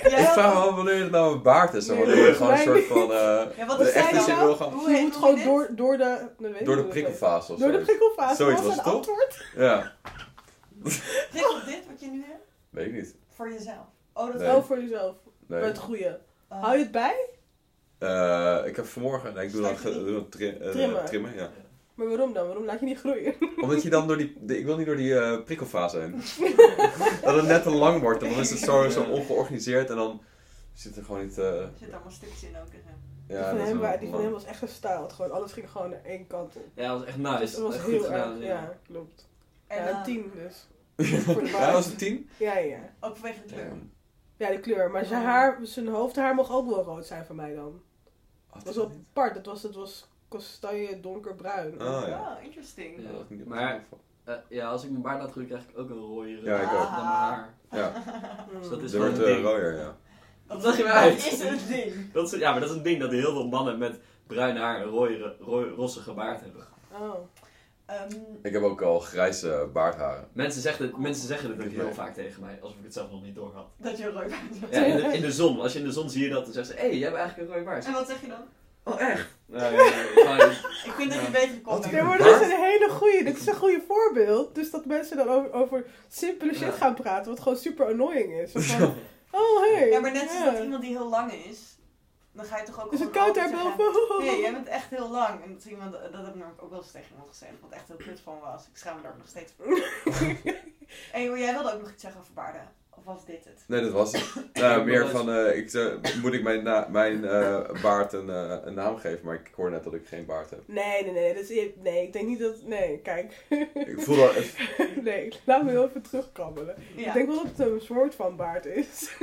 Ik 0.10 0.26
vraag 0.26 0.54
me 0.54 0.60
af 0.60 0.74
wanneer 0.74 1.00
het 1.02 1.10
nou 1.10 1.34
een 1.34 1.42
baard 1.42 1.74
is. 1.74 1.88
en 1.88 1.94
Nee, 1.96 2.04
wanneer 2.06 2.26
je 2.26 2.34
gewoon 2.34 2.52
een 2.52 2.58
soort 2.58 2.84
van... 2.84 3.12
eh, 3.12 3.42
Ja, 3.56 3.66
wat 3.66 3.78
de 3.78 3.84
is 3.84 3.92
zij 4.24 4.36
wil 4.38 4.56
gaan... 4.56 4.72
Hoe 4.72 4.90
Je 4.90 5.00
moet 5.02 5.14
gewoon 5.16 5.34
dit? 5.34 5.44
door, 5.44 5.68
door 5.70 5.96
de... 5.98 6.26
Door 6.64 6.76
de 6.76 6.84
prikkelfase 6.84 7.52
of 7.52 7.58
Door 7.58 7.72
de 7.72 7.78
zo. 7.78 7.84
prikkelfase. 7.84 8.34
Zoiets 8.36 8.62
was 8.62 8.74
het, 8.74 8.84
toch? 8.84 8.94
antwoord. 8.94 9.44
Ja, 9.56 9.92
Dit 11.32 11.48
of 11.48 11.62
dit 11.66 11.86
wat 11.90 12.00
je 12.00 12.06
nu 12.06 12.24
hebt? 12.26 12.44
weet 12.70 12.86
ik 12.86 12.92
niet. 12.92 13.14
Voor 13.34 13.50
jezelf. 13.52 13.86
Oh, 14.12 14.26
dat 14.26 14.34
Nee. 14.34 14.46
Wel 14.46 14.62
voor 14.62 14.78
jezelf. 14.80 15.14
Nee. 15.46 15.60
Met 15.60 15.68
het 15.68 15.78
goede. 15.78 16.20
Oh. 16.48 16.62
Hou 16.62 16.76
je 16.76 16.82
het 16.82 16.92
bij? 16.92 17.28
Eh, 17.98 18.58
ik 18.66 18.76
heb 18.76 18.86
vanmorgen... 18.86 19.34
Nee, 19.34 19.46
ik 19.46 19.52
doe 19.52 19.62
dan, 19.62 19.74
doe 19.82 20.18
eh, 20.18 20.70
Trimmen. 20.70 21.04
trimmen. 21.04 21.34
Ja. 21.36 21.50
Maar 21.94 22.06
waarom 22.08 22.32
dan? 22.32 22.46
Waarom 22.46 22.64
laat 22.64 22.80
je 22.80 22.86
niet 22.86 22.98
groeien? 22.98 23.34
Omdat 23.62 23.82
je 23.82 23.90
dan 23.90 24.06
door 24.06 24.16
die... 24.16 24.36
de- 24.40 24.58
ik 24.58 24.64
wil 24.64 24.76
niet 24.76 24.86
door 24.86 24.96
die 24.96 25.18
eh, 25.18 25.42
prikkelfase 25.44 25.98
heen. 25.98 26.12
dat 27.24 27.34
het 27.36 27.46
net 27.46 27.62
te 27.62 27.70
lang 27.70 28.00
wordt. 28.00 28.22
En 28.22 28.30
dan 28.30 28.38
is 28.38 28.50
het 28.50 28.58
zo, 28.58 28.88
zo 28.88 29.02
ongeorganiseerd. 29.02 29.90
En 29.90 29.96
dan 29.96 30.22
zit 30.72 30.96
er 30.96 31.04
gewoon 31.04 31.22
niet... 31.24 31.38
eh, 31.38 31.44
Er 31.60 31.70
zitten 31.78 31.94
allemaal 31.94 32.12
stukjes 32.12 32.42
in 32.42 32.56
ook. 32.56 32.72
hè. 32.72 32.78
die, 33.26 33.36
ja, 33.36 33.48
van 33.48 33.52
dat 33.58 33.62
is 33.66 33.72
hem, 33.72 33.80
wel- 33.80 33.98
die 33.98 34.10
van 34.10 34.22
hem 34.22 34.32
was 34.32 34.44
echt 34.44 34.58
gestyled. 34.58 35.12
Gewoon, 35.12 35.30
alles 35.32 35.52
ging 35.52 35.70
gewoon 35.70 35.90
naar 35.90 36.02
één 36.04 36.26
kant 36.26 36.56
op. 36.56 36.62
Ja, 36.74 36.88
dat 36.88 36.98
was 36.98 37.06
echt 37.08 37.16
Dus 37.16 37.30
nice. 37.30 37.42
het 37.54 37.58
was 37.64 37.74
Echt 37.74 37.86
heel 37.86 37.98
goed 37.98 38.06
gedaan. 38.06 38.32
erg, 38.32 38.40
ja. 38.42 38.46
ja, 38.48 38.78
klopt. 38.86 39.28
En 39.66 39.84
ja, 39.84 39.98
een 39.98 40.02
tien 40.04 40.32
dus. 40.34 40.66
Ja, 41.52 41.60
dat 41.64 41.72
was 41.72 41.86
een 41.86 41.96
tien? 41.96 42.28
Ja, 42.38 42.58
ja. 42.58 42.78
ook 43.00 43.16
vanwege 43.16 43.40
de 43.46 43.52
kleur. 43.54 43.72
Ja, 44.36 44.48
die 44.48 44.60
kleur. 44.60 44.90
Maar 44.90 45.04
zijn, 45.04 45.22
haar, 45.22 45.58
zijn 45.62 45.88
hoofdhaar 45.88 46.34
mocht 46.34 46.50
ook 46.50 46.68
wel 46.68 46.82
rood 46.82 47.06
zijn 47.06 47.24
voor 47.26 47.34
mij 47.34 47.54
dan. 47.54 47.80
Dat 48.54 48.62
was 48.62 48.76
wel 48.76 48.92
apart. 49.10 49.34
Het 49.36 49.46
was, 49.46 49.62
het 49.62 49.74
was 49.74 50.08
kastanje 50.38 51.00
donkerbruin. 51.00 51.80
Ah, 51.80 52.08
ja. 52.08 52.20
Oh, 52.38 52.44
interesting. 52.44 52.96
Ja. 53.02 53.12
Dat 53.12 53.30
niet 53.30 53.44
Maar-. 53.46 53.84
Eh, 54.24 54.34
ja, 54.48 54.68
als 54.68 54.84
ik 54.84 54.90
mijn 54.90 55.02
baard 55.02 55.20
laat 55.20 55.30
groeien, 55.30 55.48
krijg 55.48 55.62
ik 55.68 55.78
ook 55.78 55.90
een 55.90 55.96
rode 55.98 56.28
Ja, 56.42 56.56
ik 56.56 56.72
ook. 56.72 56.80
dan 56.80 56.90
mijn 56.90 57.04
haar. 57.06 57.54
Ja. 57.70 57.92
Dus 58.60 58.68
dat 58.68 58.82
is 58.82 58.92
wel 58.92 59.00
wordt 59.02 59.18
een 59.18 59.24
eh, 59.24 59.30
ding. 59.32 59.44
rooier, 59.44 59.76
ja. 59.78 59.96
Dat 60.46 60.76
je 60.76 60.82
Dat 60.82 60.92
uit. 60.92 61.16
is 61.16 61.40
een 61.40 61.58
ding. 61.68 61.92
Dat 62.12 62.32
is, 62.32 62.38
ja, 62.38 62.50
maar 62.50 62.60
dat 62.60 62.70
is 62.70 62.76
een 62.76 62.82
ding 62.82 63.00
dat 63.00 63.10
heel 63.10 63.32
veel 63.32 63.46
mannen 63.48 63.78
met 63.78 64.00
bruin 64.26 64.56
haar 64.56 64.80
een 64.80 64.88
rode, 64.88 65.36
rossige 65.76 66.12
baard 66.12 66.40
hebben. 66.40 66.66
Oh. 66.92 67.14
Ehm, 67.86 68.12
Ik 68.42 68.52
heb 68.52 68.62
ook 68.62 68.82
al 68.82 68.98
grijze 69.00 69.68
baardharen. 69.72 70.28
Mensen 70.32 70.62
zeggen, 70.62 70.86
dit, 70.86 70.98
mensen 70.98 71.26
zeggen 71.26 71.56
dit 71.56 71.66
ook 71.66 71.72
heel 71.72 71.92
vaak 71.92 72.14
tegen 72.14 72.40
mij, 72.42 72.58
alsof 72.60 72.76
ik 72.78 72.84
het 72.84 72.92
zelf 72.92 73.10
nog 73.10 73.22
niet 73.22 73.34
door 73.34 73.52
had. 73.54 73.66
dat 73.76 73.98
je 73.98 74.04
een 74.06 74.12
rood 74.12 74.28
baard 74.28 74.40
hebt. 74.60 74.74
Ja, 74.74 74.84
in 74.84 74.96
de, 74.96 75.02
in 75.02 75.20
de 75.22 75.32
zon. 75.32 75.60
Als 75.60 75.72
je 75.72 75.78
in 75.78 75.84
de 75.84 75.92
zon 75.92 76.10
zie 76.10 76.24
je 76.24 76.30
dat, 76.30 76.44
dan 76.44 76.52
zeggen 76.52 76.74
ze, 76.74 76.80
hé, 76.80 76.88
hey, 76.88 76.98
jij 76.98 77.08
hebt 77.08 77.20
eigenlijk 77.20 77.48
een 77.50 77.54
rode 77.56 77.68
baard. 77.70 77.84
En 77.86 77.92
wat 77.92 78.08
zeg 78.08 78.20
je 78.20 78.26
dan? 78.26 78.42
Oh, 78.84 79.00
echt? 79.00 79.28
Nee, 79.46 79.70
nee, 79.70 79.78
nee, 79.78 80.24
fijn. 80.24 80.50
Ik 80.84 80.92
vind 80.96 81.12
dat 81.12 81.20
je 81.20 81.30
beter 81.30 81.60
komt. 81.60 81.84
Ja, 81.90 82.02
maar 82.04 82.18
dat 82.18 82.40
is 82.40 82.46
een 82.46 82.60
hele 82.62 82.88
goeie. 82.90 83.24
Dit 83.24 83.36
is 83.36 83.46
een 83.46 83.54
goede 83.54 83.82
voorbeeld. 83.88 84.54
Dus 84.54 84.70
dat 84.70 84.84
mensen 84.84 85.16
dan 85.16 85.28
over, 85.28 85.52
over 85.52 85.86
simpele 86.08 86.54
shit 86.54 86.66
Ja. 86.66 86.70
gaan 86.70 86.94
praten. 86.94 87.30
Wat 87.30 87.40
gewoon 87.40 87.58
super 87.58 87.86
annoying 87.86 88.32
is. 88.32 88.52
Van, 88.52 88.94
oh, 89.30 89.60
hey. 89.60 89.88
Ja, 89.88 90.00
maar 90.00 90.12
net 90.12 90.30
zoals 90.30 90.44
ja. 90.44 90.50
dat 90.50 90.62
iemand 90.62 90.82
die 90.82 90.96
heel 90.96 91.08
lang 91.08 91.32
is, 91.32 91.78
dan 92.32 92.44
ga 92.44 92.58
je 92.58 92.64
toch 92.64 92.84
ook 92.84 92.90
Dus 92.90 93.00
het 93.00 93.08
gewoon 93.12 93.32
koud 93.32 93.50
daar. 93.52 94.18
Nee, 94.18 94.40
jij 94.40 94.52
bent 94.52 94.68
echt 94.68 94.90
heel 94.90 95.10
lang. 95.10 95.42
En 95.42 95.52
dat, 95.52 95.64
iemand, 95.64 95.92
dat 95.92 96.02
heb 96.02 96.26
ik 96.26 96.34
namelijk 96.34 96.62
ook 96.62 96.70
wel 96.70 96.78
eens 96.78 96.90
tegen 96.90 97.10
iemand 97.10 97.28
gezegd, 97.28 97.52
wat 97.60 97.70
echt 97.72 97.88
heel 97.88 97.96
kut 97.96 98.20
van 98.20 98.38
was. 98.40 98.66
Ik 98.66 98.76
schaam 98.76 98.96
me 98.96 99.02
daar 99.02 99.10
ook 99.10 99.18
nog 99.18 99.28
steeds 99.28 99.52
voor. 99.56 99.66
en 101.12 101.22
joh, 101.22 101.38
jij 101.38 101.52
wilde 101.52 101.72
ook 101.72 101.80
nog 101.80 101.90
iets 101.90 102.02
zeggen 102.02 102.20
over 102.20 102.32
baarden. 102.34 102.68
Of 102.96 103.04
was 103.04 103.24
dit 103.24 103.44
het? 103.44 103.64
Nee, 103.66 103.80
dat 103.80 103.92
was 103.92 104.12
het. 104.12 104.32
Nou, 104.62 104.84
meer 104.84 105.08
van, 105.08 105.30
eh, 105.30 105.56
ik, 105.56 105.72
eh, 105.72 105.86
moet 106.22 106.32
ik 106.32 106.42
mijn, 106.42 106.62
na- 106.62 106.88
mijn 106.90 107.24
eh, 107.24 107.82
baard 107.82 108.12
een, 108.12 108.30
eh, 108.30 108.56
een 108.64 108.74
naam 108.74 108.96
geven, 108.96 109.20
maar 109.24 109.34
ik 109.34 109.50
hoor 109.56 109.70
net 109.70 109.84
dat 109.84 109.94
ik 109.94 110.06
geen 110.06 110.24
baard 110.26 110.50
heb. 110.50 110.62
Nee, 110.66 111.02
nee, 111.02 111.12
nee. 111.12 111.34
Dat 111.34 111.48
is, 111.48 111.68
nee, 111.82 112.02
ik 112.02 112.12
denk 112.12 112.26
niet 112.28 112.38
dat... 112.38 112.62
Nee, 112.62 112.98
kijk. 112.98 113.44
Ik 113.74 114.00
voel 114.00 114.16
dat... 114.16 114.34
nee, 115.02 115.32
laat 115.44 115.64
me 115.64 115.70
heel 115.70 115.84
even 115.88 116.02
terugkabbelen. 116.02 116.74
Ja. 116.96 117.06
Ik 117.06 117.12
denk 117.12 117.26
wel 117.26 117.36
dat 117.42 117.56
het 117.56 117.66
een 117.68 117.80
soort 117.80 118.14
van 118.14 118.36
baard 118.36 118.66
is. 118.66 119.16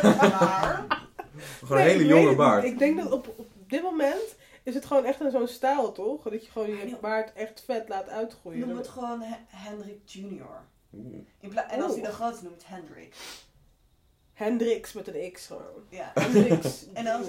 Maar, 0.00 0.84
Gewoon 1.64 1.82
Nee, 1.82 1.92
een 1.94 2.00
hele 2.00 2.06
jonge 2.20 2.34
baard. 2.34 2.64
Ik 2.64 2.78
denk 2.78 2.98
dat 3.02 3.10
op, 3.12 3.28
op 3.36 3.46
dit 3.66 3.82
moment 3.82 4.36
is 4.62 4.74
het 4.74 4.84
gewoon 4.84 5.04
echt 5.04 5.20
een 5.20 5.30
zo'n 5.30 5.48
stijl, 5.48 5.92
toch? 5.92 6.22
Dat 6.22 6.44
je 6.44 6.50
gewoon 6.50 6.68
je 6.70 6.96
baard 7.00 7.32
echt 7.32 7.62
vet 7.66 7.88
laat 7.88 8.08
uitgroeien. 8.08 8.68
noem 8.68 8.76
het 8.76 8.88
gewoon 8.88 9.20
He- 9.22 9.36
Hendrik 9.48 9.98
Junior. 10.04 10.60
En 11.68 11.82
als 11.82 11.92
hij 11.92 12.02
dan 12.02 12.12
groot 12.12 12.42
noemt 12.42 12.62
Hendrik. 12.66 13.14
Hendrix 14.32 14.92
met 14.92 15.08
een 15.14 15.32
X 15.32 15.46
gewoon. 15.46 15.84
Ja. 15.88 16.10
Hendrix 16.14 16.84
En 16.92 17.04
dan-. 17.04 17.24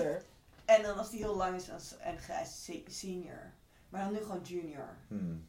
En 0.65 0.81
dan 0.81 0.97
als 0.97 1.09
die 1.09 1.19
heel 1.19 1.35
lang 1.35 1.55
is 1.55 1.71
als, 1.71 1.97
en 1.99 2.17
grijs, 2.19 2.63
se- 2.65 2.83
senior. 2.87 3.51
Maar 3.89 4.03
dan 4.03 4.13
nu 4.13 4.19
gewoon 4.19 4.41
junior. 4.43 4.95
Hmm. 5.07 5.45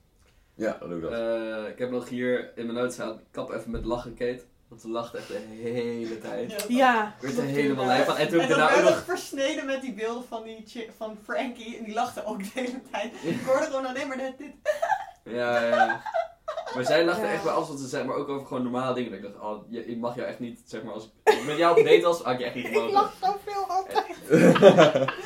Ja, 0.54 0.76
dan 0.78 0.88
doe 0.88 0.98
ik 0.98 1.02
dat. 1.04 1.12
Eh, 1.12 1.68
ik 1.68 1.78
heb 1.78 1.90
nog 1.90 2.08
hier 2.08 2.52
in 2.56 2.66
mijn 2.66 2.78
notes 2.78 2.94
staan, 2.94 3.20
kap 3.30 3.50
even 3.50 3.70
met 3.70 3.84
lachen, 3.84 4.14
Kate. 4.14 4.42
Want 4.68 4.80
ze 4.80 4.88
lacht 4.88 5.14
echt 5.14 5.28
de 5.28 5.34
hele 5.34 6.18
tijd. 6.18 6.64
Ja. 6.68 7.14
Ik 7.14 7.22
werd 7.22 7.36
er 7.38 7.44
helemaal 7.44 7.86
lijf 7.86 8.04
van. 8.06 8.16
En 8.16 8.28
toen 8.28 8.38
En 8.40 8.44
ik 8.48 8.50
dan 8.56 8.58
werd 8.58 8.78
ook 8.82 8.84
nog... 8.88 9.04
versneden 9.04 9.66
met 9.66 9.80
die 9.80 9.92
beelden 9.94 10.24
van, 10.28 10.42
die 10.42 10.90
van 10.96 11.18
Frankie. 11.24 11.76
En 11.78 11.84
die 11.84 11.94
lachte 11.94 12.24
ook 12.24 12.38
de 12.42 12.50
hele 12.54 12.80
tijd. 12.90 13.12
Ik 13.22 13.40
hoorde 13.40 13.64
gewoon 13.64 13.86
alleen 13.86 14.08
maar 14.08 14.16
dit. 14.16 14.38
dit. 14.38 14.52
Ja, 15.24 15.66
ja. 15.66 16.02
Maar 16.74 16.84
zij 16.84 17.04
lachte 17.04 17.22
Ja. 17.26 17.32
echt 17.32 17.42
bij 17.42 17.52
alles 17.52 17.68
wat 17.68 17.78
ze 17.80 17.86
zei, 17.88 18.04
maar 18.04 18.16
ook 18.16 18.28
over 18.28 18.46
gewoon 18.46 18.62
normale 18.62 18.94
dingen. 18.94 19.10
Dat 19.10 19.18
ik 19.20 19.24
dacht, 19.26 19.44
oh, 19.44 19.64
je, 19.70 19.86
ik 19.86 19.98
mag 19.98 20.14
jou 20.14 20.26
echt 20.28 20.38
niet, 20.38 20.60
zeg 20.66 20.82
maar, 20.82 20.92
als 20.94 21.10
ik 21.24 21.44
met 21.46 21.56
jou 21.56 21.78
op 21.78 21.84
date 21.86 22.00
was, 22.02 22.22
had 22.22 22.32
ik 22.32 22.38
je 22.38 22.44
echt 22.44 22.54
niet 22.54 22.64
Ik 22.66 22.72
gemogen. 22.72 22.92
lach 22.92 23.12
zoveel 23.22 23.64
altijd. 23.68 24.06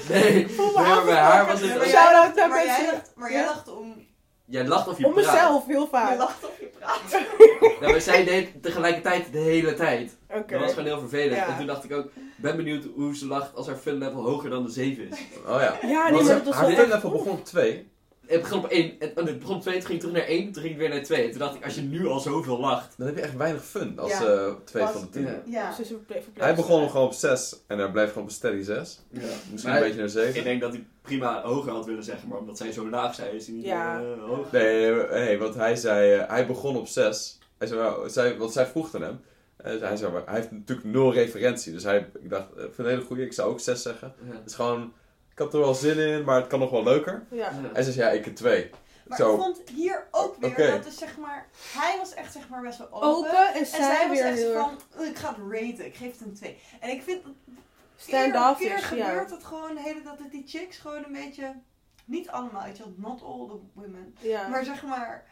Nee, 0.08 0.48
Voel 0.56 0.66
me 0.72 0.72
nee, 0.80 0.88
maar 0.94 1.04
bij 1.04 1.14
haar 1.14 1.46
was 1.46 1.60
het... 1.60 1.70
jij 1.70 1.88
Shout-out 1.88 2.12
lacht- 2.24 2.34
naar 2.36 2.48
maar 2.48 2.64
jij 2.64 2.76
mensen. 2.76 2.92
lacht- 2.94 3.12
Maar 3.16 3.32
jij 3.32 3.40
Ja? 3.40 3.46
lacht 3.46 3.68
om... 3.76 4.06
Jij 4.50 4.66
lacht 4.66 4.88
of 4.88 4.98
je 4.98 5.06
Om 5.06 5.12
praat. 5.12 5.24
mezelf, 5.32 5.66
heel 5.66 5.80
Je 5.80 5.88
vaak. 5.90 6.18
lacht 6.18 6.44
of 6.44 6.58
je 6.60 6.70
praat. 6.78 7.00
Nou, 7.80 7.92
maar 7.92 8.00
zij 8.00 8.24
deed 8.24 8.62
tegelijkertijd 8.62 9.32
de 9.32 9.38
hele 9.38 9.74
tijd. 9.74 10.16
Oké. 10.30 10.52
Dat 10.52 10.60
was 10.60 10.70
gewoon 10.70 10.84
heel 10.84 10.98
vervelend. 10.98 11.36
Ja. 11.36 11.46
En 11.46 11.56
toen 11.56 11.66
dacht 11.66 11.84
ik 11.84 11.92
ook, 11.92 12.08
ben 12.36 12.56
benieuwd 12.56 12.84
hoe 12.94 13.16
ze 13.16 13.26
lacht 13.26 13.54
als 13.54 13.66
haar 13.66 13.76
fun 13.76 13.98
level 13.98 14.22
hoger 14.24 14.50
dan 14.50 14.64
de 14.64 14.70
7 14.70 15.08
is. 15.08 15.18
Oh 15.46 15.60
ja. 15.60 15.76
Ja, 15.88 16.08
nee, 16.10 16.22
maar 16.22 16.34
dat 16.34 16.44
was 16.44 16.54
haar 16.54 16.70
fun 16.70 16.88
level 16.88 17.10
begon 17.10 17.32
op 17.32 17.44
2. 17.44 17.90
Het 18.28 18.40
begon 18.40 18.58
op 18.58 18.70
1, 18.70 18.94
het, 18.98 19.12
het 19.14 19.38
begon 19.38 19.56
op 19.56 19.62
2, 19.62 19.74
toen 19.74 19.82
ging 19.86 19.88
het 19.92 20.00
terug 20.00 20.12
naar 20.16 20.36
1, 20.36 20.52
toen 20.52 20.62
ging 20.62 20.74
het 20.74 20.80
weer 20.82 20.90
naar 20.90 21.02
2. 21.02 21.24
En 21.24 21.30
toen 21.30 21.38
dacht 21.38 21.54
ik, 21.54 21.64
als 21.64 21.74
je 21.74 21.80
nu 21.80 22.06
al 22.06 22.20
zoveel 22.20 22.60
lacht. 22.60 22.94
Dan 22.96 23.06
heb 23.06 23.16
je 23.16 23.22
echt 23.22 23.36
weinig 23.36 23.64
fun 23.64 23.98
als 23.98 24.10
Ja. 24.10 24.24
eh 24.24 24.52
2 24.64 24.82
Was- 24.82 24.92
van 24.92 25.00
de 25.00 25.08
10. 25.08 25.28
Ja. 25.46 25.74
Hij 26.34 26.54
begon 26.54 26.90
gewoon 26.90 27.06
op 27.06 27.12
6 27.12 27.56
en 27.66 27.78
hij 27.78 27.90
blijft 27.90 28.12
gewoon 28.12 28.24
op 28.24 28.30
een 28.30 28.36
steady 28.36 28.62
6. 28.62 29.00
Ja. 29.10 29.20
Misschien 29.50 29.72
Maar 29.72 29.76
een 29.80 29.84
beetje 29.86 29.98
naar 30.00 30.08
7. 30.08 30.36
Ik 30.36 30.44
denk 30.44 30.60
dat 30.60 30.72
hij 30.72 30.86
prima 31.02 31.42
hoger 31.42 31.72
had 31.72 31.86
willen 31.86 32.04
zeggen, 32.04 32.28
maar 32.28 32.38
omdat 32.38 32.56
zij 32.56 32.72
zo 32.72 32.88
laag 32.88 33.14
zei, 33.14 33.36
is 33.36 33.46
hij 33.46 33.54
niet 33.56 33.64
Ja. 33.64 34.00
eh, 34.00 34.24
hoog. 34.28 34.52
Nee, 34.52 34.92
nee, 35.10 35.38
want 35.38 35.54
hij 35.54 35.76
zei, 35.76 36.12
eh, 36.14 36.28
hij 36.28 36.46
begon 36.46 36.76
op 36.76 36.86
6. 36.86 37.38
Hij 37.58 37.66
zei, 37.68 37.80
wel- 37.80 38.08
zij, 38.08 38.36
want 38.36 38.52
zij 38.52 38.66
vroeg 38.66 38.94
aan 38.94 39.02
hem. 39.02 39.20
Eh, 39.56 39.80
hij, 39.80 39.96
zei, 39.96 40.12
maar, 40.12 40.22
hij 40.26 40.34
heeft 40.34 40.50
natuurlijk 40.50 40.88
nul 40.88 41.12
referentie. 41.12 41.72
Dus 41.72 41.82
hij, 41.82 42.10
ik 42.22 42.30
dacht, 42.30 42.46
eh, 42.56 42.56
ik 42.56 42.60
vind 42.62 42.76
het 42.76 42.86
een 42.86 42.92
hele 42.92 43.04
goeie. 43.04 43.24
Ik 43.24 43.32
zou 43.32 43.50
ook 43.50 43.60
6 43.60 43.82
zeggen. 43.82 44.14
Ja. 44.28 44.32
Het 44.36 44.46
is 44.46 44.54
gewoon, 44.54 44.92
ik 45.38 45.44
had 45.44 45.54
er 45.54 45.60
wel 45.60 45.74
zin 45.74 45.98
in, 45.98 46.24
maar 46.24 46.36
het 46.36 46.46
kan 46.46 46.58
nog 46.58 46.70
wel 46.70 46.82
leuker. 46.82 47.26
Ja. 47.30 47.52
Hij 47.72 47.82
zei, 47.82 47.96
ja, 47.96 48.10
ik 48.10 48.26
een 48.26 48.34
2. 48.34 48.70
Maar 49.06 49.18
Zo. 49.18 49.34
ik 49.34 49.40
vond 49.40 49.62
hier 49.74 50.06
ook 50.10 50.36
weer 50.36 50.50
Oké. 50.50 50.66
dat 50.70 50.84
dus 50.84 50.98
zeg 50.98 51.18
maar... 51.18 51.46
Hij 51.72 51.96
was 51.98 52.14
echt 52.14 52.32
zeg 52.32 52.48
maar 52.48 52.62
best 52.62 52.78
wel 52.78 52.86
open. 52.92 53.08
Open 53.08 53.48
en 53.48 53.54
En 53.60 53.66
zij 53.66 53.80
zij 53.80 54.08
was 54.08 54.16
weer 54.18 54.26
echt 54.26 54.38
heel 54.38 54.54
erg 54.54 54.62
van, 54.62 54.78
"Oh, 55.00 55.06
ik 55.06 55.16
ga 55.16 55.28
het 55.28 55.38
raten, 55.52 55.86
ik 55.86 55.94
geef 55.96 56.12
het 56.12 56.20
een 56.20 56.34
2. 56.34 56.58
En 56.80 56.90
ik 56.90 57.02
vind 57.02 57.24
dat 57.24 57.32
stand-off 57.96 58.58
keer 58.58 58.74
is, 58.76 58.82
gebeurt 58.82 59.28
ja. 59.30 59.34
het 59.34 59.44
gewoon, 59.44 59.74
de 59.74 59.80
hele, 59.80 60.02
dat 60.02 60.18
het 60.18 60.30
die 60.30 60.46
chicks 60.46 60.78
gewoon 60.78 61.04
een 61.04 61.12
beetje, 61.12 61.54
niet 62.04 62.28
allemaal, 62.30 62.64
weet 62.64 62.76
je 62.76 62.82
wel, 62.82 62.94
not 62.96 63.22
all 63.22 63.46
the 63.48 63.60
women. 63.74 64.16
ja. 64.20 64.48
Maar 64.48 64.64
zeg 64.64 64.82
maar, 64.82 65.26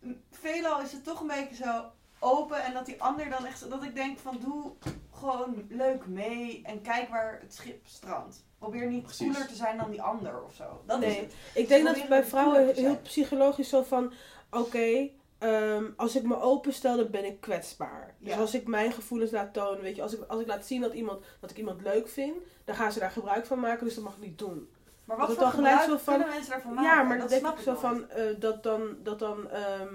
m- 0.00 0.10
veelal 0.30 0.80
is 0.80 0.92
het 0.92 1.04
toch 1.04 1.20
een 1.20 1.26
beetje 1.26 1.64
zo 1.64 1.84
open 2.18 2.62
en 2.64 2.72
dat 2.72 2.86
die 2.86 3.02
ander 3.02 3.30
dan 3.30 3.46
echt, 3.46 3.70
dat 3.70 3.82
ik 3.82 3.94
denk 3.94 4.18
van 4.18 4.38
doe 4.44 4.72
gewoon 5.14 5.66
leuk 5.68 6.06
mee 6.06 6.60
en 6.64 6.82
kijk 6.82 7.08
waar 7.08 7.38
het 7.40 7.54
schip 7.54 7.86
strandt. 7.86 8.44
Probeer 8.60 8.86
niet 8.86 9.02
Precies. 9.02 9.32
cooler 9.32 9.48
te 9.48 9.54
zijn 9.54 9.76
dan 9.76 9.90
die 9.90 10.02
ander 10.02 10.42
of 10.42 10.54
zo. 10.54 10.80
Dat 10.86 11.02
is 11.02 11.06
Nee. 11.06 11.20
het. 11.20 11.34
Ik 11.54 11.68
denk 11.68 11.84
dat 11.84 12.08
bij 12.08 12.24
vrouwen 12.24 12.74
heel 12.74 12.98
psychologisch 13.02 13.68
zo 13.68 13.82
van... 13.82 14.12
Oké, 14.50 15.08
ehm, 15.38 15.84
als 15.96 16.16
ik 16.16 16.22
me 16.22 16.40
openstel, 16.40 16.96
dan 16.96 17.10
ben 17.10 17.24
ik 17.24 17.40
kwetsbaar. 17.40 18.14
Dus 18.18 18.32
Ja. 18.32 18.38
als 18.40 18.54
ik 18.54 18.66
mijn 18.66 18.92
gevoelens 18.92 19.30
laat 19.30 19.52
tonen, 19.52 19.82
weet 19.82 19.96
je... 19.96 20.02
Als 20.02 20.12
ik, 20.14 20.20
als 20.28 20.40
ik 20.40 20.46
laat 20.46 20.66
zien 20.66 20.80
dat, 20.80 20.92
iemand, 20.92 21.24
dat 21.40 21.50
ik 21.50 21.56
iemand 21.58 21.82
leuk 21.82 22.08
vind... 22.08 22.34
Dan 22.64 22.74
gaan 22.74 22.92
ze 22.92 22.98
daar 22.98 23.10
gebruik 23.10 23.46
van 23.46 23.60
maken, 23.60 23.84
dus 23.84 23.94
dat 23.94 24.04
mag 24.04 24.14
ik 24.14 24.20
niet 24.22 24.38
doen. 24.38 24.68
Maar 25.04 25.16
Dat 25.16 25.26
wat 25.26 25.28
het 25.28 25.36
voor 25.36 25.46
dan 25.46 25.52
gelijk 25.64 25.80
gebruik 25.80 25.98
zo 26.00 26.04
van- 26.04 26.14
kunnen 26.14 26.34
mensen 26.34 26.52
daarvan 26.52 26.74
maken? 26.74 26.90
Ja, 26.90 27.02
maar 27.02 27.18
dat, 27.18 27.28
denk 27.28 27.40
snap 27.40 27.56
ik 27.56 27.62
zo 27.64 27.70
nooit. 27.70 27.80
van... 27.80 28.10
eh, 28.10 28.24
dat 28.38 28.62
dan... 28.62 28.96
Dat 29.02 29.18
dan 29.18 29.50
ehm, 29.50 29.94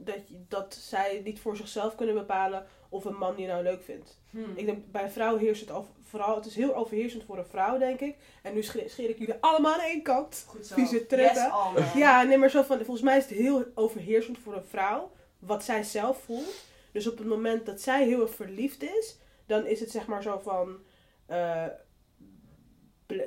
dat, 0.00 0.18
dat 0.48 0.74
zij 0.74 1.20
niet 1.24 1.40
voor 1.40 1.56
zichzelf 1.56 1.94
kunnen 1.94 2.14
bepalen 2.14 2.66
of 2.88 3.04
een 3.04 3.16
man 3.16 3.34
je 3.36 3.46
nou 3.46 3.62
leuk 3.62 3.82
vindt. 3.82 4.20
Hmm. 4.30 4.52
Ik 4.54 4.66
denk, 4.66 4.92
bij 4.92 5.02
een 5.02 5.10
vrouw 5.10 5.36
heerst 5.36 5.60
het 5.60 5.70
over, 5.70 5.90
vooral... 6.02 6.34
Het 6.34 6.46
is 6.46 6.54
heel 6.54 6.74
overheersend 6.74 7.24
voor 7.24 7.38
een 7.38 7.46
vrouw, 7.46 7.78
denk 7.78 8.00
ik. 8.00 8.16
En 8.42 8.54
nu 8.54 8.62
scheer, 8.62 8.90
scheer 8.90 9.08
ik 9.08 9.18
jullie 9.18 9.34
allemaal 9.40 9.74
aan 9.74 9.80
één 9.80 10.02
kant. 10.02 10.44
Goed 10.46 10.66
zo. 10.66 10.74
Yes. 11.76 11.92
Ja, 11.92 12.22
nee, 12.22 12.38
maar 12.38 12.50
zo 12.50 12.62
van, 12.62 12.76
volgens 12.76 13.02
mij 13.02 13.16
is 13.16 13.28
het 13.28 13.38
heel 13.38 13.64
overheersend 13.74 14.38
voor 14.38 14.54
een 14.54 14.64
vrouw, 14.64 15.10
wat 15.38 15.64
zij 15.64 15.82
zelf 15.82 16.22
voelt. 16.22 16.64
Dus 16.92 17.06
op 17.06 17.18
het 17.18 17.26
moment 17.26 17.66
dat 17.66 17.80
zij 17.80 18.04
heel 18.04 18.20
erg 18.20 18.34
verliefd 18.34 18.82
is, 18.82 19.18
dan 19.46 19.66
is 19.66 19.80
het 19.80 19.90
zeg 19.90 20.06
maar 20.06 20.22
zo 20.22 20.38
van, 20.38 20.78
eh, 21.26 21.66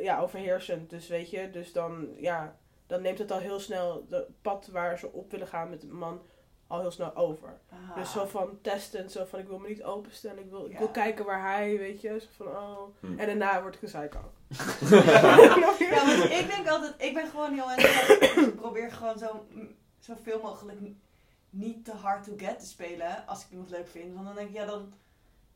ja, 0.01 0.19
overheersend. 0.19 0.89
Dus 0.89 1.07
weet 1.07 1.29
je, 1.29 1.49
dus 1.51 1.71
dan, 1.73 2.07
ja, 2.17 2.59
dan 2.87 3.01
neemt 3.01 3.19
het 3.19 3.31
al 3.31 3.39
heel 3.39 3.59
snel 3.59 4.05
het 4.09 4.41
pad 4.41 4.67
waar 4.67 4.99
ze 4.99 5.11
op 5.11 5.31
willen 5.31 5.47
gaan 5.47 5.69
met 5.69 5.83
een 5.83 5.97
man 5.97 6.21
al 6.71 6.79
heel 6.79 6.91
snel 6.91 7.15
over. 7.15 7.59
Ah. 7.69 7.95
Dus 7.95 8.11
zo 8.11 8.25
van 8.25 8.59
testen, 8.61 9.09
zo 9.09 9.25
van 9.25 9.39
ik 9.39 9.47
wil 9.47 9.59
me 9.59 9.67
niet 9.67 9.83
openstellen, 9.83 10.39
ik 10.39 10.49
wil, 10.49 10.65
ik 10.65 10.77
wil 10.77 10.89
kijken 10.89 11.25
waar 11.25 11.41
hij, 11.41 11.77
weet 11.77 12.01
je, 12.01 12.19
zo 12.19 12.27
van 12.43 12.47
oh. 12.47 12.81
Hm. 12.99 13.19
En 13.19 13.25
daarna 13.25 13.61
word 13.61 13.75
ik 13.75 13.81
een 13.81 13.87
psycho. 13.87 14.31
Ja, 15.91 16.05
want 16.05 16.23
ik 16.23 16.47
denk 16.55 16.67
altijd, 16.67 16.93
ik 16.97 17.13
ben 17.13 17.27
gewoon 17.27 17.53
heel 17.53 17.71
enthousiast. 17.71 18.37
ik 18.37 18.55
probeer 18.55 18.91
gewoon 18.91 19.17
zo, 19.17 19.45
mm, 19.49 19.75
zoveel 19.99 20.39
mogelijk 20.41 20.79
niet 21.49 21.85
te 21.85 21.91
hard 21.91 22.23
to 22.23 22.33
get 22.37 22.59
te 22.59 22.65
spelen 22.65 23.27
als 23.27 23.43
ik 23.43 23.51
iemand 23.51 23.69
leuk 23.69 23.87
vind. 23.87 24.13
Want 24.13 24.25
dan 24.25 24.35
denk 24.35 24.49
ik, 24.49 24.55
ja, 24.55 24.65
dan 24.65 24.93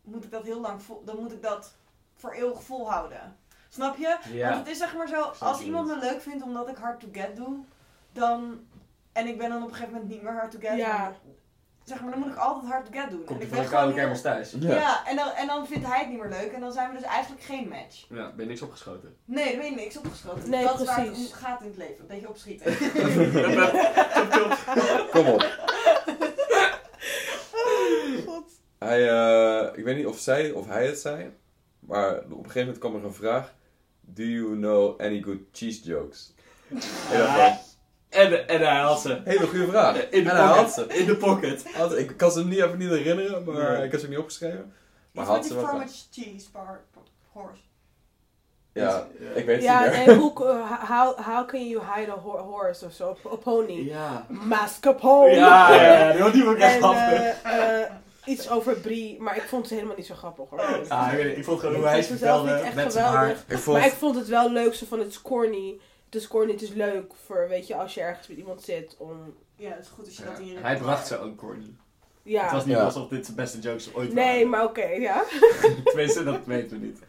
moet 0.01 0.24
ik 0.24 0.32
dat 0.32 0.43
heel 0.43 0.61
lang 0.61 0.82
vol, 0.82 1.03
dan 1.05 1.18
moet 1.20 1.32
ik 1.32 1.41
dat 1.41 1.76
voor 2.16 2.32
eeuwig 2.32 2.63
volhouden. 2.63 3.38
Snap 3.70 3.97
je? 3.97 4.18
Ja. 4.32 4.49
Want 4.49 4.59
het 4.59 4.68
is 4.68 4.78
zeg 4.78 4.95
maar 4.95 5.07
zo, 5.07 5.22
als 5.39 5.61
iemand 5.61 5.88
me 5.88 5.97
leuk 5.97 6.22
vindt 6.22 6.43
omdat 6.43 6.70
ik 6.70 6.78
hard 6.78 6.99
to 6.99 7.07
get 7.11 7.36
doe, 7.36 7.57
dan. 8.11 8.68
En 9.16 9.28
ik 9.28 9.38
ben 9.38 9.49
dan 9.49 9.61
op 9.63 9.68
een 9.68 9.74
gegeven 9.74 9.93
moment 9.93 10.11
niet 10.11 10.22
meer 10.22 10.34
hard 10.34 10.51
to 10.51 10.59
get. 10.59 10.78
Ja. 10.78 10.97
maar- 10.97 11.16
zeg 11.84 12.01
maar, 12.01 12.11
dan 12.11 12.20
moet 12.20 12.30
ik 12.32 12.38
altijd 12.38 12.72
hard 12.72 12.86
to 12.86 12.91
get 12.99 13.09
doen. 13.09 13.24
Komt 13.24 13.30
en 13.30 13.36
hij 13.36 13.43
ik 13.45 13.49
van 13.49 13.57
ben 13.57 13.66
de 13.70 13.76
koude 13.76 13.93
kermis 13.93 14.22
thuis? 14.22 14.55
Ja, 14.59 15.07
en, 15.07 15.16
dan, 15.16 15.32
en 15.32 15.47
dan 15.47 15.68
vindt 15.68 15.86
hij 15.86 15.99
het 15.99 16.09
niet 16.09 16.20
meer 16.20 16.30
leuk 16.30 16.51
en 16.51 16.59
dan 16.59 16.72
zijn 16.72 16.89
we 16.89 16.95
dus 16.95 17.05
eigenlijk 17.05 17.43
geen 17.43 17.68
match. 17.68 18.05
Ja, 18.09 18.32
ben 18.32 18.45
je 18.45 18.45
niks 18.45 18.61
opgeschoten. 18.61 19.16
Nee, 19.26 19.45
daar 19.45 19.55
ben 19.61 19.70
je 19.70 19.76
niks 19.76 19.97
opgeschoten. 19.97 20.49
Nee, 20.49 20.63
dat 20.63 20.80
is 20.80 20.86
waar 20.88 21.05
het 21.05 21.18
om 21.18 21.28
gaat 21.32 21.61
in 21.61 21.68
het 21.68 21.78
leven. 21.78 21.99
Een 21.99 22.07
beetje 22.07 22.30
opschieten. 22.30 22.78
Kom 25.13 25.28
op. 25.28 25.41
God. 28.26 28.51
Hij, 28.80 29.09
eh, 29.09 29.78
ik 29.78 29.84
weet 29.84 29.95
niet 29.97 30.05
of 30.05 30.20
zij 30.20 30.51
of 30.51 30.68
hij 30.68 30.86
het 30.86 30.99
zei, 30.99 31.34
maar 31.80 32.18
op 32.18 32.24
een 32.30 32.36
gegeven 32.36 32.59
moment 32.59 32.78
kwam 32.78 32.95
er 32.95 33.03
een 33.05 33.13
vraag. 33.13 33.53
Do 34.01 34.24
you 34.24 34.55
know 34.55 35.01
any 35.01 35.22
good 35.22 35.39
cheese 35.51 35.84
jokes? 35.84 36.34
En 36.70 36.78
dat 37.18 37.28
was 37.36 37.74
En, 38.16 38.47
en 38.47 38.59
hij 38.61 38.80
had 38.82 39.01
ze. 39.01 39.09
een 39.11 39.22
hele 39.26 39.47
goede 39.47 39.68
vraag. 39.68 40.09
In 40.09 40.24
de 40.24 40.30
en 40.30 40.36
hij 40.36 40.45
had 40.45 40.55
pocket. 40.76 40.91
ze. 40.91 40.97
In 40.99 41.05
de 41.05 41.16
pocket. 41.16 41.66
Had- 41.74 41.97
ik 41.97 42.18
kan 42.18 42.32
ze 42.32 42.39
hem 42.39 42.47
niet 42.47 42.57
even 42.59 42.78
niet 42.78 42.89
herinneren, 42.89 43.43
maar 43.43 43.72
Nee. 43.74 43.84
ik 43.86 43.91
heb 43.91 43.99
ze 43.99 44.05
ook 44.05 44.11
niet 44.11 44.20
opgeschreven. 44.22 44.74
Maar 45.11 45.24
Iets 45.24 45.32
had 45.34 45.41
met 45.41 45.47
ze 45.51 45.55
wel. 45.55 45.66
fromage 45.66 45.93
cheese 46.11 46.47
bar, 46.51 46.82
horse. 47.32 47.61
Ja, 48.74 49.07
ik 49.36 49.45
weet 49.45 49.55
het 49.55 49.63
Ja, 49.63 49.84
niet 49.84 49.91
meer. 49.91 50.05
nee, 50.07 50.16
hoe, 50.16 50.34
uh, 50.43 50.89
how, 50.89 51.18
how 51.20 51.47
can 51.47 51.68
you 51.70 51.84
hide 51.95 52.11
a 52.11 52.16
ho- 52.16 52.38
horse 52.38 52.86
of 52.86 52.91
zo? 52.93 53.18
A 53.32 53.36
pony. 53.36 53.72
Ja. 53.88 54.26
Mascarpone. 54.30 55.30
Ja, 55.36 55.74
ja, 55.76 56.13
ja, 56.13 56.30
die 56.30 56.43
vond 56.43 56.55
ik 56.55 56.61
echt 56.61 56.74
En 56.74 56.80
grappig. 56.82 57.41
eh, 57.43 57.82
eh, 57.82 57.91
iets 58.26 58.49
over 58.49 58.76
Brie, 58.80 59.22
maar 59.22 59.36
ik 59.36 59.41
vond 59.47 59.68
ze 59.68 59.74
helemaal 59.74 59.95
niet 59.95 60.05
zo 60.05 60.16
grappig 60.16 60.49
hoor. 60.49 60.61
Ah, 60.89 61.11
ik 61.13 61.18
weet 61.24 61.38
ik 61.38 61.43
vond 61.43 61.59
gewoon 61.59 61.76
Ik 61.76 61.82
hoe 61.82 61.89
hij 61.89 62.03
vond 62.03 62.09
het 62.09 62.20
ze 62.20 62.26
zelf 62.26 62.47
vertelde 62.47 62.76
met 62.86 62.95
haar. 62.95 63.30
Ik 63.47 63.57
vond, 63.57 63.78
Maar 63.78 63.86
ik 63.86 63.93
vond 63.93 64.16
het 64.16 64.28
wel 64.28 64.51
leuk, 64.51 64.74
zo 64.74 64.86
van 64.89 64.99
het 64.99 65.07
is 65.07 65.22
corny. 65.22 65.80
Het 66.16 66.24
is 66.24 66.30
corny, 66.30 66.51
het 66.51 66.61
is 66.61 66.70
leuk 66.74 67.13
voor, 67.26 67.47
weet 67.49 67.68
je, 67.68 67.76
als 67.76 67.93
je 67.93 68.01
ergens 68.01 68.28
met 68.28 68.38
iemand 68.38 68.61
zit 68.63 68.95
om... 68.97 69.36
Ja, 69.55 69.70
het 69.70 69.80
is 69.84 69.88
goed 69.88 70.05
als 70.05 70.18
je 70.18 70.24
dat 70.24 70.39
in 70.39 70.45
je 70.45 70.57
Hij 70.57 70.78
bracht 70.78 71.07
ze 71.07 71.18
ook 71.20 71.38
corny. 71.38 71.66
Ja. 72.24 72.43
Het 72.43 72.51
was 72.51 72.66
niet 72.66 72.76
Ja. 72.76 72.84
alsof 72.84 73.07
dit 73.07 73.26
zijn 73.26 73.38
beste 73.38 73.59
jokes 73.59 73.93
ooit 73.93 74.13
Nee, 74.13 74.26
waren. 74.34 74.49
maar 74.49 74.63
oké, 74.63 74.86
ja. 74.86 75.24
Tenminste, 75.86 76.24
dat 76.24 76.45
weten 76.45 76.80
we 76.80 76.86
niet. 76.86 76.99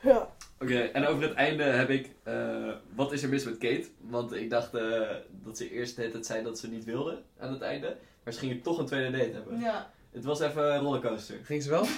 ja. 0.00 0.34
Oké, 0.60 0.78
en 0.80 1.06
over 1.06 1.22
het 1.22 1.34
einde 1.34 1.62
heb 1.62 1.90
ik... 1.90 2.10
eh, 2.22 2.72
wat 2.94 3.12
is 3.12 3.22
er 3.22 3.28
mis 3.28 3.44
met 3.44 3.58
Kate? 3.58 3.86
Want 4.00 4.32
ik 4.34 4.50
dacht 4.50 4.74
eh, 4.74 5.00
dat 5.30 5.56
ze 5.56 5.70
eerst 5.70 5.94
tijd 5.94 6.26
zei 6.26 6.42
dat 6.42 6.58
ze 6.58 6.68
niet 6.68 6.84
wilde 6.84 7.22
aan 7.38 7.52
het 7.52 7.62
einde. 7.62 7.96
Maar 8.24 8.32
ze 8.32 8.38
gingen 8.38 8.62
toch 8.62 8.78
een 8.78 8.86
tweede 8.86 9.18
date 9.18 9.30
hebben. 9.32 9.60
Ja. 9.60 9.90
Het 10.16 10.24
was 10.24 10.40
even 10.40 10.74
een 10.74 10.80
rollercoaster. 10.80 11.36
Ging 11.42 11.62
ze 11.62 11.70
wel? 11.70 11.84
ja. 11.84 11.90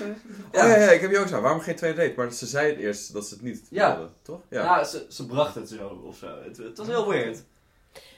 Oh 0.52 0.68
ja, 0.68 0.76
ja, 0.76 0.90
ik 0.90 1.00
heb 1.00 1.10
je 1.10 1.18
ook 1.18 1.28
zo. 1.28 1.40
Waarom 1.40 1.60
geen 1.60 1.76
tweede 1.76 2.00
date? 2.06 2.12
Maar 2.16 2.32
ze 2.32 2.46
zei 2.46 2.70
het 2.70 2.78
eerst 2.78 3.12
dat 3.12 3.26
ze 3.26 3.34
het 3.34 3.42
niet 3.42 3.66
Ja. 3.70 3.96
wilde, 3.96 4.10
toch? 4.22 4.40
Ja, 4.48 4.62
Ja. 4.62 4.84
ze, 4.84 5.06
ze 5.08 5.26
bracht 5.26 5.54
het 5.54 5.68
zo 5.68 6.00
of 6.04 6.16
zo. 6.16 6.26
Het, 6.44 6.56
het 6.56 6.78
was 6.78 6.86
heel 6.86 7.08
weird. 7.08 7.42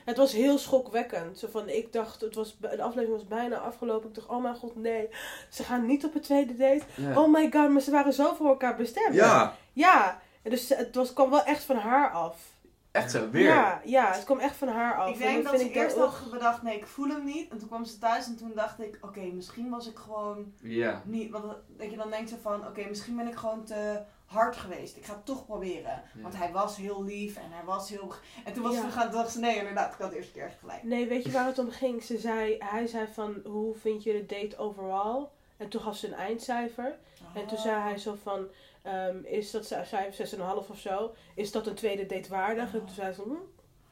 Het 0.05 0.17
was 0.17 0.33
heel 0.33 0.59
schokwekkend. 0.59 1.39
Zo 1.39 1.49
van, 1.51 1.69
ik 1.69 1.93
dacht, 1.93 2.21
het 2.21 2.35
was, 2.35 2.57
de 2.61 2.83
aflevering 2.83 3.11
was 3.19 3.27
bijna 3.29 3.57
afgelopen. 3.57 4.09
Ik 4.09 4.15
dacht, 4.15 4.29
oh 4.29 4.43
mijn 4.43 4.55
god, 4.55 4.77
nee. 4.77 5.09
Ze 5.51 5.63
gaan 5.65 5.87
niet 5.87 6.05
op 6.05 6.15
een 6.15 6.21
tweede 6.21 6.57
date. 6.57 6.83
Ja. 6.95 7.21
Oh 7.21 7.33
my 7.33 7.51
god, 7.53 7.71
maar 7.71 7.83
ze 7.83 7.91
waren 7.91 8.13
zo 8.13 8.35
voor 8.35 8.47
elkaar 8.49 8.77
bestemd. 8.77 9.15
Ja. 9.15 9.57
Ja. 9.73 10.21
En 10.43 10.51
Dus 10.51 10.69
het 10.69 10.95
was, 10.95 11.13
kwam 11.13 11.31
wel 11.31 11.43
echt 11.45 11.63
van 11.65 11.77
haar 11.77 12.11
af. 12.11 12.37
Echt 12.93 13.11
zo, 13.11 13.31
weer. 13.31 13.43
Ja, 13.43 13.81
ja, 13.85 14.13
het 14.13 14.25
kwam 14.25 14.39
echt 14.39 14.57
van 14.57 14.69
haar 14.69 14.95
af. 14.97 15.09
Ik 15.09 15.15
En 15.15 15.21
denk 15.21 15.43
dat 15.43 15.51
vind 15.53 15.63
ze 15.63 15.69
ik 15.69 15.75
eerst 15.75 15.97
had 15.97 16.31
bedacht, 16.31 16.63
nee, 16.63 16.77
ik 16.77 16.87
voel 16.87 17.09
hem 17.09 17.25
niet. 17.25 17.51
En 17.51 17.59
toen 17.59 17.69
kwam 17.69 17.85
ze 17.85 17.99
thuis 17.99 18.27
en 18.27 18.37
toen 18.37 18.53
dacht 18.55 18.81
ik, 18.81 18.99
oké, 19.01 19.21
misschien 19.21 19.71
was 19.71 19.89
ik 19.89 19.97
gewoon 19.99 20.53
Ja. 20.61 21.03
niet... 21.05 21.31
Want 21.31 21.45
dat 21.77 21.91
je 21.91 21.97
dan 21.97 22.11
denkt 22.11 22.29
ze 22.31 22.39
van, 22.39 22.67
oké, 22.67 22.89
misschien 22.89 23.17
ben 23.17 23.27
ik 23.29 23.35
gewoon 23.35 23.65
te 23.65 24.03
hard 24.25 24.57
geweest. 24.57 24.97
Ik 24.97 25.05
ga 25.05 25.13
het 25.15 25.25
toch 25.27 25.47
proberen. 25.47 26.03
Ja. 26.15 26.23
Want 26.23 26.37
hij 26.37 26.53
was 26.53 26.77
heel 26.77 27.05
lief 27.05 27.37
en 27.37 27.51
hij 27.51 27.65
was 27.65 27.89
heel... 27.91 28.13
En 28.45 28.53
toen 28.53 28.63
was 28.63 28.75
Ja. 28.75 28.81
ze 28.81 28.89
gaan, 28.91 29.11
dacht 29.11 29.31
ze, 29.33 29.41
nee, 29.41 29.57
inderdaad, 29.57 29.93
ik 29.95 30.01
had 30.01 30.11
de 30.11 30.17
eerste 30.17 30.33
keer 30.33 30.45
echt 30.45 30.59
gelijk. 30.59 30.83
Nee, 30.83 31.09
weet 31.09 31.25
je 31.25 31.31
waar 31.31 31.47
het 31.47 31.59
om 31.59 31.71
ging? 31.71 32.03
Ze 32.03 32.19
zei, 32.19 32.57
hij 32.59 32.87
zei 32.87 33.07
van, 33.13 33.41
hoe 33.45 33.75
vind 33.75 34.03
je 34.03 34.13
de 34.13 34.27
date 34.27 34.59
overall? 34.59 35.27
En 35.57 35.69
toen 35.69 35.81
gaf 35.81 35.97
ze 35.97 36.07
een 36.07 36.15
eindcijfer. 36.15 36.99
En 37.35 37.47
toen 37.47 37.59
zei 37.59 37.81
hij 37.81 37.99
zo 37.99 38.17
van, 38.23 38.47
ehm, 38.83 39.17
is 39.25 39.51
dat, 39.51 39.67
ze 39.67 39.81
zei 39.85 40.11
6,5 40.13 40.69
of 40.71 40.79
zo, 40.79 41.15
is 41.35 41.53
dat 41.53 41.67
een 41.67 41.75
tweede 41.75 42.07
date 42.07 42.29
waardig? 42.29 42.65
En 42.75 42.79
toen 42.79 42.95
zei 42.95 43.13
ze, 43.13 43.23
hm, 43.23 43.31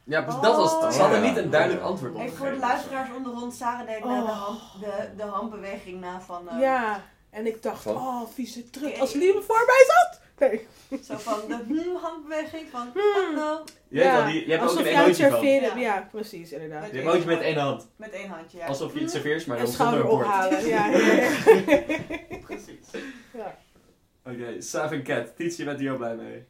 Ja, 0.04 0.20
dus 0.20 0.34
dat 0.40 0.56
was 0.56 0.82
het. 0.84 0.94
Ze 0.94 1.00
hadden 1.00 1.22
niet 1.22 1.36
een 1.36 1.50
duidelijk 1.50 1.82
antwoord 1.82 2.14
op 2.14 2.28
voor 2.36 2.50
de 2.50 2.56
luisteraars 2.56 3.10
onder 3.16 3.32
ons, 3.42 3.56
Sarah 3.56 3.86
deed 3.86 3.88
net 3.88 4.02
de, 4.02 4.08
Oh. 4.08 4.44
hand, 4.46 4.60
de, 4.80 5.08
de 5.16 5.22
handbeweging 5.22 6.00
na 6.00 6.20
van... 6.20 6.48
eh, 6.48 6.60
Ja, 6.60 7.02
en 7.30 7.46
ik 7.46 7.62
dacht, 7.62 7.82
Van? 7.82 7.96
oh, 7.96 8.22
vieze 8.34 8.70
trut. 8.70 8.90
Oké. 8.90 9.00
Als 9.00 9.12
Lieve 9.12 9.42
voor 9.42 9.64
mij 9.66 9.84
zat. 9.86 10.20
Nee. 10.38 10.66
Zo 11.02 11.16
van 11.16 11.40
de 11.48 11.58
hmm 11.68 11.96
handbeweging 11.96 12.68
van... 12.70 12.90
Hmm. 12.94 13.34
hallo. 13.36 13.64
Je, 13.88 13.98
weet 13.98 14.12
wel, 14.12 14.24
die, 14.24 14.46
je 14.46 14.50
hebt 14.52 14.62
ook 14.70 14.78
een 14.78 14.84
je 14.84 14.90
het 14.96 15.16
van. 15.34 15.44
Ja. 15.46 15.76
Ja. 15.76 16.08
precies, 16.10 16.52
inderdaad. 16.52 16.80
Met 16.82 16.90
emoji 16.92 17.24
met 17.24 17.40
één 17.40 17.56
hand. 17.58 17.88
Met 17.96 18.10
één 18.10 18.28
handje, 18.28 18.58
ja. 18.58 18.66
Alsof 18.66 18.94
je 18.94 19.00
iets 19.00 19.12
serveert, 19.12 19.46
maar 19.46 19.58
dan 19.58 19.66
zonder 19.66 20.00
een 20.00 20.06
bord. 20.06 20.26
Ja, 20.26 20.44
ja, 20.66 20.86
ja. 23.32 23.58
Oké, 24.28 24.56
en 24.90 25.02
Cat. 25.02 25.36
Tiets, 25.36 25.56
je 25.56 25.64
bent 25.64 25.78
hier 25.80 25.90
ook 25.92 25.96
blij 25.98 26.14
mee. 26.14 26.44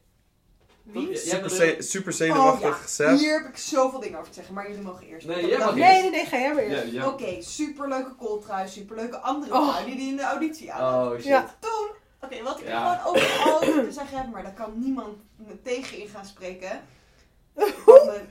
Wie? 0.83 1.17
Super, 1.17 1.83
super 1.83 2.13
zenuwachtig, 2.13 3.01
Oh. 3.01 3.15
Hier 3.15 3.41
heb 3.41 3.49
ik 3.49 3.57
zoveel 3.57 4.01
dingen 4.01 4.19
over 4.19 4.29
te 4.31 4.35
zeggen, 4.37 4.55
maar 4.55 4.69
jullie 4.69 4.83
mogen 4.85 5.07
eerst. 5.07 5.27
Nee, 5.27 5.47
jij 5.47 5.59
mag. 5.59 5.75
Nee, 5.75 6.01
nee, 6.01 6.11
nee, 6.11 6.27
ga 6.27 6.39
jij 6.39 6.55
maar 6.55 6.63
eerst. 6.63 6.93
ja. 6.93 7.07
Oké, 7.09 7.43
superleuke 7.43 8.15
kooltrui, 8.15 8.69
superleuke 8.69 9.17
andere 9.19 9.55
Oh. 9.55 9.69
trui 9.69 9.85
die 9.87 9.97
die 9.97 10.09
in 10.09 10.17
de 10.17 10.23
auditie 10.23 10.73
aan. 10.73 11.05
Oh 11.11 11.15
shit. 11.15 11.25
Ja. 11.25 11.57
Toen, 11.61 11.89
oké, 12.21 12.43
wat 12.43 12.61
ik 12.61 12.67
Ja. 12.67 12.95
gewoon 12.99 13.15
overal 13.15 13.57
over 13.63 13.85
te 13.85 13.93
zeggen 13.93 14.19
heb, 14.19 14.27
maar 14.31 14.43
daar 14.43 14.55
kan 14.55 14.73
niemand 14.77 15.17
me 15.37 15.63
tegen 15.63 15.99
in 15.99 16.09
gaan 16.09 16.25
spreken. 16.25 16.81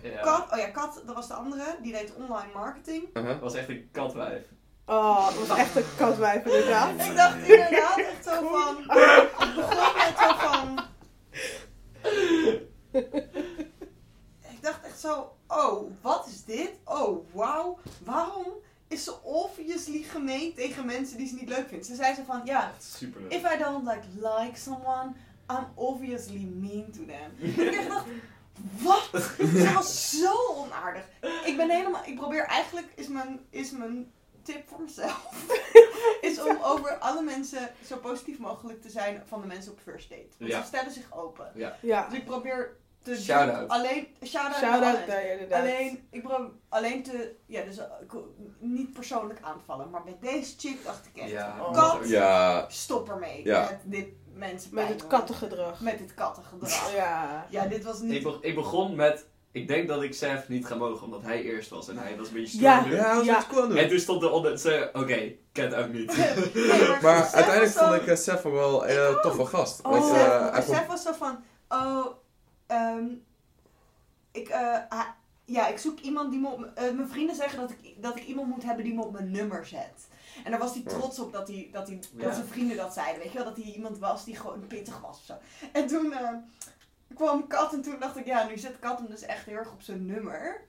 Ja. 0.04 0.22
Kat, 0.22 0.48
oh 0.52 0.58
ja, 0.58 0.68
Kat, 0.70 1.02
dat 1.06 1.16
was 1.16 1.28
de 1.28 1.34
andere, 1.34 1.64
die 1.82 1.92
deed 1.92 2.14
online 2.16 2.54
marketing. 2.54 3.04
Uh-huh. 3.14 3.32
Dat 3.32 3.40
was 3.40 3.54
echt 3.54 3.70
een 3.70 3.90
katwijf. 3.92 4.42
Oh, 4.86 5.26
dat 5.36 5.48
was 5.48 5.58
echt 5.58 5.76
een 5.76 5.84
katwijf 5.98 6.46
inderdaad. 6.46 6.90
Ik 7.06 7.16
dacht 7.16 7.38
inderdaad 7.48 7.98
zo 8.28 8.48
van, 8.50 8.78
ik 9.48 9.56
begon 9.56 9.94
met 9.98 10.18
zo 10.18 10.34
van, 10.38 10.86
ik 14.50 14.62
dacht 14.62 14.86
echt 14.86 15.00
zo, 15.00 15.36
oh, 15.48 15.92
wat 16.02 16.28
is 16.28 16.44
dit? 16.44 16.72
Oh, 16.84 17.34
wauw, 17.34 17.80
waarom 18.04 18.54
is 18.88 19.04
ze 19.04 19.24
obviously 19.24 20.04
gemeen 20.04 20.54
tegen 20.54 20.86
mensen 20.86 21.18
die 21.18 21.28
ze 21.28 21.36
niet 21.36 21.50
leuk 21.50 21.68
vindt? 21.68 21.86
Ze 21.86 21.96
zei 21.96 22.16
zo 22.16 22.24
van, 22.24 22.42
ja. 22.46 22.72
If 23.28 23.54
I 23.54 23.58
don't 23.58 23.88
like 23.88 24.06
like 24.14 24.60
someone, 24.60 25.14
I'm 25.50 25.66
obviously 25.76 26.44
mean 26.44 26.92
to 26.92 27.06
them. 27.06 27.32
ik 27.68 27.88
dacht, 27.90 28.06
wat? 28.82 29.10
Ze 29.56 29.72
was 29.74 30.20
zo 30.20 30.34
onaardig. 30.56 31.04
Ik 31.46 31.58
ben 31.58 31.70
helemaal, 31.70 32.02
ik 32.06 32.16
probeer 32.16 32.46
eigenlijk, 32.46 32.88
is 32.96 33.08
mijn, 33.08 33.40
is 33.50 33.72
mijn 33.72 34.12
tip 34.54 34.68
voor 34.70 34.82
mezelf, 34.82 35.46
is 36.22 36.42
om 36.42 36.58
over 36.62 36.98
alle 36.98 37.22
mensen 37.22 37.70
zo 37.86 37.98
positief 37.98 38.40
mogelijk 38.40 38.82
te 38.82 38.90
zijn 38.90 39.24
van 39.28 39.42
de 39.42 39.48
mensen 39.48 39.72
op 39.72 39.80
first 39.84 40.10
date. 40.10 40.28
Want 40.40 40.52
Ja. 40.52 40.62
ze 40.62 40.68
stellen 40.68 40.92
zich 40.92 41.16
open. 41.18 41.52
Ja. 41.56 41.78
Ja, 41.82 42.08
Dus 42.10 42.18
ik 42.18 42.26
probeer 42.26 42.78
te 43.02 43.12
alleen, 43.68 44.08
shout-out, 44.24 44.56
shout-out 44.56 44.62
naar 44.62 44.94
alles. 44.94 45.06
daar 45.08 45.26
inderdaad. 45.26 45.60
Alleen, 45.62 46.08
ik 46.12 46.24
probeer 46.24 46.50
alleen 46.70 47.04
te, 47.04 47.36
ja, 47.46 47.64
dus 47.64 47.78
eh, 47.78 47.86
ik- 48.02 48.14
niet 48.60 48.94
persoonlijk 48.94 49.40
aanvallen, 49.42 49.90
maar 49.90 50.04
bij 50.04 50.18
deze 50.22 50.54
chick 50.58 50.84
dacht 50.84 51.06
ik 51.14 51.22
echt, 51.22 51.30
Ja. 51.32 51.56
Oh. 51.60 51.74
kat, 51.74 52.10
Ja, 52.10 52.66
stop 52.70 53.10
ermee 53.10 53.44
Ja. 53.44 53.62
met 53.70 53.80
dit 53.84 54.08
mensen 54.34 54.74
Met 54.76 54.88
het 54.88 55.08
kattengedrag. 55.08 55.80
Met 55.82 55.98
dit 55.98 56.14
kattengedrag. 56.14 56.94
Ja. 56.96 57.46
Ja, 57.50 57.66
dit 57.66 57.84
was 57.84 58.00
niet... 58.00 58.14
Ik, 58.14 58.24
be- 58.24 58.38
ik 58.42 58.56
begon 58.56 58.96
met, 58.96 59.26
ik 59.58 59.68
denk 59.68 59.88
dat 59.88 60.02
ik 60.04 60.14
Seth 60.14 60.48
niet 60.48 60.66
ga 60.66 60.76
mogen 60.76 61.04
omdat 61.06 61.22
hij 61.22 61.44
eerst 61.44 61.70
was 61.70 61.90
en 61.90 61.98
hij 61.98 62.18
was 62.18 62.28
een 62.28 62.34
beetje 62.34 62.60
Ja. 62.62 62.80
stoer. 62.82 62.96
ja, 62.96 63.16
dat 63.16 63.26
Ja. 63.26 63.44
doen. 63.52 63.76
En 63.76 63.90
toen 63.90 64.00
stond 64.00 64.24
er 64.24 64.32
onder, 64.32 64.58
ze, 64.58 64.90
oké, 64.94 65.32
Cat 65.54 65.74
ook 65.76 65.94
niet. 65.94 66.18
Nee, 66.18 66.88
Maar 67.02 67.24
Seth 67.26 67.34
uiteindelijk 67.34 67.64
was 67.64 67.74
zo- 67.74 67.88
vond 67.90 68.02
ik 68.02 68.08
eh, 68.08 68.16
Seth 68.16 68.46
ook 68.46 68.54
wel 68.54 68.88
een 68.90 69.10
Ik 69.10 69.16
ook. 69.16 69.22
toffe 69.22 69.46
gast. 69.46 69.82
Oh. 69.86 69.92
Want, 69.92 70.06
Seth, 70.06 70.16
eh, 70.16 70.28
maar 70.42 70.52
hij 70.54 70.64
vond- 70.64 70.78
Seth 70.78 70.88
was 70.88 71.02
zo 71.04 71.12
van, 71.14 71.44
oh, 71.70 72.06
ehm, 72.68 73.06
ik, 74.32 74.48
eh, 74.48 74.78
ja, 75.46 75.68
ik 75.68 75.78
zoek 75.78 76.00
iemand 76.00 76.32
die 76.32 76.40
me 76.40 76.48
op, 76.48 76.60
m- 76.60 76.64
eh, 76.76 76.92
mijn 76.94 77.10
vrienden 77.10 77.36
zeggen 77.36 77.60
dat 77.60 77.72
ik, 77.72 78.02
dat 78.02 78.16
ik 78.16 78.24
iemand 78.26 78.48
moet 78.48 78.64
hebben 78.64 78.84
die 78.84 78.94
me 78.94 79.04
op 79.04 79.12
mijn 79.12 79.32
nummer 79.32 79.66
zet. 79.66 80.08
En 80.44 80.52
daar 80.52 80.60
was 80.60 80.74
hij 80.74 80.84
trots 80.84 81.20
op 81.20 81.32
dat, 81.34 81.48
hij, 81.48 81.70
dat, 81.72 81.88
hij, 81.88 82.00
Ja. 82.18 82.24
dat 82.24 82.34
zijn 82.34 82.48
vrienden 82.48 82.78
dat 82.78 82.94
zeiden. 82.94 83.22
Weet 83.22 83.32
je 83.32 83.38
wel, 83.38 83.48
dat 83.48 83.56
hij 83.64 83.66
iemand 83.74 83.98
was 84.00 84.26
die 84.26 84.36
gewoon 84.36 84.68
pittig 84.68 85.00
was 85.02 85.18
of 85.18 85.24
zo. 85.26 85.34
En 85.72 85.88
toen 85.88 86.14
eh, 86.14 86.30
kwam 87.16 87.48
Kat 87.48 87.74
en 87.74 87.82
toen 87.82 87.96
dacht 88.00 88.18
ik, 88.18 88.26
ja, 88.26 88.48
nu 88.48 88.58
zet 88.58 88.80
Kat 88.80 88.98
hem 88.98 89.08
dus 89.10 89.22
echt 89.22 89.46
heel 89.46 89.56
erg 89.56 89.72
op 89.72 89.82
zijn 89.82 90.06
nummer. 90.06 90.62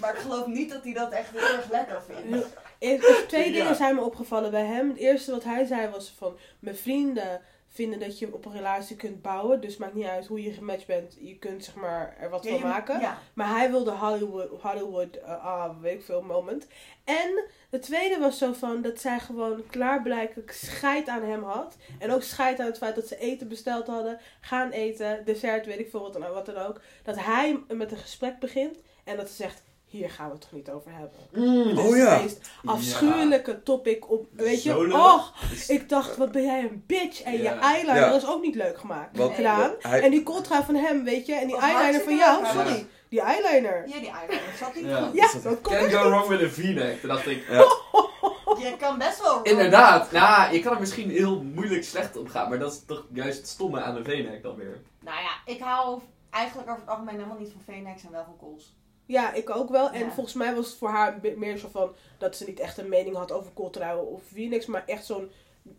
Maar 0.00 0.14
ik 0.14 0.20
geloof 0.20 0.46
niet 0.46 0.70
dat 0.70 0.84
hij 0.84 0.92
dat 0.92 1.12
echt 1.12 1.30
heel 1.30 1.56
erg 1.56 1.70
lekker 1.70 2.02
vindt. 2.02 2.46
Er- 2.78 3.08
er- 3.08 3.26
Twee 3.28 3.52
Ja. 3.52 3.58
dingen 3.58 3.76
zijn 3.76 3.94
me 3.94 4.00
opgevallen 4.00 4.50
bij 4.50 4.64
hem. 4.64 4.88
Het 4.88 4.98
eerste 4.98 5.30
wat 5.30 5.44
hij 5.44 5.64
zei 5.64 5.88
was 5.90 6.14
van... 6.18 6.36
Mijn 6.58 6.76
vrienden 6.76 7.40
vinden 7.76 8.00
dat 8.00 8.18
je 8.18 8.34
op 8.34 8.44
een 8.44 8.52
relatie 8.52 8.96
kunt 8.96 9.22
bouwen. 9.22 9.60
Dus 9.60 9.76
maakt 9.76 9.94
niet 9.94 10.06
uit 10.06 10.26
hoe 10.26 10.42
je 10.42 10.52
gematcht 10.52 10.86
bent. 10.86 11.16
Je 11.20 11.38
kunt 11.38 11.64
zeg 11.64 11.74
maar 11.74 12.16
er 12.20 12.30
wat 12.30 12.44
Ja, 12.44 12.50
van 12.50 12.60
maken. 12.60 13.00
Ja. 13.00 13.18
Maar 13.34 13.48
hij 13.48 13.70
wilde 13.70 13.90
Hollywood, 13.90 14.60
Hollywood 14.60 15.16
eh, 15.16 15.44
ah, 15.44 15.80
weet 15.80 15.94
ik 15.94 16.04
veel, 16.04 16.22
moment. 16.22 16.66
En 17.04 17.44
de 17.70 17.78
tweede 17.78 18.18
was 18.18 18.38
zo 18.38 18.52
van 18.52 18.82
dat 18.82 19.00
zij 19.00 19.18
gewoon 19.18 19.66
klaarblijkelijk 19.66 20.52
scheid 20.52 21.08
aan 21.08 21.22
hem 21.22 21.42
had. 21.42 21.76
En 21.98 22.10
ook 22.10 22.22
scheid 22.22 22.60
aan 22.60 22.66
het 22.66 22.78
feit 22.78 22.94
dat 22.94 23.06
ze 23.06 23.18
eten 23.18 23.48
besteld 23.48 23.86
hadden. 23.86 24.18
Gaan 24.40 24.70
eten, 24.70 25.24
dessert, 25.24 25.66
weet 25.66 25.78
ik 25.78 25.90
veel 25.90 26.00
wat 26.00 26.12
dan, 26.12 26.32
wat 26.32 26.46
dan 26.46 26.56
ook. 26.56 26.80
Dat 27.02 27.16
hij 27.18 27.64
met 27.68 27.92
een 27.92 27.98
gesprek 27.98 28.38
begint 28.38 28.78
en 29.04 29.16
dat 29.16 29.28
ze 29.28 29.34
zegt... 29.34 29.62
Hier 29.88 30.10
gaan 30.10 30.26
we 30.26 30.32
het 30.32 30.40
toch 30.40 30.52
niet 30.52 30.70
over 30.70 30.90
hebben. 30.92 31.68
Is 31.72 31.78
Oh 31.78 31.96
ja. 31.96 32.12
het 32.12 32.22
meest 32.22 32.50
afschuwelijke 32.64 33.62
topic 33.62 34.10
op. 34.10 34.26
Weet 34.32 34.62
je, 34.62 34.92
och, 34.92 35.34
ik 35.68 35.88
dacht, 35.88 36.16
wat 36.16 36.32
ben 36.32 36.42
jij 36.44 36.62
een 36.62 36.84
bitch. 36.86 37.22
En 37.22 37.32
je 37.32 37.48
eyeliner 37.48 37.96
Ja. 38.00 38.10
was 38.10 38.26
ook 38.26 38.42
niet 38.42 38.54
leuk 38.54 38.78
gemaakt. 38.78 39.20
Gedaan. 39.34 39.70
hij- 39.80 40.00
En 40.02 40.10
die 40.10 40.22
coltra 40.22 40.64
van 40.64 40.74
hem, 40.74 41.04
weet 41.04 41.26
je. 41.26 41.34
En 41.34 41.46
die 41.46 41.56
eyeliner 41.56 42.00
van 42.00 42.16
jou, 42.16 42.46
sorry. 42.46 42.68
Ja. 42.76 42.82
Die 43.08 43.20
eyeliner. 43.20 43.88
Ja, 43.88 43.98
die 43.98 44.10
eyeliner 44.10 44.54
zat 44.58 44.74
niet 44.74 44.84
Ja. 44.84 45.00
goed. 45.02 45.14
Ja, 45.14 45.28
dat 45.42 45.60
kon 45.60 45.72
Can't 45.76 45.92
go 45.92 46.08
wrong 46.08 46.26
with 46.26 46.40
a 46.42 46.48
v-neck. 46.48 47.00
Toen 47.00 47.08
dacht 47.08 47.26
ik, 47.26 47.44
Je 48.58 48.76
kan 48.78 48.98
best 48.98 49.22
wel... 49.22 49.42
inderdaad, 49.42 50.12
nou, 50.12 50.52
je 50.52 50.60
kan 50.60 50.72
er 50.72 50.80
misschien 50.80 51.10
heel 51.10 51.42
moeilijk 51.42 51.84
slecht 51.84 52.16
op 52.16 52.28
gaan, 52.28 52.48
maar 52.48 52.58
dat 52.58 52.72
is 52.72 52.82
toch 52.86 53.06
juist 53.12 53.38
het 53.38 53.48
stomme 53.48 53.80
aan 53.82 53.96
een 53.96 54.04
v-neck 54.04 54.42
dan 54.42 54.56
weer. 54.56 54.80
Nou 55.00 55.16
ja, 55.20 55.52
ik 55.52 55.60
hou 55.60 56.00
eigenlijk 56.30 56.68
over 56.68 56.80
het 56.80 56.90
algemeen 56.90 57.14
helemaal 57.14 57.38
niet 57.38 57.52
van 57.52 57.74
V-necks 57.74 58.04
en 58.04 58.10
wel 58.12 58.24
van 58.24 58.36
kools. 58.36 58.74
Ja, 59.06 59.32
ik 59.32 59.50
ook 59.50 59.68
wel. 59.70 59.90
En 59.90 60.04
Ja. 60.04 60.10
volgens 60.10 60.34
mij 60.34 60.54
was 60.54 60.66
het 60.68 60.76
voor 60.78 60.88
haar 60.88 61.18
meer 61.36 61.56
zo 61.56 61.68
van 61.68 61.94
dat 62.18 62.36
ze 62.36 62.44
niet 62.44 62.60
echt 62.60 62.78
een 62.78 62.88
mening 62.88 63.16
had 63.16 63.32
over 63.32 63.52
kooltruien 63.52 64.06
of 64.06 64.22
Phoenix, 64.32 64.66
maar 64.66 64.82
echt 64.86 65.04
zo'n 65.06 65.30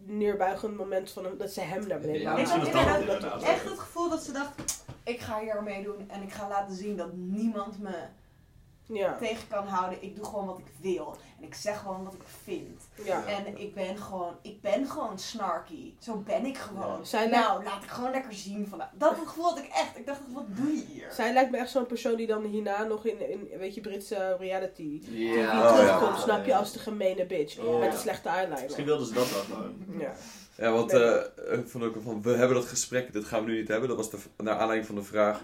neerbuigend 0.05 0.77
moment 0.77 1.11
van 1.11 1.23
hem- 1.23 1.37
dat 1.37 1.51
ze 1.51 1.61
hem 1.61 1.87
naar 1.87 1.99
beneden 1.99 2.21
Ja, 2.21 2.37
ik 2.37 2.47
had 2.47 2.99
inderdaad. 2.99 3.43
echt 3.43 3.63
het 3.63 3.79
gevoel 3.79 4.09
dat 4.09 4.23
ze 4.23 4.31
dacht, 4.31 4.83
ik 5.03 5.19
ga 5.19 5.39
hier 5.39 5.63
meedoen 5.63 6.09
en 6.09 6.21
ik 6.21 6.31
ga 6.31 6.47
laten 6.47 6.75
zien 6.75 6.95
dat 6.97 7.13
niemand 7.13 7.79
me 7.81 7.95
Ja, 8.89 9.15
tegen 9.19 9.47
kan 9.47 9.67
houden. 9.67 10.03
Ik 10.03 10.15
doe 10.15 10.25
gewoon 10.25 10.45
wat 10.45 10.57
ik 10.59 10.65
wil. 10.81 11.17
En 11.39 11.43
ik 11.43 11.53
zeg 11.55 11.79
gewoon 11.79 12.03
wat 12.03 12.13
ik 12.13 12.21
vind. 12.43 12.81
ja. 13.05 13.25
En 13.25 13.57
ik 13.61 13.73
ben 13.73 13.97
gewoon, 13.97 14.33
ik 14.41 14.61
ben 14.61 14.87
gewoon 14.89 15.19
snarky. 15.19 15.93
Zo 15.99 16.15
ben 16.17 16.45
ik 16.45 16.57
gewoon. 16.57 16.97
Ja. 16.97 17.03
Zij 17.03 17.27
nou, 17.27 17.63
laat 17.63 17.83
ik 17.83 17.89
gewoon 17.89 18.11
lekker 18.11 18.33
zien 18.33 18.67
vandaag. 18.67 18.89
Dat 18.93 19.15
gevoel 19.25 19.43
had 19.43 19.57
ik 19.57 19.65
echt. 19.67 19.97
Ik 19.97 20.05
dacht, 20.05 20.19
wat 20.33 20.43
doe 20.47 20.67
je 20.75 20.83
hier? 20.87 21.11
Zij 21.11 21.33
lijkt 21.33 21.51
me 21.51 21.57
echt 21.57 21.69
zo'n 21.69 21.85
persoon 21.85 22.15
die 22.15 22.27
dan 22.27 22.43
hierna 22.43 22.83
nog 22.83 23.05
in, 23.05 23.29
in 23.51 23.57
weet 23.59 23.75
je, 23.75 23.81
Britse 23.81 24.35
reality 24.39 25.01
Ja. 25.03 25.51
die 25.51 25.61
Oh, 25.61 25.75
terugkomt, 25.75 26.15
ja. 26.17 26.21
snap 26.23 26.45
je, 26.45 26.55
als 26.55 26.71
de 26.73 26.79
gemene 26.79 27.25
bitch. 27.25 27.59
Oh, 27.59 27.79
met 27.79 27.91
de 27.91 27.97
slechte 27.97 28.29
eyeliner. 28.29 28.63
Misschien 28.63 28.85
wilden 28.85 29.07
ze 29.07 29.13
dat 29.13 29.31
wel 29.31 29.41
gewoon. 29.41 29.85
Ja. 29.99 30.13
Ja, 30.57 30.71
want 30.71 30.91
Nee. 30.91 31.01
eh, 31.03 31.59
ik 31.59 31.67
vond 31.69 31.83
ook 31.83 31.95
van, 32.03 32.21
we 32.21 32.29
hebben 32.31 32.55
dat 32.57 32.65
gesprek, 32.65 33.13
dit 33.13 33.25
gaan 33.25 33.43
we 33.45 33.51
nu 33.51 33.57
niet 33.57 33.67
hebben. 33.67 33.87
Dat 33.87 33.97
was 33.97 34.09
de, 34.09 34.17
naar 34.37 34.53
aanleiding 34.57 34.85
van 34.85 34.95
de 34.95 35.03
vraag, 35.03 35.41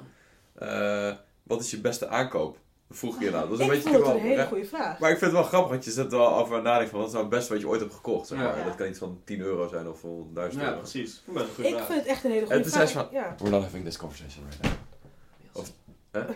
eh, 0.54 1.12
wat 1.44 1.60
is 1.62 1.72
je 1.72 1.82
beste 1.82 2.08
aankoop? 2.08 2.58
Vroeg 2.94 3.20
je 3.20 3.30
nou. 3.30 3.50
Dat 3.50 3.50
was 3.50 3.60
een 3.60 3.66
Ik 3.66 3.72
beetje 3.72 3.90
vond 3.90 4.06
het 4.06 4.16
een 4.16 4.22
hele 4.22 4.42
hè? 4.42 4.48
goede 4.48 4.66
vraag. 4.66 5.00
Maar 5.00 5.12
ik 5.12 5.18
vind 5.18 5.32
het 5.32 5.40
wel 5.40 5.50
grappig, 5.50 5.70
want 5.72 5.86
je 5.86 5.92
zit 5.92 6.12
er 6.12 6.18
wel 6.18 6.36
over 6.38 6.62
nadenken 6.62 6.90
van, 6.90 7.00
wat 7.00 7.08
is 7.08 7.14
nou 7.14 7.26
het 7.26 7.34
beste 7.36 7.54
wat 7.54 7.62
je 7.62 7.68
ooit 7.68 7.80
hebt 7.80 7.94
gekocht? 7.94 8.28
Zeg 8.28 8.38
maar. 8.38 8.58
Ja. 8.58 8.64
Dat 8.64 8.76
kan 8.76 8.88
iets 8.88 9.00
van 9.00 9.22
10 9.24 9.40
euro 9.40 9.68
zijn 9.68 9.88
of 9.90 10.00
van 10.00 10.28
1000 10.34 10.62
Ja, 10.62 10.68
euro. 10.70 10.80
precies. 10.80 11.24
Een 11.28 11.34
goede 11.56 11.70
Ik 11.70 11.76
vraag. 11.76 11.86
vind 11.88 12.00
het 12.00 12.08
echt 12.08 12.24
een 12.24 12.32
hele 12.32 12.46
goede 12.46 12.70
vraag. 12.70 12.92
van, 12.92 13.08
Ja. 13.12 13.36
we're 13.38 13.50
not 13.50 13.62
having 13.64 13.86
this 13.86 13.98
conversation 13.98 14.46
right 14.50 14.62
now. 14.64 14.72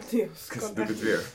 Dus 0.09 0.47
Kan 0.59 0.73
doe 0.73 0.83
ik 0.83 0.89
het 0.89 0.99
weer. 0.99 1.25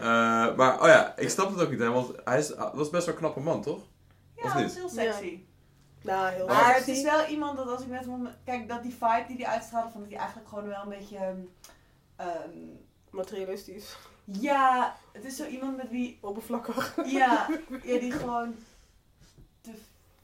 Eh, 0.00 0.56
maar, 0.56 0.80
oh 0.80 0.86
ja, 0.86 1.16
ik 1.16 1.28
snap 1.30 1.50
het 1.50 1.60
ook 1.60 1.70
niet, 1.70 1.78
hè, 1.80 1.90
want 1.90 2.12
hij 2.24 2.38
is, 2.38 2.48
dat 2.48 2.74
was 2.74 2.90
best 2.90 3.04
wel 3.06 3.14
een 3.14 3.20
knappe 3.20 3.40
man, 3.40 3.62
toch? 3.62 3.80
Ja, 4.36 4.42
Of 4.44 4.52
dat 4.52 4.62
niet? 4.62 4.70
is 4.70 4.76
heel 4.76 4.88
sexy. 4.88 5.40
Nou, 6.02 6.32
heel 6.32 6.46
Maar 6.46 6.74
het 6.74 6.88
is 6.88 7.02
wel 7.02 7.26
iemand 7.26 7.56
dat 7.56 7.68
als 7.68 7.80
ik 7.82 7.88
met 7.88 8.04
hem... 8.04 8.28
Kijk, 8.44 8.68
dat 8.68 8.82
die 8.82 8.92
vibe 8.92 9.24
die 9.28 9.36
hij 9.36 9.46
uitstraalde, 9.54 9.90
vond 9.92 10.04
ik 10.04 10.10
die 10.10 10.18
eigenlijk 10.18 10.48
gewoon 10.48 10.66
wel 10.68 10.82
een 10.82 10.88
beetje... 10.88 11.16
ehm, 11.16 11.36
ehm, 12.20 12.58
Materialistisch. 13.10 13.96
ja, 14.24 14.96
het 15.12 15.24
is 15.24 15.36
zo 15.36 15.46
iemand 15.46 15.76
met 15.76 15.90
wie... 15.90 16.18
Oppervlakkig. 16.20 16.96
Ja, 17.04 17.48
ja 17.82 17.98
die 17.98 18.12
gewoon 18.12 18.54
te 19.60 19.70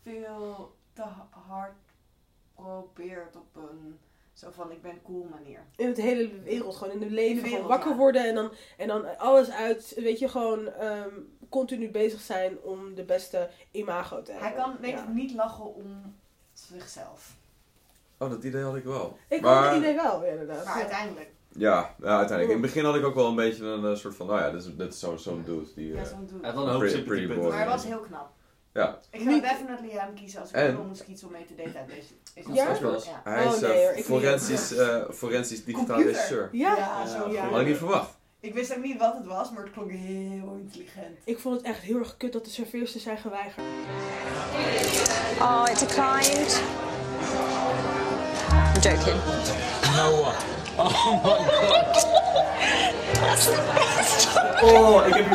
veel, 0.03 0.75
te 0.93 1.03
ha- 1.03 1.29
hard 1.31 1.77
probeert 2.55 3.37
op 3.37 3.57
een... 3.57 3.99
Zo 4.33 4.51
van, 4.51 4.71
ik 4.71 4.83
ben 4.83 5.03
cool 5.03 5.27
manier. 5.31 5.61
In 5.77 5.87
het 5.87 5.97
hele 5.97 6.41
wereld, 6.43 6.77
gewoon 6.77 6.93
in 6.95 7.03
het 7.03 7.11
leven. 7.11 7.29
In 7.31 7.35
de 7.37 7.43
wereld, 7.43 7.61
gewoon 7.61 7.77
wakker 7.77 7.91
ja. 7.91 7.97
worden 7.97 8.25
en 8.29 8.35
dan, 8.35 8.51
en 8.77 8.89
dan 8.89 9.19
alles 9.19 9.51
uit, 9.51 9.93
weet 9.97 10.19
je, 10.19 10.29
gewoon 10.29 10.69
ehm, 10.69 11.11
continu 11.49 11.91
bezig 11.91 12.21
zijn 12.21 12.61
om 12.63 12.95
de 12.95 13.05
beste 13.05 13.51
imago 13.71 14.23
te 14.23 14.31
hebben. 14.33 14.49
Hij 14.49 14.59
kan, 14.59 14.77
weet 14.81 14.91
Ja. 14.91 15.03
ik, 15.03 15.09
niet 15.09 15.33
lachen 15.35 15.75
om 15.75 16.17
zichzelf. 16.53 17.35
Oh, 18.19 18.31
dat 18.31 18.45
idee 18.45 18.63
had 18.63 18.77
ik 18.77 18.85
wel. 18.85 19.19
Ik 19.29 19.41
maar, 19.41 19.55
had 19.63 19.75
het 19.75 19.83
idee 19.83 19.95
wel, 19.95 20.25
inderdaad. 20.25 20.65
Maar 20.65 20.75
uiteindelijk... 20.75 21.31
Ja, 21.59 21.95
ja, 22.03 22.07
uiteindelijk. 22.19 22.43
In 22.49 22.51
het 22.51 22.61
begin 22.61 22.85
had 22.85 22.95
ik 22.97 23.05
ook 23.05 23.15
wel 23.15 23.27
een 23.29 23.35
beetje 23.35 23.65
een 23.65 23.85
eh, 23.87 23.95
soort 23.97 24.15
van, 24.15 24.27
nou 24.27 24.41
ja, 24.41 24.51
dit 24.51 24.61
is, 24.65 24.77
dit 24.77 24.93
is 24.93 24.99
zo- 24.99 25.17
zo'n 25.17 25.43
dude. 25.47 25.67
Die, 25.75 25.93
Ja, 25.93 26.01
eh, 26.01 26.07
zo'n 26.07 26.27
dude. 26.27 26.47
En 26.47 26.55
dan 26.55 26.69
hoop 26.69 26.79
pretty, 26.79 26.97
je 26.97 27.03
pretty 27.03 27.25
pretty 27.25 27.41
boy. 27.43 27.51
Maar 27.51 27.59
hij 27.59 27.69
was 27.69 27.85
heel 27.85 27.99
knap. 27.99 28.31
Ja. 28.73 28.99
Ik 29.11 29.21
zou 29.21 29.41
definitely 29.41 29.91
hem 29.91 30.15
kiezen 30.15 30.41
als 30.41 30.49
ik 30.49 30.55
En- 30.57 30.79
een 30.79 30.87
moest 30.87 31.05
kiezen 31.05 31.27
om 31.27 31.33
mee 31.33 31.45
te 31.45 31.55
daten 31.55 31.81
uit 31.81 31.89
deze. 31.89 32.13
Is 32.35 32.45
dat 32.45 32.55
Ja? 32.57 33.21
Hij 33.25 33.47
Oh, 33.47 33.55
is 33.55 33.61
nee, 33.61 33.73
eh, 33.73 33.95
hoor, 33.95 34.03
forensisch, 34.05 34.75
forensisch 35.21 35.65
digitaal 35.65 35.85
Computer. 35.87 36.13
regisseur. 36.13 36.49
Ja? 36.53 36.77
Ja, 36.77 37.07
zo 37.07 37.31
Ja. 37.31 37.49
Had 37.49 37.61
ik 37.61 37.67
niet 37.67 37.77
verwacht. 37.77 38.11
Ik 38.41 38.55
wist 38.55 38.77
ook 38.77 38.83
niet 38.83 38.99
wat 38.99 39.15
het 39.15 39.27
was, 39.27 39.51
maar 39.51 39.63
het 39.63 39.73
klonk 39.73 39.91
heel 39.91 40.57
intelligent. 40.61 41.19
Ik 41.25 41.39
vond 41.39 41.57
het 41.57 41.67
echt 41.67 41.81
heel 41.81 41.99
erg 41.99 42.17
kut 42.17 42.33
dat 42.33 42.45
de 42.45 42.51
serveersters 42.51 43.03
zijn 43.03 43.19
geweigerd. 43.19 43.65
Oh, 45.41 45.65
it 45.71 45.79
declined. 45.79 46.63
I'm 48.75 48.81
joking. 48.81 49.21
No? 49.97 50.33
Oh 50.79 51.25
my 51.25 51.45
god. 51.53 52.07
Oh, 54.63 55.07
ik 55.07 55.15
heb 55.15 55.27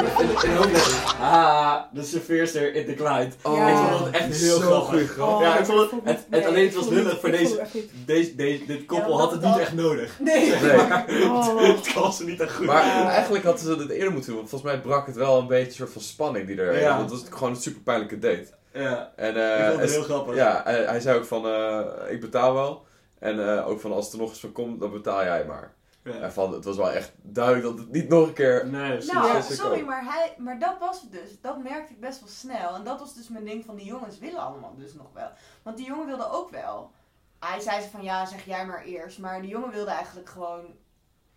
hier 0.41 0.59
ook 0.59 0.71
net. 0.71 1.03
Ah, 1.21 1.75
de 1.93 2.03
serveerster 2.03 2.75
in 2.75 2.85
declined. 2.85 3.35
Ja. 3.43 3.67
Ik 3.69 3.75
vond 3.91 4.05
het 4.05 4.15
echt 4.15 4.41
heel 4.41 4.59
grappig. 4.59 5.17
ja, 5.17 5.57
ik 5.57 5.65
vond 5.65 5.79
het, 5.79 5.89
vond 5.89 6.03
het, 6.05 6.17
het- 6.17 6.25
het 6.29 6.45
alleen 6.45 6.65
het 6.65 6.75
was 6.75 6.85
het 6.85 6.93
lullig 6.93 7.19
voor 7.19 7.31
deze, 7.31 7.59
het 7.59 7.71
deze, 8.05 8.35
deze, 8.35 8.65
dit 8.65 8.85
koppel 8.85 9.11
Ja, 9.11 9.17
had 9.17 9.31
het 9.31 9.41
dat- 9.41 9.51
niet 9.51 9.59
echt 9.61 9.73
nodig. 9.73 10.19
Nee. 10.19 10.53
Nee. 10.61 10.79
Oh. 11.29 11.61
Het 11.75 11.93
was 11.93 12.19
niet 12.19 12.39
echt 12.41 12.53
goed. 12.55 12.65
Maar 12.65 13.05
eigenlijk 13.07 13.43
hadden 13.43 13.61
ze 13.63 13.75
het 13.75 13.89
eerder 13.89 14.11
moeten 14.11 14.29
doen, 14.29 14.37
want 14.39 14.49
volgens 14.49 14.71
mij 14.71 14.81
brak 14.81 15.05
het 15.05 15.15
wel 15.15 15.39
een 15.39 15.47
beetje 15.47 15.65
een 15.67 15.73
soort 15.75 15.91
van 15.91 16.01
spanning 16.01 16.47
die 16.47 16.61
er 16.61 16.79
Ja. 16.81 16.97
Want 16.97 17.11
het 17.11 17.19
was 17.21 17.29
gewoon 17.31 17.49
een 17.49 17.61
super 17.61 17.81
pijnlijke 17.81 18.19
date. 18.19 18.47
ja, 18.73 19.11
En, 19.15 19.29
ik 19.29 19.35
eh, 19.37 19.67
vond 19.67 19.79
het 19.81 19.89
en- 19.89 19.95
heel 19.95 20.03
grappig. 20.03 20.35
Ja, 20.35 20.61
hij, 20.63 20.83
hij 20.85 20.99
zei 20.99 21.17
ook 21.17 21.25
van, 21.25 21.45
eh, 21.47 21.79
ik 22.09 22.21
betaal 22.21 22.53
wel. 22.53 22.85
En 23.21 23.57
eh, 23.57 23.67
ook 23.67 23.79
van, 23.79 23.91
als 23.91 24.05
het 24.05 24.13
er 24.13 24.19
nog 24.19 24.29
eens 24.29 24.39
van 24.39 24.51
komt, 24.51 24.79
dan 24.79 24.91
betaal 24.91 25.23
jij 25.23 25.45
maar. 25.45 25.73
Ja. 26.03 26.11
En 26.11 26.33
van, 26.33 26.53
het 26.53 26.65
was 26.65 26.77
wel 26.77 26.91
echt 26.91 27.11
duidelijk 27.21 27.65
dat 27.65 27.77
het 27.77 27.91
niet 27.91 28.09
nog 28.09 28.27
een 28.27 28.33
keer... 28.33 28.67
Nee. 28.67 29.03
Nou, 29.05 29.41
sorry, 29.41 29.81
maar, 29.81 30.03
hij, 30.03 30.35
maar 30.37 30.59
dat 30.59 30.79
was 30.79 31.01
het 31.01 31.11
dus. 31.11 31.41
Dat 31.41 31.63
merkte 31.63 31.93
ik 31.93 31.99
best 31.99 32.19
wel 32.19 32.29
snel. 32.29 32.75
En 32.75 32.83
dat 32.83 32.99
was 32.99 33.13
dus 33.13 33.29
mijn 33.29 33.45
ding 33.45 33.65
van 33.65 33.75
die 33.75 33.85
jongens 33.85 34.19
willen 34.19 34.39
allemaal 34.39 34.75
dus 34.77 34.93
nog 34.93 35.07
wel. 35.13 35.29
Want 35.63 35.77
die 35.77 35.85
jongen 35.85 36.05
wilde 36.05 36.29
ook 36.29 36.49
wel. 36.49 36.91
Hij 37.39 37.59
zei 37.59 37.81
ze 37.81 37.89
van 37.89 38.03
ja, 38.03 38.25
zeg 38.25 38.45
jij 38.45 38.65
maar 38.65 38.83
eerst. 38.83 39.19
Maar 39.19 39.41
die 39.41 39.49
jongen 39.49 39.71
wilde 39.71 39.91
eigenlijk 39.91 40.29
gewoon... 40.29 40.65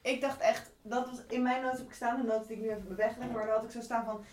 Ik 0.03 0.21
dacht 0.21 0.41
echt, 0.41 0.71
dat 0.83 1.07
was 1.07 1.19
in 1.29 1.43
mijn 1.43 1.63
notes 1.63 1.79
heb 1.79 1.89
ik 1.89 1.95
staan, 1.95 2.21
de 2.21 2.27
notes 2.27 2.47
die 2.47 2.57
ik 2.57 2.63
nu 2.63 2.71
even 2.71 2.97
wegleg. 2.97 3.31
Maar 3.31 3.47
daar 3.47 3.55
had 3.55 3.65
ik 3.65 3.71
zo 3.71 3.81
staan 3.81 4.05
van... 4.05 4.25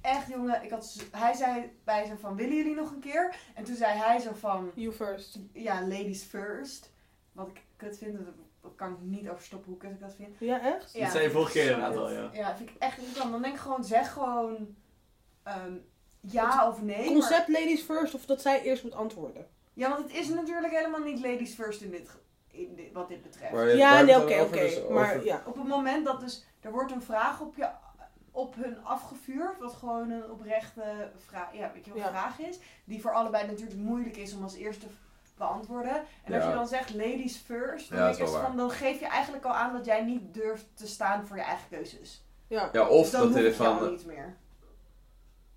Echt 0.00 0.26
jongen, 0.28 0.62
ik 0.62 0.70
had, 0.70 0.96
hij 1.12 1.34
zei 1.34 1.72
bij 1.84 2.04
zo 2.06 2.14
van, 2.20 2.36
willen 2.36 2.56
jullie 2.56 2.74
nog 2.74 2.90
een 2.90 3.00
keer? 3.00 3.34
En 3.54 3.64
toen 3.64 3.74
zei 3.76 3.98
hij 3.98 4.18
zo 4.18 4.30
van, 4.34 4.70
You 4.74 4.92
first. 4.92 5.38
ja, 5.52 5.80
ladies 5.82 6.22
first. 6.22 6.92
Wat 7.32 7.48
ik 7.48 7.62
kut 7.76 7.98
vind, 7.98 8.12
dat 8.16 8.34
dat 8.62 8.72
kan 8.76 8.92
ik 8.92 8.98
niet 9.00 9.28
overstoppen 9.28 9.70
hoe 9.70 9.78
kut 9.80 9.90
ik 9.90 10.00
dat 10.00 10.14
vind. 10.14 10.36
Ja, 10.38 10.60
echt? 10.60 10.92
Ja, 10.92 11.02
Dat 11.02 11.10
zei 11.12 11.24
je 11.24 11.30
vorige 11.30 11.52
keer 11.52 11.62
inderdaad 11.70 11.96
al, 11.96 12.10
ja. 12.12 12.30
Ja, 12.32 12.56
vind 12.56 12.70
ik 12.70 12.76
echt 12.78 12.98
irritant. 12.98 13.30
Dan 13.32 13.42
denk 13.42 13.54
ik 13.54 13.60
gewoon, 13.60 13.84
zeg 13.84 14.12
gewoon 14.12 14.76
ehm, 15.42 15.72
ja 16.20 16.68
of 16.68 16.82
nee. 16.82 16.96
maar- 17.04 17.12
Concept 17.12 17.48
ladies 17.48 17.82
first 17.82 18.14
of 18.14 18.26
dat 18.26 18.40
zij 18.42 18.62
eerst 18.62 18.82
moet 18.82 18.94
antwoorden. 18.94 19.46
ja, 19.72 19.88
want 19.88 20.02
het 20.02 20.12
is 20.16 20.28
natuurlijk 20.28 20.72
helemaal 20.72 21.00
niet 21.02 21.20
ladies 21.20 21.54
first 21.54 21.80
in 21.80 21.90
dit, 21.90 22.10
in 22.50 22.74
dit 22.74 22.92
wat 22.92 23.08
dit 23.08 23.22
betreft. 23.22 23.52
Maar 23.52 23.76
Ja, 23.76 24.00
nee, 24.02 24.16
oké, 24.22 24.40
oké. 24.40 24.58
Dus 24.60 24.80
Maar 24.88 25.14
over- 25.14 25.24
ja. 25.24 25.42
Op 25.46 25.54
het 25.56 25.66
moment 25.68 26.04
dat 26.04 26.20
dus, 26.20 26.44
er 26.60 26.72
wordt 26.72 26.92
een 26.92 27.02
vraag 27.02 27.40
op, 27.40 27.56
je, 27.56 27.68
op 28.30 28.54
hun 28.54 28.84
afgevuurd, 28.84 29.58
wat 29.58 29.72
gewoon 29.72 30.10
een 30.10 30.30
oprechte 30.30 31.10
vraag, 31.26 31.54
ja, 31.54 31.70
weet 31.74 31.84
je, 31.84 31.92
wel, 31.92 32.02
Ja. 32.02 32.08
vraag 32.08 32.38
is, 32.38 32.58
die 32.84 33.00
voor 33.00 33.12
allebei 33.14 33.46
natuurlijk 33.46 33.80
moeilijk 33.80 34.16
is 34.16 34.34
om 34.34 34.42
als 34.42 34.54
eerste 34.54 34.86
te 34.86 34.92
beantwoorden. 35.36 36.02
En 36.24 36.34
als 36.34 36.44
je 36.44 36.50
dan 36.52 36.68
zegt 36.68 36.94
ladies 36.94 37.36
first, 37.36 37.90
dan, 37.90 37.98
Ja, 37.98 38.12
denk 38.12 38.28
van, 38.28 38.56
dan 38.56 38.70
geef 38.70 39.00
je 39.00 39.06
eigenlijk 39.06 39.44
al 39.44 39.52
aan 39.52 39.72
dat 39.72 39.84
jij 39.84 40.04
niet 40.04 40.34
durft 40.34 40.66
te 40.74 40.86
staan 40.86 41.26
voor 41.26 41.36
je 41.36 41.42
eigen 41.42 41.68
keuzes. 41.70 42.24
Ja. 42.46 42.68
Ja, 42.72 42.88
of 42.88 43.02
dus 43.02 43.10
dan 43.10 43.32
dat 43.32 43.54
van... 43.54 43.90
niet 43.90 44.06
meer. 44.06 44.36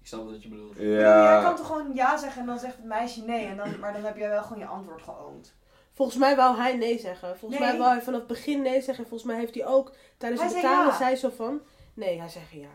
Ik 0.01 0.09
snap 0.09 0.25
wat 0.29 0.43
je 0.43 0.49
bedoelt. 0.49 0.75
Ja. 0.77 1.33
Jij 1.33 1.43
kan 1.43 1.55
toch 1.55 1.67
gewoon 1.67 1.91
ja 1.93 2.17
zeggen 2.17 2.41
en 2.41 2.47
dan 2.47 2.59
zegt 2.59 2.75
het 2.75 2.85
meisje 2.85 3.23
nee. 3.23 3.45
En 3.45 3.57
dan, 3.57 3.79
maar 3.79 3.93
dan 3.93 4.03
heb 4.03 4.17
jij 4.17 4.29
wel 4.29 4.43
gewoon 4.43 4.59
je 4.59 4.65
antwoord 4.65 5.01
geoond. 5.01 5.53
Volgens 5.93 6.17
mij 6.17 6.35
wou 6.35 6.57
hij 6.57 6.75
nee 6.75 6.99
zeggen. 6.99 7.37
Volgens 7.37 7.59
Nee. 7.61 7.69
mij 7.69 7.79
wou 7.79 7.91
hij 7.91 8.01
vanaf 8.01 8.19
het 8.19 8.27
begin 8.27 8.61
nee 8.61 8.81
zeggen. 8.81 9.03
En 9.03 9.09
volgens 9.09 9.23
mij 9.31 9.39
heeft 9.39 9.55
hij 9.55 9.65
ook 9.65 9.91
tijdens 10.17 10.41
Hij 10.41 10.49
het 10.51 10.59
zei 10.59 10.67
betalen 10.73 10.91
ja. 10.91 10.97
zei 10.97 11.15
zo 11.15 11.29
van... 11.29 11.61
Nee, 11.93 12.19
hij 12.19 12.29
zei 12.29 12.43
ja. 12.51 12.67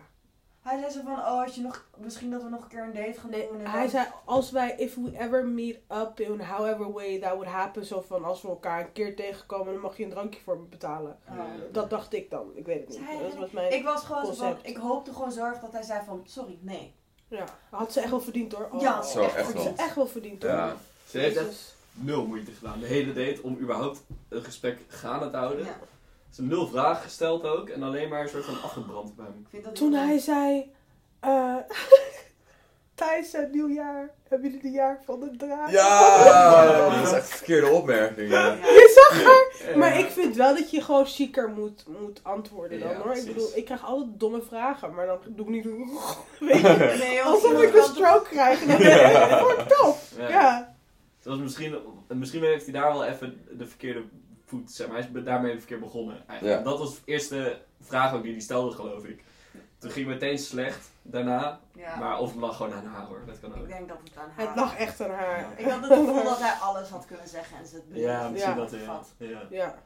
Hij 0.63 0.79
zei 0.79 0.91
zo 0.93 1.01
van, 1.05 1.13
oh, 1.19 1.43
als 1.43 1.55
je 1.55 1.61
nog, 1.61 1.87
misschien 1.97 2.31
dat 2.31 2.43
we 2.43 2.49
nog 2.49 2.63
een 2.63 2.69
keer 2.69 2.83
een 2.83 2.93
date 2.93 3.21
gaan 3.21 3.31
Nee, 3.31 3.49
doen. 3.49 3.61
En 3.61 3.71
hij 3.71 3.81
dan- 3.81 3.91
zei, 3.91 4.07
als 4.25 4.51
wij, 4.51 4.75
if 4.77 4.95
we 4.95 5.19
ever 5.19 5.47
meet 5.47 5.79
up 5.93 6.21
in 6.21 6.41
however 6.41 6.93
way 6.93 7.19
that 7.19 7.31
would 7.33 7.47
happen, 7.49 7.85
zo 7.85 8.01
van 8.07 8.25
als 8.25 8.43
we 8.43 8.49
elkaar 8.49 8.81
een 8.81 8.93
keer 8.93 9.17
tegenkomen, 9.17 9.73
dan 9.73 9.83
mag 9.83 9.97
je 9.97 10.05
een 10.05 10.11
drankje 10.11 10.41
voor 10.41 10.59
me 10.59 10.65
betalen. 10.65 11.19
Oh. 11.29 11.41
Dat 11.73 11.91
dacht 11.91 12.13
ik 12.13 12.31
dan, 12.31 12.51
ik 12.55 12.67
weet 12.67 12.81
het 12.81 12.89
niet. 12.89 12.99
Zei 13.09 13.23
Dat 13.23 13.35
was 13.37 13.51
mijn 13.51 13.73
Ik 13.73 13.85
was 13.85 14.05
gewoon 14.05 14.27
zo 14.27 14.33
van, 14.33 14.47
concept. 14.47 14.69
ik 14.69 14.77
hoopte 14.77 15.13
gewoon 15.13 15.33
zo 15.33 15.45
erg 15.45 15.59
dat 15.61 15.73
hij 15.73 15.83
zei 15.83 16.05
van, 16.07 16.23
sorry, 16.27 16.59
nee. 16.61 16.95
Ja, 17.29 17.45
had 17.71 17.93
ze 17.93 18.01
echt 18.01 18.11
wel 18.11 18.21
verdiend 18.21 18.53
hoor. 18.53 18.69
Oh, 18.73 18.81
Ja, 18.81 18.93
had 18.95 19.07
ze 19.07 19.13
Zo, 19.13 19.23
echt 19.23 19.61
ze 19.61 19.73
echt 19.77 19.95
wel 19.95 20.07
verdiend 20.07 20.43
hoor. 20.43 20.53
Ja. 20.53 20.77
Ze 21.09 21.19
heeft 21.19 21.75
nul 21.93 22.27
moeite 22.27 22.51
gedaan. 22.53 22.81
De 22.81 22.87
hele 22.87 23.13
date 23.13 23.43
om 23.43 23.59
überhaupt 23.61 24.01
een 24.29 24.43
gesprek 24.45 24.79
gaande 24.89 25.31
te 25.31 25.37
houden. 25.37 25.65
Ja, 25.65 25.77
Ze 26.31 26.43
nul 26.43 26.69
vragen 26.69 27.03
gesteld 27.03 27.45
ook. 27.45 27.69
En 27.69 27.83
alleen 27.83 28.09
maar 28.09 28.23
een 28.23 28.29
soort 28.29 28.45
van 28.45 28.63
afgebrand 28.63 29.17
bij 29.17 29.25
hem. 29.25 29.41
ik 29.41 29.47
vind 29.51 29.65
dat 29.65 29.75
Toen 29.75 29.93
hij 29.93 30.19
zei, 30.19 30.73
eh 31.21 31.57
Thijs, 32.99 33.33
het 33.33 33.53
nieuwjaar, 33.53 34.11
hebben 34.29 34.49
jullie 34.49 34.63
de 34.63 34.71
jaar 34.71 35.01
van 35.05 35.21
de 35.21 35.37
draak? 35.37 35.71
Ja, 35.71 36.67
dat 36.95 37.07
is 37.07 37.13
echt 37.13 37.31
een 37.31 37.37
verkeerde 37.37 37.69
opmerking. 37.69 38.31
Ja. 38.31 38.47
Ja. 38.47 38.55
Je 38.55 39.09
zag 39.09 39.23
haar! 39.23 39.79
Maar 39.79 39.99
ik 39.99 40.11
vind 40.11 40.37
wel 40.37 40.55
dat 40.55 40.71
je 40.71 40.81
gewoon 40.83 41.07
chiquer 41.07 41.49
moet, 41.49 41.85
moet 42.01 42.21
antwoorden 42.23 42.81
dan 42.81 42.89
Ja, 42.89 42.97
hoor. 42.97 43.15
Ik 43.15 43.27
bedoel, 43.27 43.51
ik 43.55 43.65
krijg 43.65 43.85
altijd 43.85 44.21
domme 44.21 44.43
vragen, 44.43 44.95
maar 44.95 45.07
dan 45.07 45.19
doe 45.29 45.47
ik 45.47 45.53
niet 45.53 45.65
weet 46.41 46.61
je, 46.61 46.97
Nee, 46.99 47.23
alsof 47.23 47.63
ik 47.63 47.75
een 47.75 47.83
stroke 47.83 48.29
krijg. 48.29 48.63
En 48.63 48.69
dan 48.69 48.79
ben 48.79 48.87
ik 48.87 49.71
up. 49.71 49.97
Ja. 50.17 50.29
Ja. 50.29 50.77
Zoals 51.19 51.39
misschien, 51.39 51.75
misschien 52.09 52.43
heeft 52.43 52.65
hij 52.65 52.73
daar 52.73 52.93
wel 52.93 53.05
even 53.05 53.41
de 53.59 53.67
verkeerde 53.67 54.03
voet, 54.49 54.71
zeg 54.73 54.89
maar. 54.89 54.97
Hij 54.97 55.09
is 55.15 55.25
daarmee 55.25 55.59
verkeerd 55.59 55.81
begonnen. 55.81 56.23
Eigenlijk. 56.29 56.59
Ja. 56.59 56.65
Dat 56.65 56.79
was 56.79 56.95
de 56.95 57.01
eerste 57.05 57.61
vraag 57.81 58.15
ook 58.15 58.23
die 58.23 58.33
hij 58.33 58.41
stelde, 58.41 58.75
geloof 58.77 59.05
ik. 59.05 59.25
Toen 59.79 59.91
ging 59.91 60.09
het 60.09 60.21
meteen 60.21 60.39
slecht 60.39 60.91
daarna. 61.03 61.61
Ja, 61.75 61.97
Maar 61.97 62.19
of 62.19 62.31
het 62.31 62.41
lag 62.41 62.57
gewoon 62.57 62.73
aan 62.73 62.85
haar 62.87 63.07
hoor, 63.07 63.23
dat 63.27 63.41
kan 63.41 63.55
ook. 63.55 63.63
ik 63.63 63.69
denk 63.69 63.89
dat 63.89 63.99
het 64.05 64.17
aan 64.17 64.31
haar 64.37 64.47
Het 64.47 64.57
lag 64.57 64.77
echt 64.77 65.01
aan 65.01 65.11
haar. 65.11 65.53
Ik 65.57 65.65
had 65.67 65.81
het 65.89 65.93
gevoel 65.93 66.25
dat 66.25 66.39
hij 66.41 66.53
alles 66.53 66.89
had 66.89 67.07
kunnen 67.07 67.29
zeggen 67.29 67.57
en 67.59 67.67
ze 67.67 67.75
het 67.75 67.85
Ja, 67.89 68.17
beleefd 68.17 68.31
misschien 68.33 68.55
Ja. 68.55 68.59
dat 68.59 68.71
ja. 69.19 69.27
Ja. 69.27 69.47
Ja. 69.51 69.83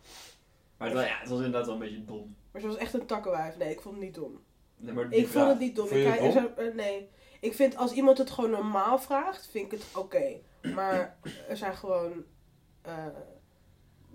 Maar 0.76 0.88
het, 0.88 0.96
was- 0.96 1.06
ja, 1.06 1.18
het 1.18 1.28
was 1.28 1.36
inderdaad 1.38 1.64
wel 1.66 1.74
een 1.74 1.80
beetje 1.80 2.04
dom. 2.04 2.36
Maar 2.52 2.60
ze 2.60 2.66
was 2.66 2.76
echt 2.76 2.94
een 2.94 3.06
takkenwijf. 3.06 3.56
Nee, 3.56 3.70
ik 3.70 3.80
vond 3.80 3.94
het 3.94 4.04
niet 4.04 4.14
dom. 4.14 4.40
Nee, 4.76 4.94
maar 4.94 5.06
Ik 5.12 5.28
vond 5.28 5.48
het 5.48 5.58
niet 5.58 5.76
dom. 5.76 5.88
Ik, 5.88 6.18
dom? 6.18 6.32
zijn- 6.32 6.56
eh, 6.56 6.74
nee. 6.74 7.08
Ik 7.40 7.54
vind 7.54 7.76
als 7.76 7.92
iemand 7.92 8.18
het 8.18 8.30
gewoon 8.30 8.50
normaal 8.50 8.98
vraagt, 8.98 9.48
vind 9.50 9.72
ik 9.72 9.78
het 9.80 9.96
oké. 9.96 10.36
Maar 10.74 11.16
er 11.48 11.56
zijn 11.56 11.74
gewoon 11.76 12.12
eh, 12.82 13.06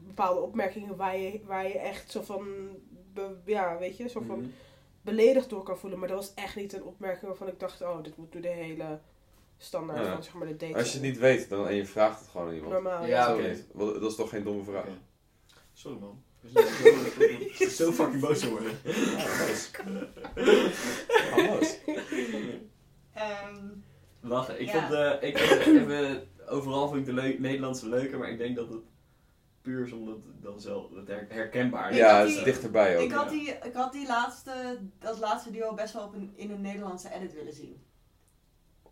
bepaalde 0.07 0.39
opmerkingen 0.41 0.95
waar 0.95 1.17
je, 1.17 1.39
waar 1.45 1.67
je 1.67 1.77
echt 1.79 2.11
zo 2.11 2.21
van, 2.21 2.47
be- 3.13 3.35
ja, 3.45 3.77
weet 3.77 3.97
je, 3.97 4.09
zo 4.09 4.21
van 4.27 4.39
Mhm. 4.39 4.47
beledigd 5.01 5.49
door 5.49 5.63
kan 5.63 5.77
voelen. 5.77 5.99
Maar 5.99 6.07
dat 6.07 6.17
was 6.17 6.33
echt 6.33 6.55
niet 6.55 6.73
een 6.73 6.83
opmerking 6.83 7.25
waarvan 7.27 7.47
ik 7.47 7.59
dacht, 7.59 7.81
oh, 7.81 8.03
dit 8.03 8.17
moet 8.17 8.31
door 8.31 8.41
de 8.41 8.47
hele 8.47 8.99
standaard 9.57 10.05
Ja. 10.05 10.13
van 10.13 10.23
zeg 10.23 10.33
maar 10.33 10.47
de 10.47 10.55
date. 10.55 10.75
Als 10.75 10.87
je 10.87 10.93
het 10.97 11.07
niet 11.07 11.17
weet 11.17 11.49
dan, 11.49 11.67
en 11.67 11.75
je 11.75 11.85
vraagt 11.85 12.19
het 12.19 12.29
gewoon 12.29 12.47
aan 12.47 12.53
iemand. 12.53 12.73
normaal. 12.73 13.05
Ja, 13.05 13.33
oké. 13.35 13.57
Dat 13.75 14.09
is 14.11 14.15
toch 14.15 14.29
geen 14.29 14.43
domme 14.43 14.63
vraag? 14.63 14.85
Sorry 15.73 15.97
man. 15.99 16.23
Ik 16.41 17.55
ben 17.57 17.69
zo 17.69 17.91
fucking 17.91 18.21
boos 18.21 18.43
geworden. 18.43 18.71
Alles. 21.35 21.79
Ehm, 23.13 23.65
Lachen. 24.21 24.61
Ik 24.61 24.67
Ja. 24.67 24.79
vond, 24.81 24.93
eh, 24.93 25.29
ik 25.29 25.37
vond 25.37 25.61
even, 25.75 26.27
overal 26.47 26.87
vind 26.89 27.07
ik 27.07 27.15
de 27.15 27.35
Nederlandse 27.39 27.89
leuker, 27.89 28.17
maar 28.17 28.29
ik 28.29 28.37
denk 28.37 28.55
dat 28.55 28.69
het 28.69 28.81
puur 29.67 29.85
is 29.85 29.91
omdat 29.91 30.15
het 30.15 30.43
dan 30.43 30.59
zelf 30.61 30.85
herkenbaar 31.29 31.91
is. 31.91 31.97
Ja, 31.97 32.19
het 32.19 32.27
is 32.29 32.35
die- 32.35 32.43
dichterbij 32.43 32.97
ook. 32.97 33.03
ik, 33.03 33.11
had 33.11 33.29
die, 33.29 33.49
ik 33.49 33.73
had 33.73 33.91
die 33.93 34.07
laatste, 34.07 34.79
dat 34.99 35.19
laatste 35.19 35.51
duo 35.51 35.73
best 35.73 35.93
wel 35.93 36.03
op 36.03 36.13
een, 36.13 36.33
in 36.35 36.51
een 36.51 36.61
Nederlandse 36.61 37.13
edit 37.13 37.33
willen 37.33 37.53
zien. 37.53 37.85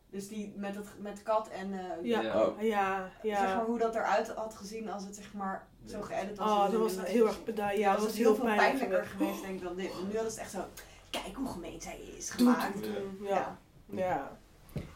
Dus 0.10 0.28
die 0.28 0.54
met, 0.58 0.76
het, 0.76 0.88
met 1.00 1.24
Kat 1.24 1.48
en 1.50 1.74
eh, 1.74 2.04
Ja. 2.06 2.22
Ja. 2.22 2.46
Oh. 2.48 2.62
ja. 2.62 3.12
zeg 3.22 3.56
maar 3.56 3.66
hoe 3.66 3.78
dat 3.80 3.96
eruit 3.96 4.28
had 4.30 4.56
gezien 4.56 4.90
als 4.90 5.04
het 5.04 5.16
zeg 5.16 5.34
maar 5.34 5.68
zo 5.86 6.02
geëdit 6.02 6.38
was. 6.38 6.50
Oh, 6.50 6.72
dat 6.72 6.80
was 6.82 7.08
heel 7.08 7.28
erg 7.28 7.44
bedaard. 7.44 7.74
Ja, 7.74 7.80
Ja, 7.80 7.92
dat 7.92 7.98
was 8.00 8.08
was 8.08 8.18
heel 8.18 8.26
heel 8.26 8.36
veel 8.36 8.46
pijnlijk 8.46 8.78
pijnlijker 8.78 9.08
geweest. 9.08 9.28
geweest 9.32 9.42
denk 9.46 9.56
ik 9.60 9.64
dan 9.64 9.76
dit. 9.76 9.92
En 9.92 10.08
nu 10.08 10.16
had 10.18 10.26
het 10.26 10.38
echt 10.38 10.52
zo, 10.52 10.60
kijk 11.10 11.36
hoe 11.36 11.48
gemeen 11.48 11.82
zij 11.82 12.00
is 12.18 12.30
Doe, 12.30 12.38
gemaakt. 12.38 12.74
doe, 12.74 12.92
doe. 13.18 13.28
Ja. 13.28 13.58
Ja. 13.90 13.98
ja. 14.06 14.38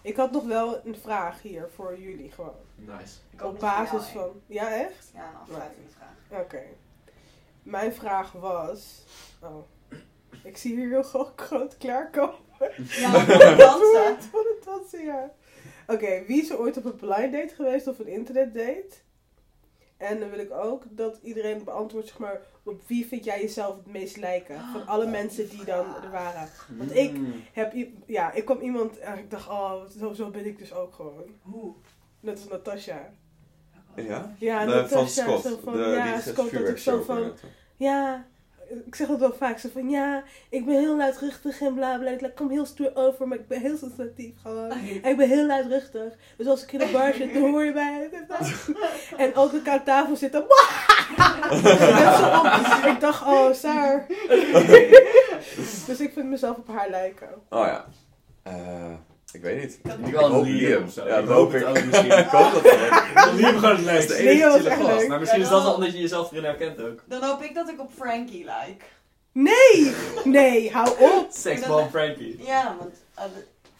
Ik 0.02 0.16
had 0.16 0.32
nog 0.32 0.46
wel 0.46 0.86
een 0.86 0.96
vraag 0.96 1.42
hier 1.42 1.70
voor 1.76 2.00
jullie 2.00 2.32
gewoon. 2.32 2.56
Nice. 2.76 3.18
Ik 3.30 3.44
ook 3.44 3.52
Op 3.54 3.60
basis 3.60 4.06
van. 4.06 4.42
Ja, 4.46 4.70
echt? 4.76 5.12
Ja, 5.14 5.30
een 5.30 5.36
afsluitende 5.36 5.90
vraag. 5.98 6.42
Oké. 6.42 6.62
Mijn 7.64 7.94
vraag 7.94 8.32
was. 8.32 9.04
Oh. 9.42 9.64
Ik 10.44 10.58
zie 10.58 10.76
hier 10.76 10.90
heel 10.90 11.04
gro- 11.04 11.34
groot 11.36 11.78
klaarkomen. 11.78 12.36
Ja, 12.76 13.10
voor 13.26 13.36
het 13.36 13.58
dansen. 13.68 14.22
Voor 14.32 14.56
het 14.56 14.64
dansen, 14.66 15.04
ja. 15.06 15.32
Oké, 15.88 16.24
wie 16.28 16.42
is 16.42 16.50
er 16.50 16.60
ooit 16.60 16.78
op 16.78 16.86
een 16.86 16.96
blind 16.96 17.32
date 17.34 17.54
geweest 17.56 17.88
of 17.88 18.00
een 18.00 18.08
internet 18.08 18.54
date? 18.54 18.88
En 20.00 20.20
dan 20.20 20.30
wil 20.30 20.40
ik 20.40 20.52
ook 20.52 20.84
dat 20.90 21.20
iedereen 21.24 21.64
beantwoordt, 21.64 22.08
zeg 22.08 22.18
maar, 22.18 22.42
op 22.64 22.82
wie 22.88 23.06
vind 23.06 23.24
jij 23.24 23.42
jezelf 23.42 23.76
het 23.76 23.86
meest 23.86 24.18
lijken? 24.18 24.60
Van 24.72 24.88
alle 24.88 25.08
mensen 25.08 25.50
die 25.50 25.64
dan 25.66 25.86
er 26.04 26.12
waren. 26.12 26.50
Want 26.78 26.96
ik 26.96 27.12
Mm. 27.18 27.34
heb, 27.54 27.74
ja, 28.06 28.32
ik 28.32 28.46
kwam 28.46 28.60
iemand 28.60 28.98
en 29.00 29.18
ik 29.18 29.32
dacht, 29.32 29.48
oh, 29.50 29.84
zo, 30.00 30.14
zo 30.14 30.30
ben 30.30 30.46
ik 30.46 30.58
dus 30.58 30.74
ook 30.74 30.94
gewoon. 30.94 31.24
Hoe? 31.42 31.74
Net 32.20 32.36
als 32.40 32.48
Natasha. 32.48 33.10
Ja? 33.96 34.36
Ja, 34.40 34.66
De- 34.66 34.72
Natasha. 34.72 34.96
van 34.98 35.08
Scott. 35.08 35.44
Zo 35.44 35.60
van, 35.64 35.74
de, 35.74 35.80
ja, 35.80 36.20
Scott, 36.20 36.52
dat 36.52 36.68
ik 36.68 36.78
zo 36.78 37.02
van, 37.02 37.32
ja, 37.78 38.26
ik 38.86 38.96
zeg 38.96 39.08
dat 39.08 39.20
wel 39.20 39.34
vaak. 39.34 39.58
Zo 39.60 39.70
van, 39.74 39.90
ja, 39.90 40.24
ik 40.50 40.66
ben 40.66 40.80
heel 40.80 40.98
luidruchtig 40.98 41.62
en 41.62 41.74
bla 41.74 41.98
bla. 41.98 42.10
Ik 42.10 42.36
kom 42.36 42.50
heel 42.50 42.66
stoer 42.66 42.92
over, 42.94 43.28
maar 43.28 43.38
ik 43.38 43.48
ben 43.48 43.62
heel 43.62 43.78
sensitief 43.78 44.34
gewoon. 44.42 44.72
En 44.72 45.10
ik 45.10 45.18
ben 45.18 45.28
heel 45.28 45.46
luidruchtig. 45.46 46.14
Dus 46.38 46.48
als 46.48 46.64
ik 46.64 46.72
in 46.72 46.80
de 46.80 46.90
bar 46.92 47.14
zit, 47.14 47.34
dan 47.34 47.42
hoor 47.42 47.64
je 47.64 47.74
mij. 47.74 48.10
En 49.18 49.30
ook 49.30 49.36
als 49.36 49.54
ik 49.54 49.68
aan 49.68 49.84
tafel 49.84 50.16
zit, 50.16 50.32
dan... 50.32 50.44
Ik 52.94 53.00
dacht, 53.00 53.22
oh, 53.22 53.54
Saar. 53.54 54.06
dus 55.88 56.00
ik 56.00 56.14
vind 56.14 56.30
mezelf 56.30 56.58
op 56.58 56.68
haar 56.68 56.90
lijken. 56.90 57.30
Oh 57.50 57.66
ja. 57.66 57.86
Eh, 58.44 58.94
ik 59.32 59.42
weet 59.42 59.62
niet. 59.62 59.80
Ik 59.84 60.08
Ik 60.08 60.14
wel 60.14 60.30
hoop 60.32 60.44
Liam 60.46 60.58
Liam. 60.58 60.86
Ja, 61.08 61.18
Ik 61.18 61.26
dat 61.28 61.36
hoop 61.36 61.54
ik. 61.54 61.66
ook 61.68 61.84
misschien. 61.86 62.12
Ik 62.18 62.28
hoop 62.28 62.52
dat 62.54 62.62
wel. 62.62 63.34
Liam 63.34 63.58
gewoon 63.60 63.76
het 63.88 64.10
is 64.10 64.16
enige 64.18 64.24
Leo 64.38 64.56
is 64.56 64.64
echt 64.66 64.82
leuk. 64.84 65.08
Maar 65.08 65.20
misschien 65.20 65.42
is 65.42 65.48
dat 65.50 65.56
dan- 65.58 65.64
wel 65.66 65.74
omdat 65.74 65.92
je 65.94 66.00
jezelf 66.02 66.32
erin 66.32 66.44
herkent 66.44 66.82
ook. 66.82 67.04
Dan 67.06 67.24
hoop 67.24 67.42
ik 67.42 67.56
dat 67.56 67.70
ik 67.70 67.80
op 67.80 67.90
Frankie 67.98 68.40
like. 68.44 68.86
Nee! 69.32 69.94
Nee, 70.24 70.72
hou 70.72 70.90
op. 71.00 71.28
Seksbal 71.44 71.88
Frankie. 71.90 72.44
Ja, 72.46 72.76
want 72.80 72.94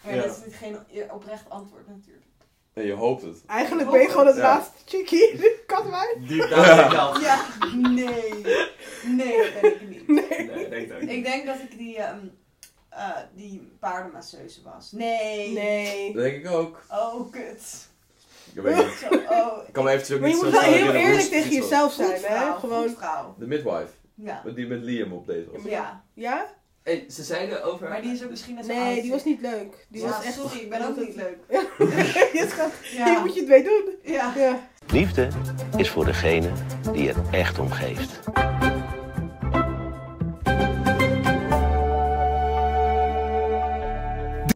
uh, 0.06 0.14
Ja. 0.14 0.22
dat 0.22 0.36
is 0.36 0.44
niet 0.44 0.54
geen 0.54 0.76
oprecht 1.12 1.44
antwoord 1.48 1.86
natuurlijk. 1.88 2.24
Nee, 2.74 2.86
je 2.86 2.92
hoopt 2.92 3.22
het. 3.22 3.36
Eigenlijk 3.46 3.90
ben 3.90 4.00
je 4.00 4.08
gewoon 4.08 4.26
het 4.26 4.36
Ja. 4.36 4.42
laatste 4.42 4.72
chickie. 4.84 5.40
Katwijn. 5.66 6.24
Diep 6.26 6.48
down 6.48 6.80
in 6.84 6.90
dat. 6.90 7.18
Ja, 7.22 7.44
nee. 7.88 8.44
Nee, 9.04 9.36
dat 9.52 9.62
denk 9.62 9.74
ik 9.74 9.88
niet. 9.88 10.08
Nee. 10.08 10.50
Nee, 10.50 10.68
denk 10.68 10.82
ik 10.86 10.92
ook 10.92 11.00
niet. 11.00 11.10
Ik 11.10 11.24
denk 11.24 11.46
dat 11.46 11.56
ik 11.70 11.78
die, 11.78 11.96
ehm 11.96 12.18
eh, 12.90 13.08
die 13.34 13.72
paardenmasseuse 13.80 14.60
was. 14.62 14.92
Nee. 14.92 15.52
Nee. 15.52 16.12
Dat 16.12 16.22
denk 16.22 16.44
ik 16.44 16.50
ook. 16.50 16.82
Oh, 16.90 17.30
kut. 17.32 17.88
Ik 18.54 18.62
weet 18.62 18.76
niet. 18.76 19.04
Zo, 19.10 19.34
oh. 19.34 19.66
Ik 19.66 19.72
kan 19.72 19.84
me 19.84 19.90
eventjes 19.90 20.16
ook 20.16 20.20
Maar 20.22 20.28
je 20.30 20.34
niet 20.34 20.44
moet 20.44 20.54
zo 20.54 20.60
wel 20.60 20.70
heel 20.72 20.92
eerlijk 20.92 21.20
het 21.20 21.30
tegen 21.30 21.50
jezelf 21.50 21.94
Goed 21.94 22.04
zijn, 22.06 22.22
hè? 22.22 22.52
Gewoon. 22.58 22.90
vrouw. 22.90 23.34
De 23.38 23.46
midwife. 23.46 23.88
Ja. 24.14 24.42
Die 24.54 24.66
met 24.66 24.82
Liam 24.82 25.12
op 25.12 25.26
was. 25.26 25.62
Ja. 25.64 26.04
Ja? 26.14 26.46
Hey, 26.82 27.04
ze 27.10 27.22
zeiden 27.22 27.64
over... 27.64 27.88
Maar 27.88 28.02
die 28.02 28.12
is 28.12 28.22
ook 28.24 28.30
misschien 28.30 28.54
net 28.54 28.64
zo 28.66 28.72
Nee, 28.72 29.02
die 29.02 29.10
was 29.10 29.24
niet 29.24 29.40
leuk. 29.40 29.86
Die 29.88 30.02
Ja, 30.02 30.08
was 30.08 30.24
echt. 30.24 30.34
sorry, 30.34 30.58
ik 30.58 30.70
ben 30.70 30.86
ook 30.88 30.96
niet 30.96 31.14
leuk. 31.14 31.38
je 32.38 32.46
schat, 32.50 32.70
Ja. 32.92 33.04
hier 33.10 33.20
moet 33.20 33.34
je 33.34 33.40
het 33.40 33.48
mee 33.48 33.62
doen. 33.62 33.84
Ja. 34.02 34.32
Ja. 34.36 34.68
Liefde 34.90 35.28
is 35.76 35.90
voor 35.90 36.04
degene 36.04 36.52
die 36.92 37.08
er 37.08 37.16
echt 37.30 37.58
om 37.58 37.70
geeft. 37.70 38.20